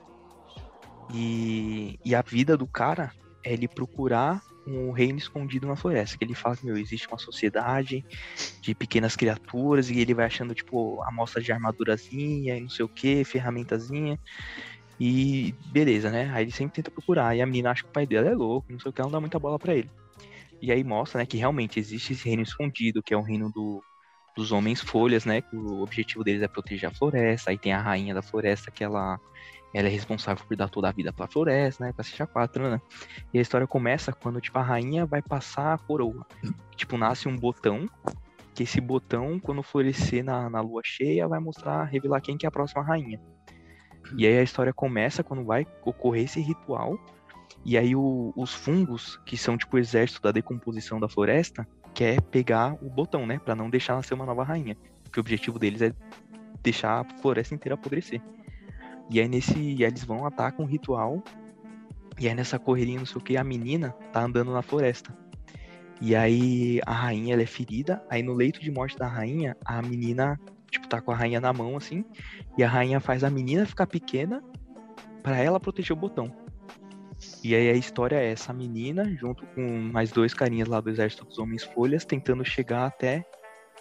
E, 1.12 1.98
e 2.02 2.14
a 2.14 2.22
vida 2.22 2.56
do 2.56 2.66
cara 2.66 3.12
é 3.44 3.52
ele 3.52 3.68
procurar 3.68 4.40
um 4.66 4.90
reino 4.90 5.18
escondido 5.18 5.66
na 5.66 5.76
floresta. 5.76 6.16
Que 6.16 6.24
ele 6.24 6.34
fala 6.34 6.56
que, 6.56 6.64
meu, 6.64 6.78
existe 6.78 7.08
uma 7.08 7.18
sociedade 7.18 8.04
de 8.62 8.74
pequenas 8.74 9.16
criaturas 9.16 9.90
e 9.90 9.98
ele 9.98 10.14
vai 10.14 10.26
achando, 10.26 10.54
tipo, 10.54 11.02
amostra 11.02 11.42
de 11.42 11.52
armadurazinha 11.52 12.56
e 12.56 12.60
não 12.60 12.70
sei 12.70 12.84
o 12.84 12.88
que, 12.88 13.24
ferramentazinha. 13.24 14.18
E 15.04 15.52
beleza, 15.72 16.12
né? 16.12 16.30
Aí 16.32 16.44
ele 16.44 16.52
sempre 16.52 16.76
tenta 16.76 16.88
procurar. 16.88 17.36
E 17.36 17.42
a 17.42 17.46
menina 17.46 17.72
acha 17.72 17.82
que 17.82 17.88
o 17.88 17.92
pai 17.92 18.06
dela 18.06 18.28
é 18.28 18.34
louco, 18.36 18.70
não 18.70 18.78
sei 18.78 18.88
o 18.88 18.92
que, 18.92 19.00
ela 19.00 19.08
não 19.08 19.14
dá 19.14 19.20
muita 19.20 19.36
bola 19.36 19.58
pra 19.58 19.74
ele. 19.74 19.90
E 20.62 20.70
aí 20.70 20.84
mostra, 20.84 21.18
né, 21.18 21.26
que 21.26 21.36
realmente 21.36 21.80
existe 21.80 22.12
esse 22.12 22.24
reino 22.24 22.44
escondido, 22.44 23.02
que 23.02 23.12
é 23.12 23.16
o 23.16 23.20
reino 23.20 23.50
do, 23.50 23.82
dos 24.36 24.52
homens 24.52 24.80
folhas, 24.80 25.24
né? 25.24 25.40
Que 25.40 25.56
o 25.56 25.82
objetivo 25.82 26.22
deles 26.22 26.40
é 26.40 26.46
proteger 26.46 26.88
a 26.88 26.94
floresta. 26.94 27.50
Aí 27.50 27.58
tem 27.58 27.72
a 27.72 27.82
rainha 27.82 28.14
da 28.14 28.22
floresta, 28.22 28.70
que 28.70 28.84
ela, 28.84 29.18
ela 29.74 29.88
é 29.88 29.90
responsável 29.90 30.46
por 30.46 30.56
dar 30.56 30.68
toda 30.68 30.88
a 30.88 30.92
vida 30.92 31.12
pra 31.12 31.26
floresta, 31.26 31.84
né? 31.84 31.92
Pra 31.92 32.04
se 32.04 32.16
quatro, 32.28 32.70
né? 32.70 32.80
E 33.34 33.40
a 33.40 33.42
história 33.42 33.66
começa 33.66 34.12
quando, 34.12 34.40
tipo, 34.40 34.56
a 34.56 34.62
rainha 34.62 35.04
vai 35.04 35.20
passar 35.20 35.74
a 35.74 35.78
coroa. 35.78 36.24
Tipo, 36.76 36.96
nasce 36.96 37.26
um 37.26 37.36
botão, 37.36 37.88
que 38.54 38.62
esse 38.62 38.80
botão, 38.80 39.40
quando 39.40 39.64
florescer 39.64 40.22
na, 40.22 40.48
na 40.48 40.60
lua 40.60 40.82
cheia, 40.84 41.26
vai 41.26 41.40
mostrar, 41.40 41.82
revelar 41.86 42.20
quem 42.20 42.38
que 42.38 42.46
é 42.46 42.48
a 42.48 42.52
próxima 42.52 42.84
rainha. 42.84 43.20
E 44.16 44.26
aí 44.26 44.38
a 44.38 44.42
história 44.42 44.72
começa 44.72 45.22
quando 45.24 45.44
vai 45.44 45.66
ocorrer 45.84 46.24
esse 46.24 46.40
ritual. 46.40 46.98
E 47.64 47.78
aí 47.78 47.94
o- 47.94 48.32
os 48.36 48.52
fungos, 48.52 49.18
que 49.24 49.36
são 49.36 49.56
tipo 49.56 49.76
o 49.76 49.78
exército 49.78 50.20
da 50.22 50.32
decomposição 50.32 50.98
da 50.98 51.08
floresta, 51.08 51.66
quer 51.94 52.20
pegar 52.20 52.74
o 52.82 52.90
botão, 52.90 53.26
né? 53.26 53.38
Pra 53.38 53.54
não 53.54 53.70
deixar 53.70 53.94
nascer 53.94 54.14
uma 54.14 54.26
nova 54.26 54.42
rainha. 54.42 54.76
Porque 55.04 55.20
o 55.20 55.22
objetivo 55.22 55.58
deles 55.58 55.82
é 55.82 55.92
deixar 56.62 57.00
a 57.00 57.04
floresta 57.20 57.54
inteira 57.54 57.74
apodrecer. 57.74 58.20
E 59.10 59.20
aí 59.20 59.28
nesse. 59.28 59.58
E 59.58 59.84
aí 59.84 59.90
eles 59.90 60.04
vão, 60.04 60.26
atacam 60.26 60.64
o 60.64 60.68
ritual. 60.68 61.22
E 62.18 62.28
aí 62.28 62.34
nessa 62.34 62.58
correria, 62.58 62.98
não 62.98 63.06
sei 63.06 63.20
o 63.20 63.24
que, 63.24 63.36
a 63.36 63.44
menina 63.44 63.94
tá 64.12 64.22
andando 64.22 64.52
na 64.52 64.62
floresta. 64.62 65.14
E 66.00 66.16
aí 66.16 66.80
a 66.84 66.92
rainha 66.92 67.34
ela 67.34 67.42
é 67.42 67.46
ferida. 67.46 68.02
Aí 68.10 68.22
no 68.22 68.34
leito 68.34 68.60
de 68.60 68.70
morte 68.70 68.96
da 68.98 69.06
rainha, 69.06 69.56
a 69.64 69.80
menina, 69.82 70.38
tipo, 70.72 70.88
tá 70.88 71.00
com 71.00 71.12
a 71.12 71.14
rainha 71.14 71.40
na 71.40 71.52
mão, 71.52 71.76
assim. 71.76 72.04
E 72.56 72.64
a 72.64 72.68
rainha 72.68 72.98
faz 72.98 73.22
a 73.22 73.30
menina 73.30 73.66
ficar 73.66 73.86
pequena 73.86 74.42
pra 75.22 75.38
ela 75.38 75.60
proteger 75.60 75.92
o 75.92 76.00
botão. 76.00 76.34
E 77.44 77.54
aí 77.54 77.68
a 77.68 77.74
história 77.74 78.16
é 78.16 78.32
essa 78.32 78.52
menina, 78.52 79.04
junto 79.16 79.46
com 79.48 79.62
mais 79.92 80.10
dois 80.10 80.34
carinhas 80.34 80.66
lá 80.66 80.80
do 80.80 80.90
Exército 80.90 81.24
dos 81.24 81.38
Homens 81.38 81.62
Folhas, 81.62 82.04
tentando 82.04 82.44
chegar 82.44 82.86
até 82.86 83.24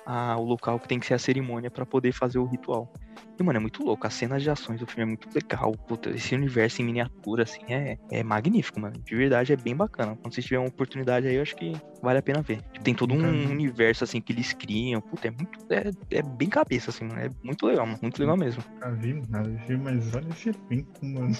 a- 0.05 0.37
o 0.37 0.43
local 0.43 0.79
que 0.79 0.87
tem 0.87 0.99
que 0.99 1.05
ser 1.05 1.13
a 1.13 1.19
cerimônia 1.19 1.69
pra 1.71 1.85
poder 1.85 2.11
fazer 2.11 2.39
o 2.39 2.45
ritual. 2.45 2.91
E, 3.39 3.43
mano, 3.43 3.57
é 3.57 3.59
muito 3.59 3.83
louco. 3.83 4.05
As 4.05 4.13
cenas 4.13 4.43
de 4.43 4.49
ações 4.49 4.79
do 4.79 4.85
filme 4.85 5.03
é 5.03 5.05
muito 5.07 5.27
legal. 5.33 5.71
Puta, 5.87 6.09
esse 6.11 6.35
universo 6.35 6.81
em 6.81 6.85
miniatura, 6.85 7.43
assim, 7.43 7.61
é, 7.69 7.97
é 8.11 8.23
magnífico, 8.23 8.79
mano. 8.79 8.95
De 9.03 9.15
verdade, 9.15 9.51
é 9.51 9.55
bem 9.55 9.75
bacana. 9.75 10.15
Quando 10.21 10.33
vocês 10.33 10.45
tiverem 10.45 10.65
uma 10.65 10.69
oportunidade 10.69 11.27
aí, 11.27 11.35
eu 11.35 11.41
acho 11.41 11.55
que 11.55 11.73
vale 12.03 12.19
a 12.19 12.21
pena 12.21 12.41
ver. 12.41 12.61
Tipo, 12.73 12.83
tem 12.83 12.93
todo 12.93 13.13
um 13.15 13.17
vi. 13.31 13.47
universo, 13.47 14.03
assim, 14.03 14.21
que 14.21 14.31
eles 14.31 14.53
criam. 14.53 15.01
Puta, 15.01 15.27
é 15.27 15.31
muito. 15.31 15.57
É, 15.71 16.17
é 16.17 16.21
bem 16.21 16.49
cabeça, 16.49 16.91
assim, 16.91 17.05
mano. 17.05 17.19
É 17.19 17.29
muito 17.43 17.65
legal, 17.65 17.85
mano. 17.87 17.99
Muito 18.01 18.19
legal 18.19 18.37
mesmo. 18.37 18.63
Nunca 18.73 18.91
vi 18.91 19.13
nada 19.29 19.49
filme, 19.65 19.83
mas 19.85 20.15
olha 20.15 20.29
esse 20.29 20.49
elenco, 20.69 21.05
mano. 21.05 21.35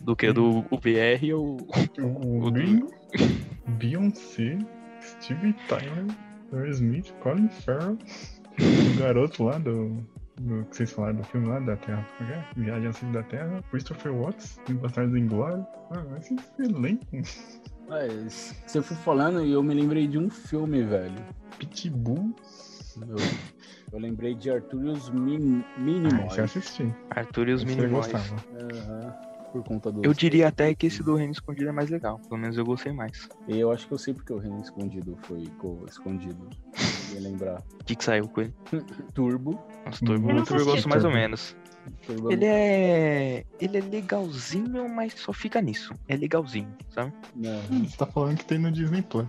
Do 0.00 0.14
que 0.16 0.32
do 0.32 0.64
o 0.70 0.78
VR 0.78 1.32
ou. 1.34 1.56
O 1.56 1.66
O 2.46 2.50
do- 2.50 2.58
Ringo, 2.60 2.90
Beyoncé, 3.66 4.58
Steve 5.00 5.52
Tyler, 5.68 6.06
Smith, 6.70 7.12
Colin 7.20 7.48
Farrell, 7.48 7.96
o 7.96 8.98
garoto 9.00 9.44
lá 9.44 9.58
do, 9.58 9.88
do 10.40 10.64
que 10.66 10.76
vocês 10.76 10.92
falaram 10.92 11.16
do 11.16 11.24
filme 11.24 11.48
lá 11.48 11.58
da 11.60 11.76
Terra, 11.76 12.06
é 12.20 12.24
é? 12.32 12.44
Viagem 12.56 12.86
ao 12.86 12.92
Centro 12.92 13.12
da 13.14 13.22
Terra, 13.24 13.62
Christopher 13.70 14.12
Watts, 14.12 14.60
em 14.68 14.74
Bastardos 14.74 15.16
Inglórios. 15.16 15.64
Ah, 15.90 16.04
esse 16.18 16.36
elenco, 16.58 17.04
É, 17.90 18.08
você 18.66 18.80
foi 18.82 18.96
falando 18.98 19.44
e 19.44 19.52
eu 19.52 19.62
me 19.62 19.74
lembrei 19.74 20.06
de 20.06 20.18
um 20.18 20.30
filme, 20.30 20.82
velho. 20.82 21.14
Pitbull. 21.58 22.34
Eu, 23.08 23.16
eu 23.92 23.98
lembrei 23.98 24.34
de 24.34 24.50
Arthur 24.50 24.84
e 24.84 24.88
os 24.90 25.08
Min, 25.10 25.62
Ah, 25.76 25.80
Minimoys. 25.80 26.36
eu 26.38 26.44
assisti. 26.44 26.94
Arthur 27.10 27.48
e 27.48 27.52
os 27.54 27.64
gostava. 27.64 28.36
Aham, 28.60 29.14
por 29.52 29.62
conta 29.62 29.92
do. 29.92 30.02
Eu 30.04 30.14
diria 30.14 30.48
até 30.48 30.74
que 30.74 30.86
esse 30.86 31.02
do 31.02 31.14
Reino 31.14 31.32
Escondido 31.32 31.68
é 31.68 31.72
mais 31.72 31.90
legal. 31.90 32.18
Pelo 32.28 32.40
menos 32.40 32.56
eu 32.56 32.64
gostei 32.64 32.92
mais. 32.92 33.28
E 33.46 33.58
eu 33.58 33.70
acho 33.70 33.86
que 33.86 33.92
eu 33.92 33.98
sei 33.98 34.14
porque 34.14 34.32
o 34.32 34.38
Reino 34.38 34.60
Escondido 34.60 35.16
foi 35.22 35.44
co- 35.58 35.84
escondido. 35.88 36.48
Ia 37.12 37.20
lembrar. 37.20 37.62
O 37.82 37.84
que, 37.84 37.96
que 37.96 38.04
saiu 38.04 38.28
com 38.28 38.40
ele? 38.42 38.54
Turbo. 39.12 39.58
Nossa, 39.84 40.04
Turbo, 40.04 40.30
Eu 40.30 40.44
Turbo 40.44 40.62
eu 40.62 40.66
gosto 40.66 40.88
mais 40.88 41.04
ou 41.04 41.10
menos. 41.10 41.54
Turbo 42.06 42.30
é 42.30 42.32
Ele 42.32 42.44
é. 42.46 43.44
Ele 43.60 43.76
é 43.78 43.80
legalzinho, 43.80 44.88
mas 44.88 45.14
só 45.14 45.32
fica 45.32 45.60
nisso. 45.60 45.92
É 46.08 46.16
legalzinho, 46.16 46.74
sabe? 46.90 47.12
Não, 47.34 47.60
Você 47.84 47.96
tá 47.96 48.06
falando 48.06 48.38
que 48.38 48.44
tem 48.44 48.58
no 48.58 48.70
Disney 48.70 49.02
Plus. 49.02 49.26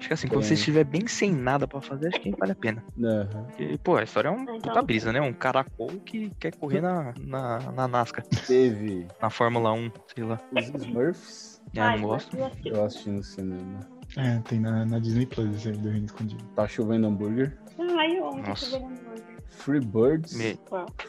Acho 0.00 0.08
que 0.08 0.14
assim, 0.14 0.28
quando 0.28 0.40
É. 0.42 0.46
você 0.46 0.54
estiver 0.54 0.82
bem 0.84 1.06
sem 1.06 1.30
nada 1.30 1.68
pra 1.68 1.80
fazer, 1.80 2.08
acho 2.08 2.20
que 2.20 2.30
vale 2.34 2.52
a 2.52 2.54
pena. 2.54 2.82
não. 2.96 3.26
Porque, 3.26 3.78
pô, 3.84 3.96
a 3.96 4.02
história 4.02 4.28
é 4.28 4.30
um 4.30 4.40
Então- 4.42 4.58
puta 4.60 4.82
brisa, 4.82 5.12
né? 5.12 5.20
Um 5.20 5.32
caracol 5.32 5.88
que 6.04 6.30
quer 6.40 6.54
correr 6.56 6.80
na, 6.80 7.12
na, 7.20 7.58
na 7.72 7.86
NASCAR, 7.86 8.24
Teve 8.46 9.06
na 9.20 9.28
Fórmula 9.30 9.72
1, 9.72 9.90
sei 10.14 10.24
lá. 10.24 10.40
os 10.56 10.82
Smurfs. 10.82 11.60
Ah, 11.76 11.90
Ai, 11.90 12.00
não 12.00 12.08
gosto. 12.08 12.36
eu 12.64 12.84
assisti. 12.84 13.10
No 13.10 13.22
cinema. 13.22 13.80
É, 14.16 14.38
tem 14.40 14.58
na, 14.58 14.84
na 14.86 14.98
Disney 14.98 15.26
Plus 15.26 15.54
esse 15.54 15.68
aí 15.68 15.76
do 15.76 15.88
Reino 15.90 16.06
Escondido. 16.06 16.42
Tá 16.56 16.66
chovendo 16.66 17.06
hambúrguer. 17.06 17.56
Ai, 17.78 18.18
eu 18.18 18.26
amo 18.26 18.38
hambúrguer. 18.40 19.22
Free 19.50 19.80
Birds. 19.80 20.34
Me-? 20.34 20.58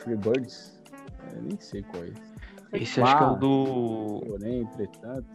Free 0.03 0.17
Birds? 0.17 0.79
Eu 1.33 1.41
nem 1.43 1.57
sei 1.59 1.81
qual 1.83 2.03
é 2.03 2.07
esse. 2.09 2.21
Esse 2.73 3.01
acho 3.01 3.17
que 3.17 3.23
é 3.23 3.25
Ah. 3.25 3.31
o 3.31 3.35
do. 3.37 4.23
Porém, 4.27 4.61
entretanto, 4.61 5.25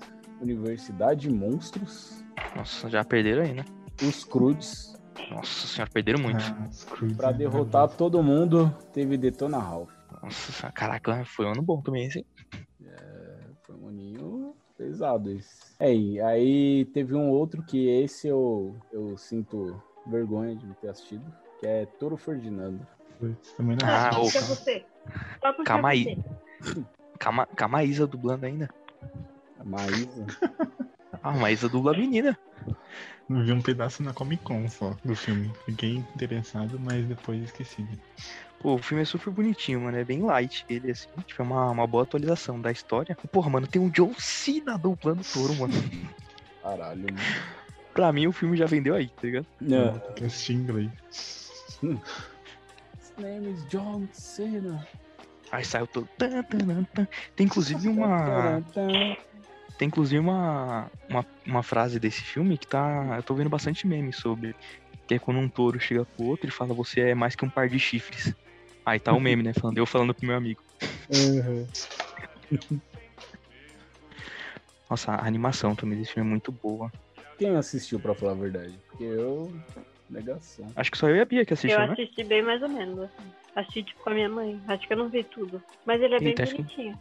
Universidade 0.40 1.30
Monstros. 1.30 2.22
Nossa, 2.54 2.88
já 2.88 3.04
perderam 3.04 3.42
aí, 3.42 3.52
né? 3.54 3.64
Os 4.02 4.24
Crudes. 4.24 4.94
Nossa 5.30 5.66
senhora, 5.66 5.90
perderam 5.90 6.20
muito. 6.22 6.44
Ah, 6.44 6.68
Pra 7.16 7.32
né? 7.32 7.38
derrotar 7.38 7.88
todo 7.88 8.22
mundo, 8.22 8.70
teve 8.92 9.16
Detona 9.16 9.58
Ralph. 9.58 9.90
Nossa 10.22 10.52
senhora, 10.52 10.72
caraca, 10.72 11.24
foi 11.24 11.46
um 11.46 11.52
ano 11.52 11.62
bom 11.62 11.80
também 11.82 12.06
esse. 12.06 12.24
Foi 13.62 13.74
um 13.76 13.88
aninho 13.88 14.54
pesado 14.78 15.30
esse. 15.30 15.74
É, 15.80 15.92
e 15.94 16.20
aí 16.20 16.84
teve 16.92 17.14
um 17.14 17.28
outro 17.30 17.62
que 17.62 17.88
esse 17.88 18.28
eu, 18.28 18.76
eu 18.92 19.16
sinto 19.16 19.80
vergonha 20.06 20.54
de 20.54 20.64
não 20.66 20.74
ter 20.74 20.88
assistido, 20.88 21.24
que 21.58 21.66
é 21.66 21.86
Toro 21.98 22.16
Ferdinando. 22.16 22.86
Putz, 23.18 23.52
Também 23.52 23.76
não 23.80 23.88
Ah, 23.88 24.10
Ah, 24.10 24.18
ô. 24.20 24.24
puxa 24.24 24.40
você. 24.42 24.84
Calma 25.64 25.88
aí. 25.88 26.22
Calma, 27.18 27.46
calma 27.46 27.78
a 27.78 27.84
Isa 27.84 28.06
dublando 28.06 28.44
ainda. 28.46 28.68
A 29.66 29.68
Maísa. 29.68 30.26
A 31.22 31.50
Isa 31.50 31.68
dubla 31.68 31.92
a 31.92 31.98
menina. 31.98 32.38
Não 33.28 33.44
vi 33.44 33.52
um 33.52 33.60
pedaço 33.60 34.02
na 34.02 34.12
Comic 34.12 34.44
Con 34.44 34.68
só 34.68 34.96
do 35.04 35.16
filme. 35.16 35.50
Fiquei 35.64 35.96
interessado, 35.96 36.78
mas 36.78 37.04
depois 37.06 37.42
esqueci. 37.42 37.84
Pô, 38.60 38.74
o 38.74 38.78
filme 38.78 39.02
é 39.02 39.04
super 39.04 39.32
bonitinho, 39.32 39.80
mano. 39.80 39.96
É 39.96 40.04
bem 40.04 40.22
light. 40.22 40.64
Ele, 40.70 40.92
assim, 40.92 41.08
tipo, 41.26 41.42
é 41.42 41.44
uma, 41.44 41.70
uma 41.70 41.86
boa 41.86 42.04
atualização 42.04 42.60
da 42.60 42.70
história. 42.70 43.16
Porra, 43.32 43.50
mano, 43.50 43.66
tem 43.66 43.82
o 43.84 43.90
John 43.90 44.14
Cena 44.16 44.78
dublando 44.78 45.22
touro, 45.24 45.54
mano. 45.56 45.74
Caralho, 46.62 47.02
mano. 47.02 47.18
pra 47.92 48.12
mim, 48.12 48.28
o 48.28 48.32
filme 48.32 48.56
já 48.56 48.66
vendeu 48.66 48.94
aí, 48.94 49.08
tá 49.08 49.22
ligado? 49.22 49.46
Não. 49.60 49.98
Tem 49.98 50.14
que 50.14 50.24
assistir 50.26 50.52
em 50.52 50.56
inglês. 50.56 50.90
His 51.82 53.12
name 53.18 53.50
is 53.50 53.64
John 53.68 54.06
Cena. 54.12 54.86
Aí 55.50 55.64
saiu 55.64 55.86
todo. 55.86 56.08
Tem 57.34 57.46
inclusive 57.46 57.88
uma. 57.88 58.62
Tem 59.78 59.88
inclusive 59.88 60.18
uma, 60.18 60.90
uma, 61.08 61.26
uma 61.46 61.62
frase 61.62 62.00
desse 62.00 62.22
filme 62.22 62.56
que 62.56 62.66
tá. 62.66 63.14
Eu 63.16 63.22
tô 63.22 63.34
vendo 63.34 63.50
bastante 63.50 63.86
meme 63.86 64.12
sobre. 64.12 64.54
Que 65.06 65.14
é 65.14 65.18
quando 65.18 65.38
um 65.38 65.48
touro 65.48 65.78
chega 65.78 66.04
pro 66.04 66.26
outro 66.26 66.48
e 66.48 66.52
fala, 66.52 66.74
você 66.74 67.00
é 67.00 67.14
mais 67.14 67.36
que 67.36 67.44
um 67.44 67.50
par 67.50 67.68
de 67.68 67.78
chifres. 67.78 68.34
Aí 68.84 68.98
tá 68.98 69.12
o 69.12 69.20
meme, 69.20 69.42
né? 69.42 69.52
Falando, 69.52 69.78
eu 69.78 69.86
falando 69.86 70.14
pro 70.14 70.26
meu 70.26 70.36
amigo. 70.36 70.62
Uhum. 71.14 71.66
Nossa, 74.88 75.12
a 75.12 75.26
animação 75.26 75.74
também 75.74 75.98
desse 75.98 76.12
filme 76.12 76.28
é 76.28 76.30
muito 76.30 76.50
boa. 76.52 76.90
Quem 77.38 77.54
assistiu, 77.56 78.00
pra 78.00 78.14
falar 78.14 78.32
a 78.32 78.36
verdade? 78.36 78.78
Porque 78.88 79.04
eu. 79.04 79.52
Negação. 80.08 80.72
Acho 80.76 80.90
que 80.90 80.98
só 80.98 81.08
eu 81.08 81.16
e 81.16 81.20
a 81.20 81.24
Bia 81.24 81.44
que 81.44 81.52
Eu 81.52 81.56
assistiu, 81.56 81.78
né? 81.80 81.92
assisti 81.92 82.22
bem 82.24 82.42
mais 82.42 82.62
ou 82.62 82.68
menos. 82.68 82.98
assim. 83.00 83.30
Assisti 83.56 83.82
tipo 83.82 84.02
com 84.04 84.10
a 84.10 84.14
minha 84.14 84.28
mãe. 84.28 84.60
Acho 84.68 84.86
que 84.86 84.92
eu 84.92 84.96
não 84.96 85.08
vi 85.08 85.24
tudo. 85.24 85.60
Mas 85.84 86.00
ele 86.00 86.14
é 86.14 86.18
bem 86.20 86.28
Eita, 86.28 86.44
acho 86.44 86.54
que- 86.54 86.62
bonitinho. 86.62 86.98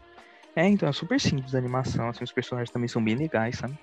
É, 0.55 0.67
então, 0.67 0.87
é 0.87 0.91
super 0.93 1.19
simples 1.19 1.53
a 1.53 1.57
animação, 1.57 2.09
assim, 2.09 2.23
os 2.23 2.31
personagens 2.31 2.71
também 2.71 2.87
são 2.87 3.03
bem 3.03 3.15
legais, 3.15 3.57
sabe? 3.57 3.77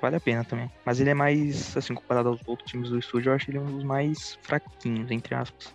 Vale 0.00 0.16
a 0.16 0.20
pena 0.20 0.44
também. 0.44 0.70
Mas 0.84 1.00
ele 1.00 1.10
é 1.10 1.14
mais, 1.14 1.74
assim, 1.76 1.94
comparado 1.94 2.28
aos 2.28 2.40
outros 2.46 2.70
times 2.70 2.90
do 2.90 2.98
estúdio, 2.98 3.30
eu 3.30 3.34
acho 3.34 3.50
ele 3.50 3.58
um 3.58 3.64
dos 3.64 3.84
mais 3.84 4.38
fraquinhos, 4.42 5.10
entre 5.10 5.34
aspas. 5.34 5.74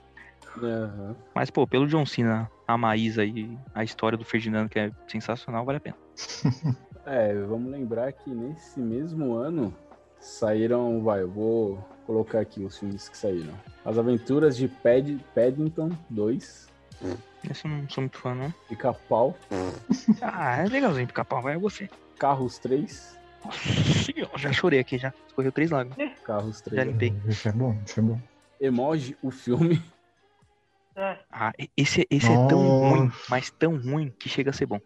Aham. 0.62 1.16
Mas, 1.34 1.50
pô, 1.50 1.66
pelo 1.66 1.88
John 1.88 2.06
Cena, 2.06 2.50
a 2.68 2.78
Maísa 2.78 3.26
e 3.26 3.58
a 3.74 3.84
história 3.84 4.18
do 4.18 4.26
Ferdinando, 4.26 4.70
que 4.70 4.78
é 4.78 4.92
sensacional, 5.08 5.66
vale 5.66 5.78
a 5.78 5.82
pena. 5.82 5.98
É, 7.06 7.34
vamos 7.34 7.72
lembrar 7.72 8.12
que 8.12 8.30
nesse 8.30 8.80
mesmo 8.80 9.34
ano 9.34 9.74
saíram, 10.20 11.02
vai, 11.02 11.22
eu 11.22 11.30
vou 11.30 11.84
colocar 12.06 12.42
aqui 12.42 12.64
os 12.64 12.78
filmes 12.78 13.10
que 13.10 13.18
saíram. 13.18 13.54
As 13.84 13.98
Aventuras 13.98 14.56
de 14.56 14.68
Pad, 14.68 15.18
Paddington 15.34 15.90
2, 16.08 16.69
Esse 17.50 17.66
eu 17.66 17.72
não 17.72 17.90
sou 17.90 18.02
muito 18.02 18.18
fã, 18.18 18.36
não. 18.36 18.54
Pica-Pau, 18.68 19.38
Ah, 20.22 20.58
é 20.58 20.68
legalzinho, 20.68 21.08
pica-pau, 21.08 21.42
vai 21.42 21.58
você. 21.58 21.90
Carros 22.18 22.60
3, 22.60 23.18
Nossa, 23.44 24.12
eu 24.16 24.30
já 24.38 24.52
chorei 24.52 24.80
aqui 24.80 24.98
já. 24.98 25.14
Escorreu 25.28 25.52
três 25.52 25.72
lágrimas. 25.72 25.98
Carros 26.24 26.58
Já 26.58 26.64
3, 26.84 26.88
limpei. 26.88 27.14
Isso 27.28 27.48
é 27.48 27.52
bom, 27.54 27.82
isso 27.86 28.00
é 28.00 28.04
bom. 28.04 28.22
Emoji, 28.60 29.18
o 29.22 29.32
filme, 29.32 29.82
É. 30.96 31.18
Ah, 31.32 31.54
esse, 31.78 32.06
esse 32.10 32.30
é 32.34 32.48
tão 32.48 32.60
ruim, 32.80 33.10
mas 33.30 33.50
tão 33.52 33.78
ruim 33.78 34.14
que 34.20 34.28
chega 34.28 34.50
a 34.50 34.54
ser 34.54 34.66
bom. 34.66 34.82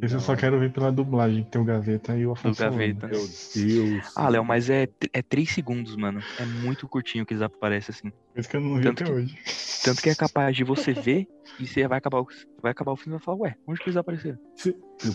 Esse 0.00 0.14
eu 0.14 0.20
só 0.20 0.36
quero 0.36 0.60
ver 0.60 0.72
pela 0.72 0.92
dublagem, 0.92 1.42
que 1.42 1.50
tem 1.50 1.60
o 1.60 1.64
Gaveta 1.64 2.16
e 2.16 2.24
o 2.24 2.32
Afonso. 2.32 2.60
Gaveta. 2.62 3.08
Meu 3.08 3.18
Deus. 3.18 4.16
Ah, 4.16 4.28
Léo, 4.28 4.44
mas 4.44 4.70
é, 4.70 4.86
é 5.12 5.22
três 5.22 5.50
segundos, 5.50 5.96
mano. 5.96 6.20
É 6.38 6.44
muito 6.44 6.86
curtinho 6.86 7.26
que 7.26 7.32
eles 7.34 7.42
aparecem, 7.42 7.92
assim. 7.92 8.10
Por 8.32 8.40
isso 8.40 8.48
que 8.48 8.56
eu 8.56 8.60
não 8.60 8.76
vi 8.76 8.84
Tanto 8.84 9.02
até 9.02 9.04
que- 9.12 9.16
hoje. 9.18 9.38
Tanto 9.82 10.02
que 10.02 10.10
é 10.10 10.14
capaz 10.14 10.54
de 10.54 10.62
você 10.62 10.92
ver 10.94 11.26
e 11.60 11.66
você 11.66 11.86
vai 11.86 11.98
acabar, 11.98 12.20
o- 12.20 12.26
vai 12.62 12.72
acabar 12.72 12.92
o 12.92 12.96
filme 12.96 13.16
e 13.16 13.18
vai 13.18 13.24
falar, 13.24 13.38
ué, 13.38 13.56
onde 13.66 13.80
que 13.80 13.88
eles 13.88 13.96
apareceram? 13.96 14.38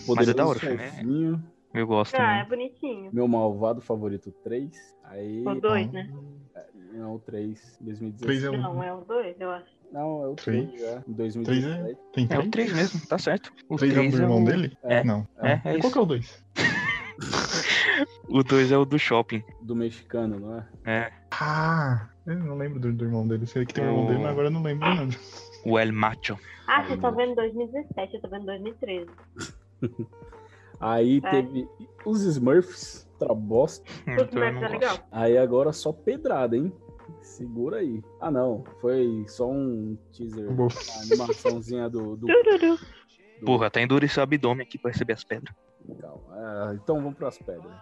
O 0.08 0.14
Mas 0.14 0.28
é 0.28 0.34
da 0.34 0.46
hora 0.46 0.56
o 0.56 0.60
filme, 0.60 0.74
é. 0.82 0.90
Chefinho, 0.90 1.42
Eu 1.74 1.86
gosto 1.86 2.14
Ah, 2.16 2.38
é 2.38 2.44
também. 2.44 2.48
bonitinho. 2.68 3.10
Meu 3.12 3.28
Malvado 3.28 3.80
Favorito 3.82 4.30
3, 4.42 4.70
aí... 5.04 5.44
O 5.46 5.60
2, 5.60 5.92
né? 5.92 6.08
Não, 6.92 7.16
o 7.16 7.18
3, 7.18 7.76
2017. 7.80 8.22
Três 8.24 8.44
é 8.44 8.50
Não, 8.58 8.78
um. 8.78 8.82
é 8.82 8.92
o 8.94 9.00
2, 9.04 9.38
eu 9.40 9.50
acho. 9.50 9.76
Não, 9.92 10.22
é 10.24 10.28
o 10.28 10.34
Três. 10.34 10.66
3 10.70 10.80
já, 10.80 11.02
em 11.06 11.14
Três 11.14 11.34
2017. 11.34 11.90
é. 11.90 12.12
Tem 12.12 12.24
É 12.24 12.28
três? 12.28 12.46
o 12.46 12.50
3 12.50 12.72
mesmo, 12.72 13.00
tá 13.06 13.18
certo. 13.18 13.52
O 13.68 13.76
Três 13.76 13.92
é 13.94 13.96
o 13.96 14.00
3 14.00 14.12
do 14.14 14.18
é 14.18 14.22
irmão 14.22 14.42
o... 14.42 14.44
dele? 14.46 14.78
É. 14.84 15.04
Não. 15.04 15.28
É, 15.42 15.52
é 15.52 15.54
E 15.54 15.60
Qual 15.62 15.76
isso. 15.78 15.92
que 15.92 15.98
é 15.98 16.00
o 16.00 16.06
dois? 16.06 16.44
O 18.28 18.42
2 18.42 18.72
é 18.72 18.76
o 18.76 18.84
do 18.84 18.98
shopping. 18.98 19.42
Do 19.62 19.74
mexicano, 19.76 20.38
não 20.40 20.58
é? 20.58 20.66
É. 20.84 21.12
Ah, 21.30 22.08
eu 22.26 22.36
não 22.36 22.56
lembro 22.58 22.80
do, 22.80 22.92
do 22.92 23.04
irmão 23.04 23.26
dele. 23.26 23.46
Sei 23.46 23.64
que 23.64 23.72
tem 23.72 23.84
o 23.84 23.88
irmão 23.88 24.06
dele, 24.06 24.18
mas 24.18 24.30
agora 24.32 24.48
eu 24.48 24.50
não 24.50 24.62
lembro 24.62 24.86
nada. 24.88 25.08
O 25.70 25.78
El 25.78 25.92
Macho. 25.92 26.38
Ah, 26.66 26.82
vocês 26.82 26.94
estão 26.96 27.14
vendo 27.14 27.34
2017, 27.34 28.14
eu 28.14 28.20
tô 28.20 28.28
vendo 28.28 28.46
2013. 28.46 29.06
Aí 30.80 31.20
É. 31.24 31.30
teve 31.30 31.68
os 32.04 32.22
Smurfs, 32.22 33.08
outra 33.18 33.34
bosta. 33.34 33.84
Então 34.06 34.26
não 34.52 34.60
tá 34.60 34.68
gosto. 34.68 34.72
legal. 34.72 34.98
Aí 35.10 35.38
agora 35.38 35.72
só 35.72 35.92
pedrada, 35.92 36.56
hein? 36.56 36.72
Segura 37.22 37.78
aí. 37.78 38.02
Ah, 38.20 38.30
não. 38.30 38.64
Foi 38.80 39.24
só 39.28 39.48
um 39.50 39.96
teaser. 40.12 40.48
Animaçãozinha 41.02 41.88
do. 41.88 42.16
do, 42.16 42.26
do- 42.26 42.78
Porra, 43.44 43.70
tá 43.70 43.80
endurecido 43.80 44.20
o 44.20 44.24
abdômen 44.24 44.66
aqui 44.66 44.76
pra 44.78 44.90
receber 44.90 45.12
as 45.14 45.22
pedras. 45.24 45.54
Calma. 46.00 46.22
Ah, 46.32 46.72
então 46.74 46.96
vamos 46.96 47.14
pras 47.16 47.38
pedras. 47.38 47.72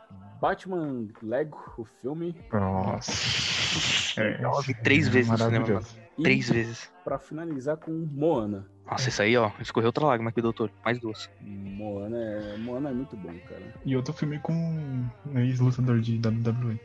Batman 0.41 1.09
Lego, 1.23 1.59
o 1.79 1.85
filme. 1.85 2.37
Nossa. 2.53 4.21
É, 4.21 4.45
Eu 4.45 4.53
vi 4.61 4.75
três 4.83 5.09
vezes 5.09 5.31
no 5.31 5.39
cinema. 5.39 5.81
E 6.19 6.23
Três 6.23 6.49
vezes. 6.49 6.91
pra 7.05 7.19
finalizar 7.19 7.77
com 7.77 7.91
Moana. 7.93 8.67
Nossa, 8.91 9.09
isso 9.09 9.23
aí, 9.23 9.37
ó. 9.37 9.51
Escorreu 9.61 9.89
outra 9.89 10.05
lágrima 10.07 10.31
aqui, 10.31 10.43
doutor. 10.43 10.71
Mais 10.85 10.99
duas. 10.99 11.31
Moana 11.41 12.17
é, 12.17 12.57
Moana 12.59 12.91
é 12.91 12.93
muito 12.93 13.17
bom, 13.17 13.33
cara. 13.49 13.75
E 13.85 13.97
outro 13.97 14.13
filme 14.13 14.39
com 14.39 14.53
um 14.53 15.39
ex-lutador 15.39 16.01
de 16.01 16.17
WWE. 16.19 16.79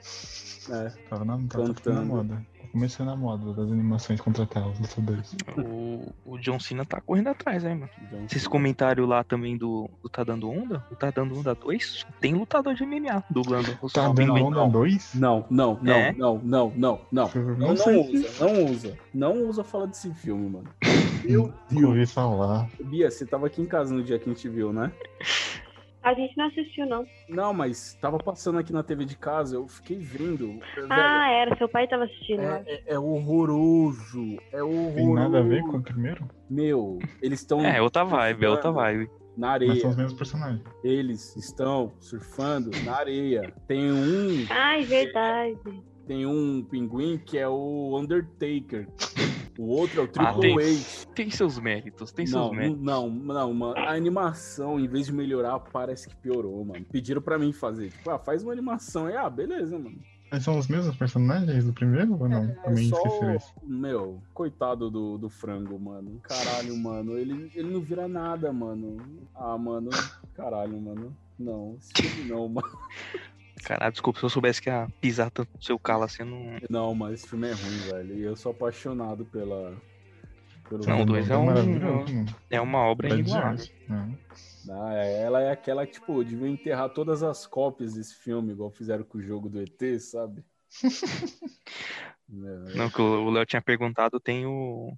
É. 0.72 0.89
Tava 1.10 1.26
na, 1.26 1.38
tava 1.47 1.93
na 1.93 2.02
moda. 2.02 2.45
Começando 2.72 3.10
a 3.10 3.16
moda 3.16 3.52
das 3.54 3.72
animações 3.72 4.22
contratar 4.22 4.68
os 4.70 4.80
lutadores. 4.80 5.36
O, 5.58 6.14
o 6.24 6.38
John 6.38 6.60
Cena 6.60 6.86
tá 6.86 7.02
correndo 7.02 7.30
atrás, 7.30 7.66
aí, 7.66 7.74
mano. 7.74 7.89
Esses 8.28 8.43
Cena. 8.43 8.52
comentários 8.52 9.10
lá 9.10 9.24
também 9.24 9.58
do, 9.58 9.89
do 10.04 10.08
Tá 10.08 10.24
Dando 10.24 10.47
Onda, 10.47 10.86
o 10.91 10.95
Tá 10.95 11.10
Dando 11.10 11.39
Onda 11.39 11.56
2, 11.56 12.06
tem 12.22 12.36
lutador 12.36 12.76
de 12.76 12.86
MMA 12.86 13.24
dublando. 13.28 13.76
Tá 13.91 14.10
dando 14.10 14.36
onda 14.36 14.68
2? 14.68 15.16
Não, 15.16 15.45
não, 15.50 15.80
não, 15.82 15.93
É? 15.93 16.14
não, 16.14 16.39
não, 16.43 16.72
não, 16.76 17.02
não. 17.12 17.32
Não, 17.34 17.58
Não 17.58 17.74
não 17.74 18.02
usa, 18.02 18.45
não 18.45 18.66
usa. 18.66 18.97
Não 19.12 19.47
usa 19.50 19.64
falar 19.64 19.88
desse 19.88 20.14
filme, 20.14 20.47
mano. 20.47 20.68
Meu 21.24 21.54
Deus. 21.70 21.84
ouvi 21.84 22.06
falar. 22.06 22.68
Bia, 22.84 23.10
você 23.12 23.26
tava 23.26 23.48
aqui 23.48 23.62
em 23.62 23.66
casa 23.66 23.94
no 23.94 24.04
dia 24.04 24.18
que 24.20 24.30
a 24.30 24.34
gente 24.34 24.48
viu, 24.50 24.72
né? 24.74 24.92
A 26.02 26.14
gente 26.14 26.36
não 26.38 26.46
assistiu, 26.48 26.86
não. 26.86 27.06
Não, 27.28 27.54
mas 27.54 27.94
tava 28.02 28.18
passando 28.18 28.58
aqui 28.58 28.72
na 28.72 28.82
TV 28.82 29.04
de 29.04 29.18
casa, 29.18 29.56
eu 29.58 29.68
fiquei 29.68 29.98
vendo. 29.98 30.48
Velho, 30.76 30.88
Ah, 30.90 31.30
era. 31.30 31.58
Seu 31.58 31.68
pai 31.68 31.88
tava 31.90 32.06
assistindo. 32.06 32.42
né? 32.42 32.64
é, 32.66 32.74
é- 32.74 32.84
é 32.94 33.00
horroroso. 33.00 34.38
É 34.52 34.64
horroroso. 34.64 34.96
Tem 34.96 35.14
nada 35.14 35.40
a 35.40 35.42
ver 35.44 35.62
com 35.64 35.78
o 35.78 35.84
primeiro? 35.84 36.26
Meu, 36.50 37.00
eles 37.22 37.42
estão. 37.42 37.62
É, 37.66 37.82
outra 37.82 38.04
vibe, 38.06 38.46
é 38.46 38.50
outra 38.50 38.72
vibe. 38.72 39.10
Na 39.38 39.48
Mas 39.48 39.54
areia. 39.56 39.76
são 39.82 39.90
os 39.90 39.96
mesmos 39.96 40.14
personagens. 40.14 40.62
Eles 40.84 41.36
estão 41.36 41.94
surfando 42.00 42.72
na 42.86 42.96
areia. 42.98 43.54
Tem 43.68 43.92
um. 43.92 44.46
Ai, 44.50 44.84
verdade. 44.84 45.58
Tem 46.10 46.26
um 46.26 46.64
pinguim 46.64 47.20
que 47.24 47.38
é 47.38 47.47
o 47.47 47.95
Undertaker. 47.95 48.88
O 49.60 49.68
outro 49.68 49.99
é 50.01 50.03
o 50.05 50.10
Ah, 50.18 50.34
Triple 50.34 50.41
tem. 50.41 50.57
H. 50.57 51.05
Tem 51.14 51.30
seus 51.30 51.60
méritos, 51.60 52.12
tem 52.12 52.26
Não, 52.26 52.45
seus 52.47 52.51
méritos. 52.57 52.82
não, 52.82 53.07
não, 53.12 53.53
mano. 53.53 53.78
A 53.78 53.93
animação, 53.93 54.80
em 54.80 54.88
vez 54.88 55.05
de 55.05 55.14
melhorar, 55.14 55.60
parece 55.60 56.10
que 56.10 56.16
piorou, 56.16 56.66
mano. 56.66 56.84
Pediram 56.91 57.22
pra 57.22 57.38
mim 57.38 57.53
fazer. 57.53 57.91
Tipo, 57.91 58.10
ah, 58.10 58.18
faz 58.18 58.41
uma 58.41 58.51
animação. 58.51 59.05
aí, 59.05 59.16
ah, 59.16 59.30
beleza, 59.30 59.78
mano. 59.78 59.99
Mas 60.32 60.43
são 60.43 60.57
os 60.57 60.68
mesmos 60.68 60.95
personagens 60.95 61.64
do 61.64 61.74
primeiro 61.74 62.18
ou 62.20 62.28
não? 62.28 62.43
É 62.45 62.47
Também 62.64 62.89
só, 62.89 62.97
isso. 63.36 63.53
meu, 63.64 64.20
coitado 64.34 64.89
do, 64.89 65.16
do 65.20 65.30
frango, 65.30 65.78
mano. 65.80 66.20
Caralho, 66.24 66.76
mano. 66.76 67.20
Ele, 67.20 67.51
ele 67.53 67.70
não 67.72 67.82
vira 67.82 68.07
nada, 68.07 68.51
mano. 68.51 68.97
Ah, 69.36 69.55
mano. 69.60 69.91
Caralho, 70.34 70.82
mano. 70.82 71.16
Não, 71.38 71.78
esse 71.80 71.93
filme 72.01 72.30
não, 72.32 72.49
mano. 72.49 72.68
Caralho, 73.64 73.91
desculpa, 73.91 74.20
se 74.20 74.26
eu 74.26 74.30
soubesse 74.30 74.62
que 74.62 74.70
ia 74.70 74.88
pisar 75.01 75.30
tanto 75.30 75.49
no 75.53 75.62
seu 75.62 75.78
calo 75.78 76.03
assim, 76.03 76.24
não. 76.24 76.60
Não, 76.70 76.95
mas 76.95 77.16
esse 77.16 77.28
filme 77.28 77.47
é 77.47 77.51
ruim, 77.51 77.78
velho. 77.91 78.18
E 78.18 78.22
eu 78.24 78.36
sou 78.36 78.51
apaixonado 78.51 79.26
pela. 79.26 79.76
Pelo 80.70 80.86
Não, 80.86 81.01
o 81.01 81.05
dois 81.05 81.30
é 81.30 81.38
um-. 81.38 82.26
É 82.49 82.61
uma 82.61 82.80
obra 82.80 83.10
inigualável. 83.10 83.49
arte. 83.49 83.73
Não. 83.88 84.18
Ah, 84.69 84.94
ela 84.94 85.41
é 85.41 85.52
aquela 85.52 85.86
que, 85.86 85.94
tipo, 85.94 86.23
devia 86.23 86.48
enterrar 86.48 86.90
todas 86.90 87.23
as 87.23 87.48
cópias 87.48 87.94
desse 87.94 88.15
filme, 88.15 88.52
igual 88.52 88.69
fizeram 88.69 89.03
com 89.03 89.18
o 89.18 89.22
jogo 89.22 89.49
do 89.49 89.60
ET, 89.60 89.99
sabe? 89.99 90.44
Meu, 92.27 92.60
Não, 92.76 92.90
que 92.90 93.02
o 93.02 93.30
Léo 93.30 93.45
tinha 93.45 93.61
perguntado, 93.61 94.19
tem 94.19 94.45
o. 94.45 94.95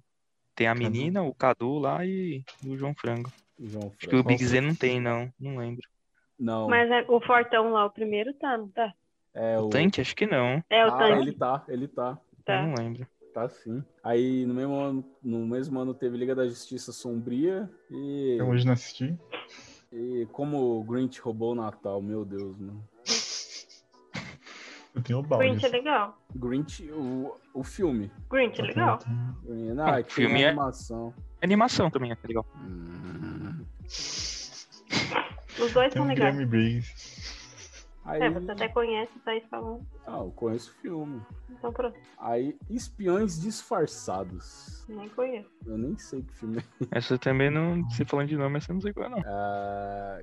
Tem 0.54 0.66
a 0.66 0.74
Cadu. 0.74 0.84
menina, 0.84 1.22
o 1.22 1.34
Cadu 1.34 1.78
lá 1.78 2.04
e 2.04 2.44
o 2.66 2.76
João 2.76 2.94
Frango. 2.94 3.32
João 3.58 3.90
Acho 3.98 4.08
que 4.08 4.16
o. 4.16 4.22
Big 4.22 4.44
Z 4.44 4.60
não 4.60 4.74
tem, 4.74 5.00
não. 5.00 5.32
Não 5.40 5.56
lembro. 5.56 5.88
Não, 6.38 6.68
Mas 6.68 6.90
é- 6.90 7.04
o 7.08 7.20
Fortão 7.20 7.70
lá, 7.70 7.84
o 7.86 7.90
primeiro, 7.90 8.32
tá, 8.34 8.56
não 8.58 8.68
tá? 8.68 8.92
é 9.34 9.58
o. 9.58 9.66
O 9.66 9.68
Tanque? 9.70 10.00
Acho 10.00 10.14
que 10.16 10.26
não. 10.26 10.62
É 10.68 10.84
o 10.84 10.88
Ah, 10.88 10.98
tanque. 10.98 11.20
ele 11.22 11.32
tá, 11.32 11.64
ele 11.68 11.88
tá. 11.88 12.18
Eu 12.38 12.44
Tá. 12.44 12.62
não 12.62 12.74
lembro. 12.74 13.06
Tá 13.32 13.48
sim. 13.48 13.82
Aí 14.04 14.44
no 14.44 14.52
mesmo 14.52 14.74
ano, 14.74 15.04
no 15.22 15.46
mesmo 15.46 15.78
ano 15.80 15.94
teve 15.94 16.16
Liga 16.18 16.34
da 16.34 16.46
Justiça 16.46 16.92
Sombria 16.92 17.70
e, 17.90 18.36
Eu 18.38 18.48
hoje 18.48 18.66
não 18.66 18.74
assisti. 18.74 19.16
e 19.92 20.26
como 20.32 20.78
o 20.80 20.84
Grinch 20.84 21.18
roubou 21.20 21.52
o 21.52 21.54
Natal, 21.54 22.02
meu 22.02 22.24
Deus, 22.26 22.58
mano. 22.58 22.84
Eu 24.94 25.02
tenho 25.02 25.20
o 25.20 25.22
balde. 25.22 25.46
Grinch 25.48 25.64
é 25.64 25.68
legal. 25.70 26.18
Grinch, 26.34 26.90
o, 26.92 27.34
o 27.54 27.64
filme. 27.64 28.10
Grinch 28.30 28.60
é 28.60 28.64
legal. 28.64 28.98
Ah, 29.06 30.00
o 30.00 30.04
que 30.04 30.12
filme 30.12 30.42
é- 30.42 30.48
animação. 30.48 31.14
Animação 31.40 31.90
também 31.90 32.12
é 32.12 32.16
legal. 32.26 32.44
Hum, 32.56 33.64
Os 35.60 35.72
dois 35.72 35.92
são 35.92 36.06
legais. 36.06 36.34
Guilherme 36.34 36.46
Briggs. 36.46 37.42
Aí, 38.04 38.20
É, 38.20 38.30
você 38.30 38.50
até 38.50 38.68
conhece, 38.68 39.12
tá 39.24 39.30
aí 39.30 39.40
falando. 39.48 39.86
ah, 40.06 40.18
eu 40.18 40.32
conheço 40.32 40.70
o 40.72 40.74
filme. 40.82 41.22
Então 41.50 41.72
pronto, 41.72 41.96
Aí, 42.18 42.56
Espiões 42.68 43.40
Disfarçados. 43.40 44.84
nem 44.88 45.08
conheço. 45.10 45.48
Eu 45.64 45.78
nem 45.78 45.96
sei 45.96 46.22
que 46.22 46.32
filme 46.34 46.58
é. 46.58 46.98
Essa 46.98 47.16
também 47.18 47.50
não. 47.50 47.88
Se 47.90 48.04
falando 48.04 48.28
de 48.28 48.36
nome, 48.36 48.56
essa 48.58 48.70
eu 48.70 48.74
não 48.74 48.80
sei 48.80 48.92
qual 48.92 49.06
é, 49.06 49.08
não. 49.08 49.22
Ah, 49.24 50.20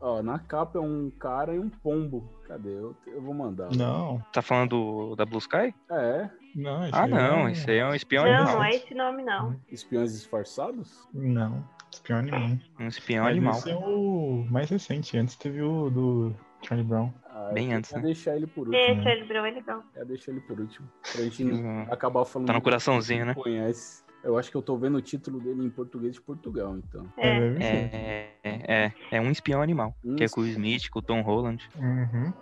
ó, 0.00 0.22
na 0.22 0.38
capa 0.38 0.78
é 0.78 0.80
um 0.82 1.10
cara 1.10 1.54
e 1.54 1.58
um 1.58 1.68
pombo. 1.68 2.28
Cadê? 2.46 2.70
Eu, 2.70 2.96
eu 3.06 3.20
vou 3.20 3.34
mandar. 3.34 3.68
Não, 3.74 4.22
Tá 4.32 4.40
falando 4.40 4.70
do- 5.10 5.16
da 5.16 5.26
Blue 5.26 5.38
Sky? 5.38 5.74
É, 5.90 6.30
não. 6.54 6.84
esse 6.86 6.94
Ah, 6.94 7.06
não. 7.08 7.48
é- 7.48 7.52
Esse 7.52 7.70
aí 7.70 7.78
é 7.78 7.86
um 7.86 7.94
espião 7.94 8.24
Não, 8.24 8.44
não 8.44 8.64
é 8.64 8.70
esse 8.76 8.94
nome, 8.94 9.22
não. 9.24 9.56
Espiões 9.68 10.12
Disfarçados? 10.12 11.06
Não, 11.12 11.62
espião 11.92 12.18
animal. 12.18 12.50
Um 12.80 12.86
espião 12.88 13.24
Mas 13.24 13.32
animal. 13.32 13.58
esse 13.58 13.70
é 13.70 13.76
o 13.76 14.46
mais 14.50 14.70
recente. 14.70 15.16
Antes 15.18 15.36
teve 15.36 15.62
o 15.62 15.90
do 15.90 16.34
Charlie 16.62 16.86
Brown. 16.86 17.12
Ah, 17.30 17.50
Bem 17.52 17.72
antes, 17.72 17.92
né? 17.92 18.00
deixar 18.00 18.36
ele 18.36 18.46
por 18.46 18.66
último. 18.68 18.76
Esse 18.76 19.02
Charlie 19.02 19.24
Brown 19.26 19.46
é 19.46 19.50
legal. 19.50 19.82
Quer 19.94 20.04
deixar 20.04 20.32
ele 20.32 20.40
por 20.40 20.58
último. 20.60 20.88
Pra 21.12 21.22
gente 21.22 21.44
Hum, 21.44 21.86
acabar 21.90 22.24
falando. 22.24 22.46
Tá 22.48 22.52
no 22.52 22.60
coraçãozinho, 22.62 23.24
né? 23.26 23.34
Conhece. 23.34 24.02
Eu 24.24 24.36
acho 24.36 24.50
que 24.50 24.56
eu 24.56 24.62
tô 24.62 24.76
vendo 24.76 24.96
o 24.98 25.00
título 25.00 25.40
dele 25.40 25.64
em 25.64 25.70
português 25.70 26.14
de 26.14 26.20
Portugal, 26.20 26.76
então. 26.76 27.06
É. 27.16 27.38
ser. 27.54 27.94
É, 27.94 28.32
é, 28.42 28.52
é, 28.52 28.92
é 29.12 29.20
um 29.20 29.30
espião 29.30 29.62
animal. 29.62 29.94
Que 30.16 30.24
é 30.24 30.28
com 30.28 30.40
o 30.40 30.46
Smith, 30.46 30.90
com 30.90 30.98
o 30.98 31.02
Tom 31.02 31.22
Holland. 31.22 31.68
Uhum. 31.76 32.32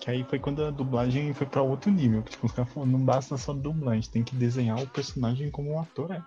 Que 0.00 0.10
aí 0.10 0.24
foi 0.24 0.38
quando 0.38 0.64
a 0.64 0.70
dublagem 0.70 1.32
foi 1.34 1.46
pra 1.46 1.60
outro 1.60 1.90
nível. 1.90 2.22
Tipo, 2.22 2.46
os 2.46 2.52
caras 2.52 2.72
falaram, 2.72 2.92
não 2.92 2.98
basta 3.04 3.36
só 3.36 3.52
dublagem, 3.52 4.10
tem 4.10 4.22
que 4.24 4.34
desenhar 4.34 4.78
o 4.82 4.86
personagem 4.86 5.50
como 5.50 5.74
um 5.74 5.78
ator, 5.80 6.10
é. 6.12 6.22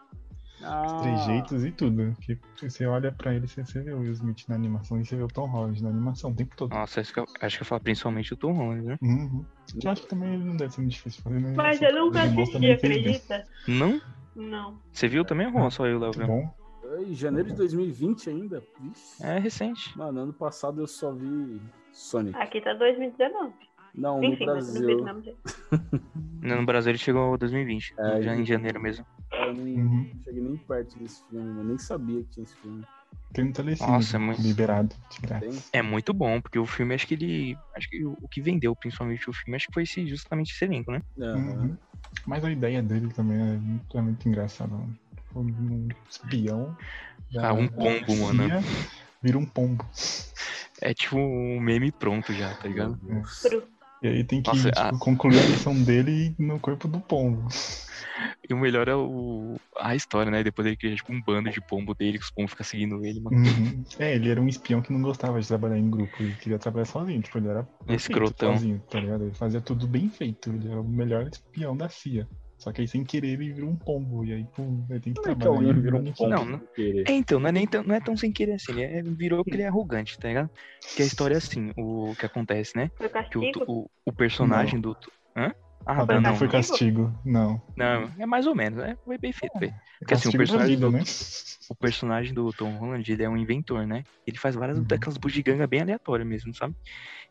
Ah, 0.63 0.83
Os 0.85 0.93
trejeitos 1.01 1.65
e 1.65 1.71
tudo. 1.71 2.15
Que 2.21 2.37
você 2.61 2.85
olha 2.85 3.11
pra 3.11 3.33
ele, 3.33 3.47
você, 3.47 3.65
você 3.65 3.81
vê 3.81 3.91
o 3.93 3.99
Will 3.99 4.13
Smith 4.13 4.45
na 4.47 4.55
animação 4.55 4.99
e 4.99 5.05
você 5.05 5.15
vê 5.15 5.23
o 5.23 5.27
Tom 5.27 5.45
Holland 5.47 5.81
na 5.83 5.89
animação 5.89 6.31
o 6.31 6.35
tempo 6.35 6.55
todo. 6.55 6.71
Nossa, 6.71 7.01
acho 7.01 7.13
que 7.13 7.19
eu, 7.19 7.27
acho 7.41 7.57
que 7.57 7.63
eu 7.63 7.67
falo 7.67 7.81
principalmente 7.81 8.33
o 8.33 8.37
Tom 8.37 8.53
Holland, 8.53 8.85
né? 8.85 8.97
Uhum. 9.01 9.45
Eu 9.83 9.91
acho 9.91 10.01
que 10.03 10.07
também 10.07 10.37
não 10.37 10.55
deve 10.55 10.73
ser 10.73 10.81
muito 10.81 10.93
difícil 10.93 11.21
fazer, 11.21 11.39
né? 11.39 11.53
Mas 11.55 11.81
eu 11.81 11.93
nunca 11.93 12.23
assisti, 12.23 12.71
acredita? 12.71 13.47
Não? 13.67 14.01
Não. 14.35 14.79
Você 14.91 15.07
viu 15.07 15.25
também, 15.25 15.51
Juan? 15.51 15.69
Só 15.69 15.85
eu, 15.85 15.99
Léo, 15.99 16.11
bom. 16.25 16.53
Em 16.99 17.13
janeiro 17.13 17.49
de 17.49 17.55
2020 17.55 18.29
ainda? 18.29 18.63
Vixe. 18.79 19.23
É 19.23 19.39
recente. 19.39 19.97
Mano, 19.97 20.21
ano 20.21 20.33
passado 20.33 20.81
eu 20.81 20.87
só 20.87 21.11
vi 21.11 21.59
Sonic. 21.91 22.37
Aqui 22.37 22.61
tá 22.61 22.73
2019. 22.73 23.53
Não, 23.95 24.19
no 24.19 24.25
Enfim, 24.25 24.45
não 24.45 24.55
vi 24.55 24.61
Brasil. 24.61 25.23
jeito. 25.23 25.37
No 26.41 26.65
Brasil 26.65 26.91
ele 26.91 26.97
chegou 26.97 27.35
em 27.35 27.37
2020. 27.37 27.93
É, 27.97 28.21
já 28.21 28.35
em 28.35 28.45
janeiro 28.45 28.81
mesmo. 28.81 29.05
Eu 29.33 29.53
nem 29.53 29.79
Uhum. 29.81 30.11
cheguei 30.23 30.41
nem 30.43 30.57
perto 30.57 30.97
desse 30.99 31.23
filme, 31.27 31.59
eu 31.59 31.63
nem 31.63 31.77
sabia 31.77 32.21
que 32.23 32.29
tinha 32.29 32.43
esse 32.43 32.55
filme. 32.57 32.83
Tem 33.33 33.45
no 33.45 33.51
telecine 33.53 33.89
Nossa, 33.91 34.15
é 34.15 34.19
muito- 34.19 34.41
liberado 34.41 34.95
de 35.09 35.19
graça. 35.21 35.45
Tem? 35.45 35.59
É 35.73 35.81
muito 35.81 36.13
bom, 36.13 36.39
porque 36.39 36.59
o 36.59 36.65
filme, 36.67 36.93
acho 36.93 37.07
que 37.07 37.15
ele. 37.15 37.57
Acho 37.75 37.89
que 37.89 38.05
o 38.05 38.27
que 38.29 38.41
vendeu, 38.41 38.75
principalmente 38.75 39.27
o 39.29 39.33
filme, 39.33 39.55
acho 39.55 39.67
que 39.67 39.73
foi 39.73 39.83
esse, 39.83 40.05
justamente 40.07 40.51
esse 40.51 40.63
elenco, 40.65 40.91
né? 40.91 41.01
Aham. 41.19 41.37
Uhum. 41.37 41.77
Mas 42.27 42.45
a 42.45 42.51
ideia 42.51 42.81
dele 42.83 43.09
também 43.11 43.39
é 43.41 43.57
muito, 43.57 43.97
é 43.97 44.01
muito 44.01 44.29
engraçada. 44.29 44.71
mano. 44.75 44.95
Um 45.35 45.87
espião. 46.07 46.77
Ah, 47.37 47.53
um 47.53 47.67
pombo, 47.67 48.15
mano. 48.17 48.43
Vira 49.21 49.37
um 49.39 49.45
pombo. 49.47 49.83
É 50.79 50.93
tipo 50.93 51.17
um 51.17 51.59
meme 51.59 51.91
pronto 51.91 52.31
já, 52.33 52.53
tá 52.53 52.67
ligado? 52.67 52.99
Cru. 53.41 53.67
E 54.03 54.07
aí 54.07 54.23
tem 54.23 54.41
que 54.41 54.49
Nossa, 54.49 54.69
tipo, 54.69 54.79
a- 54.95 54.99
concluir 54.99 55.39
a 55.39 55.47
missão 55.47 55.73
dele 55.81 56.35
no 56.37 56.59
corpo 56.59 56.87
do 56.87 56.99
pombo. 56.99 57.47
E 58.47 58.53
o 58.53 58.57
melhor 58.57 58.87
é 58.89 58.95
o, 58.95 59.55
a 59.77 59.95
história, 59.95 60.29
né? 60.29 60.43
Depois 60.43 60.67
ele 60.67 60.75
cria 60.75 60.93
tipo 60.95 61.11
um 61.13 61.21
bando 61.21 61.49
de 61.49 61.61
pombo 61.61 61.95
dele, 61.95 62.17
que 62.19 62.25
os 62.25 62.29
pombos 62.29 62.51
ficam 62.51 62.65
seguindo 62.65 63.03
ele, 63.05 63.19
mano. 63.21 63.37
Uhum. 63.37 63.83
É, 63.97 64.13
ele 64.15 64.29
era 64.29 64.39
um 64.41 64.47
espião 64.47 64.81
que 64.81 64.91
não 64.91 65.01
gostava 65.01 65.39
de 65.41 65.47
trabalhar 65.47 65.77
em 65.77 65.89
grupo. 65.89 66.21
Ele 66.21 66.35
queria 66.35 66.59
trabalhar 66.59 66.85
sozinho. 66.85 67.21
Tipo, 67.21 67.37
ele 67.37 67.47
era 67.47 67.67
Escrotão. 67.87 68.53
sozinho, 68.53 68.79
tá 68.89 68.99
ligado? 68.99 69.23
Ele 69.23 69.33
fazia 69.33 69.61
tudo 69.61 69.87
bem 69.87 70.09
feito. 70.09 70.49
Ele 70.51 70.67
era 70.69 70.79
o 70.81 70.87
melhor 70.87 71.27
espião 71.27 71.75
da 71.75 71.87
CIA. 71.89 72.27
Só 72.63 72.71
que 72.71 72.79
aí, 72.79 72.87
sem 72.87 73.03
querer, 73.03 73.27
ele 73.33 73.51
virou 73.51 73.69
um 73.71 73.75
pombo. 73.75 74.23
E 74.23 74.31
aí, 74.31 74.45
pô, 74.55 74.63
ele 74.89 74.99
tem 75.01 75.13
que 75.13 75.19
é 75.19 75.23
que 75.23 75.35
trabalhar 75.35 75.49
alguém 75.49 75.69
em 75.71 75.81
virou 75.81 75.99
um 75.99 76.13
pombo 76.13 76.29
Não, 76.29 76.45
não. 76.45 76.61
É, 77.05 77.11
então, 77.11 77.37
não 77.37 77.49
é, 77.49 77.51
nem 77.51 77.67
tão, 77.67 77.83
não 77.83 77.93
é 77.93 77.99
tão 77.99 78.15
sem 78.15 78.31
querer 78.31 78.53
assim, 78.53 78.71
ele 78.71 78.83
é- 78.83 79.03
virou 79.03 79.43
porque 79.43 79.57
ele 79.57 79.63
é 79.63 79.67
arrogante, 79.67 80.17
tá 80.17 80.29
ligado? 80.29 80.49
Que 80.95 81.03
a 81.03 81.05
história 81.05 81.33
é 81.35 81.37
assim, 81.39 81.73
o 81.75 82.15
que 82.17 82.25
acontece, 82.25 82.71
né? 82.77 82.89
Foi 82.97 83.09
Que 83.09 83.37
o, 83.37 83.41
castigo? 83.41 83.65
o, 83.67 83.89
o 84.05 84.13
personagem 84.13 84.79
do. 84.79 84.95
Hã? 85.35 85.51
Ah, 85.85 86.05
não, 86.05 86.21
não, 86.21 86.35
foi 86.35 86.47
não, 86.47 86.51
castigo. 86.53 87.13
Não. 87.25 87.61
não, 87.75 88.09
é 88.17 88.25
mais 88.25 88.47
ou 88.47 88.55
menos, 88.55 88.79
é, 88.79 88.95
foi 89.03 89.17
bem 89.17 89.33
feito, 89.33 89.59
velho. 89.59 89.73
Porque 89.99 90.13
assim, 90.13 90.29
o 90.29 90.31
Castigo 90.31 90.37
personagem 90.37 90.75
vida, 90.75 90.85
do, 90.85 90.91
né? 90.93 91.03
o 91.69 91.75
personagem 91.75 92.33
do 92.33 92.53
Tom 92.53 92.77
Holland, 92.77 93.11
ele 93.11 93.23
é 93.23 93.29
um 93.29 93.35
inventor, 93.35 93.85
né? 93.85 94.03
Ele 94.25 94.37
faz 94.37 94.55
várias 94.55 94.77
Uhum. 94.77 94.85
daquelas 94.85 95.17
bugigangas 95.17 95.67
bem 95.67 95.81
aleatórias 95.81 96.25
mesmo, 96.25 96.55
sabe? 96.55 96.73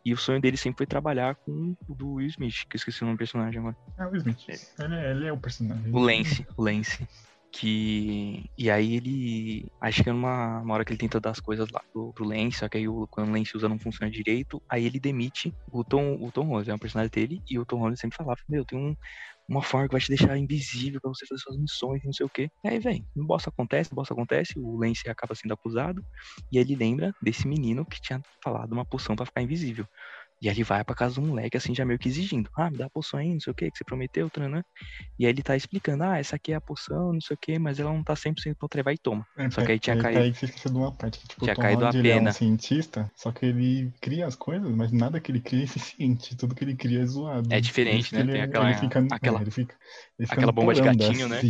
E 0.04 0.12
o 0.12 0.16
sonho 0.16 0.40
dele 0.40 0.56
sempre 0.56 0.78
foi 0.78 0.86
trabalhar 0.86 1.36
com 1.36 1.76
o 1.88 1.94
do 1.94 2.14
Will 2.14 2.26
Smith, 2.28 2.66
que 2.68 2.76
eu 2.76 2.78
esqueci 2.78 3.02
o 3.02 3.06
nome 3.06 3.16
do 3.16 3.18
personagem 3.18 3.60
agora. 3.60 3.76
É 3.98 4.06
o 4.06 4.16
Smith. 4.16 4.48
Ele 4.48 4.94
é, 4.94 5.10
ele 5.10 5.26
é 5.26 5.32
o 5.32 5.38
personagem. 5.38 5.92
O 5.92 5.98
Lance, 5.98 6.46
o 6.56 6.62
Lance. 6.62 7.06
Que. 7.52 8.50
E 8.56 8.70
aí 8.70 8.96
ele. 8.96 9.70
Acho 9.80 10.02
que 10.02 10.08
é 10.08 10.12
numa 10.12 10.60
uma 10.60 10.74
hora 10.74 10.84
que 10.84 10.92
ele 10.92 10.98
tenta 10.98 11.20
dar 11.20 11.30
as 11.30 11.40
coisas 11.40 11.70
lá 11.70 11.82
pro, 11.92 12.12
pro 12.14 12.24
Lance, 12.24 12.58
só 12.58 12.68
que 12.68 12.78
aí 12.78 12.88
o, 12.88 13.06
quando 13.08 13.28
o 13.28 13.32
Lance 13.32 13.54
usa 13.54 13.68
não 13.68 13.78
funciona 13.78 14.10
direito, 14.10 14.60
aí 14.68 14.86
ele 14.86 14.98
demite 14.98 15.54
o 15.70 15.84
Tom, 15.84 16.16
o 16.18 16.32
Tom 16.32 16.46
Holland, 16.46 16.70
é 16.70 16.74
um 16.74 16.78
personagem 16.78 17.10
dele, 17.10 17.42
e 17.48 17.58
o 17.58 17.66
Tom 17.66 17.76
Holland 17.76 18.00
sempre 18.00 18.16
falava, 18.16 18.40
meu, 18.48 18.64
tem 18.64 18.78
um, 18.78 18.96
uma 19.48 19.62
forma 19.62 19.88
que 19.88 19.92
vai 19.94 20.00
te 20.00 20.08
deixar 20.08 20.36
invisível 20.38 21.00
pra 21.00 21.10
você 21.10 21.26
fazer 21.26 21.40
suas 21.42 21.58
missões, 21.58 22.02
não 22.04 22.12
sei 22.12 22.26
o 22.26 22.30
quê. 22.30 22.48
E 22.64 22.68
aí, 22.68 22.78
vem, 22.78 23.06
um 23.16 23.26
bosta 23.26 23.50
acontece, 23.50 23.90
um 23.92 23.96
bosta 23.96 24.14
acontece, 24.14 24.54
o 24.58 24.78
Lance 24.78 25.08
acaba 25.08 25.34
sendo 25.34 25.54
acusado, 25.54 26.02
e 26.50 26.58
ele 26.58 26.74
lembra 26.76 27.12
desse 27.22 27.46
menino 27.46 27.84
que 27.86 28.00
tinha 28.00 28.20
falado 28.42 28.72
uma 28.72 28.84
poção 28.84 29.16
pra 29.16 29.26
ficar 29.26 29.42
invisível. 29.42 29.86
E 30.42 30.48
aí 30.48 30.54
ele 30.56 30.64
vai 30.64 30.82
pra 30.82 30.92
casa 30.92 31.14
do 31.14 31.22
moleque, 31.22 31.56
assim, 31.56 31.72
já 31.72 31.84
meio 31.84 32.00
que 32.00 32.08
exigindo. 32.08 32.50
Ah, 32.58 32.68
me 32.68 32.76
dá 32.76 32.86
a 32.86 32.90
poção 32.90 33.20
aí, 33.20 33.32
não 33.32 33.38
sei 33.38 33.52
o 33.52 33.54
que, 33.54 33.70
que 33.70 33.78
você 33.78 33.84
prometeu, 33.84 34.28
tranã. 34.28 34.60
E 35.16 35.24
aí 35.24 35.30
ele 35.30 35.40
tá 35.40 35.54
explicando, 35.56 36.02
ah, 36.02 36.18
essa 36.18 36.34
aqui 36.34 36.52
é 36.52 36.56
a 36.56 36.60
poção, 36.60 37.12
não 37.12 37.20
sei 37.20 37.34
o 37.34 37.38
que, 37.40 37.60
mas 37.60 37.78
ela 37.78 37.92
não 37.92 38.02
tá 38.02 38.16
100% 38.16 38.56
pronta, 38.58 38.76
aí 38.78 38.82
vai 38.82 38.94
e 38.94 38.98
toma. 38.98 39.24
É, 39.38 39.48
Só 39.50 39.62
que 39.64 39.70
aí 39.70 39.78
tinha 39.78 39.94
é, 39.94 40.00
caído- 40.02 40.20
Aí 40.20 40.32
que 40.32 40.38
você 40.38 40.46
esqueceu 40.46 40.72
de 40.72 40.76
uma 40.78 40.90
parte 40.90 41.20
que, 41.20 41.28
tipo, 41.28 41.44
Tinha 41.44 41.54
caído 41.54 41.84
a 41.84 41.90
Holland, 41.90 41.98
ele 41.98 42.10
é 42.10 42.14
pena. 42.16 42.30
um 42.30 42.32
cientista, 42.32 43.08
só 43.14 43.30
que 43.30 43.46
ele 43.46 43.92
cria 44.00 44.26
as 44.26 44.34
coisas, 44.34 44.68
mas 44.74 44.90
nada 44.90 45.20
que 45.20 45.30
ele 45.30 45.40
cria 45.40 45.60
é 45.62 45.64
eficiente. 45.64 46.36
Tudo 46.36 46.56
que 46.56 46.64
ele 46.64 46.74
cria 46.74 47.02
é 47.02 47.06
zoado. 47.06 47.46
É 47.52 47.60
diferente, 47.60 48.12
né? 48.12 48.22
que 48.22 48.26
Tem 48.32 48.40
Ele, 48.40 48.40
aquela- 48.42 48.68
ele 48.70 48.78
fica, 48.80 49.06
aquela- 49.12 49.38
é, 49.38 49.42
ele 49.42 49.44
ele 49.44 49.50
fica 49.52 49.76
aquela 50.30 50.46
no 50.46 50.52
bomba 50.52 50.74
de 50.74 50.82
gatinho, 50.82 51.28
né? 51.28 51.40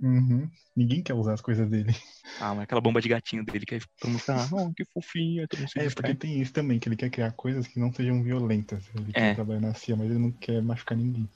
Uhum. 0.00 0.48
Ninguém 0.76 1.02
quer 1.02 1.14
usar 1.14 1.34
as 1.34 1.40
coisas 1.40 1.68
dele. 1.68 1.94
Ah, 2.40 2.54
mas 2.54 2.64
aquela 2.64 2.80
bomba 2.80 3.00
de 3.00 3.08
gatinho 3.08 3.44
dele, 3.44 3.66
que 3.66 3.74
aí 3.74 3.80
todo 3.98 4.10
mundo 4.10 4.20
fica, 4.20 4.34
ah, 4.34 4.48
oh, 4.52 4.72
que 4.72 4.84
se 4.84 5.78
É, 5.78 5.84
distrai. 5.84 5.92
porque 5.94 6.14
tem 6.14 6.40
isso 6.40 6.52
também, 6.52 6.78
que 6.78 6.88
ele 6.88 6.96
quer 6.96 7.10
criar 7.10 7.32
coisas 7.32 7.66
que 7.66 7.78
não 7.78 7.92
sejam 7.92 8.22
violentas. 8.22 8.82
Ele 8.94 9.10
É. 9.10 9.12
quer 9.12 9.34
trabalhar 9.34 9.60
na 9.60 9.74
CIA, 9.74 9.96
mas 9.96 10.10
ele 10.10 10.18
não 10.18 10.32
quer 10.32 10.62
machucar 10.62 10.96
ninguém. 10.96 11.28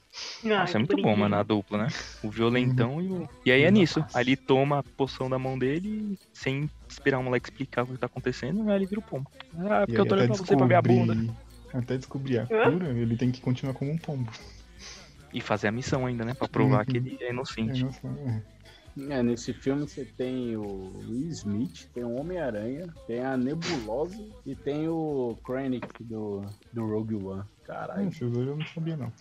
Nossa, 0.43 0.77
é 0.77 0.79
muito 0.79 0.97
bom, 1.01 1.15
mano, 1.15 1.35
a 1.35 1.43
dupla, 1.43 1.85
né? 1.85 1.87
O 2.23 2.29
violentão 2.29 3.01
e 3.01 3.07
o. 3.07 3.27
E 3.45 3.51
aí 3.51 3.63
é 3.63 3.71
nisso. 3.71 4.03
Ele 4.15 4.35
toma 4.35 4.79
a 4.79 4.83
poção 4.97 5.29
da 5.29 5.37
mão 5.37 5.57
dele 5.57 6.17
sem 6.33 6.69
esperar 6.89 7.19
o 7.19 7.23
moleque 7.23 7.49
explicar 7.49 7.83
o 7.83 7.87
que 7.87 7.97
tá 7.97 8.05
acontecendo, 8.05 8.69
aí 8.69 8.77
ele 8.77 8.85
vira 8.85 8.99
o 8.99 9.03
pombo. 9.03 9.29
Ah, 9.57 9.85
porque 9.85 9.99
eu 9.99 10.05
tô 10.05 10.15
olhando 10.15 10.27
pra 10.27 10.37
você 10.37 10.55
pra 10.55 10.65
ver 10.65 10.75
a 10.75 10.81
bunda. 10.81 11.15
até 11.73 11.97
descobrir 11.97 12.39
a 12.39 12.45
cura, 12.47 12.89
ele 12.97 13.17
tem 13.17 13.31
que 13.31 13.41
continuar 13.41 13.73
como 13.73 13.91
um 13.91 13.97
pombo. 13.97 14.31
E 15.35 15.41
fazer 15.41 15.67
a 15.67 15.71
missão 15.71 16.05
ainda, 16.05 16.23
né? 16.23 16.33
Pra 16.33 16.47
provar 16.47 16.79
Uhum. 16.79 16.85
que 16.85 16.97
ele 16.97 17.17
é 17.19 17.27
É, 17.27 17.31
inocente. 17.31 17.83
nossa, 17.83 18.07
é. 18.07 18.41
É, 19.09 19.21
nesse 19.21 19.51
filme 19.51 19.81
você 19.81 20.05
tem 20.05 20.55
o 20.55 20.63
Will 21.09 21.27
Smith, 21.27 21.89
tem 21.93 22.05
o 22.05 22.15
Homem-Aranha, 22.15 22.87
tem 23.05 23.19
a 23.19 23.35
Nebulosa 23.35 24.15
e 24.45 24.55
tem 24.55 24.87
o 24.87 25.37
Krennic 25.45 25.85
do, 26.01 26.45
do 26.71 26.85
Rogue 26.87 27.15
One. 27.15 27.43
Caralho. 27.65 28.07
esses 28.07 28.31
dois 28.31 28.47
eu 28.47 28.55
não 28.55 28.65
sabia, 28.67 28.95
não. 28.95 29.11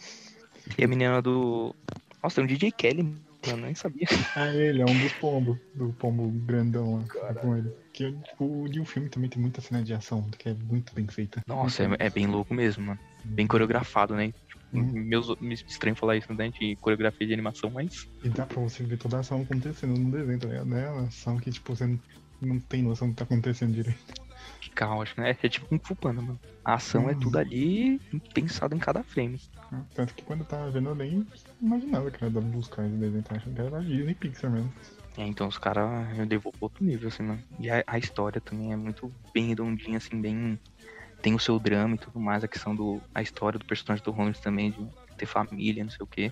E 0.79 0.85
a 0.85 0.87
menina 0.87 1.21
do. 1.21 1.75
Nossa, 2.23 2.37
tem 2.37 2.45
um 2.45 2.47
DJ 2.47 2.71
Kelly, 2.71 3.03
mano, 3.03 3.19
eu 3.47 3.57
nem 3.57 3.75
sabia. 3.75 4.07
Ah, 4.37 4.49
ele 4.55 4.81
é 4.83 4.85
um 4.85 4.99
dos 5.01 5.13
pombos, 5.15 5.59
do 5.75 5.93
pombo 5.95 6.29
grandão 6.47 7.05
lá 7.23 7.35
com 7.35 7.57
ele. 7.57 7.71
Que, 7.93 8.11
tipo, 8.13 8.67
e 8.73 8.81
o 8.81 8.85
filme 8.85 9.09
também 9.09 9.29
tem 9.31 9.41
muita 9.41 9.61
cena 9.61 9.83
de 9.83 9.93
ação, 9.95 10.29
que 10.39 10.49
é 10.49 10.55
muito 10.55 10.93
bem 10.95 11.07
feita. 11.07 11.41
Nossa, 11.47 11.85
é, 11.85 11.89
é 12.07 12.11
bem 12.11 12.27
louco 12.27 12.53
mesmo, 12.55 12.85
mano. 12.87 13.01
Bem 13.25 13.47
coreografado, 13.47 14.15
né? 14.17 14.33
Uhum. 14.81 14.93
meus, 15.05 15.29
me 15.41 15.55
estranho 15.55 15.97
falar 15.97 16.17
isso, 16.17 16.33
né? 16.35 16.51
De 16.51 16.77
coreografia 16.77 17.27
de 17.27 17.33
animação, 17.33 17.71
mas. 17.71 18.07
E 18.23 18.29
dá 18.29 18.45
pra 18.47 18.61
você 18.61 18.83
ver 18.85 18.99
toda 18.99 19.17
a 19.17 19.21
ação 19.21 19.43
acontecendo 19.43 19.99
no 19.99 20.11
desenho, 20.11 20.39
tá 20.39 20.47
ligado? 20.49 20.67
Não 20.67 20.77
é 20.77 20.91
uma 20.91 21.07
ação 21.09 21.39
que, 21.39 21.51
tipo, 21.51 21.75
você 21.75 21.87
não, 21.87 22.01
não 22.41 22.61
tem 22.61 22.83
noção 22.83 23.09
do 23.09 23.13
que 23.13 23.19
tá 23.19 23.25
acontecendo 23.25 23.73
direito. 23.75 24.15
Que 24.61 24.71
caótico, 24.71 25.21
né? 25.21 25.31
É 25.43 25.49
tipo 25.49 25.67
um 25.75 25.79
Fu 25.79 25.95
Panda, 25.95 26.21
mano. 26.21 26.41
A 26.65 26.75
ação 26.75 27.09
é 27.09 27.13
Uhum. 27.13 27.21
tudo 27.21 27.39
ali 27.39 28.01
pensado 28.33 28.75
em 28.75 28.79
cada 28.79 29.03
frame. 29.03 29.39
né? 29.71 29.85
Tanto 29.95 30.15
que 30.15 30.23
quando 30.25 30.41
eu 30.41 30.47
tava 30.47 30.71
vendo, 30.71 30.89
eu 30.91 30.95
nem 30.95 31.27
imaginava 31.61 32.11
que 32.11 32.25
era 32.25 32.33
Sky 32.61 32.83
de 32.83 32.97
desenho, 32.97 33.23
tava 33.23 33.37
achando 33.41 33.55
que 33.55 33.61
era 33.61 33.71
da 33.71 33.81
Disney 33.81 34.15
Pixar 34.15 34.51
mesmo. 34.51 34.73
É, 35.17 35.23
então 35.27 35.47
os 35.47 35.59
caras 35.59 35.87
levou 36.29 36.51
pra 36.53 36.59
outro 36.63 36.85
nível, 36.85 37.09
assim, 37.09 37.23
mano. 37.23 37.43
E 37.61 37.71
a, 37.71 37.85
a 37.87 37.99
história 37.99 38.41
também 38.41 38.73
é 38.73 38.77
muito 38.77 39.13
bem 39.33 39.47
redondinha, 39.49 39.99
assim, 39.99 40.21
bem. 40.21 40.59
Tem 41.25 41.35
o 41.35 41.39
seu 41.39 41.59
drama 41.59 41.95
e 41.95 41.99
tudo 41.99 42.21
mais, 42.21 42.45
a 42.45 42.49
questão 42.49 42.77
do. 42.77 43.01
A 43.15 43.23
história 43.23 43.59
do 43.59 43.65
personagem 43.65 44.05
do 44.05 44.11
Holmes 44.11 44.39
também, 44.41 44.71
de 44.73 44.87
ter 45.17 45.25
família, 45.25 45.83
não 45.83 45.91
sei 45.91 46.03
o 46.03 46.07
quê. 46.07 46.31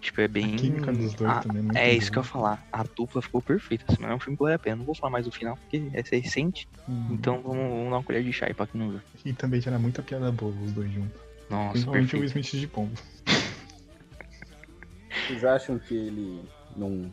Tipo, 0.00 0.20
é 0.20 0.26
bem. 0.26 0.54
A 0.54 0.58
química 0.58 0.92
dos 0.92 1.14
dois 1.14 1.30
Ah, 1.30 1.40
também 1.40 1.60
é 1.60 1.62
muito 1.62 1.76
É 1.78 1.94
isso 1.94 2.10
que 2.10 2.18
eu 2.18 2.22
ia 2.24 2.28
falar. 2.28 2.66
A 2.72 2.82
dupla 2.82 3.22
ficou 3.22 3.40
perfeita. 3.40 3.84
Assim, 3.86 3.98
mas 4.02 4.10
é 4.10 4.14
um 4.16 4.18
filme 4.18 4.36
que 4.36 4.42
vale 4.42 4.56
a 4.56 4.58
pena. 4.58 4.74
Não 4.74 4.84
vou 4.84 4.96
falar 4.96 5.12
mais 5.12 5.26
do 5.26 5.30
final, 5.30 5.56
porque 5.56 5.88
essa 5.92 6.16
é 6.16 6.18
recente. 6.18 6.68
Hum. 6.88 7.06
Então 7.12 7.40
vamos, 7.40 7.56
vamos 7.68 7.90
dar 7.90 7.96
uma 7.98 8.02
colher 8.02 8.24
de 8.24 8.32
chá 8.32 8.46
aí 8.46 8.52
pra 8.52 8.66
quem 8.66 8.80
não 8.80 8.90
viu. 8.90 9.00
E 9.24 9.32
também 9.32 9.60
gera 9.60 9.78
muita 9.78 10.02
piada 10.02 10.32
boa 10.32 10.52
os 10.60 10.72
dois 10.72 10.90
juntos. 10.92 11.16
Nossa, 11.48 11.70
Principalmente 11.70 12.16
o 12.16 12.18
perfeito. 12.18 12.46
Smith 12.46 12.60
de 12.62 12.66
pombo. 12.66 12.92
Vocês 15.28 15.44
acham 15.44 15.78
que 15.78 15.94
ele 15.94 16.42
não 16.76 17.12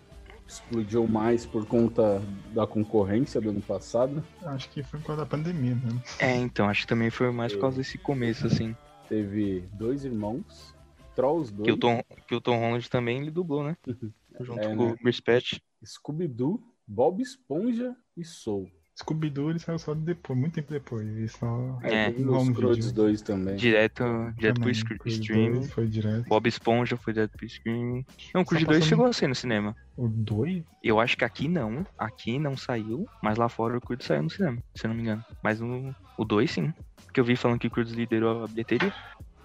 explodiu 0.54 1.08
mais 1.08 1.46
por 1.46 1.66
conta 1.66 2.22
da 2.54 2.68
concorrência 2.68 3.40
do 3.40 3.50
ano 3.50 3.62
passado? 3.62 4.24
Acho 4.44 4.70
que 4.70 4.84
foi 4.84 5.00
por 5.00 5.08
causa 5.08 5.22
da 5.24 5.26
pandemia 5.26 5.76
mesmo. 5.76 6.02
É, 6.20 6.36
então, 6.36 6.68
acho 6.70 6.82
que 6.82 6.88
também 6.88 7.10
foi 7.10 7.32
mais 7.32 7.54
por 7.54 7.62
causa 7.62 7.78
desse 7.78 7.98
começo, 7.98 8.48
assim. 8.48 8.76
Teve 9.08 9.62
dois 9.74 10.04
irmãos, 10.06 10.76
Trolls 11.16 11.52
2, 11.54 11.66
Que 11.66 11.72
o 11.72 11.78
Tom, 11.78 12.02
que 12.28 12.36
o 12.36 12.42
Tom 12.42 12.58
Holland 12.60 12.90
também 12.90 13.22
ele 13.22 13.32
dublou, 13.32 13.64
né? 13.64 13.78
Junto 14.40 14.60
É, 14.60 14.76
com 14.76 14.86
né? 14.86 14.92
o 14.94 14.98
Chris 14.98 15.20
Pratt. 15.20 15.60
Scooby-Doo, 15.86 16.62
Bob 16.88 17.22
Esponja 17.22 17.96
e 18.16 18.24
Soul. 18.24 18.70
Scooby-Doo 19.02 19.50
ele 19.50 19.60
saiu 19.60 19.78
só 19.80 19.94
depois, 19.94 20.38
muito 20.40 20.54
tempo 20.54 20.72
depois. 20.72 21.08
E 21.18 21.28
só. 21.28 21.80
É, 21.84 22.10
os 22.10 22.50
Croods 22.50 22.86
video. 22.88 23.04
2 23.06 23.22
também. 23.22 23.56
Direto, 23.56 24.04
direto 24.38 24.62
pro 24.62 24.72
também. 24.72 24.92
streaming. 25.06 25.54
dois 25.54 25.72
Foi 25.72 25.88
direto. 25.88 26.28
Bob 26.28 26.48
Esponja 26.48 26.98
foi 26.98 27.14
direto 27.14 27.32
pro 27.38 27.46
streaming. 27.46 28.06
Não, 28.34 28.42
o 28.42 28.46
Creed 28.46 28.62
Só 28.62 28.68
2 28.68 28.80
passou 28.80 28.90
chegou 28.90 29.06
a 29.06 29.14
ser 29.14 29.28
no 29.28 29.36
cinema. 29.36 29.76
O 29.98 30.08
2? 30.08 30.64
Eu 30.84 31.00
acho 31.00 31.18
que 31.18 31.26
aqui 31.26 31.48
não. 31.48 31.86
Aqui 31.98 32.40
não 32.40 32.56
saiu, 32.58 33.08
mas 33.22 33.38
lá 33.38 33.50
fora 33.50 33.78
o 33.78 33.82
Creed 33.82 34.02
saiu 34.02 34.24
no 34.24 34.30
cinema, 34.30 34.58
se 34.76 34.86
eu 34.86 34.90
não 34.90 34.96
me 34.96 35.02
engano. 35.02 35.24
Mas 35.44 35.60
no, 35.60 35.94
o 36.18 36.24
2 36.26 36.50
sim. 36.50 36.74
Porque 37.06 37.20
eu 37.20 37.26
vi 37.26 37.36
falando 37.36 37.60
que 37.60 37.68
o 37.68 37.72
Creed 37.72 37.90
liderou 37.90 38.44
a 38.44 38.48
bilheteria. 38.48 38.94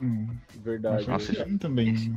Hum. 0.00 0.28
Verdade. 0.62 1.08
Nossa, 1.08 1.32
esse 1.32 1.40
ano 1.40 1.58
também, 1.58 1.88
esse-? 1.94 2.12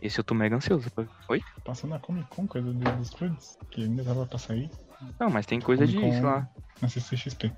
Esse 0.00 0.20
eu 0.20 0.24
tô 0.24 0.34
mega 0.34 0.54
ansioso. 0.54 0.88
pra- 0.92 1.04
Foi? 1.26 1.40
Passou 1.64 1.90
na 1.90 1.98
Comic 1.98 2.28
Con, 2.28 2.46
coisa 2.46 2.72
do- 2.72 2.96
dos 2.96 3.10
Croods, 3.10 3.58
que 3.70 3.82
ainda 3.82 4.04
tava 4.04 4.24
pra 4.24 4.38
sair 4.38 4.70
Não, 5.18 5.30
mas 5.30 5.46
tem 5.46 5.60
coisa 5.60 5.86
de, 5.86 5.96
Comic 5.96 6.12
sei 6.14 6.22
lá. 6.22 6.48
na 6.80 6.88
CCXP. 6.88 7.52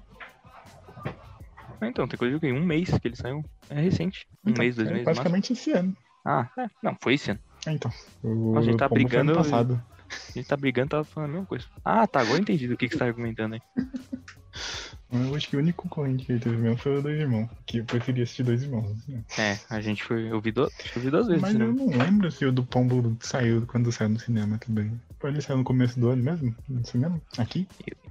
Ah, 1.80 1.88
Então, 1.88 2.08
tem 2.08 2.18
coisa 2.18 2.38
de? 2.38 2.52
Um 2.52 2.64
mês 2.64 2.88
que 2.98 3.08
ele 3.08 3.16
saiu. 3.16 3.44
É 3.70 3.80
recente. 3.80 4.26
Um 4.44 4.50
Então, 4.50 4.62
mês, 4.64 4.76
dois 4.76 4.88
é 4.88 4.92
meses. 4.92 5.04
no 5.04 5.10
máximo. 5.10 5.22
Praticamente 5.22 5.52
esse 5.52 5.72
ano. 5.72 5.96
Ah, 6.24 6.48
é. 6.58 6.66
Não, 6.82 6.96
foi 7.00 7.14
esse 7.14 7.30
ano. 7.30 7.40
É, 7.66 7.72
então. 7.72 7.92
O, 8.22 8.56
A 8.58 8.62
gente 8.62 8.76
tá 8.76 8.88
como 8.88 9.00
foi 9.08 9.18
ano 9.18 9.32
brigando- 9.32 9.34
passado. 9.34 9.82
A 10.08 10.32
gente 10.38 10.46
tá 10.48 10.56
brigando, 10.56 10.88
tá 10.90 11.04
falando 11.04 11.30
a 11.30 11.32
mesma 11.32 11.46
coisa. 11.46 11.66
Ah, 11.84 12.06
tá, 12.06 12.20
agora 12.20 12.38
eu 12.38 12.42
entendi 12.42 12.68
do 12.68 12.76
que, 12.76 12.86
que 12.88 12.94
você 12.94 12.98
tá 12.98 13.06
argumentando 13.06 13.54
aí. 13.56 13.62
Eu 15.12 15.34
acho 15.36 15.48
que 15.48 15.56
o 15.56 15.60
único 15.60 15.84
concorrente 15.84 16.24
que 16.26 16.32
ele 16.32 16.40
teve 16.40 16.56
mesmo 16.56 16.76
foi 16.78 16.98
o 16.98 17.02
Dois 17.02 17.18
Irmãos. 17.18 17.48
Que 17.64 17.78
eu 17.78 17.84
preferia 17.84 18.24
assistir 18.24 18.42
Dois 18.42 18.62
Irmãos. 18.62 19.06
né? 19.06 19.22
É, 19.38 19.58
a 19.70 19.80
gente 19.80 20.02
foi. 20.02 20.30
Eu 20.30 20.40
vi 20.40 20.52
que 20.52 20.60
eu 20.60 20.68
vi 21.02 21.10
duas 21.10 21.26
vezes. 21.28 21.42
Mas 21.42 21.54
no 21.54 21.64
eu 21.66 21.72
não 21.72 21.86
lembro 21.86 22.30
se 22.30 22.44
o 22.44 22.50
do 22.52 22.64
Pombo 22.66 23.16
saiu 23.20 23.64
quando 23.66 23.92
saiu 23.92 24.10
no 24.10 24.18
cinema 24.18 24.58
também. 24.58 25.00
Foi 25.20 25.30
ele 25.30 25.40
saiu 25.40 25.58
no 25.58 25.64
começo 25.64 25.98
do 26.00 26.08
ano 26.10 26.22
mesmo? 26.22 26.54
No 26.68 26.84
cinema? 26.84 27.20
Aqui? 27.38 27.66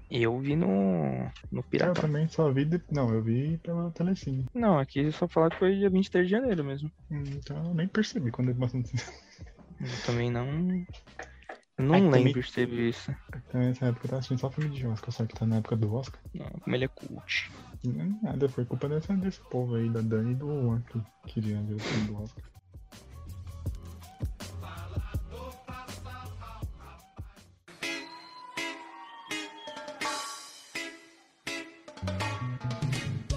E 0.09 0.23
eu 0.23 0.39
vi 0.39 0.55
no. 0.55 0.67
No 1.51 1.59
Eu 1.59 1.63
Pirata. 1.63 2.01
também 2.01 2.27
só 2.29 2.49
vi. 2.51 2.63
de- 2.63 2.81
Não, 2.91 3.13
eu 3.13 3.21
vi 3.21 3.57
pela 3.57 3.91
Telecine. 3.91 4.45
Não, 4.53 4.79
aqui 4.79 5.11
só 5.11 5.27
falar 5.27 5.49
que 5.49 5.57
foi 5.59 5.75
dia 5.75 5.89
23 5.89 6.27
de 6.27 6.31
janeiro 6.31 6.63
mesmo. 6.63 6.89
Hum, 7.11 7.23
Então 7.35 7.57
eu 7.67 7.73
nem 7.73 7.87
percebi 7.87 8.31
quando 8.31 8.49
ele 8.49 8.59
passou 8.59 8.79
no 8.79 8.85
cinema. 8.87 9.09
Eu 9.81 10.05
também 10.05 10.31
não. 10.31 10.85
Não 11.77 11.95
também- 11.95 12.23
lembro 12.25 12.41
de 12.41 12.51
ter 12.53 12.65
visto. 12.67 13.13
Então 13.47 13.59
nessa 13.61 13.85
época 13.87 14.05
eu 14.05 14.09
tava 14.09 14.19
assistindo 14.19 14.39
só 14.39 14.49
filme 14.49 14.69
de 14.73 14.87
Oscar, 14.87 15.11
só 15.11 15.25
que 15.25 15.35
tá 15.35 15.45
na 15.45 15.57
época 15.57 15.75
do 15.75 15.93
Oscar. 15.93 16.21
Não, 16.33 16.45
como 16.49 16.75
ele 16.75 16.85
é 16.85 16.87
cult. 16.87 17.51
Não 17.83 18.01
é 18.01 18.09
nada, 18.23 18.47
foi 18.49 18.63
culpa 18.65 18.87
dessa, 18.87 19.13
desse 19.15 19.41
povo 19.49 19.75
aí, 19.75 19.89
da 19.89 20.01
Dani 20.01 20.31
e 20.31 20.35
do 20.35 20.47
Juan, 20.47 20.81
que 20.81 21.01
queria 21.27 21.61
ver 21.61 21.75
o 21.75 21.79
filme 21.79 22.07
do 22.07 22.23
Oscar. 22.23 22.43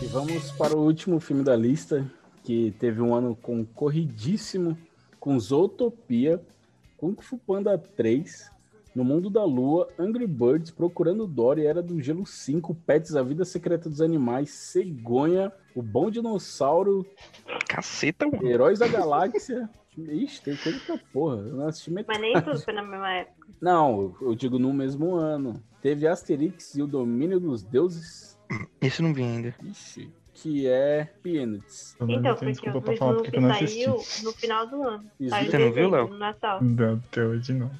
E 0.02 0.06
vamos 0.06 0.50
para 0.52 0.76
o 0.76 0.80
último 0.84 1.18
filme 1.20 1.42
da 1.42 1.56
lista, 1.56 2.08
que 2.44 2.72
teve 2.78 3.00
um 3.00 3.14
ano 3.14 3.34
concorridíssimo 3.34 4.76
com 5.18 5.38
Zootopia, 5.38 6.40
Kung 6.98 7.14
Fu 7.22 7.38
Panda 7.38 7.78
3, 7.78 8.50
No 8.94 9.04
Mundo 9.04 9.30
da 9.30 9.44
Lua, 9.44 9.88
Angry 9.98 10.26
Birds, 10.26 10.70
Procurando 10.70 11.26
Dory, 11.26 11.64
Era 11.64 11.80
do 11.82 12.00
Gelo 12.02 12.26
5, 12.26 12.74
Pets, 12.74 13.14
A 13.16 13.22
Vida 13.22 13.44
Secreta 13.44 13.88
dos 13.88 14.00
Animais, 14.00 14.50
Cegonha, 14.50 15.52
O 15.74 15.80
Bom 15.82 16.10
Dinossauro, 16.10 17.06
Caceta, 17.68 18.26
mano. 18.26 18.46
Heróis 18.48 18.78
da 18.80 18.88
Galáxia. 18.88 19.68
Ixi, 19.96 20.42
tem 20.42 20.56
coisa 20.56 20.78
pra 20.86 20.98
porra. 21.12 21.36
Eu 21.38 21.56
não 21.56 21.66
assisti 21.66 21.90
Mas 21.90 22.06
metade. 22.06 22.20
nem 22.20 22.40
tudo 22.42 22.60
foi 22.60 22.72
na 22.74 22.82
mesma 22.82 23.10
época. 23.12 23.48
Não, 23.60 24.00
eu- 24.02 24.16
eu 24.28 24.34
digo 24.34 24.58
no 24.58 24.72
mesmo 24.72 25.14
ano. 25.16 25.60
Teve 25.82 26.06
Asterix 26.06 26.74
e 26.76 26.82
o 26.82 26.86
Domínio 26.86 27.40
dos 27.40 27.62
Deuses. 27.64 28.38
Esse 28.80 29.02
eu 29.02 29.06
não 29.08 29.14
vi 29.14 29.22
ainda. 29.24 29.54
Ixi, 29.62 30.08
que 30.42 30.68
é 30.68 31.04
Peanuts. 31.22 31.96
Então, 32.00 32.34
porque 32.34 32.46
desculpa 32.46 32.80
pra 32.80 32.96
falar 32.96 33.14
porque 33.14 33.36
eu 33.36 33.40
não 33.40 33.50
assisti. 33.50 33.84
saiu 33.84 33.96
no 34.22 34.32
final 34.32 34.66
do 34.68 34.82
ano. 34.82 35.04
Isso. 35.18 35.30
Saiu 35.30 35.50
Você 35.50 35.58
não 35.58 35.72
viu, 35.72 35.90
Léo? 35.90 36.08
No 36.08 36.18
Natal. 36.18 36.62
Não, 36.62 36.94
até 36.94 37.24
hoje 37.24 37.52
não. 37.52 37.70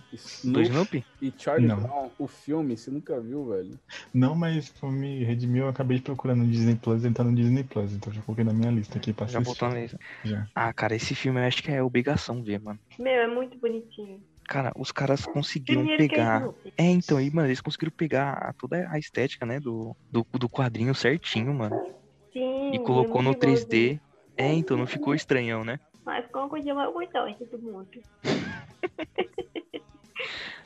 Do 0.45 0.61
Snoopy 0.63 1.05
e 1.23 1.33
Charlie 1.37 1.69
Não. 1.69 1.81
Brown, 1.81 2.11
o 2.19 2.27
filme, 2.27 2.77
você 2.77 2.91
nunca 2.91 3.21
viu, 3.21 3.47
velho? 3.49 3.79
Não, 4.13 4.35
mas 4.35 4.69
pra 4.71 4.91
me 4.91 5.23
redimir, 5.25 5.63
eu 5.63 5.69
acabei 5.69 6.01
procurando 6.01 6.43
no 6.45 6.51
Disney 6.51 6.75
Plus 6.75 7.05
e 7.05 7.11
tá 7.11 7.23
no 7.23 7.35
Disney 7.35 7.63
Plus, 7.65 7.93
então 7.93 8.13
já 8.13 8.21
coloquei 8.23 8.45
na 8.45 8.53
minha 8.53 8.71
lista 8.71 8.99
aqui 8.99 9.13
pra 9.13 9.27
Já 9.27 9.39
assistir. 9.39 9.61
botou 9.61 9.75
nele. 9.75 9.93
Já. 10.25 10.47
Ah, 10.55 10.73
cara, 10.73 10.97
esse 10.97 11.15
filme 11.15 11.41
eu 11.41 11.45
acho 11.45 11.63
que 11.63 11.71
é 11.71 11.83
obrigação 11.83 12.43
ver, 12.43 12.61
mano. 12.61 12.79
Meu, 12.99 13.13
é 13.13 13.29
muito 13.29 13.59
bonitinho. 13.59 14.21
Cara, 14.49 14.73
os 14.77 14.91
caras 14.91 15.27
conseguiram 15.27 15.83
Primeiro 15.83 16.03
é 16.05 16.09
pegar. 16.09 16.49
É, 16.77 16.85
então, 16.85 17.19
aí, 17.19 17.31
mano, 17.31 17.49
eles 17.49 17.61
conseguiram 17.61 17.93
pegar 17.95 18.55
toda 18.59 18.89
a 18.91 18.99
estética, 18.99 19.45
né, 19.45 19.61
do, 19.61 19.95
do, 20.11 20.27
do 20.33 20.49
quadrinho 20.49 20.95
certinho, 20.95 21.53
mano. 21.53 21.79
Sim, 22.33 22.75
E 22.75 22.79
colocou 22.79 23.21
é 23.21 23.25
no 23.25 23.31
muito 23.31 23.45
igualzinho. 23.45 23.99
3D. 23.99 24.01
É, 24.37 24.53
então 24.53 24.77
não 24.77 24.87
ficou 24.87 25.15
estranhão, 25.15 25.65
né? 25.65 25.79
Mas 26.05 26.25
ficou 26.27 26.43
uma 26.43 26.49
coisa 26.49 26.73
mais 26.75 26.93
gostosa 26.93 27.45
do 27.51 27.59
mundo. 27.59 27.89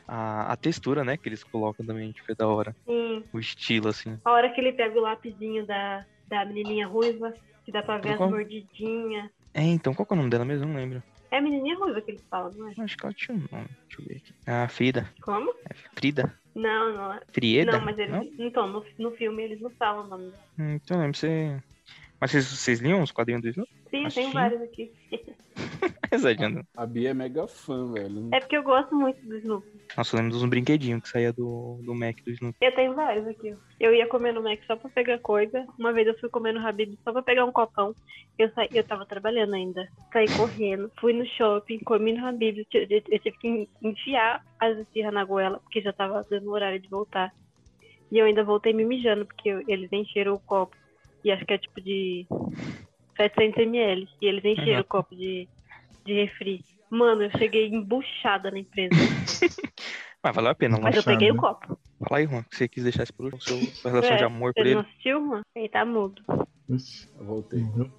A, 0.06 0.52
a 0.52 0.56
textura, 0.56 1.04
né, 1.04 1.16
que 1.16 1.28
eles 1.28 1.42
colocam 1.44 1.86
também, 1.86 2.12
tipo, 2.12 2.30
é 2.30 2.34
da 2.34 2.46
hora. 2.46 2.76
Sim. 2.86 3.24
O 3.32 3.38
estilo, 3.38 3.88
assim. 3.88 4.18
A 4.24 4.32
hora 4.32 4.52
que 4.52 4.60
ele 4.60 4.72
pega 4.72 4.98
o 4.98 5.02
lapisinho 5.02 5.66
da, 5.66 6.04
da 6.28 6.44
menininha 6.44 6.86
ruiva, 6.86 7.32
que 7.64 7.72
dá 7.72 7.82
pra 7.82 7.98
ver 7.98 8.10
as 8.10 8.16
Qual? 8.18 8.30
mordidinhas. 8.30 9.30
É, 9.54 9.62
então, 9.62 9.94
qual 9.94 10.04
que 10.04 10.12
é 10.12 10.16
o 10.16 10.18
nome 10.18 10.30
dela 10.30 10.44
mesmo? 10.44 10.64
Eu 10.64 10.68
não 10.68 10.76
lembro. 10.76 11.02
É 11.30 11.38
a 11.38 11.40
menininha 11.40 11.76
ruiva 11.78 12.02
que 12.02 12.10
eles 12.10 12.26
falam, 12.28 12.52
não 12.52 12.68
é? 12.68 12.74
Acho 12.78 12.96
que 12.96 13.06
ela 13.06 13.14
tinha 13.14 13.36
um 13.36 13.40
nome. 13.50 13.68
Deixa 13.68 14.00
eu 14.00 14.04
ver 14.06 14.16
aqui. 14.16 14.34
Ah, 14.46 14.68
Frida. 14.68 15.14
Como? 15.22 15.50
É 15.70 15.74
Frida? 15.94 16.41
Não, 16.54 16.92
não 16.94 17.12
é. 17.14 17.20
Frieda? 17.32 17.72
Não, 17.72 17.84
mas 17.84 17.98
eles. 17.98 18.32
Então, 18.38 18.66
no, 18.66 18.84
no 18.98 19.10
filme 19.12 19.42
eles 19.42 19.60
não 19.60 19.70
falam 19.70 20.04
o 20.04 20.08
nome 20.08 20.24
dela. 20.30 20.42
Hum, 20.58 20.74
Então, 20.74 20.98
lembro 21.00 21.16
você. 21.16 21.62
Mas 22.22 22.30
vocês, 22.30 22.44
vocês 22.46 22.78
liam 22.78 23.02
os 23.02 23.10
quadrinhos 23.10 23.42
do 23.42 23.48
Snoopy? 23.48 23.72
Sim, 23.90 24.06
Acho 24.06 24.14
tem 24.14 24.28
que- 24.28 24.32
vários 24.34 24.62
aqui. 24.62 24.92
Exagerando. 26.12 26.64
A 26.76 26.86
Bia 26.86 27.10
é 27.10 27.14
mega 27.14 27.48
fã, 27.48 27.92
velho. 27.92 28.28
É 28.32 28.38
porque 28.38 28.56
eu 28.56 28.62
gosto 28.62 28.94
muito 28.94 29.20
do 29.26 29.36
Snoopy. 29.38 29.68
Nossa, 29.96 30.14
eu 30.14 30.20
lembro 30.22 30.38
dos 30.38 30.48
brinquedinhos 30.48 31.02
que 31.02 31.08
saía 31.08 31.32
do, 31.32 31.80
do 31.82 31.92
Mac 31.96 32.16
do 32.24 32.30
Snoopy. 32.30 32.56
Eu 32.60 32.72
tenho 32.76 32.94
vários 32.94 33.26
aqui. 33.26 33.56
Eu 33.80 33.92
ia 33.92 34.06
comer 34.06 34.32
no 34.34 34.40
Mac 34.40 34.60
só 34.68 34.76
pra 34.76 34.88
pegar 34.90 35.18
coisa. 35.18 35.66
Uma 35.76 35.92
vez 35.92 36.06
eu 36.06 36.16
fui 36.20 36.28
comer 36.28 36.52
no 36.52 36.64
Habib 36.64 36.94
só 37.02 37.10
pra 37.12 37.22
pegar 37.22 37.44
um 37.44 37.50
copão. 37.50 37.92
Eu, 38.38 38.48
saí, 38.52 38.68
eu 38.72 38.84
tava 38.84 39.04
trabalhando 39.04 39.54
ainda. 39.54 39.88
Saí 40.12 40.26
correndo, 40.36 40.92
fui 41.00 41.12
no 41.12 41.26
shopping, 41.26 41.80
comi 41.80 42.12
no 42.12 42.24
Habib. 42.24 42.58
Eu 42.58 42.64
tive 42.66 43.02
eu 43.10 43.18
tive 43.18 43.36
que 43.38 43.68
enfiar 43.82 44.44
as 44.60 44.78
esfirras 44.78 45.12
na 45.12 45.24
goela, 45.24 45.58
porque 45.58 45.82
já 45.82 45.92
tava 45.92 46.24
dando 46.30 46.46
o 46.48 46.52
horário 46.52 46.78
de 46.78 46.88
voltar. 46.88 47.34
E 48.12 48.18
eu 48.18 48.26
ainda 48.26 48.44
voltei 48.44 48.72
me 48.72 48.84
mijando, 48.84 49.26
porque 49.26 49.48
eles 49.66 49.92
encheram 49.92 50.34
o 50.34 50.38
copo. 50.38 50.76
E 51.24 51.30
acho 51.30 51.44
que 51.44 51.52
é 51.54 51.58
tipo 51.58 51.80
de 51.80 52.26
700ml. 53.18 54.06
E 54.20 54.26
eles 54.26 54.44
encheram 54.44 54.74
Uhum. 54.74 54.80
o 54.80 54.84
copo 54.84 55.14
de, 55.14 55.48
de 56.04 56.12
refri. 56.14 56.64
Mano, 56.90 57.22
eu 57.22 57.30
cheguei 57.38 57.68
embuchada 57.68 58.50
na 58.50 58.58
empresa. 58.58 58.94
Mas 60.22 60.34
valeu 60.34 60.50
a 60.50 60.54
pena, 60.54 60.78
Mas 60.80 60.94
eu 60.96 61.02
peguei 61.02 61.30
o 61.30 61.36
copo. 61.36 61.78
Fala 62.08 62.18
aí, 62.20 62.26
Juan, 62.26 62.42
que 62.44 62.56
você 62.56 62.68
quis 62.68 62.82
deixar 62.84 63.04
isso 63.04 63.14
por 63.14 63.24
último, 63.26 63.40
sua, 63.40 63.56
sua 63.74 63.90
relação 63.90 64.14
É, 64.14 64.18
de 64.18 64.24
amor 64.24 64.52
por 64.54 64.60
Você 64.62 64.68
ele. 64.68 64.74
não 64.74 64.82
assistiu, 64.82 65.20
mano? 65.20 65.42
Ele 65.54 65.68
tá 65.68 65.84
mudo. 65.84 66.22
Eu 66.68 67.24
voltei. 67.24 67.60
morreu. 67.60 67.90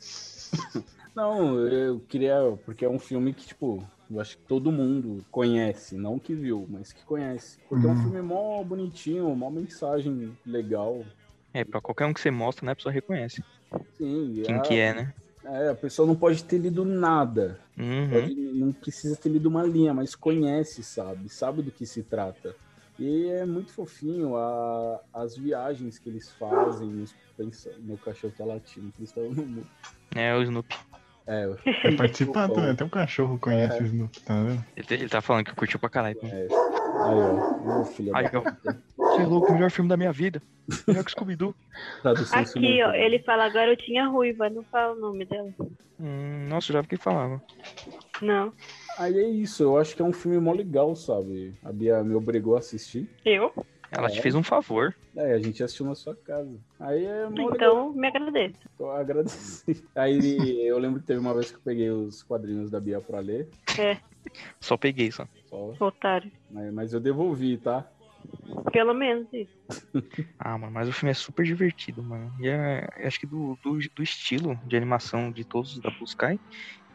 Não, 1.14 1.58
eu 1.68 2.00
queria. 2.00 2.36
Porque 2.64 2.84
é 2.84 2.88
um 2.88 2.98
filme 2.98 3.34
que, 3.34 3.46
tipo, 3.46 3.82
eu 4.10 4.18
acho 4.20 4.36
que 4.38 4.44
todo 4.44 4.72
mundo 4.72 5.24
conhece. 5.30 5.96
Não 5.96 6.18
que 6.18 6.34
viu, 6.34 6.66
mas 6.70 6.92
que 6.92 7.04
conhece. 7.04 7.60
Porque 7.68 7.86
é 7.86 7.88
um 7.88 7.92
Hum. 7.92 8.02
filme 8.02 8.22
mó 8.22 8.62
bonitinho, 8.64 9.34
mó 9.36 9.50
mensagem 9.50 10.32
legal. 10.46 11.04
É, 11.54 11.64
pra 11.64 11.80
qualquer 11.80 12.06
um 12.06 12.14
que 12.14 12.20
você 12.20 12.30
mostra, 12.30 12.64
né, 12.64 12.72
a 12.72 12.76
pessoa 12.76 12.92
reconhece 12.92 13.42
Sim, 13.96 14.42
quem 14.44 14.56
a, 14.56 14.60
que 14.60 14.78
é, 14.78 14.94
né? 14.94 15.14
é, 15.44 15.68
a 15.70 15.74
pessoa 15.74 16.06
não 16.06 16.14
pode 16.14 16.44
ter 16.44 16.58
lido 16.58 16.84
nada. 16.84 17.60
Uhum. 17.78 18.08
Pode- 18.10 18.34
não 18.34 18.72
precisa 18.72 19.16
ter 19.16 19.28
lido 19.28 19.48
uma 19.48 19.62
linha, 19.62 19.92
mas 19.94 20.14
conhece, 20.14 20.82
sabe? 20.82 21.28
Sabe 21.28 21.62
do 21.62 21.70
que 21.70 21.86
se 21.86 22.02
trata. 22.02 22.54
E 22.98 23.26
é 23.28 23.44
muito 23.46 23.72
fofinho 23.72 24.36
a- 24.36 25.00
as 25.14 25.36
viagens 25.36 25.98
que 25.98 26.08
eles 26.08 26.30
fazem. 26.38 27.02
Os, 27.02 27.14
pensa, 27.36 27.70
meu 27.80 27.96
cachorro 27.98 28.34
tá 28.36 28.44
latindo, 28.44 28.92
por 28.92 29.02
isso 29.02 29.14
tá 29.14 29.20
no 29.22 29.32
mundo. 29.32 29.66
É 30.14 30.34
o 30.34 30.42
Snoopy. 30.42 30.76
É, 31.26 31.48
É 31.84 31.96
participado, 31.96 32.60
né? 32.60 32.70
Até 32.70 32.84
um 32.84 32.88
cachorro 32.88 33.38
conhece 33.38 33.82
o 33.82 33.86
Snoopy, 33.86 34.20
tá 34.20 34.42
vendo? 34.42 34.64
Ele, 34.76 34.86
ele 34.90 35.08
tá 35.08 35.20
falando 35.22 35.44
que 35.44 35.54
curtiu 35.54 35.78
pra 35.78 35.88
caralho. 35.88 36.18
é. 36.22 36.48
Aí, 37.04 37.20
ó. 37.20 37.80
Ô, 37.80 37.84
filho 37.84 38.14
Aí, 38.14 38.24
da. 38.30 38.42
Você 39.14 39.22
é 39.22 39.26
louco, 39.26 39.52
melhor 39.52 39.70
filme 39.70 39.88
da 39.88 39.96
minha 39.96 40.12
vida. 40.12 40.42
Melhor 40.86 41.04
que 41.04 41.10
Scooby-Doo. 41.10 41.54
tradução 42.02 42.38
Aqui, 42.38 42.82
ó, 42.82 42.92
ele 42.92 43.18
fala 43.20 43.44
agora 43.44 43.70
eu 43.72 43.76
tinha 43.76 44.06
ruiva, 44.06 44.48
não 44.48 44.62
fala 44.64 44.92
o 44.94 45.00
nome 45.00 45.24
dela. 45.24 45.52
Hum, 46.00 46.46
nossa, 46.48 46.72
já 46.72 46.82
fiquei 46.82 46.98
falando. 46.98 47.40
Não. 48.20 48.52
Aí 48.98 49.18
é 49.18 49.28
isso, 49.28 49.62
eu 49.62 49.76
acho 49.78 49.94
que 49.96 50.02
é 50.02 50.04
um 50.04 50.12
filme 50.12 50.38
mó 50.38 50.52
legal, 50.52 50.94
sabe? 50.94 51.54
A 51.64 51.72
Bia 51.72 52.02
me 52.04 52.14
obrigou 52.14 52.54
a 52.56 52.58
assistir. 52.60 53.08
Eu? 53.24 53.52
Ela 53.90 54.06
É. 54.06 54.10
te 54.10 54.22
fez 54.22 54.34
um 54.34 54.42
favor. 54.42 54.94
É, 55.14 55.34
a 55.34 55.38
gente 55.38 55.62
assistiu 55.62 55.84
na 55.84 55.94
sua 55.94 56.16
casa. 56.16 56.56
Aí 56.80 57.04
é 57.04 57.26
legal. 57.28 57.50
Então, 57.54 57.92
me 57.92 58.06
agradeço. 58.08 58.56
Eu 58.80 58.90
agradeci. 58.90 59.84
Aí 59.94 60.66
eu 60.66 60.78
lembro 60.78 61.00
que 61.00 61.06
teve 61.06 61.20
uma 61.20 61.34
vez 61.34 61.50
que 61.50 61.58
eu 61.58 61.62
peguei 61.62 61.90
os 61.90 62.22
quadrinhos 62.22 62.70
da 62.70 62.80
Bia 62.80 63.00
pra 63.00 63.18
ler. 63.20 63.48
Só 64.60 64.76
peguei, 64.78 65.10
só. 65.12 65.26
Só, 65.50 65.74
Otário. 65.80 66.30
mas, 66.50 66.72
mas 66.72 66.92
eu 66.94 67.00
devolvi, 67.00 67.58
tá? 67.58 67.86
Pelo 68.72 68.94
menos 68.94 69.28
isso. 69.32 69.52
Ah, 70.38 70.58
mano, 70.58 70.72
mas 70.72 70.88
o 70.88 70.92
filme 70.92 71.10
é 71.10 71.14
super 71.14 71.44
divertido, 71.44 72.02
mano. 72.02 72.32
E 72.38 72.48
é, 72.48 72.86
acho 73.06 73.20
que 73.20 73.26
do, 73.26 73.56
do, 73.62 73.78
do 73.94 74.02
estilo 74.02 74.58
de 74.66 74.76
animação 74.76 75.30
de 75.30 75.44
todos 75.44 75.78
da 75.80 75.90
Blue 75.90 76.04
Sky, 76.04 76.40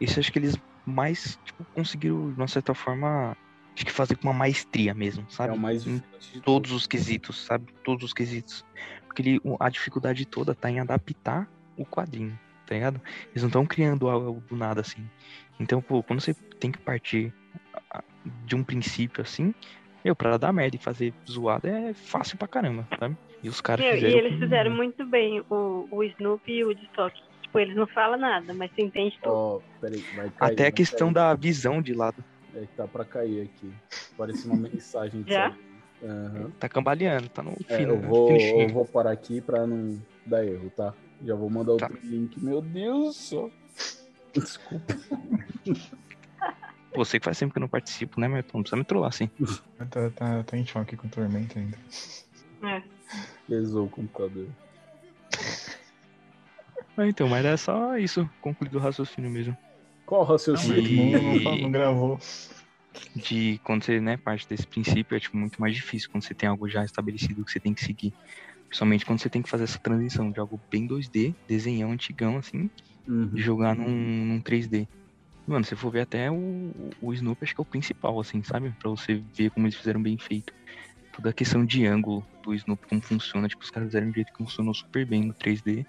esse 0.00 0.20
acho 0.20 0.30
que 0.32 0.38
eles 0.38 0.56
mais, 0.84 1.38
tipo, 1.44 1.64
conseguiram, 1.66 2.32
de 2.32 2.36
uma 2.38 2.48
certa 2.48 2.74
forma, 2.74 3.36
acho 3.74 3.86
que 3.86 3.92
fazer 3.92 4.16
com 4.16 4.28
uma 4.28 4.34
maestria 4.34 4.92
mesmo, 4.94 5.24
sabe? 5.30 5.52
É 5.54 5.56
o 5.56 5.58
mais 5.58 5.86
Em 5.86 6.02
todos 6.44 6.72
os 6.72 6.86
quesitos, 6.86 7.44
sabe? 7.46 7.66
Todos 7.84 8.04
os 8.04 8.12
quesitos. 8.12 8.64
Porque 9.06 9.22
ele, 9.22 9.40
o- 9.44 9.56
a 9.60 9.68
dificuldade 9.70 10.26
toda 10.26 10.54
tá 10.54 10.70
em 10.70 10.80
adaptar 10.80 11.48
o 11.76 11.86
quadrinho, 11.86 12.38
tá 12.66 12.74
ligado? 12.74 13.00
Eles 13.30 13.42
não 13.42 13.48
estão 13.48 13.64
criando 13.66 14.08
algo 14.08 14.40
do 14.42 14.56
nada 14.56 14.80
assim. 14.82 15.08
Então, 15.58 15.80
pô, 15.80 16.02
quando 16.02 16.20
você 16.20 16.34
tem 16.60 16.70
que 16.70 16.78
partir 16.78 17.32
de 18.44 18.54
um 18.54 18.62
princípio 18.64 19.22
assim, 19.22 19.54
meu, 20.04 20.14
pra 20.16 20.36
dar 20.36 20.52
merda 20.52 20.76
e 20.76 20.80
fazer 20.80 21.12
zoada 21.28 21.68
é 21.68 21.92
fácil 21.94 22.38
pra 22.38 22.48
caramba, 22.48 22.86
sabe? 22.98 23.16
E 23.42 23.48
os 23.48 23.60
caras 23.60 23.84
Meu, 23.84 23.94
e 23.94 24.00
fizeram. 24.00 24.18
eles 24.18 24.38
fizeram 24.38 24.70
muito 24.70 25.06
bem 25.06 25.40
o, 25.50 25.86
o 25.90 26.02
Snoopy 26.04 26.52
e 26.52 26.64
o 26.64 26.68
Woodstock. 26.68 27.14
Tipo, 27.42 27.58
eles 27.58 27.76
não 27.76 27.86
falam 27.86 28.18
nada, 28.18 28.52
mas 28.54 28.70
você 28.72 28.82
entende 28.82 29.16
tudo. 29.22 29.32
Ó, 29.34 29.60
peraí, 29.80 30.00
vai 30.14 30.28
cair. 30.30 30.52
Até 30.52 30.62
a 30.62 30.66
vai 30.66 30.72
questão 30.72 31.12
cair. 31.12 31.14
da 31.14 31.34
visão 31.34 31.80
de 31.82 31.94
lado. 31.94 32.22
É 32.54 32.60
que 32.60 32.74
tá 32.76 32.86
pra 32.88 33.04
cair 33.04 33.42
aqui. 33.42 33.70
Parece 34.16 34.46
uma 34.46 34.56
mensagem 34.56 35.22
de 35.22 35.32
Já? 35.32 35.54
Aham. 36.02 36.50
Tá 36.60 36.68
cambaleando, 36.68 37.28
tá 37.28 37.42
no 37.42 37.52
É, 37.68 37.76
fino, 37.76 37.94
eu, 37.94 38.00
vou, 38.00 38.26
finichinho. 38.28 38.60
eu 38.62 38.68
vou 38.68 38.84
parar 38.86 39.10
aqui 39.12 39.40
pra 39.40 39.66
não 39.66 40.00
dar 40.26 40.44
erro, 40.44 40.70
tá? 40.70 40.94
Já 41.24 41.34
vou 41.34 41.50
mandar 41.50 41.76
Tá. 41.76 41.86
outro 41.86 41.98
link. 42.04 42.38
Meu 42.42 42.60
Deus 42.60 43.06
do 43.08 43.12
céu. 43.14 43.50
Desculpa. 44.32 44.94
Você 46.94 47.18
que 47.18 47.24
faz 47.24 47.36
sempre 47.38 47.52
que 47.52 47.58
eu 47.58 47.62
não 47.62 47.68
participo, 47.68 48.20
né, 48.20 48.28
meu? 48.28 48.42
Não 48.52 48.62
precisa 48.62 48.76
me 48.76 48.84
trollar 48.84 49.08
assim. 49.10 49.30
Tá, 49.90 50.10
tá, 50.10 50.42
tá 50.42 50.56
em 50.58 50.66
choque 50.66 50.96
com 50.96 51.06
o 51.06 51.10
Tormenta 51.10 51.58
ainda. 51.58 51.78
É. 52.64 52.82
Pesou 53.46 53.86
o 53.86 53.90
computador. 53.90 54.48
Ah, 56.96 57.06
então, 57.06 57.28
mas 57.28 57.44
é 57.44 57.56
só 57.56 57.96
isso, 57.96 58.28
concluído 58.40 58.76
o 58.76 58.80
raciocínio 58.80 59.30
mesmo. 59.30 59.56
Qual 60.04 60.24
raciocínio? 60.24 60.82
não, 60.82 61.10
não, 61.22 61.40
não, 61.40 61.56
não 61.58 61.70
gravou. 61.70 62.18
de 63.14 63.60
quando 63.62 63.84
você, 63.84 64.00
né, 64.00 64.16
parte 64.16 64.48
desse 64.48 64.66
princípio 64.66 65.16
é 65.16 65.20
tipo 65.20 65.36
muito 65.36 65.60
mais 65.60 65.74
difícil 65.74 66.08
quando 66.10 66.24
você 66.24 66.34
tem 66.34 66.48
algo 66.48 66.68
já 66.68 66.84
estabelecido 66.84 67.44
que 67.44 67.52
você 67.52 67.60
tem 67.60 67.72
que 67.72 67.84
seguir. 67.84 68.12
Principalmente 68.68 69.06
quando 69.06 69.20
você 69.20 69.30
tem 69.30 69.40
que 69.40 69.48
fazer 69.48 69.64
essa 69.64 69.78
transição 69.78 70.30
de 70.32 70.40
algo 70.40 70.60
bem 70.70 70.86
2D, 70.88 71.34
desenhão 71.46 71.92
antigão 71.92 72.36
assim, 72.36 72.68
Uhum. 73.06 73.30
e 73.34 73.40
jogar 73.40 73.74
num, 73.74 73.88
num 74.26 74.40
3D. 74.42 74.86
Mano, 75.48 75.64
se 75.64 75.74
for 75.74 75.90
ver 75.90 76.02
até 76.02 76.30
o, 76.30 76.72
o 77.00 77.14
Snoopy, 77.14 77.44
acho 77.44 77.54
que 77.54 77.60
é 77.60 77.62
o 77.62 77.64
principal, 77.64 78.20
assim, 78.20 78.42
sabe? 78.42 78.70
Pra 78.78 78.90
você 78.90 79.22
ver 79.34 79.50
como 79.50 79.66
eles 79.66 79.76
fizeram 79.76 80.02
bem 80.02 80.18
feito. 80.18 80.52
Toda 81.16 81.30
a 81.30 81.32
questão 81.32 81.64
de 81.64 81.86
ângulo 81.86 82.24
do 82.44 82.54
Snoopy, 82.54 82.86
como 82.86 83.00
funciona, 83.00 83.48
tipo, 83.48 83.62
os 83.64 83.70
caras 83.70 83.88
fizeram 83.88 84.08
um 84.08 84.12
jeito 84.12 84.30
que 84.30 84.44
funcionou 84.44 84.74
super 84.74 85.06
bem 85.06 85.24
no 85.24 85.32
3D. 85.34 85.86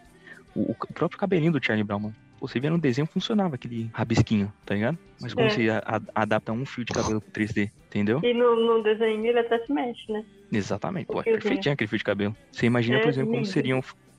O, 0.56 0.72
o 0.72 0.94
próprio 0.94 1.20
cabelinho 1.20 1.52
do 1.52 1.64
Charlie 1.64 1.84
Brown, 1.84 2.00
mano. 2.00 2.16
Você 2.40 2.58
via 2.58 2.70
no 2.70 2.80
desenho, 2.80 3.06
funcionava 3.06 3.56
aquele 3.56 3.90
rabisquinho, 3.94 4.52
tá 4.66 4.74
ligado? 4.74 4.98
Mas 5.20 5.34
quando 5.34 5.48
É. 5.48 5.50
você 5.50 5.70
a- 5.70 5.84
a- 5.86 6.22
adapta 6.22 6.54
um 6.54 6.66
fio 6.66 6.86
de 6.86 6.94
cabelo 6.94 7.20
pro 7.20 7.32
3D, 7.32 7.70
entendeu? 7.88 8.22
E 8.24 8.34
no, 8.34 8.56
no 8.56 8.82
desenho 8.82 9.26
ele 9.26 9.40
até 9.40 9.60
se 9.60 9.74
mexe, 9.74 10.10
né? 10.10 10.24
Exatamente, 10.50 11.08
pô, 11.08 11.20
é 11.20 11.24
perfeitinho 11.24 11.74
aquele 11.74 11.90
fio 11.90 11.98
de 11.98 12.04
cabelo. 12.06 12.34
Você 12.50 12.66
imagina, 12.66 12.96
É, 12.98 13.02
por 13.02 13.10
exemplo, 13.10 13.32
como 13.32 13.42
lindo. 13.44 13.52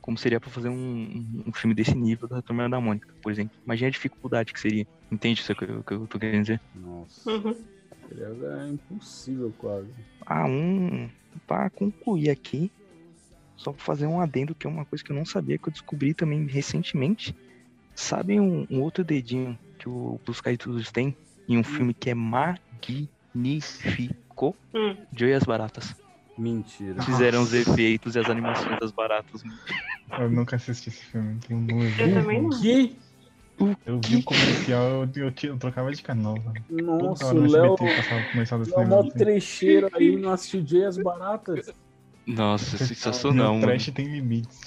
Como 0.01 0.19
seria 0.19 0.41
pra 0.41 0.51
fazer 0.51 0.69
um, 0.69 1.43
um- 1.47 1.53
filme 1.53 1.75
desse 1.75 1.95
nível 1.95 2.29
da 2.29 2.41
Turma 2.43 2.69
da 2.69 2.81
Mônica, 2.81 3.09
por 3.23 3.31
exemplo. 3.31 3.57
Imagina 3.65 3.89
a 3.89 3.93
dificuldade 3.93 4.53
que 4.53 4.61
seria. 4.61 4.87
Entende 5.11 5.41
isso 5.41 5.55
que 5.55 5.65
eu, 5.65 5.83
que 5.85 5.95
eu 5.95 6.07
tô 6.07 6.19
querendo 6.19 6.43
dizer? 6.43 6.61
Nossa. 6.75 7.31
Uhum. 7.31 7.65
É 8.13 8.69
impossível 8.69 9.53
quase. 9.59 9.91
Ah, 10.27 10.47
um. 10.47 11.09
Pra 11.47 11.71
concluir 11.71 12.31
aqui, 12.31 12.73
só 13.57 13.73
pra 13.73 13.85
fazer 13.85 14.07
um 14.07 14.21
adendo, 14.21 14.55
que 14.55 14.67
é 14.67 14.71
uma 14.71 14.85
coisa 14.85 15.05
que 15.05 15.13
eu 15.13 15.17
não 15.17 15.25
sabia, 15.25 15.59
que 15.59 15.69
eu 15.69 15.73
descobri 15.73 16.15
também 16.15 16.47
recentemente. 16.47 17.35
Sabe 17.95 18.41
um, 18.41 18.67
um 18.71 18.81
outro 18.81 19.05
dedinho 19.05 19.59
que 19.79 19.89
o 19.89 20.19
Blue 20.25 20.35
Sky 20.35 20.55
Studios 20.55 20.91
tem 20.91 21.17
em 21.49 21.59
um 21.59 21.65
filme 21.65 21.95
que 21.95 22.11
é 22.11 22.15
magnífico? 22.15 22.99
Hum. 24.75 24.97
Joe 25.17 25.31
e 25.31 25.35
as 25.35 25.45
Baratas. 25.45 25.95
Mentira. 26.41 27.03
Fizeram 27.03 27.43
os 27.43 27.53
efeitos 27.53 28.17
e 28.17 28.19
as 28.19 28.31
animações 28.31 28.81
das 28.81 28.91
baratas. 28.91 29.43
Eu 30.19 30.31
nunca 30.31 30.57
assisti 30.57 30.89
esse 30.89 31.03
filme, 31.03 31.39
tenho 31.47 31.61
nojo. 31.61 32.01
Eu 32.01 32.15
também 32.15 32.43
não. 32.43 32.61
Que? 32.61 32.97
Eu 33.85 34.01
vi 34.01 34.17
o 34.17 34.23
comercial, 34.23 34.83
eu, 34.85 35.11
eu, 35.15 35.33
eu 35.43 35.59
trocava 35.59 35.93
de 35.93 36.03
canal. 36.03 36.35
Nossa, 36.71 37.35
o 37.35 37.47
Léo. 37.47 37.75
SBT 37.75 37.97
passava 37.97 38.21
o 38.23 38.31
comercial 38.31 38.61
desse 38.61 38.73
É 38.73 38.77
mó 38.77 39.03
negócio. 39.03 39.13
trecheiro 39.19 39.89
aí, 39.93 40.17
não 40.17 40.33
assistiu 40.33 40.67
Jay 40.67 40.85
as 40.87 40.97
Baratas. 40.97 41.71
Nossa, 42.27 42.77
Meu 42.79 42.87
sensacional, 42.87 43.55
mano. 43.55 43.67
trash 43.67 43.91
tem 43.93 44.07
limites. 44.07 44.59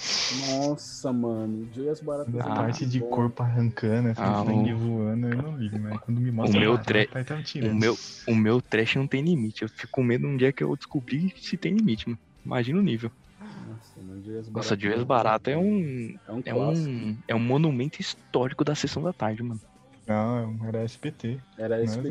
Nossa, 0.48 1.12
mano. 1.12 1.68
Jay 1.72 1.88
as 1.88 2.00
Baratas. 2.00 2.34
Essa 2.34 2.48
é 2.48 2.54
parte 2.54 2.86
de 2.86 3.00
corpo 3.00 3.42
arrancando, 3.42 4.08
assim, 4.10 4.22
Ah, 4.22 4.44
sangue 4.44 4.72
o- 4.74 4.78
voando, 4.78 5.28
eu 5.28 5.36
não 5.38 5.56
ligo, 5.56 5.78
mas 5.78 6.00
quando 6.00 6.20
me 6.20 6.30
mostra. 6.30 6.60
meu 6.60 6.74
ah, 6.74 6.78
tre- 6.78 7.06
tá, 7.06 7.24
tá. 7.24 7.42
O 7.62 7.74
meu, 7.74 7.96
o 8.28 8.34
meu 8.34 8.60
trash 8.60 8.96
não 8.96 9.06
tem 9.06 9.22
limite. 9.22 9.62
Eu 9.62 9.68
fico 9.68 9.88
com 9.92 10.02
medo 10.02 10.26
um 10.26 10.36
dia 10.36 10.52
que 10.52 10.62
eu 10.62 10.76
descobrir 10.76 11.32
se 11.36 11.56
tem 11.56 11.74
limite, 11.74 12.08
mano. 12.08 12.18
Imagina 12.44 12.78
o 12.78 12.82
nível. 12.82 13.10
Nossa, 13.40 14.02
mano, 14.02 14.22
Jay 14.22 14.38
as 14.38 14.48
Nossa, 14.48 15.04
Baratas 15.04 15.54
é 15.54 15.56
um. 15.56 16.14
É 16.26 16.32
um 16.32 16.42
É 16.44 16.54
um. 16.54 17.18
É 17.28 17.34
um 17.34 17.40
monumento 17.40 18.00
histórico 18.00 18.64
da 18.64 18.74
sessão 18.74 19.02
da 19.02 19.12
tarde, 19.12 19.42
mano. 19.42 19.60
Não, 20.06 20.66
era 20.66 20.82
SBT. 20.82 21.40
Era 21.56 21.82
Não 21.82 21.92
era 21.92 22.02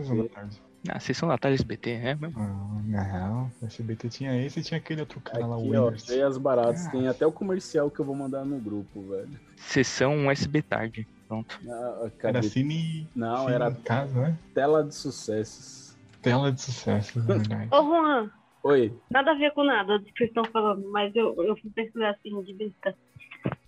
Sessão 0.84 0.89
da 0.89 0.89
SBT. 0.89 0.89
Tarde. 0.89 0.89
A 0.89 0.99
sessão 0.99 1.30
da 1.30 1.38
tarde 1.38 1.55
SBT, 1.55 1.89
é 1.91 2.15
mesmo? 2.15 2.39
Ah, 2.39 2.81
na 2.85 3.01
real, 3.03 3.51
SBT 3.61 4.10
tinha 4.10 4.45
esse 4.45 4.60
e 4.60 4.64
tinha 4.64 4.77
aquele 4.77 5.01
outro 5.01 5.22
cara 5.22 5.45
lá, 5.45 5.57
o 5.57 5.61
Aqui, 5.61 5.76
ó, 5.76 5.85
Wenders. 5.85 6.05
Jay 6.05 6.22
as 6.22 6.38
Baratas. 6.38 6.88
Ah. 6.88 6.91
Tem 6.91 7.07
até 7.07 7.26
o 7.26 7.31
comercial 7.31 7.89
que 7.89 7.99
eu 7.99 8.05
vou 8.05 8.15
mandar 8.15 8.43
no 8.45 8.60
grupo, 8.60 9.01
velho. 9.03 9.30
Sessão 9.57 10.30
SB 10.30 10.61
tarde. 10.61 11.07
Pronto. 11.27 11.60
Ah? 11.68 12.10
Era 12.22 12.43
Cine. 12.43 13.07
Não, 13.15 13.45
Cine 13.45 13.53
era 13.53 13.72
Casa, 13.72 14.22
né? 14.22 14.38
tela 14.53 14.84
de 14.84 14.93
sucessos. 14.93 15.97
Tela 16.22 16.51
de 16.51 16.61
sucesso, 16.61 17.19
na 17.19 17.26
verdade. 17.26 17.69
Ô, 17.72 17.84
Juan, 17.84 18.31
Oi. 18.64 18.93
nada 19.10 19.31
a 19.31 19.35
ver 19.35 19.51
com 19.53 19.64
nada 19.64 19.99
do 19.99 20.05
que 20.05 20.18
vocês 20.18 20.30
estão 20.30 20.45
falando, 20.45 20.89
mas 20.89 21.15
eu, 21.15 21.35
eu 21.43 21.55
fui 21.57 21.69
pesquisar 21.72 22.11
assim 22.11 22.41
de 22.43 22.53
vista. 22.53 22.95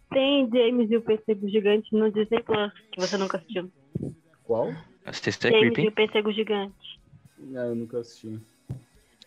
Tem 0.10 0.50
James 0.50 0.90
e 0.90 0.98
o 0.98 1.02
Pêssego 1.02 1.50
Gigante 1.50 1.94
no 1.94 2.10
Disney 2.12 2.42
Plus, 2.44 2.72
que 2.92 3.02
você 3.02 3.18
nunca 3.18 3.38
assistiu. 3.38 3.70
Qual? 4.44 4.70
É 4.70 5.12
James 5.12 5.78
e 5.78 5.88
o 5.88 5.92
Pêssego 5.92 6.32
Gigante. 6.32 7.00
Ah, 7.40 7.68
eu 7.68 7.76
nunca 7.76 8.00
assisti. 8.00 8.40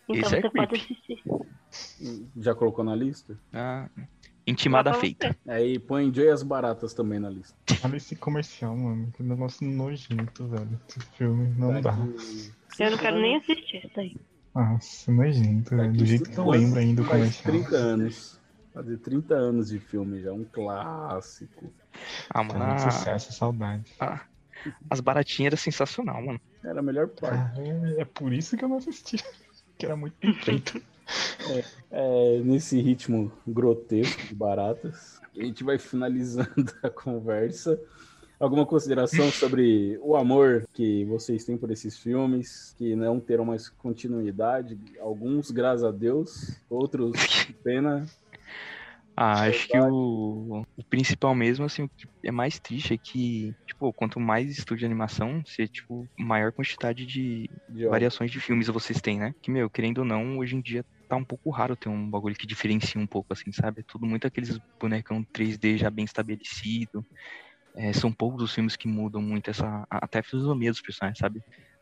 Então 0.07 0.15
Esse 0.15 0.35
é 0.37 0.41
você 0.41 0.49
pode 0.49 0.67
creepy. 0.67 1.21
assistir. 1.71 2.25
Já 2.37 2.55
colocou 2.55 2.83
na 2.83 2.95
lista? 2.95 3.37
Ah, 3.53 3.87
intimada 4.47 4.93
feita. 4.93 5.37
Aí 5.47 5.77
põe 5.77 6.11
Joy 6.13 6.29
as 6.29 6.41
Baratas 6.41 6.93
também 6.93 7.19
na 7.19 7.29
lista. 7.29 7.55
Olha 7.85 7.97
esse 7.97 8.15
comercial, 8.15 8.75
mano. 8.75 9.11
Que 9.15 9.21
negócio 9.23 9.67
nojento, 9.67 10.47
velho. 10.47 10.79
Esse 10.89 10.99
filme 11.11 11.53
não 11.57 11.79
dá. 11.81 11.91
Daqui- 11.91 12.51
Eu 12.79 12.91
não 12.91 12.97
quero 12.97 13.19
nem 13.19 13.35
assistir 13.37 13.85
isso 13.85 13.99
aí. 13.99 14.17
Nossa, 14.55 15.11
nojento, 15.11 15.75
velho. 15.75 15.93
Do 15.93 16.05
jeito 16.05 16.29
que 16.31 16.37
eu 16.37 16.49
lembro 16.49 16.79
ainda 16.79 17.01
do 17.03 17.07
Faz 17.07 17.41
comercial. 17.41 17.53
30 17.69 17.75
anos. 17.75 18.39
Fazer 18.73 18.97
30 18.97 19.35
anos 19.35 19.69
de 19.69 19.79
filme 19.79 20.21
já, 20.21 20.31
um 20.31 20.43
clássico. 20.45 21.71
Ah, 22.29 22.43
mano. 22.43 22.59
Tela 22.59 22.75
de 22.75 22.83
a- 22.83 22.91
sucesso, 22.91 23.33
saudade. 23.33 23.91
a- 23.99 24.21
as 24.89 24.99
baratinhas 24.99 25.47
eram 25.53 25.57
sensacional, 25.57 26.23
mano. 26.25 26.39
Era 26.63 26.79
a 26.79 26.83
melhor 26.83 27.07
parte. 27.07 27.59
Ah, 27.59 27.63
é, 27.97 28.01
é 28.01 28.05
por 28.05 28.33
isso 28.33 28.57
que 28.57 28.63
eu 28.63 28.69
não 28.69 28.77
assisti. 28.77 29.17
Que 29.77 29.85
era 29.85 29.95
muito 29.95 30.13
bem 30.19 30.33
feito. 30.33 30.81
É, 31.89 32.41
nesse 32.43 32.81
ritmo 32.81 33.31
grotesco 33.47 34.27
de 34.27 34.35
baratas, 34.35 35.21
a 35.33 35.41
gente 35.41 35.63
vai 35.63 35.79
finalizando 35.79 36.73
a 36.83 36.89
conversa. 36.89 37.79
Alguma 38.37 38.65
consideração 38.65 39.31
sobre 39.31 39.97
o 40.01 40.17
amor 40.17 40.65
que 40.73 41.05
vocês 41.05 41.45
têm 41.45 41.57
por 41.57 41.71
esses 41.71 41.97
filmes, 41.97 42.75
que 42.77 42.93
não 42.93 43.21
terão 43.21 43.45
mais 43.45 43.69
continuidade? 43.69 44.77
Alguns, 44.99 45.49
graças 45.49 45.85
a 45.85 45.91
Deus, 45.91 46.59
outros, 46.69 47.11
que 47.45 47.53
pena. 47.53 48.05
Ah, 49.21 49.43
acho 49.47 49.67
que 49.69 49.77
o, 49.79 50.61
o 50.77 50.83
principal 50.89 51.35
mesmo, 51.35 51.65
assim, 51.65 51.83
o 51.83 51.89
que 51.89 52.07
é 52.23 52.31
mais 52.31 52.57
triste 52.59 52.93
é 52.93 52.97
que, 52.97 53.53
tipo, 53.67 53.93
quanto 53.93 54.17
mais 54.19 54.49
estúdio 54.51 54.79
de 54.79 54.85
animação, 54.85 55.41
você, 55.45 55.67
tipo, 55.67 56.09
maior 56.17 56.53
quantidade 56.53 57.05
de 57.05 57.49
De 57.67 57.85
variações 57.85 58.31
de 58.31 58.39
filmes 58.39 58.67
vocês 58.67 59.01
têm, 59.01 59.19
né? 59.19 59.33
Que, 59.41 59.51
meu, 59.51 59.69
querendo 59.69 59.99
ou 59.99 60.05
não, 60.05 60.37
hoje 60.39 60.55
em 60.55 60.61
dia 60.61 60.85
tá 61.09 61.17
um 61.17 61.25
pouco 61.25 61.49
raro 61.51 61.75
ter 61.75 61.89
um 61.89 62.09
bagulho 62.09 62.35
que 62.35 62.47
diferencia 62.47 63.01
um 63.01 63.07
pouco, 63.07 63.33
assim, 63.33 63.51
sabe? 63.51 63.81
É 63.81 63.83
tudo 63.87 64.05
muito 64.05 64.25
aqueles 64.27 64.57
bonecão 64.81 65.25
3D 65.33 65.77
já 65.77 65.89
bem 65.89 66.05
estabelecido. 66.05 67.05
É, 67.75 67.93
são 67.93 68.11
poucos 68.13 68.43
os 68.43 68.53
filmes 68.53 68.75
que 68.77 68.87
mudam 68.87 69.21
muito 69.21 69.49
essa. 69.49 69.85
Até 69.91 70.19
a 70.19 70.23
fisionomia 70.23 70.71
dos 70.71 70.81
personagens, 70.81 71.19
sabe? 71.19 71.41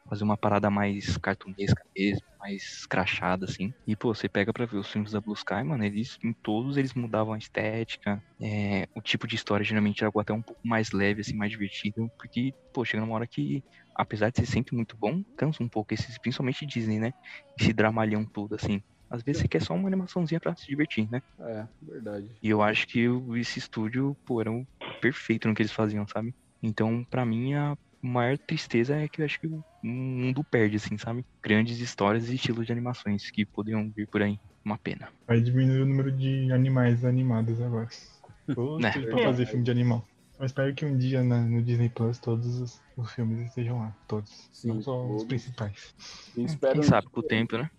Fazer 0.10 0.24
uma 0.24 0.38
parada 0.38 0.70
mais 0.70 1.18
cartunesca 1.18 1.82
mesmo, 1.96 2.22
mais 2.40 2.86
crachada, 2.90 3.46
assim. 3.46 3.74
E, 3.86 3.96
pô, 3.96 4.14
você 4.16 4.30
pega 4.30 4.54
pra 4.54 4.66
ver 4.66 4.78
os 4.78 4.90
filmes 4.92 5.12
da 5.12 5.20
Blue 5.22 5.34
Sky, 5.36 5.64
mano, 5.66 5.84
eles, 5.84 6.18
em 6.24 6.34
todos 6.42 6.78
eles 6.78 6.94
mudavam 6.94 7.34
a 7.34 7.38
estética. 7.38 8.22
é, 8.42 8.88
o 8.96 9.02
tipo 9.02 9.28
de 9.28 9.36
história 9.36 9.64
geralmente 9.66 10.00
era 10.02 10.08
algo 10.08 10.20
até 10.20 10.34
um 10.34 10.44
pouco 10.44 10.62
mais 10.66 10.92
leve, 10.92 11.22
assim, 11.22 11.36
mais 11.36 11.52
divertido. 11.52 12.10
Porque, 12.18 12.54
pô, 12.74 12.86
chega 12.86 13.02
numa 13.02 13.16
hora 13.16 13.28
que, 13.30 13.64
apesar 13.96 14.30
de 14.32 14.40
ser 14.40 14.46
sempre 14.46 14.76
muito 14.76 14.96
bom, 14.98 15.22
cansa 15.38 15.64
um 15.64 15.70
pouco, 15.70 15.94
esses, 15.94 16.18
principalmente 16.20 16.66
Disney, 16.66 17.00
né? 17.00 17.12
Esse 17.60 17.74
dramalhão 17.74 18.26
todo, 18.32 18.56
assim. 18.56 18.82
Às 19.10 19.24
vezes 19.24 19.42
você 19.42 19.48
quer 19.48 19.62
só 19.62 19.74
uma 19.74 19.88
animaçãozinha 19.88 20.40
pra 20.40 20.56
se 20.56 20.66
divertir, 20.68 21.10
né? 21.10 21.22
É, 21.40 21.68
verdade. 21.82 22.30
E 22.42 22.50
eu 22.50 22.62
acho 22.62 22.88
que 22.88 23.06
esse 23.38 23.60
estúdio, 23.60 24.18
pô, 24.26 24.42
era 24.42 24.52
o 24.52 24.66
perfeito 25.02 25.48
no 25.48 25.56
que 25.56 25.62
eles 25.62 25.72
faziam, 25.72 26.06
sabe? 26.08 26.34
Então, 26.62 27.04
pra 27.10 27.26
mim, 27.26 27.54
a 27.54 27.76
maior 28.08 28.38
tristeza 28.38 28.96
é 28.96 29.08
que 29.08 29.22
eu 29.22 29.26
acho 29.26 29.40
que 29.40 29.48
o 29.48 29.64
mundo 29.84 30.44
perde, 30.44 30.78
assim, 30.78 30.98
sabe? 30.98 31.26
Grandes 31.44 31.80
histórias 31.80 32.30
e 32.30 32.36
estilos 32.36 32.66
de 32.66 32.72
animações 32.72 33.30
que 33.32 33.46
poderiam 33.46 33.90
vir 33.96 34.08
por 34.08 34.22
aí. 34.22 34.40
Uma 34.66 34.78
pena. 34.78 35.10
Vai 35.26 35.40
diminuir 35.40 35.82
o 35.82 35.86
número 35.86 36.12
de 36.12 36.52
animais 36.52 37.06
animados 37.06 37.62
agora. 37.62 37.88
Todos 38.54 38.82
Né. 38.82 38.92
pra 38.92 39.24
fazer 39.24 39.46
filme 39.46 39.64
de 39.64 39.72
animal. 39.72 40.06
Eu 40.40 40.46
espero 40.46 40.74
que 40.76 40.86
um 40.86 40.96
dia 40.98 41.24
na- 41.24 41.42
no 41.42 41.64
Disney 41.64 41.90
Plus 41.90 42.20
todos 42.20 42.60
os, 42.60 42.82
os 42.96 43.12
filmes 43.12 43.40
estejam 43.48 43.80
lá. 43.80 43.96
Todos. 44.08 44.50
Sim, 44.54 44.68
não 44.68 44.82
só 44.82 45.06
os 45.16 45.24
principais. 45.24 45.96
E 46.36 46.44
espero 46.44 46.74
Quem 46.74 46.84
sabe 46.84 47.08
com 47.10 47.20
o 47.22 47.24
tempo, 47.24 47.58
né? 47.58 47.70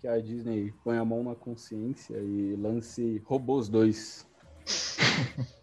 que 0.00 0.08
a 0.08 0.18
Disney 0.18 0.72
ponha 0.82 1.02
a 1.02 1.04
mão 1.04 1.22
na 1.22 1.34
consciência 1.34 2.16
e 2.16 2.56
lance 2.56 3.22
Robôs 3.26 3.68
2. 3.68 4.26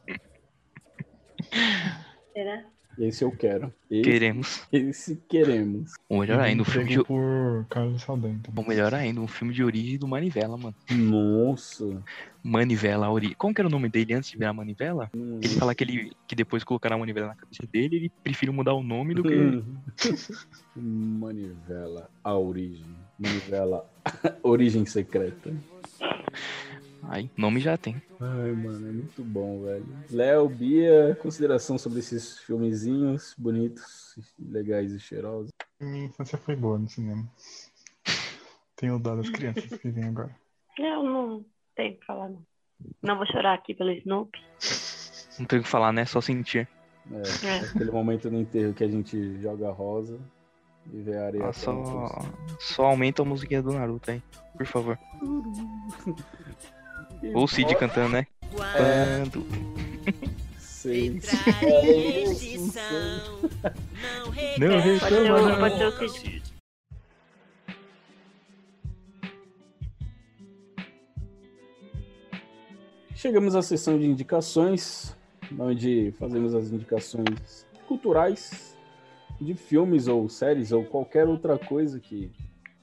Será? 2.33 2.65
Esse 2.99 3.23
eu 3.23 3.31
quero. 3.31 3.71
Esse, 3.91 4.01
Queremos. 4.01 4.67
esse 4.71 5.15
queremos. 5.29 5.91
Ou 6.09 6.19
melhor 6.21 6.39
ainda, 6.39 6.63
um 6.63 6.65
filme 6.65 6.89
de. 6.89 7.03
Por 7.03 7.65
Carlos 7.69 8.01
Saldanha. 8.01 8.39
Ou 8.55 8.67
melhor 8.67 8.93
ainda, 8.93 9.21
um 9.21 9.27
filme 9.27 9.53
de 9.53 9.63
origem 9.63 9.99
do 9.99 10.07
Manivela, 10.07 10.57
mano. 10.57 10.75
Nossa. 10.89 12.03
Manivela, 12.43 13.05
a 13.05 13.11
origem. 13.11 13.35
Como 13.37 13.53
que 13.53 13.61
era 13.61 13.67
o 13.67 13.71
nome 13.71 13.87
dele 13.87 14.13
antes 14.13 14.31
de 14.31 14.37
virar 14.37 14.51
Manivela? 14.51 15.11
Hum. 15.15 15.39
Ele 15.43 15.53
fala 15.55 15.75
que 15.75 15.83
ele 15.83 16.11
que 16.27 16.35
depois 16.35 16.63
colocaram 16.63 16.95
a 16.95 16.99
manivela 16.99 17.27
na 17.27 17.35
cabeça 17.35 17.67
dele, 17.71 17.95
ele 17.97 18.11
prefere 18.23 18.51
mudar 18.51 18.73
o 18.73 18.81
nome 18.81 19.13
do 19.13 19.23
que. 19.23 19.63
Manivela, 20.75 22.09
a 22.23 22.35
origem. 22.35 22.85
Manivela, 23.19 23.87
origem 24.41 24.85
secreta. 24.85 25.53
Ai, 27.09 27.29
nome 27.37 27.59
já 27.61 27.77
tem. 27.77 28.01
Ai, 28.19 28.51
mano, 28.51 28.89
é 28.89 28.91
muito 28.91 29.23
bom, 29.23 29.61
velho. 29.63 29.85
Léo, 30.11 30.49
Bia, 30.49 31.17
consideração 31.21 31.77
sobre 31.77 31.99
esses 31.99 32.39
filmezinhos 32.39 33.33
bonitos, 33.37 34.17
legais 34.37 34.91
e 34.91 34.99
cheirosos. 34.99 35.49
Minha 35.79 36.05
infância 36.05 36.37
foi 36.37 36.55
boa 36.55 36.77
no 36.77 36.89
cinema. 36.89 37.25
Tenho 38.75 38.99
dó 38.99 39.15
das 39.15 39.29
crianças 39.29 39.65
que 39.79 39.89
vêm 39.89 40.03
agora. 40.03 40.35
Eu 40.77 41.01
não 41.03 41.45
tenho 41.75 41.93
o 41.95 41.97
que 41.99 42.05
falar, 42.05 42.29
não. 42.29 42.45
Não 43.01 43.15
vou 43.17 43.25
chorar 43.25 43.53
aqui 43.53 43.73
pelo 43.73 43.91
Snoopy. 43.91 44.39
Não 45.39 45.45
tem 45.45 45.59
o 45.59 45.63
que 45.63 45.69
falar, 45.69 45.93
né? 45.93 46.05
Só 46.05 46.19
sentir. 46.19 46.67
É, 47.09 47.47
É. 47.47 47.59
aquele 47.59 47.89
momento 47.91 48.29
no 48.29 48.39
enterro 48.41 48.73
que 48.73 48.83
a 48.83 48.87
gente 48.87 49.41
joga 49.41 49.71
rosa 49.71 50.19
e 50.93 51.01
vê 51.01 51.17
a 51.17 51.25
areia. 51.27 51.47
Ah, 51.47 51.53
só, 51.53 52.09
só 52.59 52.85
aumenta 52.85 53.21
a 53.21 53.25
musiquinha 53.25 53.61
do 53.63 53.71
Naruto 53.71 54.11
aí, 54.11 54.21
por 54.57 54.65
favor. 54.65 54.99
Ou 57.33 57.43
o 57.43 57.47
Cid 57.47 57.75
cantando, 57.75 58.09
né? 58.09 58.27
Quando. 58.51 59.45
Não 64.59 64.79
reclama, 64.79 65.57
pode 65.57 65.77
ser 65.77 65.85
o 65.85 66.09
Cid. 66.09 66.43
Chegamos 73.15 73.55
à 73.55 73.63
sessão 73.63 73.97
de 73.97 74.05
indicações, 74.05 75.15
onde 75.59 76.13
fazemos 76.19 76.53
as 76.53 76.71
indicações 76.71 77.65
culturais 77.87 78.77
de 79.41 79.55
filmes 79.55 80.07
ou 80.07 80.29
séries 80.29 80.71
ou 80.71 80.85
qualquer 80.85 81.27
outra 81.27 81.57
coisa 81.57 81.99
que 81.99 82.31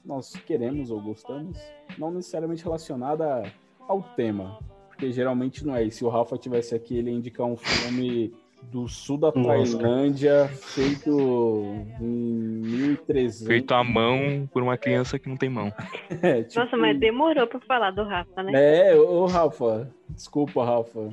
nós 0.03 0.33
queremos 0.45 0.91
ou 0.91 1.01
gostamos, 1.01 1.57
não 1.97 2.11
necessariamente 2.11 2.63
relacionada 2.63 3.49
ao 3.87 4.01
tema, 4.01 4.59
porque 4.89 5.11
geralmente 5.11 5.65
não 5.65 5.75
é. 5.75 5.83
E 5.83 5.91
se 5.91 6.03
o 6.05 6.09
Rafa 6.09 6.37
tivesse 6.37 6.73
aqui, 6.75 6.97
ele 6.97 7.09
ia 7.11 7.15
indicar 7.17 7.45
um 7.45 7.55
filme 7.57 8.33
do 8.71 8.87
sul 8.87 9.17
da. 9.17 9.31
Tailândia, 9.31 10.47
feito 10.47 11.09
em 12.01 12.05
1300. 12.05 13.47
Feito 13.47 13.73
à 13.73 13.83
mão 13.83 14.49
por 14.51 14.63
uma 14.63 14.77
criança 14.77 15.19
que 15.19 15.29
não 15.29 15.37
tem 15.37 15.49
mão. 15.49 15.71
É, 16.21 16.43
tipo- 16.43 16.59
Nossa, 16.63 16.75
mas 16.77 16.99
demorou 16.99 17.45
pra 17.47 17.59
falar 17.61 17.91
do 17.91 18.03
Rafa, 18.03 18.43
né? 18.43 18.51
É, 18.89 18.95
ô 18.95 19.25
Rafa. 19.25 19.91
Desculpa, 20.09 20.63
Rafa. 20.65 21.09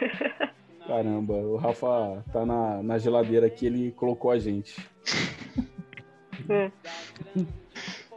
Caramba, 0.86 1.34
o 1.34 1.56
Rafa 1.56 2.22
tá 2.32 2.46
na, 2.46 2.80
na 2.82 2.98
geladeira 2.98 3.46
aqui, 3.46 3.66
ele 3.66 3.90
colocou 3.92 4.30
a 4.30 4.38
gente. 4.38 4.76
É. 6.48 6.70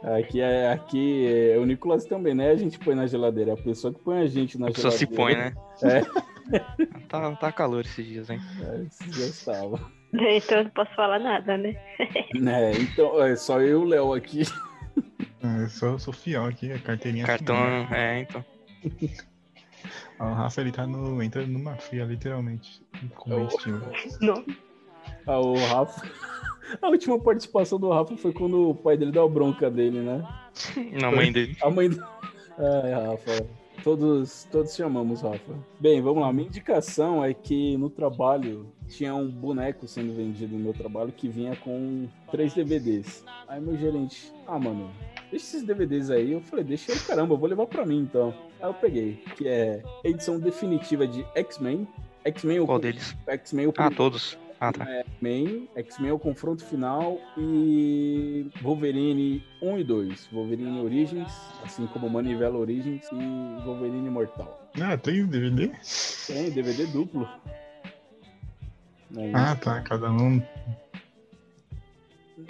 Aqui 0.02 0.40
é, 0.40 0.72
aqui 0.72 1.26
é 1.52 1.58
o 1.58 1.64
Nicolas 1.66 2.04
também, 2.06 2.34
né? 2.34 2.50
A 2.50 2.56
gente 2.56 2.78
põe 2.78 2.94
na 2.94 3.06
geladeira. 3.06 3.50
É 3.50 3.54
a 3.54 3.56
pessoa 3.56 3.92
que 3.92 4.00
põe 4.00 4.20
a 4.20 4.26
gente 4.26 4.58
na 4.58 4.68
A 4.68 4.72
pessoa 4.72 4.90
se 4.90 5.06
põe, 5.06 5.32
geladeira. 5.34 5.56
né? 5.82 6.02
Tá, 7.08 7.30
tá 7.36 7.52
calor 7.52 7.84
esses 7.84 8.04
dias, 8.04 8.28
hein? 8.28 8.40
É, 8.60 8.82
esses 8.82 9.14
dias 9.14 9.28
estava. 9.28 9.78
Então 10.12 10.58
eu 10.58 10.64
não 10.64 10.70
posso 10.72 10.92
falar 10.96 11.20
nada, 11.20 11.56
né? 11.56 11.76
né? 12.34 12.72
Então, 12.72 13.22
é 13.24 13.36
só 13.36 13.60
eu 13.60 13.68
e 13.68 13.74
o 13.74 13.84
Léo 13.84 14.12
aqui. 14.14 14.42
Ah, 15.42 15.58
Eu 15.60 15.68
sou, 15.68 15.96
sou 16.00 16.12
fiel 16.12 16.44
aqui, 16.46 16.72
a 16.72 16.78
carteirinha 16.80 17.24
Cartão, 17.24 17.54
assinada. 17.56 17.96
é, 17.96 18.20
então. 18.20 18.44
O 20.18 20.24
Rafa 20.34 20.60
ele 20.60 20.70
tá 20.72 20.86
no, 20.86 21.22
entrando 21.22 21.48
numa 21.48 21.76
fria, 21.76 22.04
literalmente. 22.04 22.82
Com 23.16 23.30
o 23.44 23.48
Oh. 24.22 24.44
Ah, 25.26 25.38
o 25.40 25.54
Rafa. 25.54 26.02
A 26.80 26.88
última 26.88 27.18
participação 27.18 27.78
do 27.78 27.88
Rafa 27.90 28.16
foi 28.16 28.32
quando 28.32 28.70
o 28.70 28.74
pai 28.74 28.96
dele 28.96 29.12
deu 29.12 29.24
a 29.24 29.28
bronca 29.28 29.70
dele, 29.70 30.00
né? 30.00 30.26
Na 31.00 31.10
mãe 31.10 31.32
dele. 31.32 31.56
A 31.62 31.70
mãe 31.70 31.88
do. 31.88 32.02
Ai, 32.58 32.92
Rafa. 32.92 33.46
Todos, 33.82 34.46
todos 34.52 34.74
chamamos 34.76 35.22
Rafa. 35.22 35.54
Bem, 35.78 36.02
vamos 36.02 36.22
lá. 36.22 36.30
Minha 36.32 36.48
indicação 36.48 37.24
é 37.24 37.32
que 37.32 37.76
no 37.78 37.88
trabalho 37.88 38.70
tinha 38.86 39.14
um 39.14 39.26
boneco 39.26 39.88
sendo 39.88 40.12
vendido 40.14 40.54
no 40.54 40.62
meu 40.62 40.74
trabalho 40.74 41.12
que 41.12 41.28
vinha 41.28 41.56
com 41.56 42.06
três 42.30 42.52
DVDs. 42.52 43.24
Aí 43.48 43.58
meu 43.60 43.76
gerente, 43.78 44.30
ah, 44.46 44.58
mano, 44.58 44.90
deixa 45.30 45.46
esses 45.46 45.62
DVDs 45.62 46.10
aí. 46.10 46.32
Eu 46.32 46.40
falei, 46.42 46.64
deixa 46.64 46.92
aí, 46.92 46.98
caramba, 46.98 47.34
eu 47.34 47.38
vou 47.38 47.48
levar 47.48 47.66
pra 47.66 47.86
mim 47.86 48.00
então. 48.00 48.34
Aí 48.60 48.68
eu 48.68 48.74
peguei, 48.74 49.22
que 49.36 49.48
é 49.48 49.82
edição 50.04 50.38
definitiva 50.38 51.06
de 51.06 51.24
X-Men. 51.34 51.88
X-Men, 52.24 52.60
o 52.60 52.66
Qual 52.66 52.78
deles? 52.78 53.16
X-Men, 53.26 53.68
o 53.68 53.74
Ah, 53.78 53.90
todos. 53.90 54.36
Ah, 54.60 54.72
tá. 54.72 54.84
X-Men, 54.90 55.68
X-Men 55.74 56.10
é 56.10 56.12
o 56.12 56.18
confronto 56.18 56.62
final 56.64 57.18
e 57.38 58.46
Wolverine 58.60 59.42
1 59.62 59.78
e 59.78 59.84
2. 59.84 60.26
Wolverine 60.30 60.80
Origins, 60.80 61.32
assim 61.64 61.86
como 61.86 62.10
Manivela 62.10 62.58
Origins 62.58 63.06
e 63.10 63.62
Wolverine 63.64 64.06
Imortal. 64.08 64.70
Ah, 64.82 64.98
tem 64.98 65.24
DVD? 65.26 65.72
Tem 66.26 66.50
DVD 66.50 66.86
duplo. 66.86 67.26
É, 69.16 69.30
Ah, 69.34 69.56
tá. 69.56 69.80
Cada 69.80 70.12
um. 70.12 70.42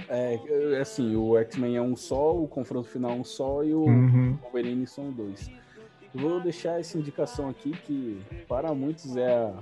é, 0.09 0.39
é 0.74 0.81
assim, 0.81 1.15
o 1.15 1.39
X-Men 1.39 1.77
é 1.77 1.82
um 1.82 1.95
só, 1.97 2.37
o 2.37 2.49
confronto 2.49 2.89
final 2.89 3.12
é 3.12 3.15
um 3.15 3.24
só 3.24 3.62
e 3.62 3.73
o 3.73 3.85
Uhum. 3.85 4.37
Wolverine 4.43 4.87
são 4.87 5.12
dois. 5.12 5.49
Eu 6.12 6.20
Vou 6.20 6.41
deixar 6.41 6.81
essa 6.81 6.99
indicação 6.99 7.49
aqui 7.49 7.70
que 7.87 8.20
para 8.49 8.74
muitos 8.74 9.16
é, 9.16 9.32
a- 9.32 9.55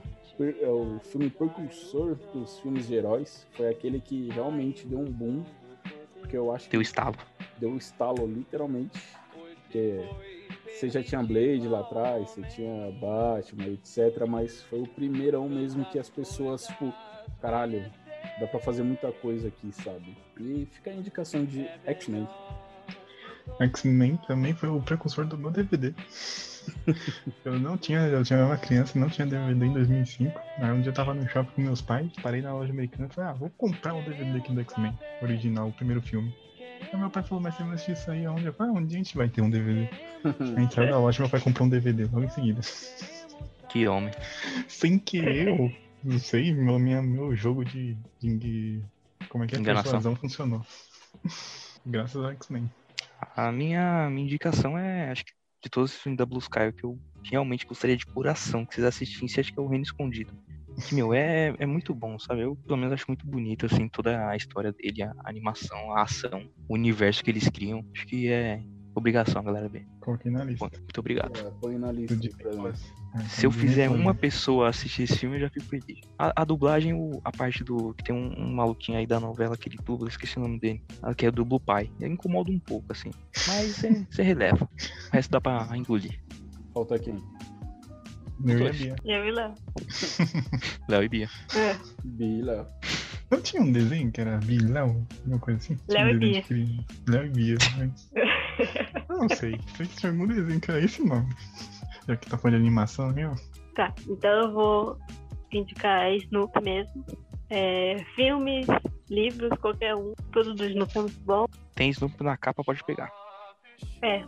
é 0.45 0.69
o 0.69 0.99
filme 1.01 1.31
precursor 1.31 2.15
dos 2.33 2.59
filmes 2.61 2.87
de 2.87 2.95
heróis. 2.95 3.47
Foi 3.53 3.69
aquele 3.69 4.01
que 4.01 4.29
realmente 4.31 4.87
deu 4.87 5.01
um 5.01 5.11
boom. 5.11 5.45
Porque 6.21 6.37
eu 6.37 6.53
acho 6.53 6.65
que 6.65 6.71
Teu 6.71 6.83
estalo. 6.83 7.17
deu 7.59 7.71
um 7.71 7.77
estalo 7.77 8.27
literalmente. 8.27 9.01
Porque 9.63 10.09
você 10.67 10.89
já 10.89 11.03
tinha 11.03 11.23
Blade 11.23 11.67
lá 11.67 11.81
atrás, 11.81 12.31
você 12.31 12.43
tinha 12.43 12.91
Batman, 12.93 13.67
etc. 13.73 14.27
Mas 14.27 14.63
foi 14.63 14.81
o 14.83 14.87
primeirão 14.87 15.49
mesmo 15.49 15.85
que 15.87 15.99
as 15.99 16.09
pessoas, 16.09 16.67
tipo, 16.67 16.93
caralho, 17.41 17.85
dá 18.41 18.47
pra 18.47 18.61
fazer 18.61 18.83
muita 18.83 19.11
coisa 19.13 19.49
aqui, 19.49 19.73
sabe? 19.73 20.17
E 20.39 20.67
fica 20.71 20.91
a 20.91 20.95
indicação 20.95 21.45
de 21.45 21.69
X-Men. 21.85 22.29
X-Men 23.61 24.19
também 24.27 24.55
foi 24.55 24.69
o 24.69 24.81
precursor 24.81 25.27
do 25.27 25.37
meu 25.37 25.51
DVD. 25.51 25.95
eu 27.45 27.59
não 27.59 27.77
tinha, 27.77 28.01
eu 28.01 28.23
tinha 28.25 28.45
uma 28.45 28.57
criança, 28.57 28.99
não 28.99 29.09
tinha 29.09 29.27
DVD 29.27 29.67
em 29.67 29.73
2005. 29.73 30.41
Aí 30.59 30.71
um 30.71 30.81
dia 30.81 30.91
eu 30.91 30.95
tava 30.95 31.15
no 31.15 31.29
shopping 31.29 31.51
com 31.55 31.63
meus 31.63 31.81
pais, 31.81 32.11
parei 32.23 32.43
na 32.43 32.53
loja 32.53 32.73
americana 32.73 33.09
e 33.11 33.15
falei, 33.15 33.31
ah, 33.31 33.35
vou 33.35 33.51
comprar 33.51 33.95
um 33.95 34.03
DVD 34.03 34.39
aqui 34.39 34.53
do 34.53 34.61
X-Men, 34.61 34.99
original, 35.23 35.69
o 35.69 35.73
primeiro 35.73 36.03
filme. 36.03 36.35
Aí 36.81 36.99
meu 36.99 37.11
pai 37.11 37.23
falou, 37.23 37.43
mas 37.43 37.55
você 37.55 37.63
vai 37.65 37.75
assistir 37.75 37.93
isso 37.93 38.11
aí 38.11 38.25
aonde? 38.25 38.47
Eu 38.47 38.53
falei, 38.53 38.73
ah, 38.73 38.79
onde 38.79 38.95
a 38.95 38.99
gente 38.99 39.17
vai 39.17 39.29
ter 39.29 39.43
um 39.43 39.51
DVD? 39.51 39.89
Aí 40.57 40.65
entraram 40.65 40.91
na 40.91 40.99
loja, 40.99 41.23
meu 41.23 41.31
pai 41.31 41.41
comprou 41.41 41.67
um 41.67 41.71
DVD 41.71 42.05
logo 42.05 42.25
em 42.25 42.29
seguida. 42.29 42.61
Que 43.69 43.87
homem. 43.87 44.11
Sem 44.69 44.99
querer, 44.99 45.49
eu 45.49 45.73
não 46.03 46.19
sei, 46.19 46.55
meu, 46.55 46.79
minha, 46.79 47.03
meu 47.03 47.35
jogo 47.37 47.65
de, 47.65 47.97
de, 48.21 48.39
de- 48.39 48.83
Como 49.29 49.45
é 49.45 49.47
que 49.47 49.57
é? 49.57 49.59
Enganação. 49.59 49.93
Persuasão 49.93 50.17
funcionou. 50.17 50.67
Graças 51.85 52.23
ao 52.23 52.31
X-Men. 52.33 52.71
A 53.37 53.51
minha, 53.51 54.09
minha 54.11 54.25
indicação 54.25 54.79
é, 54.79 55.11
acho 55.11 55.25
que 55.25 55.33
de 55.63 55.69
todos 55.69 55.93
os 55.93 55.99
filmes 55.99 56.19
da 56.19 56.27
Blue 56.27 56.39
Sky, 56.39 56.69
o 56.69 56.73
que 56.73 56.85
eu 56.85 56.99
realmente 57.23 57.67
gostaria 57.67 57.97
de 57.97 58.07
coração 58.07 58.65
que 58.65 58.75
vocês 58.75 58.87
assistissem, 58.87 59.41
acho 59.41 59.53
que 59.53 59.59
é 59.59 59.63
o 59.63 59.69
Reino 59.69 59.85
Escondido. 59.85 60.33
Que, 60.87 60.95
meu, 60.95 61.13
é, 61.13 61.55
é 61.59 61.67
muito 61.67 61.93
bom, 61.93 62.19
sabe? 62.19 62.43
Eu, 62.43 62.55
pelo 62.55 62.77
menos, 62.77 62.93
acho 62.93 63.07
muito 63.09 63.27
bonito, 63.27 63.67
assim, 63.67 63.89
toda 63.89 64.29
a 64.29 64.37
história 64.37 64.73
dele, 64.73 65.03
a 65.03 65.13
animação, 65.25 65.93
a 65.93 66.03
ação, 66.03 66.49
o 66.69 66.75
universo 66.75 67.25
que 67.25 67.31
eles 67.31 67.49
criam. 67.49 67.85
Acho 67.93 68.07
que 68.07 68.29
é 68.29 68.63
obrigação, 68.99 69.43
galera, 69.43 69.69
ver. 69.69 69.87
Coloquei 70.01 70.31
na 70.31 70.45
lista. 70.45 70.67
Bom, 70.67 70.71
Muito 70.79 70.99
obrigado. 70.99 71.39
É, 71.39 71.51
põe 71.61 71.79
na 71.79 71.91
lista 71.93 72.17
nós. 72.55 72.93
É, 73.15 73.21
Se 73.21 73.47
eu 73.47 73.51
fizer 73.51 73.89
uma 73.89 74.15
pessoa 74.15 74.69
assistir 74.69 75.05
esse 75.05 75.17
filme, 75.19 75.37
eu 75.37 75.41
já 75.41 75.49
fico 75.51 75.65
feliz. 75.67 76.01
A, 76.19 76.43
a 76.43 76.45
dublagem, 76.45 76.93
o- 76.95 77.21
a 77.25 77.33
parte 77.33 77.65
do. 77.65 77.95
que 77.95 78.05
tem 78.05 78.15
um, 78.15 78.35
um 78.39 78.55
maluquinho 78.55 78.99
aí 78.99 79.07
da 79.07 79.19
novela 79.19 79.57
que 79.57 79.69
ele 79.69 79.79
dubla, 79.85 80.09
esqueci 80.09 80.37
o 80.39 80.43
nome 80.43 80.59
dele. 80.61 80.83
a 81.03 81.15
Que 81.15 81.27
é 81.27 81.31
do 81.31 81.45
Blue 81.45 81.59
Pai. 81.61 81.91
Ele 82.01 82.13
incomoda 82.13 82.51
um 82.51 82.59
pouco, 82.59 82.93
assim. 82.93 83.11
Mas 83.47 83.83
você 84.11 84.23
releva. 84.23 84.65
O 84.65 85.15
resto 85.15 85.31
dá 85.31 85.41
pra 85.41 85.69
engolir. 85.77 86.21
Falta 86.75 86.99
quem? 86.99 87.17
Eu 88.47 88.69
e. 88.69 88.73
Bia. 88.73 88.97
Eu 89.05 89.25
e 89.27 89.31
Léo. 89.33 89.55
Léo 90.89 91.03
e 91.03 91.09
Bia. 91.09 91.29
É. 91.57 91.77
Bila. 92.05 92.69
Não 93.31 93.41
tinha 93.43 93.61
um 93.61 93.71
desenho 93.71 94.11
que 94.11 94.21
era 94.23 94.39
Bilão? 94.39 95.07
Uma 95.27 95.39
coisa 95.39 95.59
assim? 95.59 95.77
Léo 95.89 96.07
um 96.07 96.11
e 96.11 96.19
desenho 96.19 96.45
Bia. 96.49 96.85
Léo 97.09 97.27
e 97.27 97.31
Bia. 97.31 97.57
né? 97.77 97.91
Eu 99.09 99.17
não 99.17 99.29
sei. 99.29 99.59
Desenho 99.79 100.61
que 100.61 100.71
era 100.71 100.81
esse 100.81 101.05
nome. 101.05 101.35
Já 102.07 102.17
que 102.17 102.29
tá 102.29 102.39
falando 102.39 102.57
de 102.57 102.63
animação, 102.63 103.13
viu? 103.13 103.35
Tá, 103.75 103.93
então 104.09 104.31
eu 104.31 104.53
vou 104.53 104.99
indicar 105.53 106.13
Snoop 106.15 106.53
mesmo. 106.63 107.05
É, 107.51 107.97
filmes, 108.15 108.67
livros, 109.09 109.51
qualquer 109.61 109.95
um. 109.95 110.13
Tudo 110.33 110.55
do 110.55 110.65
Snoop 110.65 110.97
é 110.97 111.01
muito 111.01 111.21
bom. 111.21 111.47
Tem 111.75 111.91
Snoop 111.91 112.23
na 112.23 112.37
capa, 112.37 112.65
pode 112.65 112.83
pegar. 112.85 113.11
É. 114.03 114.23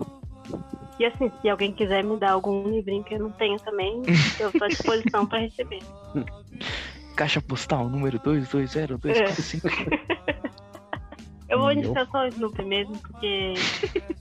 E 0.99 1.05
assim, 1.05 1.31
se 1.41 1.49
alguém 1.49 1.73
quiser 1.73 2.05
me 2.05 2.19
dar 2.19 2.33
algum 2.33 2.69
livrinho 2.69 3.03
que 3.05 3.15
eu 3.15 3.19
não 3.21 3.31
tenho 3.33 3.59
também, 3.59 4.03
eu 4.39 4.53
tô 4.53 4.65
à 4.65 4.69
disposição 4.69 5.27
pra 5.27 5.39
receber. 5.39 5.81
Caixa 7.17 7.41
postal 7.41 7.89
número 7.89 8.19
22025. 8.19 9.69
Eu 11.51 11.59
vou 11.59 11.73
eu? 11.73 11.79
indicar 11.79 12.07
só 12.07 12.23
o 12.23 12.29
Snoop 12.29 12.65
mesmo, 12.65 12.97
porque 12.99 13.55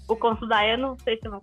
o 0.09 0.15
Conto 0.15 0.45
da 0.47 0.67
eu 0.67 0.77
não 0.77 0.97
sei 0.99 1.17
se 1.17 1.27
eu 1.27 1.31
vou 1.31 1.41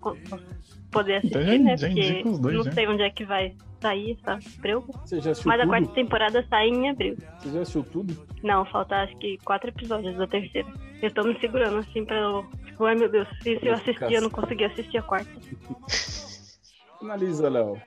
poder 0.91 1.21
Então 1.25 1.41
assistir, 1.41 1.57
já- 1.57 1.63
né? 1.63 1.77
já 1.77 1.87
Porque 1.87 2.23
os 2.25 2.39
dois, 2.39 2.55
não 2.55 2.63
já. 2.63 2.71
sei 2.73 2.87
onde 2.87 3.01
é 3.03 3.09
que 3.09 3.25
vai 3.25 3.55
sair 3.81 4.17
essa 4.19 4.39
abril. 4.57 4.81
Você 5.05 5.21
já 5.21 5.31
assistiu 5.31 5.49
Mas 5.49 5.59
a 5.59 5.63
tudo? 5.63 5.69
quarta 5.69 5.87
temporada 5.93 6.45
sai 6.49 6.67
em 6.69 6.89
abril. 6.89 7.17
Você 7.39 7.49
já 7.51 7.61
assistiu 7.61 7.83
tudo? 7.83 8.27
Não, 8.43 8.65
falta 8.65 8.95
acho 9.03 9.15
que 9.17 9.37
quatro 9.45 9.69
episódios 9.69 10.15
da 10.17 10.27
terceira. 10.27 10.67
Eu 11.01 11.11
tô 11.13 11.23
me 11.23 11.39
segurando 11.39 11.77
assim 11.77 12.03
pra 12.05 12.17
eu. 12.17 12.45
Tipo, 12.65 12.85
ai 12.85 12.95
meu 12.95 13.09
Deus, 13.09 13.27
se, 13.41 13.59
eu 13.61 13.73
assistir, 13.73 14.11
eu 14.13 14.21
não 14.21 14.29
consegui 14.29 14.65
assistir 14.65 14.97
a 14.97 15.03
quarta. 15.03 15.29
Finaliza, 16.99 17.49
Léo. 17.49 17.79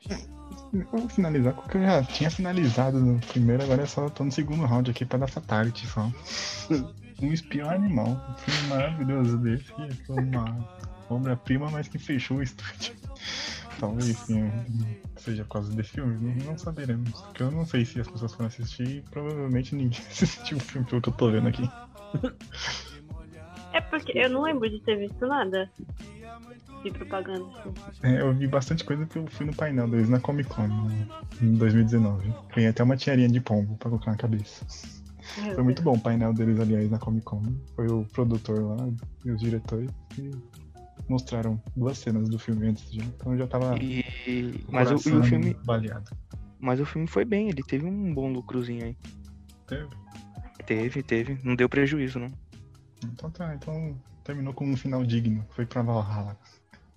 Eu 0.72 0.86
vou 0.92 1.08
finalizar 1.08 1.52
porque 1.52 1.76
eu 1.78 1.82
já 1.82 2.02
tinha 2.04 2.30
finalizado 2.30 3.00
no 3.00 3.18
primeiro, 3.26 3.62
agora 3.64 3.82
é 3.82 3.86
só 3.86 4.08
tô 4.08 4.22
no 4.22 4.30
segundo 4.30 4.64
round 4.64 4.88
aqui 4.90 5.04
pra 5.04 5.18
dar 5.18 5.26
fatality 5.28 5.84
só. 5.86 6.02
Um 7.22 7.32
espião 7.32 7.70
animal. 7.70 8.08
Um 8.28 8.34
filme 8.34 8.68
maravilhoso 8.68 9.38
desse. 9.38 9.64
que 9.72 9.94
Foi 10.06 10.22
uma 10.22 10.68
obra-prima, 11.08 11.70
mas 11.70 11.88
que 11.88 11.98
fechou 11.98 12.38
o 12.38 12.42
estúdio. 12.42 12.94
Talvez 13.78 14.26
seja 15.16 15.42
por 15.44 15.52
causa 15.52 15.72
desse 15.72 15.90
filme, 15.92 16.16
não, 16.20 16.46
não 16.52 16.58
saberemos. 16.58 17.10
Porque 17.22 17.42
eu 17.42 17.50
não 17.50 17.64
sei 17.64 17.84
se 17.86 17.98
as 18.00 18.08
pessoas 18.08 18.32
foram 18.34 18.48
assistir 18.48 18.86
e 18.88 19.00
provavelmente 19.10 19.74
ninguém 19.74 19.98
assistiu 20.10 20.58
o 20.58 20.60
filme 20.60 20.86
pelo 20.86 21.00
que 21.00 21.08
eu 21.08 21.12
tô 21.14 21.30
vendo 21.30 21.48
aqui. 21.48 21.68
É 23.72 23.80
porque 23.80 24.18
eu 24.18 24.28
não 24.28 24.42
lembro 24.42 24.68
de 24.68 24.80
ter 24.80 24.96
visto 24.98 25.26
nada 25.26 25.70
de 26.82 26.90
propaganda 26.90 27.46
assim. 27.58 27.72
É, 28.02 28.20
eu 28.20 28.34
vi 28.34 28.46
bastante 28.46 28.84
coisa 28.84 29.06
que 29.06 29.16
eu 29.18 29.26
fui 29.28 29.46
no 29.46 29.54
painel 29.54 29.88
deles 29.88 30.08
na 30.08 30.18
Comic 30.20 30.48
Con 30.50 30.66
no- 30.66 30.90
em 31.40 31.54
2019. 31.54 32.34
Ganhei 32.54 32.70
até 32.70 32.82
uma 32.82 32.96
tiarinha 32.96 33.28
de 33.28 33.40
pombo 33.40 33.76
pra 33.76 33.88
colocar 33.90 34.10
na 34.10 34.16
cabeça. 34.16 34.66
Foi 35.54 35.62
muito 35.62 35.82
bom 35.82 35.94
o 35.94 36.00
painel 36.00 36.32
deles, 36.32 36.58
aliás, 36.58 36.90
na 36.90 36.98
Comic 36.98 37.24
Con. 37.24 37.42
Foi 37.74 37.86
o 37.86 38.04
produtor 38.12 38.62
lá 38.62 38.88
e 39.24 39.30
os 39.30 39.40
diretores 39.40 39.90
que 40.10 40.30
mostraram 41.08 41.60
duas 41.76 41.98
cenas 41.98 42.28
do 42.28 42.38
filme 42.38 42.68
antes 42.68 42.90
já. 42.92 43.02
Então 43.02 43.32
eu 43.32 43.38
já 43.38 43.46
tava. 43.46 43.76
E... 43.78 44.04
Mas 44.68 44.90
o, 44.90 45.08
e 45.08 45.12
o 45.12 45.22
filme. 45.22 45.54
Baleado. 45.64 46.10
Mas 46.58 46.78
o 46.78 46.86
filme 46.86 47.06
foi 47.06 47.24
bem, 47.24 47.48
ele 47.48 47.62
teve 47.62 47.86
um 47.86 48.12
bom 48.12 48.30
lucrozinho 48.30 48.84
aí. 48.84 48.96
Teve? 49.66 49.88
Teve, 50.66 51.02
teve. 51.02 51.38
Não 51.42 51.56
deu 51.56 51.68
prejuízo, 51.68 52.18
não. 52.18 52.30
Então 53.04 53.30
tá, 53.30 53.54
então 53.54 53.98
terminou 54.22 54.52
com 54.52 54.66
um 54.66 54.76
final 54.76 55.04
digno. 55.04 55.44
Foi 55.50 55.64
pra 55.64 55.82
Valhalla. 55.82 56.36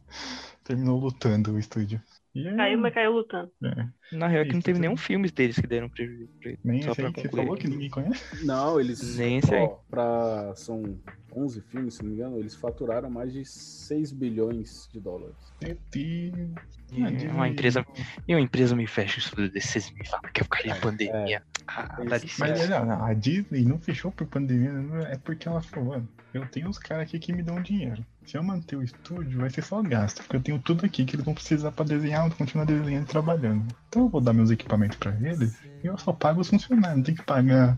Terminou 0.64 0.99
lutando 0.99 1.53
o 1.53 1.60
estúdio. 1.60 2.01
E 2.35 2.47
é, 2.47 2.55
Caiu, 2.55 2.80
mas 2.80 2.93
caiu 2.93 3.11
lutando. 3.11 3.51
é, 3.64 3.88
Na 4.18 4.27
real, 4.27 4.41
é 4.41 4.45
que 4.45 4.51
não 4.53 4.60
Isso, 4.60 4.65
teve 4.65 4.77
tudo. 4.77 4.81
nenhum 4.81 4.97
filme 4.97 5.30
deles 5.30 5.55
que 5.60 5.68
deram 5.68 5.88
prejuízo 5.88 6.31
pra 6.41 6.49
ele. 6.49 6.60
nem 6.64 6.81
Só 6.81 6.91
esse 6.91 6.99
pra 7.01 7.07
aí 7.10 7.14
que 7.14 7.22
você 7.22 7.30
falou 7.30 7.55
que 7.55 7.68
ninguém 7.68 7.89
conhece. 7.91 8.45
Não, 8.45 8.80
eles. 8.80 9.01
Nem 9.18 9.39
sei. 9.41 9.60
ó, 9.60 9.68
pra, 9.89 10.53
são 10.55 10.99
11 11.35 11.61
filmes, 11.61 11.93
se 11.95 12.01
não 12.03 12.10
me 12.10 12.15
engano, 12.15 12.39
eles 12.39 12.55
faturaram 12.55 13.10
mais 13.10 13.31
de 13.31 13.45
6 13.45 14.11
bilhões 14.11 14.89
de 14.91 14.99
dólares. 14.99 15.35
Meu 15.61 15.77
Deus. 15.91 16.49
E 16.91 17.27
uma 17.27 17.47
empresa- 17.47 17.85
E 18.27 18.34
uma 18.35 18.41
empresa 18.41 18.76
me 18.76 18.88
fecha 18.88 19.18
o 19.18 19.19
estúdio 19.19 19.51
desses 19.51 19.91
me 19.91 20.05
fala 20.07 20.30
que 20.30 20.41
eu 20.41 20.45
ficaria 20.45 20.73
É, 20.73 20.80
pandemia. 20.80 21.43
Ah, 21.68 21.95
é 21.99 22.06
dá 22.06 22.15
isso. 22.18 22.26
licença. 22.26 22.57
Mas 22.57 22.69
não, 22.69 23.06
a 23.06 23.14
Disney 23.14 23.64
não 23.64 23.80
fechou 23.80 24.11
por 24.11 24.27
pandemia, 24.27 24.72
não 24.72 24.99
é 25.02 25.18
porque 25.18 25.48
ela 25.48 25.61
falou, 25.61 25.90
mano, 25.90 26.10
eu 26.34 26.45
tenho 26.48 26.69
os 26.69 26.77
caras 26.77 27.03
aqui 27.03 27.19
que 27.19 27.34
me 27.34 27.44
dão 27.44 27.61
dinheiro. 27.61 28.06
Se 28.26 28.38
eu 28.38 28.44
manter 28.44 28.76
o 28.76 28.84
estúdio, 28.84 29.40
vai 29.40 29.49
ser 29.49 29.61
só 29.64 29.81
gasto, 29.81 30.22
porque 30.23 30.35
eu 30.38 30.41
tenho 30.41 30.60
tudo 30.60 30.85
aqui 30.85 31.03
que 31.06 31.15
eles 31.15 31.26
vão 31.26 31.34
precisar 31.34 31.72
pra 31.72 31.85
desenhar, 31.85 32.30
continuar 32.35 32.65
desenhando 32.65 33.03
e 33.03 33.07
trabalhando. 33.07 33.65
Então 33.90 34.03
eu 34.03 34.10
vou 34.10 34.22
dar 34.22 34.34
meus 34.34 34.49
equipamentos 34.49 34.98
pra 34.98 35.11
eles 35.22 35.53
e 35.84 35.88
eu 35.88 35.98
só 35.98 36.14
pago 36.14 36.41
os 36.41 36.49
funcionários, 36.49 36.98
não 36.98 37.03
tem 37.03 37.15
que 37.15 37.23
pagar 37.23 37.77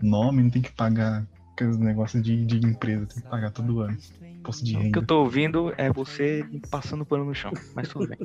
nome, 0.00 0.42
não 0.42 0.50
tem 0.50 0.62
que 0.62 0.72
pagar 0.72 1.24
aqueles 1.52 1.76
negócios 1.76 2.22
de, 2.22 2.44
de 2.46 2.64
empresa, 2.66 3.06
tem 3.06 3.22
que 3.22 3.28
pagar 3.28 3.50
todo 3.50 3.80
ano. 3.80 3.98
Imposto 4.38 4.64
de 4.64 4.74
O 4.74 4.78
que 4.78 4.84
renda. 4.84 4.98
eu 5.00 5.06
tô 5.06 5.20
ouvindo 5.20 5.74
é 5.76 5.92
você 5.92 6.46
passando 6.70 7.04
pano 7.04 7.24
no 7.24 7.34
chão, 7.34 7.52
mas 7.74 7.88
tudo 7.88 8.06
bem. 8.08 8.18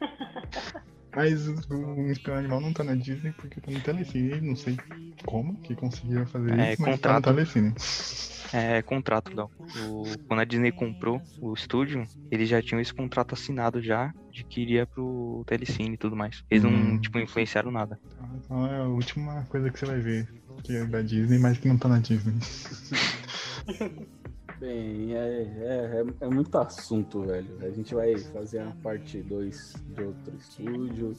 Mas 1.14 1.48
o 1.48 2.10
Espião 2.10 2.36
Animal 2.36 2.60
não 2.60 2.72
tá 2.72 2.84
na 2.84 2.94
Disney 2.94 3.32
porque 3.32 3.60
tá 3.60 3.70
no 3.70 3.80
Telecine, 3.80 4.40
não 4.40 4.54
sei 4.56 4.76
como 5.26 5.58
que 5.62 5.74
conseguiram 5.74 6.26
fazer 6.26 6.58
É, 6.58 6.72
isso, 6.72 6.82
mas 6.82 7.00
tá 7.00 7.08
no 7.08 7.14
contrato. 7.16 7.24
Telecine. 7.34 7.74
É 8.52 8.82
contrato, 8.82 9.34
Léo. 9.34 9.50
O- 9.76 10.04
Quando 10.26 10.40
a 10.40 10.44
Disney 10.44 10.72
comprou 10.72 11.20
o 11.40 11.52
estúdio, 11.52 12.04
eles 12.30 12.48
já 12.48 12.62
tinham 12.62 12.80
esse 12.80 12.94
contrato 12.94 13.34
assinado 13.34 13.82
já 13.82 14.12
de 14.30 14.44
que 14.44 14.60
iria 14.62 14.86
pro 14.86 15.42
Telecine 15.46 15.94
e 15.94 15.98
tudo 15.98 16.14
mais. 16.16 16.42
Eles 16.50 16.62
não, 16.64 16.70
Hum. 16.70 16.98
tipo, 17.00 17.18
influenciaram 17.18 17.70
nada. 17.70 17.98
Então 18.36 18.66
é 18.66 18.78
a 18.80 18.84
última 18.84 19.44
coisa 19.46 19.70
que 19.70 19.78
você 19.78 19.86
vai 19.86 20.00
ver 20.00 20.28
que 20.62 20.76
é 20.76 20.84
da 20.84 21.02
Disney, 21.02 21.38
mas 21.38 21.58
que 21.58 21.68
não 21.68 21.78
tá 21.78 21.88
na 21.88 21.98
Disney. 21.98 22.34
Bem, 24.58 25.14
é, 25.14 25.42
é, 25.42 26.04
é, 26.22 26.26
é 26.26 26.28
muito 26.28 26.56
assunto, 26.58 27.22
velho. 27.22 27.58
A 27.62 27.70
gente 27.70 27.94
vai 27.94 28.18
fazer 28.18 28.58
a 28.58 28.72
parte 28.82 29.22
2 29.22 29.74
de 29.94 30.02
outro 30.02 30.36
estúdio. 30.36 31.12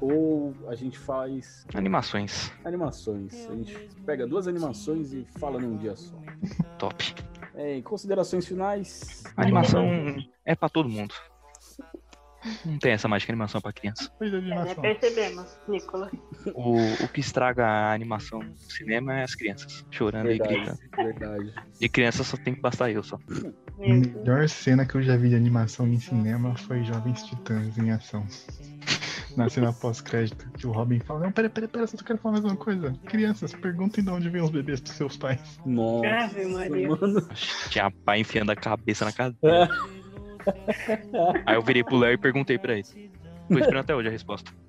Ou 0.00 0.54
a 0.68 0.74
gente 0.74 0.96
faz 0.98 1.66
Animações. 1.74 2.52
animações. 2.64 3.48
A 3.50 3.56
gente 3.56 3.76
pega 4.04 4.26
duas 4.26 4.46
animações 4.46 5.12
e 5.12 5.26
fala 5.38 5.58
num 5.58 5.76
dia 5.76 5.96
só. 5.96 6.14
Top. 6.78 7.14
É, 7.54 7.76
em 7.76 7.82
considerações 7.82 8.46
finais. 8.46 9.24
A 9.36 9.42
animação 9.42 9.84
é 10.44 10.54
pra 10.54 10.68
todo 10.68 10.88
mundo. 10.88 11.14
Não 12.64 12.78
tem 12.78 12.92
essa 12.92 13.08
mágica 13.08 13.32
animação 13.32 13.60
pra 13.60 13.72
criança. 13.72 14.10
De 14.20 14.26
É, 14.26 14.30
né? 14.30 14.38
animação. 14.38 14.82
Percebemos, 14.82 15.58
Nicolas. 15.68 16.10
O, 16.54 17.04
o 17.04 17.08
que 17.08 17.20
estraga 17.20 17.66
a 17.66 17.92
animação 17.92 18.40
no 18.40 18.56
cinema 18.68 19.18
é 19.20 19.24
as 19.24 19.34
crianças 19.34 19.84
chorando 19.90 20.30
e 20.30 20.38
Verdade, 20.38 20.54
gritando. 20.54 20.78
verdade. 20.96 21.54
De 21.80 21.88
criança 21.88 22.24
só 22.24 22.36
tem 22.36 22.54
que 22.54 22.60
bastar 22.60 22.90
eu 22.90 23.02
só. 23.02 23.16
A 23.16 23.88
melhor 23.88 24.48
cena 24.48 24.86
que 24.86 24.94
eu 24.96 25.02
já 25.02 25.16
vi 25.16 25.28
de 25.28 25.34
animação 25.36 25.86
em 25.88 25.98
cinema 26.00 26.56
foi 26.56 26.82
Jovens 26.84 27.22
Titãs 27.24 27.76
em 27.78 27.90
ação. 27.90 28.26
Na 29.36 29.50
cena 29.50 29.70
pós-crédito, 29.70 30.48
que 30.52 30.66
o 30.66 30.72
Robin 30.72 30.98
fala: 31.00 31.20
Não, 31.20 31.32
pera, 31.32 31.50
pera, 31.50 31.68
pera, 31.68 31.86
só 31.86 31.98
quero 31.98 32.18
falar 32.18 32.32
mais 32.40 32.44
uma 32.46 32.56
coisa. 32.56 32.94
Crianças, 33.04 33.52
perguntem 33.52 34.02
de 34.02 34.08
onde 34.08 34.30
vêm 34.30 34.40
os 34.40 34.48
bebês 34.50 34.80
dos 34.80 34.92
seus 34.92 35.16
pais. 35.18 35.60
Nossa, 35.66 36.06
Ave 36.08 36.46
Maria. 36.46 36.88
mano. 36.88 37.28
Tinha 37.68 37.90
pai 37.90 38.20
enfiando 38.20 38.50
a 38.50 38.56
cabeça 38.56 39.04
na 39.04 39.12
cadeira. 39.12 39.68
Aí 41.44 41.56
eu 41.56 41.62
virei 41.62 41.82
pro 41.82 41.96
Léo 41.96 42.12
e 42.12 42.18
perguntei 42.18 42.58
pra 42.58 42.74
ele. 42.74 43.10
Tô 43.48 43.58
esperando 43.58 43.80
até 43.80 43.94
hoje 43.94 44.08
a 44.08 44.12
resposta. 44.12 44.50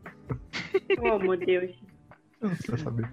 Oh, 1.00 1.20
meu 1.20 1.36
Deus. 1.38 1.72
Eu 2.42 2.50
não 2.50 2.56
precisa 2.56 2.78
saber. 2.78 3.10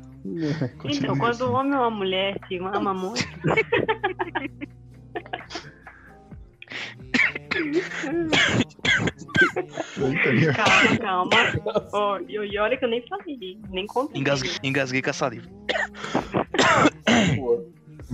Então, 0.85 1.16
quando 1.16 1.32
assim. 1.32 1.45
um 1.45 1.55
homem 1.55 1.74
ou 1.74 1.81
uma 1.81 1.91
mulher 1.91 2.39
se 2.47 2.57
ama 2.59 2.95
muito. 2.95 3.24
Calma, 10.55 10.99
calma. 10.99 12.20
E 12.28 12.35
e 12.35 12.59
olha 12.59 12.77
que 12.77 12.85
eu 12.85 12.89
nem 12.89 13.07
falei, 13.09 13.59
nem 13.70 13.86
contei. 13.86 14.20
Engasguei, 14.20 14.53
engasguei 14.62 15.03
com 15.03 15.11
a 15.11 15.12
saliva. 15.12 15.49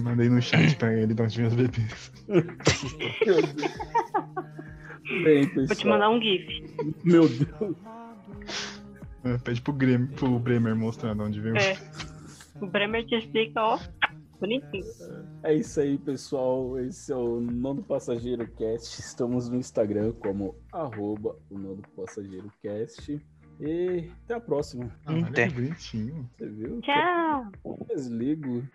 Mandei 0.01 0.29
no 0.29 0.41
chat 0.41 0.77
pra 0.77 0.93
ele 0.93 1.15
de 1.15 1.23
onde 1.23 1.37
vêm 1.37 1.47
os 1.47 1.55
bebês. 1.55 2.13
Bem, 5.25 5.47
pessoal. 5.49 5.67
Vou 5.67 5.77
te 5.77 5.87
mandar 5.87 6.11
um 6.11 6.21
GIF. 6.21 6.47
Meu 7.05 7.29
Deus. 7.29 7.77
É, 9.25 9.37
Pede 9.39 9.61
pro, 9.61 9.73
Grêmio, 9.73 10.09
pro 10.09 10.39
Bremer 10.39 10.75
mostrar 10.75 11.15
de 11.15 11.21
onde 11.21 11.41
vem 11.41 11.53
os 11.53 11.63
É. 11.63 11.77
O 12.61 12.67
Bremer 12.67 13.07
te 13.07 13.17
explica, 13.17 13.61
ó. 13.61 13.79
Bonitinho. 14.41 14.85
É 15.43 15.55
isso 15.55 15.81
aí, 15.81 15.99
pessoal. 15.99 16.79
Esse 16.79 17.13
é 17.13 17.17
o 17.17 17.41
Nono 17.41 17.83
Passageiro 17.83 18.47
Cast. 18.53 19.01
Estamos 19.01 19.51
no 19.51 19.57
Instagram 19.57 20.13
como 20.13 20.55
arroba 20.73 21.37
o 21.51 21.59
Nono 21.59 21.83
Passageiro 21.95 22.51
Cast. 22.63 23.21
E 23.61 24.11
até 24.25 24.35
a 24.35 24.41
próxima. 24.41 24.91
Ah, 25.05 25.19
Até. 25.29 25.49
que 25.49 25.55
bonitinho. 25.55 26.29
Você 26.39 26.49
viu? 26.49 26.81
Tchau. 26.81 27.47
Desligo. 27.89 28.67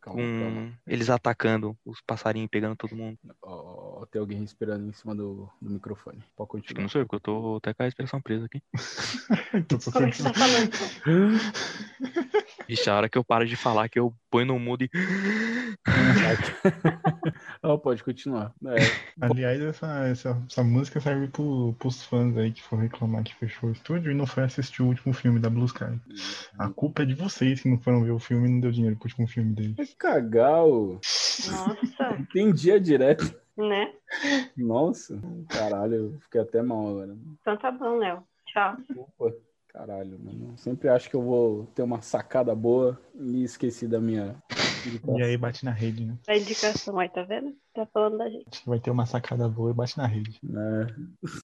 Calma, 0.00 0.20
calma. 0.20 0.72
Com 0.84 0.90
eles 0.90 1.08
atacando 1.08 1.76
os 1.84 2.00
passarinhos, 2.00 2.48
pegando 2.50 2.74
todo 2.74 2.96
mundo. 2.96 3.16
Ó, 3.40 4.04
tem 4.06 4.20
alguém 4.20 4.40
respirando 4.40 4.88
em 4.88 4.92
cima 4.92 5.14
do, 5.14 5.48
do 5.60 5.70
microfone. 5.70 6.18
Pode 6.36 6.50
Acho 6.56 6.62
que 6.62 6.74
continuar. 6.74 6.88
não 6.92 7.00
eu, 7.00 7.06
porque 7.06 7.16
eu 7.16 7.20
tô 7.20 7.56
até 7.56 7.72
com 7.72 7.82
a 7.82 7.86
respiração 7.86 8.20
presa 8.20 8.46
aqui. 8.46 8.60
Então, 9.54 9.78
Como 9.92 10.06
é 10.06 10.10
que 10.10 10.16
você 10.16 10.22
tá 10.24 10.32
falando? 10.34 10.70
Ixi, 12.68 12.90
a 12.90 12.96
hora 12.96 13.08
que 13.08 13.18
eu 13.18 13.24
paro 13.24 13.46
de 13.46 13.56
falar, 13.56 13.88
que 13.88 13.98
eu 13.98 14.14
ponho 14.30 14.46
no 14.46 14.58
mudo 14.58 14.84
e. 14.84 14.90
Ó, 17.62 17.76
pode 17.76 18.02
continuar. 18.02 18.52
É, 18.66 18.76
Aliás, 19.20 19.60
essa, 19.60 19.86
essa, 20.06 20.42
essa 20.48 20.64
música 20.64 21.00
serve 21.00 21.28
pro, 21.28 21.74
pros 21.78 22.02
fãs 22.04 22.36
aí 22.36 22.52
que 22.52 22.62
foram 22.62 22.82
reclamar 22.82 23.24
que 23.24 23.34
fechou 23.34 23.68
o 23.68 23.72
estúdio 23.72 24.12
e 24.12 24.14
não 24.14 24.26
foi 24.26 24.44
assistir 24.44 24.82
o 24.82 24.86
último 24.86 25.12
filme 25.12 25.38
da 25.38 25.50
Blue 25.50 25.66
Sky. 25.66 26.00
A 26.58 26.68
culpa 26.70 27.02
é 27.02 27.06
de 27.06 27.14
vocês 27.14 27.60
que 27.60 27.68
não 27.68 27.78
foram 27.78 28.02
ver 28.04 28.12
o 28.12 28.18
filme 28.18 28.48
e 28.48 28.52
não 28.52 28.60
deu 28.60 28.70
dinheiro 28.70 28.96
pro 28.96 29.06
último 29.06 29.26
filme 29.26 29.54
deles. 29.54 29.78
é 29.78 29.86
cagal. 29.98 30.70
Nossa, 30.94 32.26
Tem 32.32 32.52
dia 32.52 32.80
direto. 32.80 33.34
né? 33.56 33.92
Nossa, 34.56 35.20
caralho, 35.48 35.94
eu 35.94 36.18
fiquei 36.20 36.40
até 36.40 36.62
mal 36.62 36.88
agora. 36.88 37.16
Então 37.40 37.56
tá 37.56 37.70
bom, 37.70 37.98
Léo. 37.98 38.22
Tchau. 38.46 38.76
Opa, 38.96 39.34
caralho, 39.72 40.18
mano. 40.18 40.54
Sempre 40.58 40.88
acho 40.88 41.08
que 41.08 41.16
eu 41.16 41.22
vou 41.22 41.66
ter 41.74 41.82
uma 41.82 42.02
sacada 42.02 42.54
boa 42.54 43.00
e 43.14 43.42
esqueci 43.42 43.86
da 43.86 44.00
minha. 44.00 44.36
E 45.16 45.22
aí 45.22 45.36
bate 45.36 45.64
na 45.64 45.70
rede, 45.70 46.04
né? 46.04 46.18
A 46.28 46.36
indicação 46.36 46.98
aí, 46.98 47.08
tá 47.08 47.22
vendo? 47.22 47.54
Tá 47.72 47.86
falando 47.86 48.18
da 48.18 48.28
gente. 48.28 48.46
Acho 48.50 48.62
que 48.62 48.68
vai 48.68 48.80
ter 48.80 48.90
uma 48.90 49.06
sacada 49.06 49.48
boa 49.48 49.70
e 49.70 49.74
bate 49.74 49.96
na 49.96 50.06
rede. 50.06 50.38
né? 50.42 50.86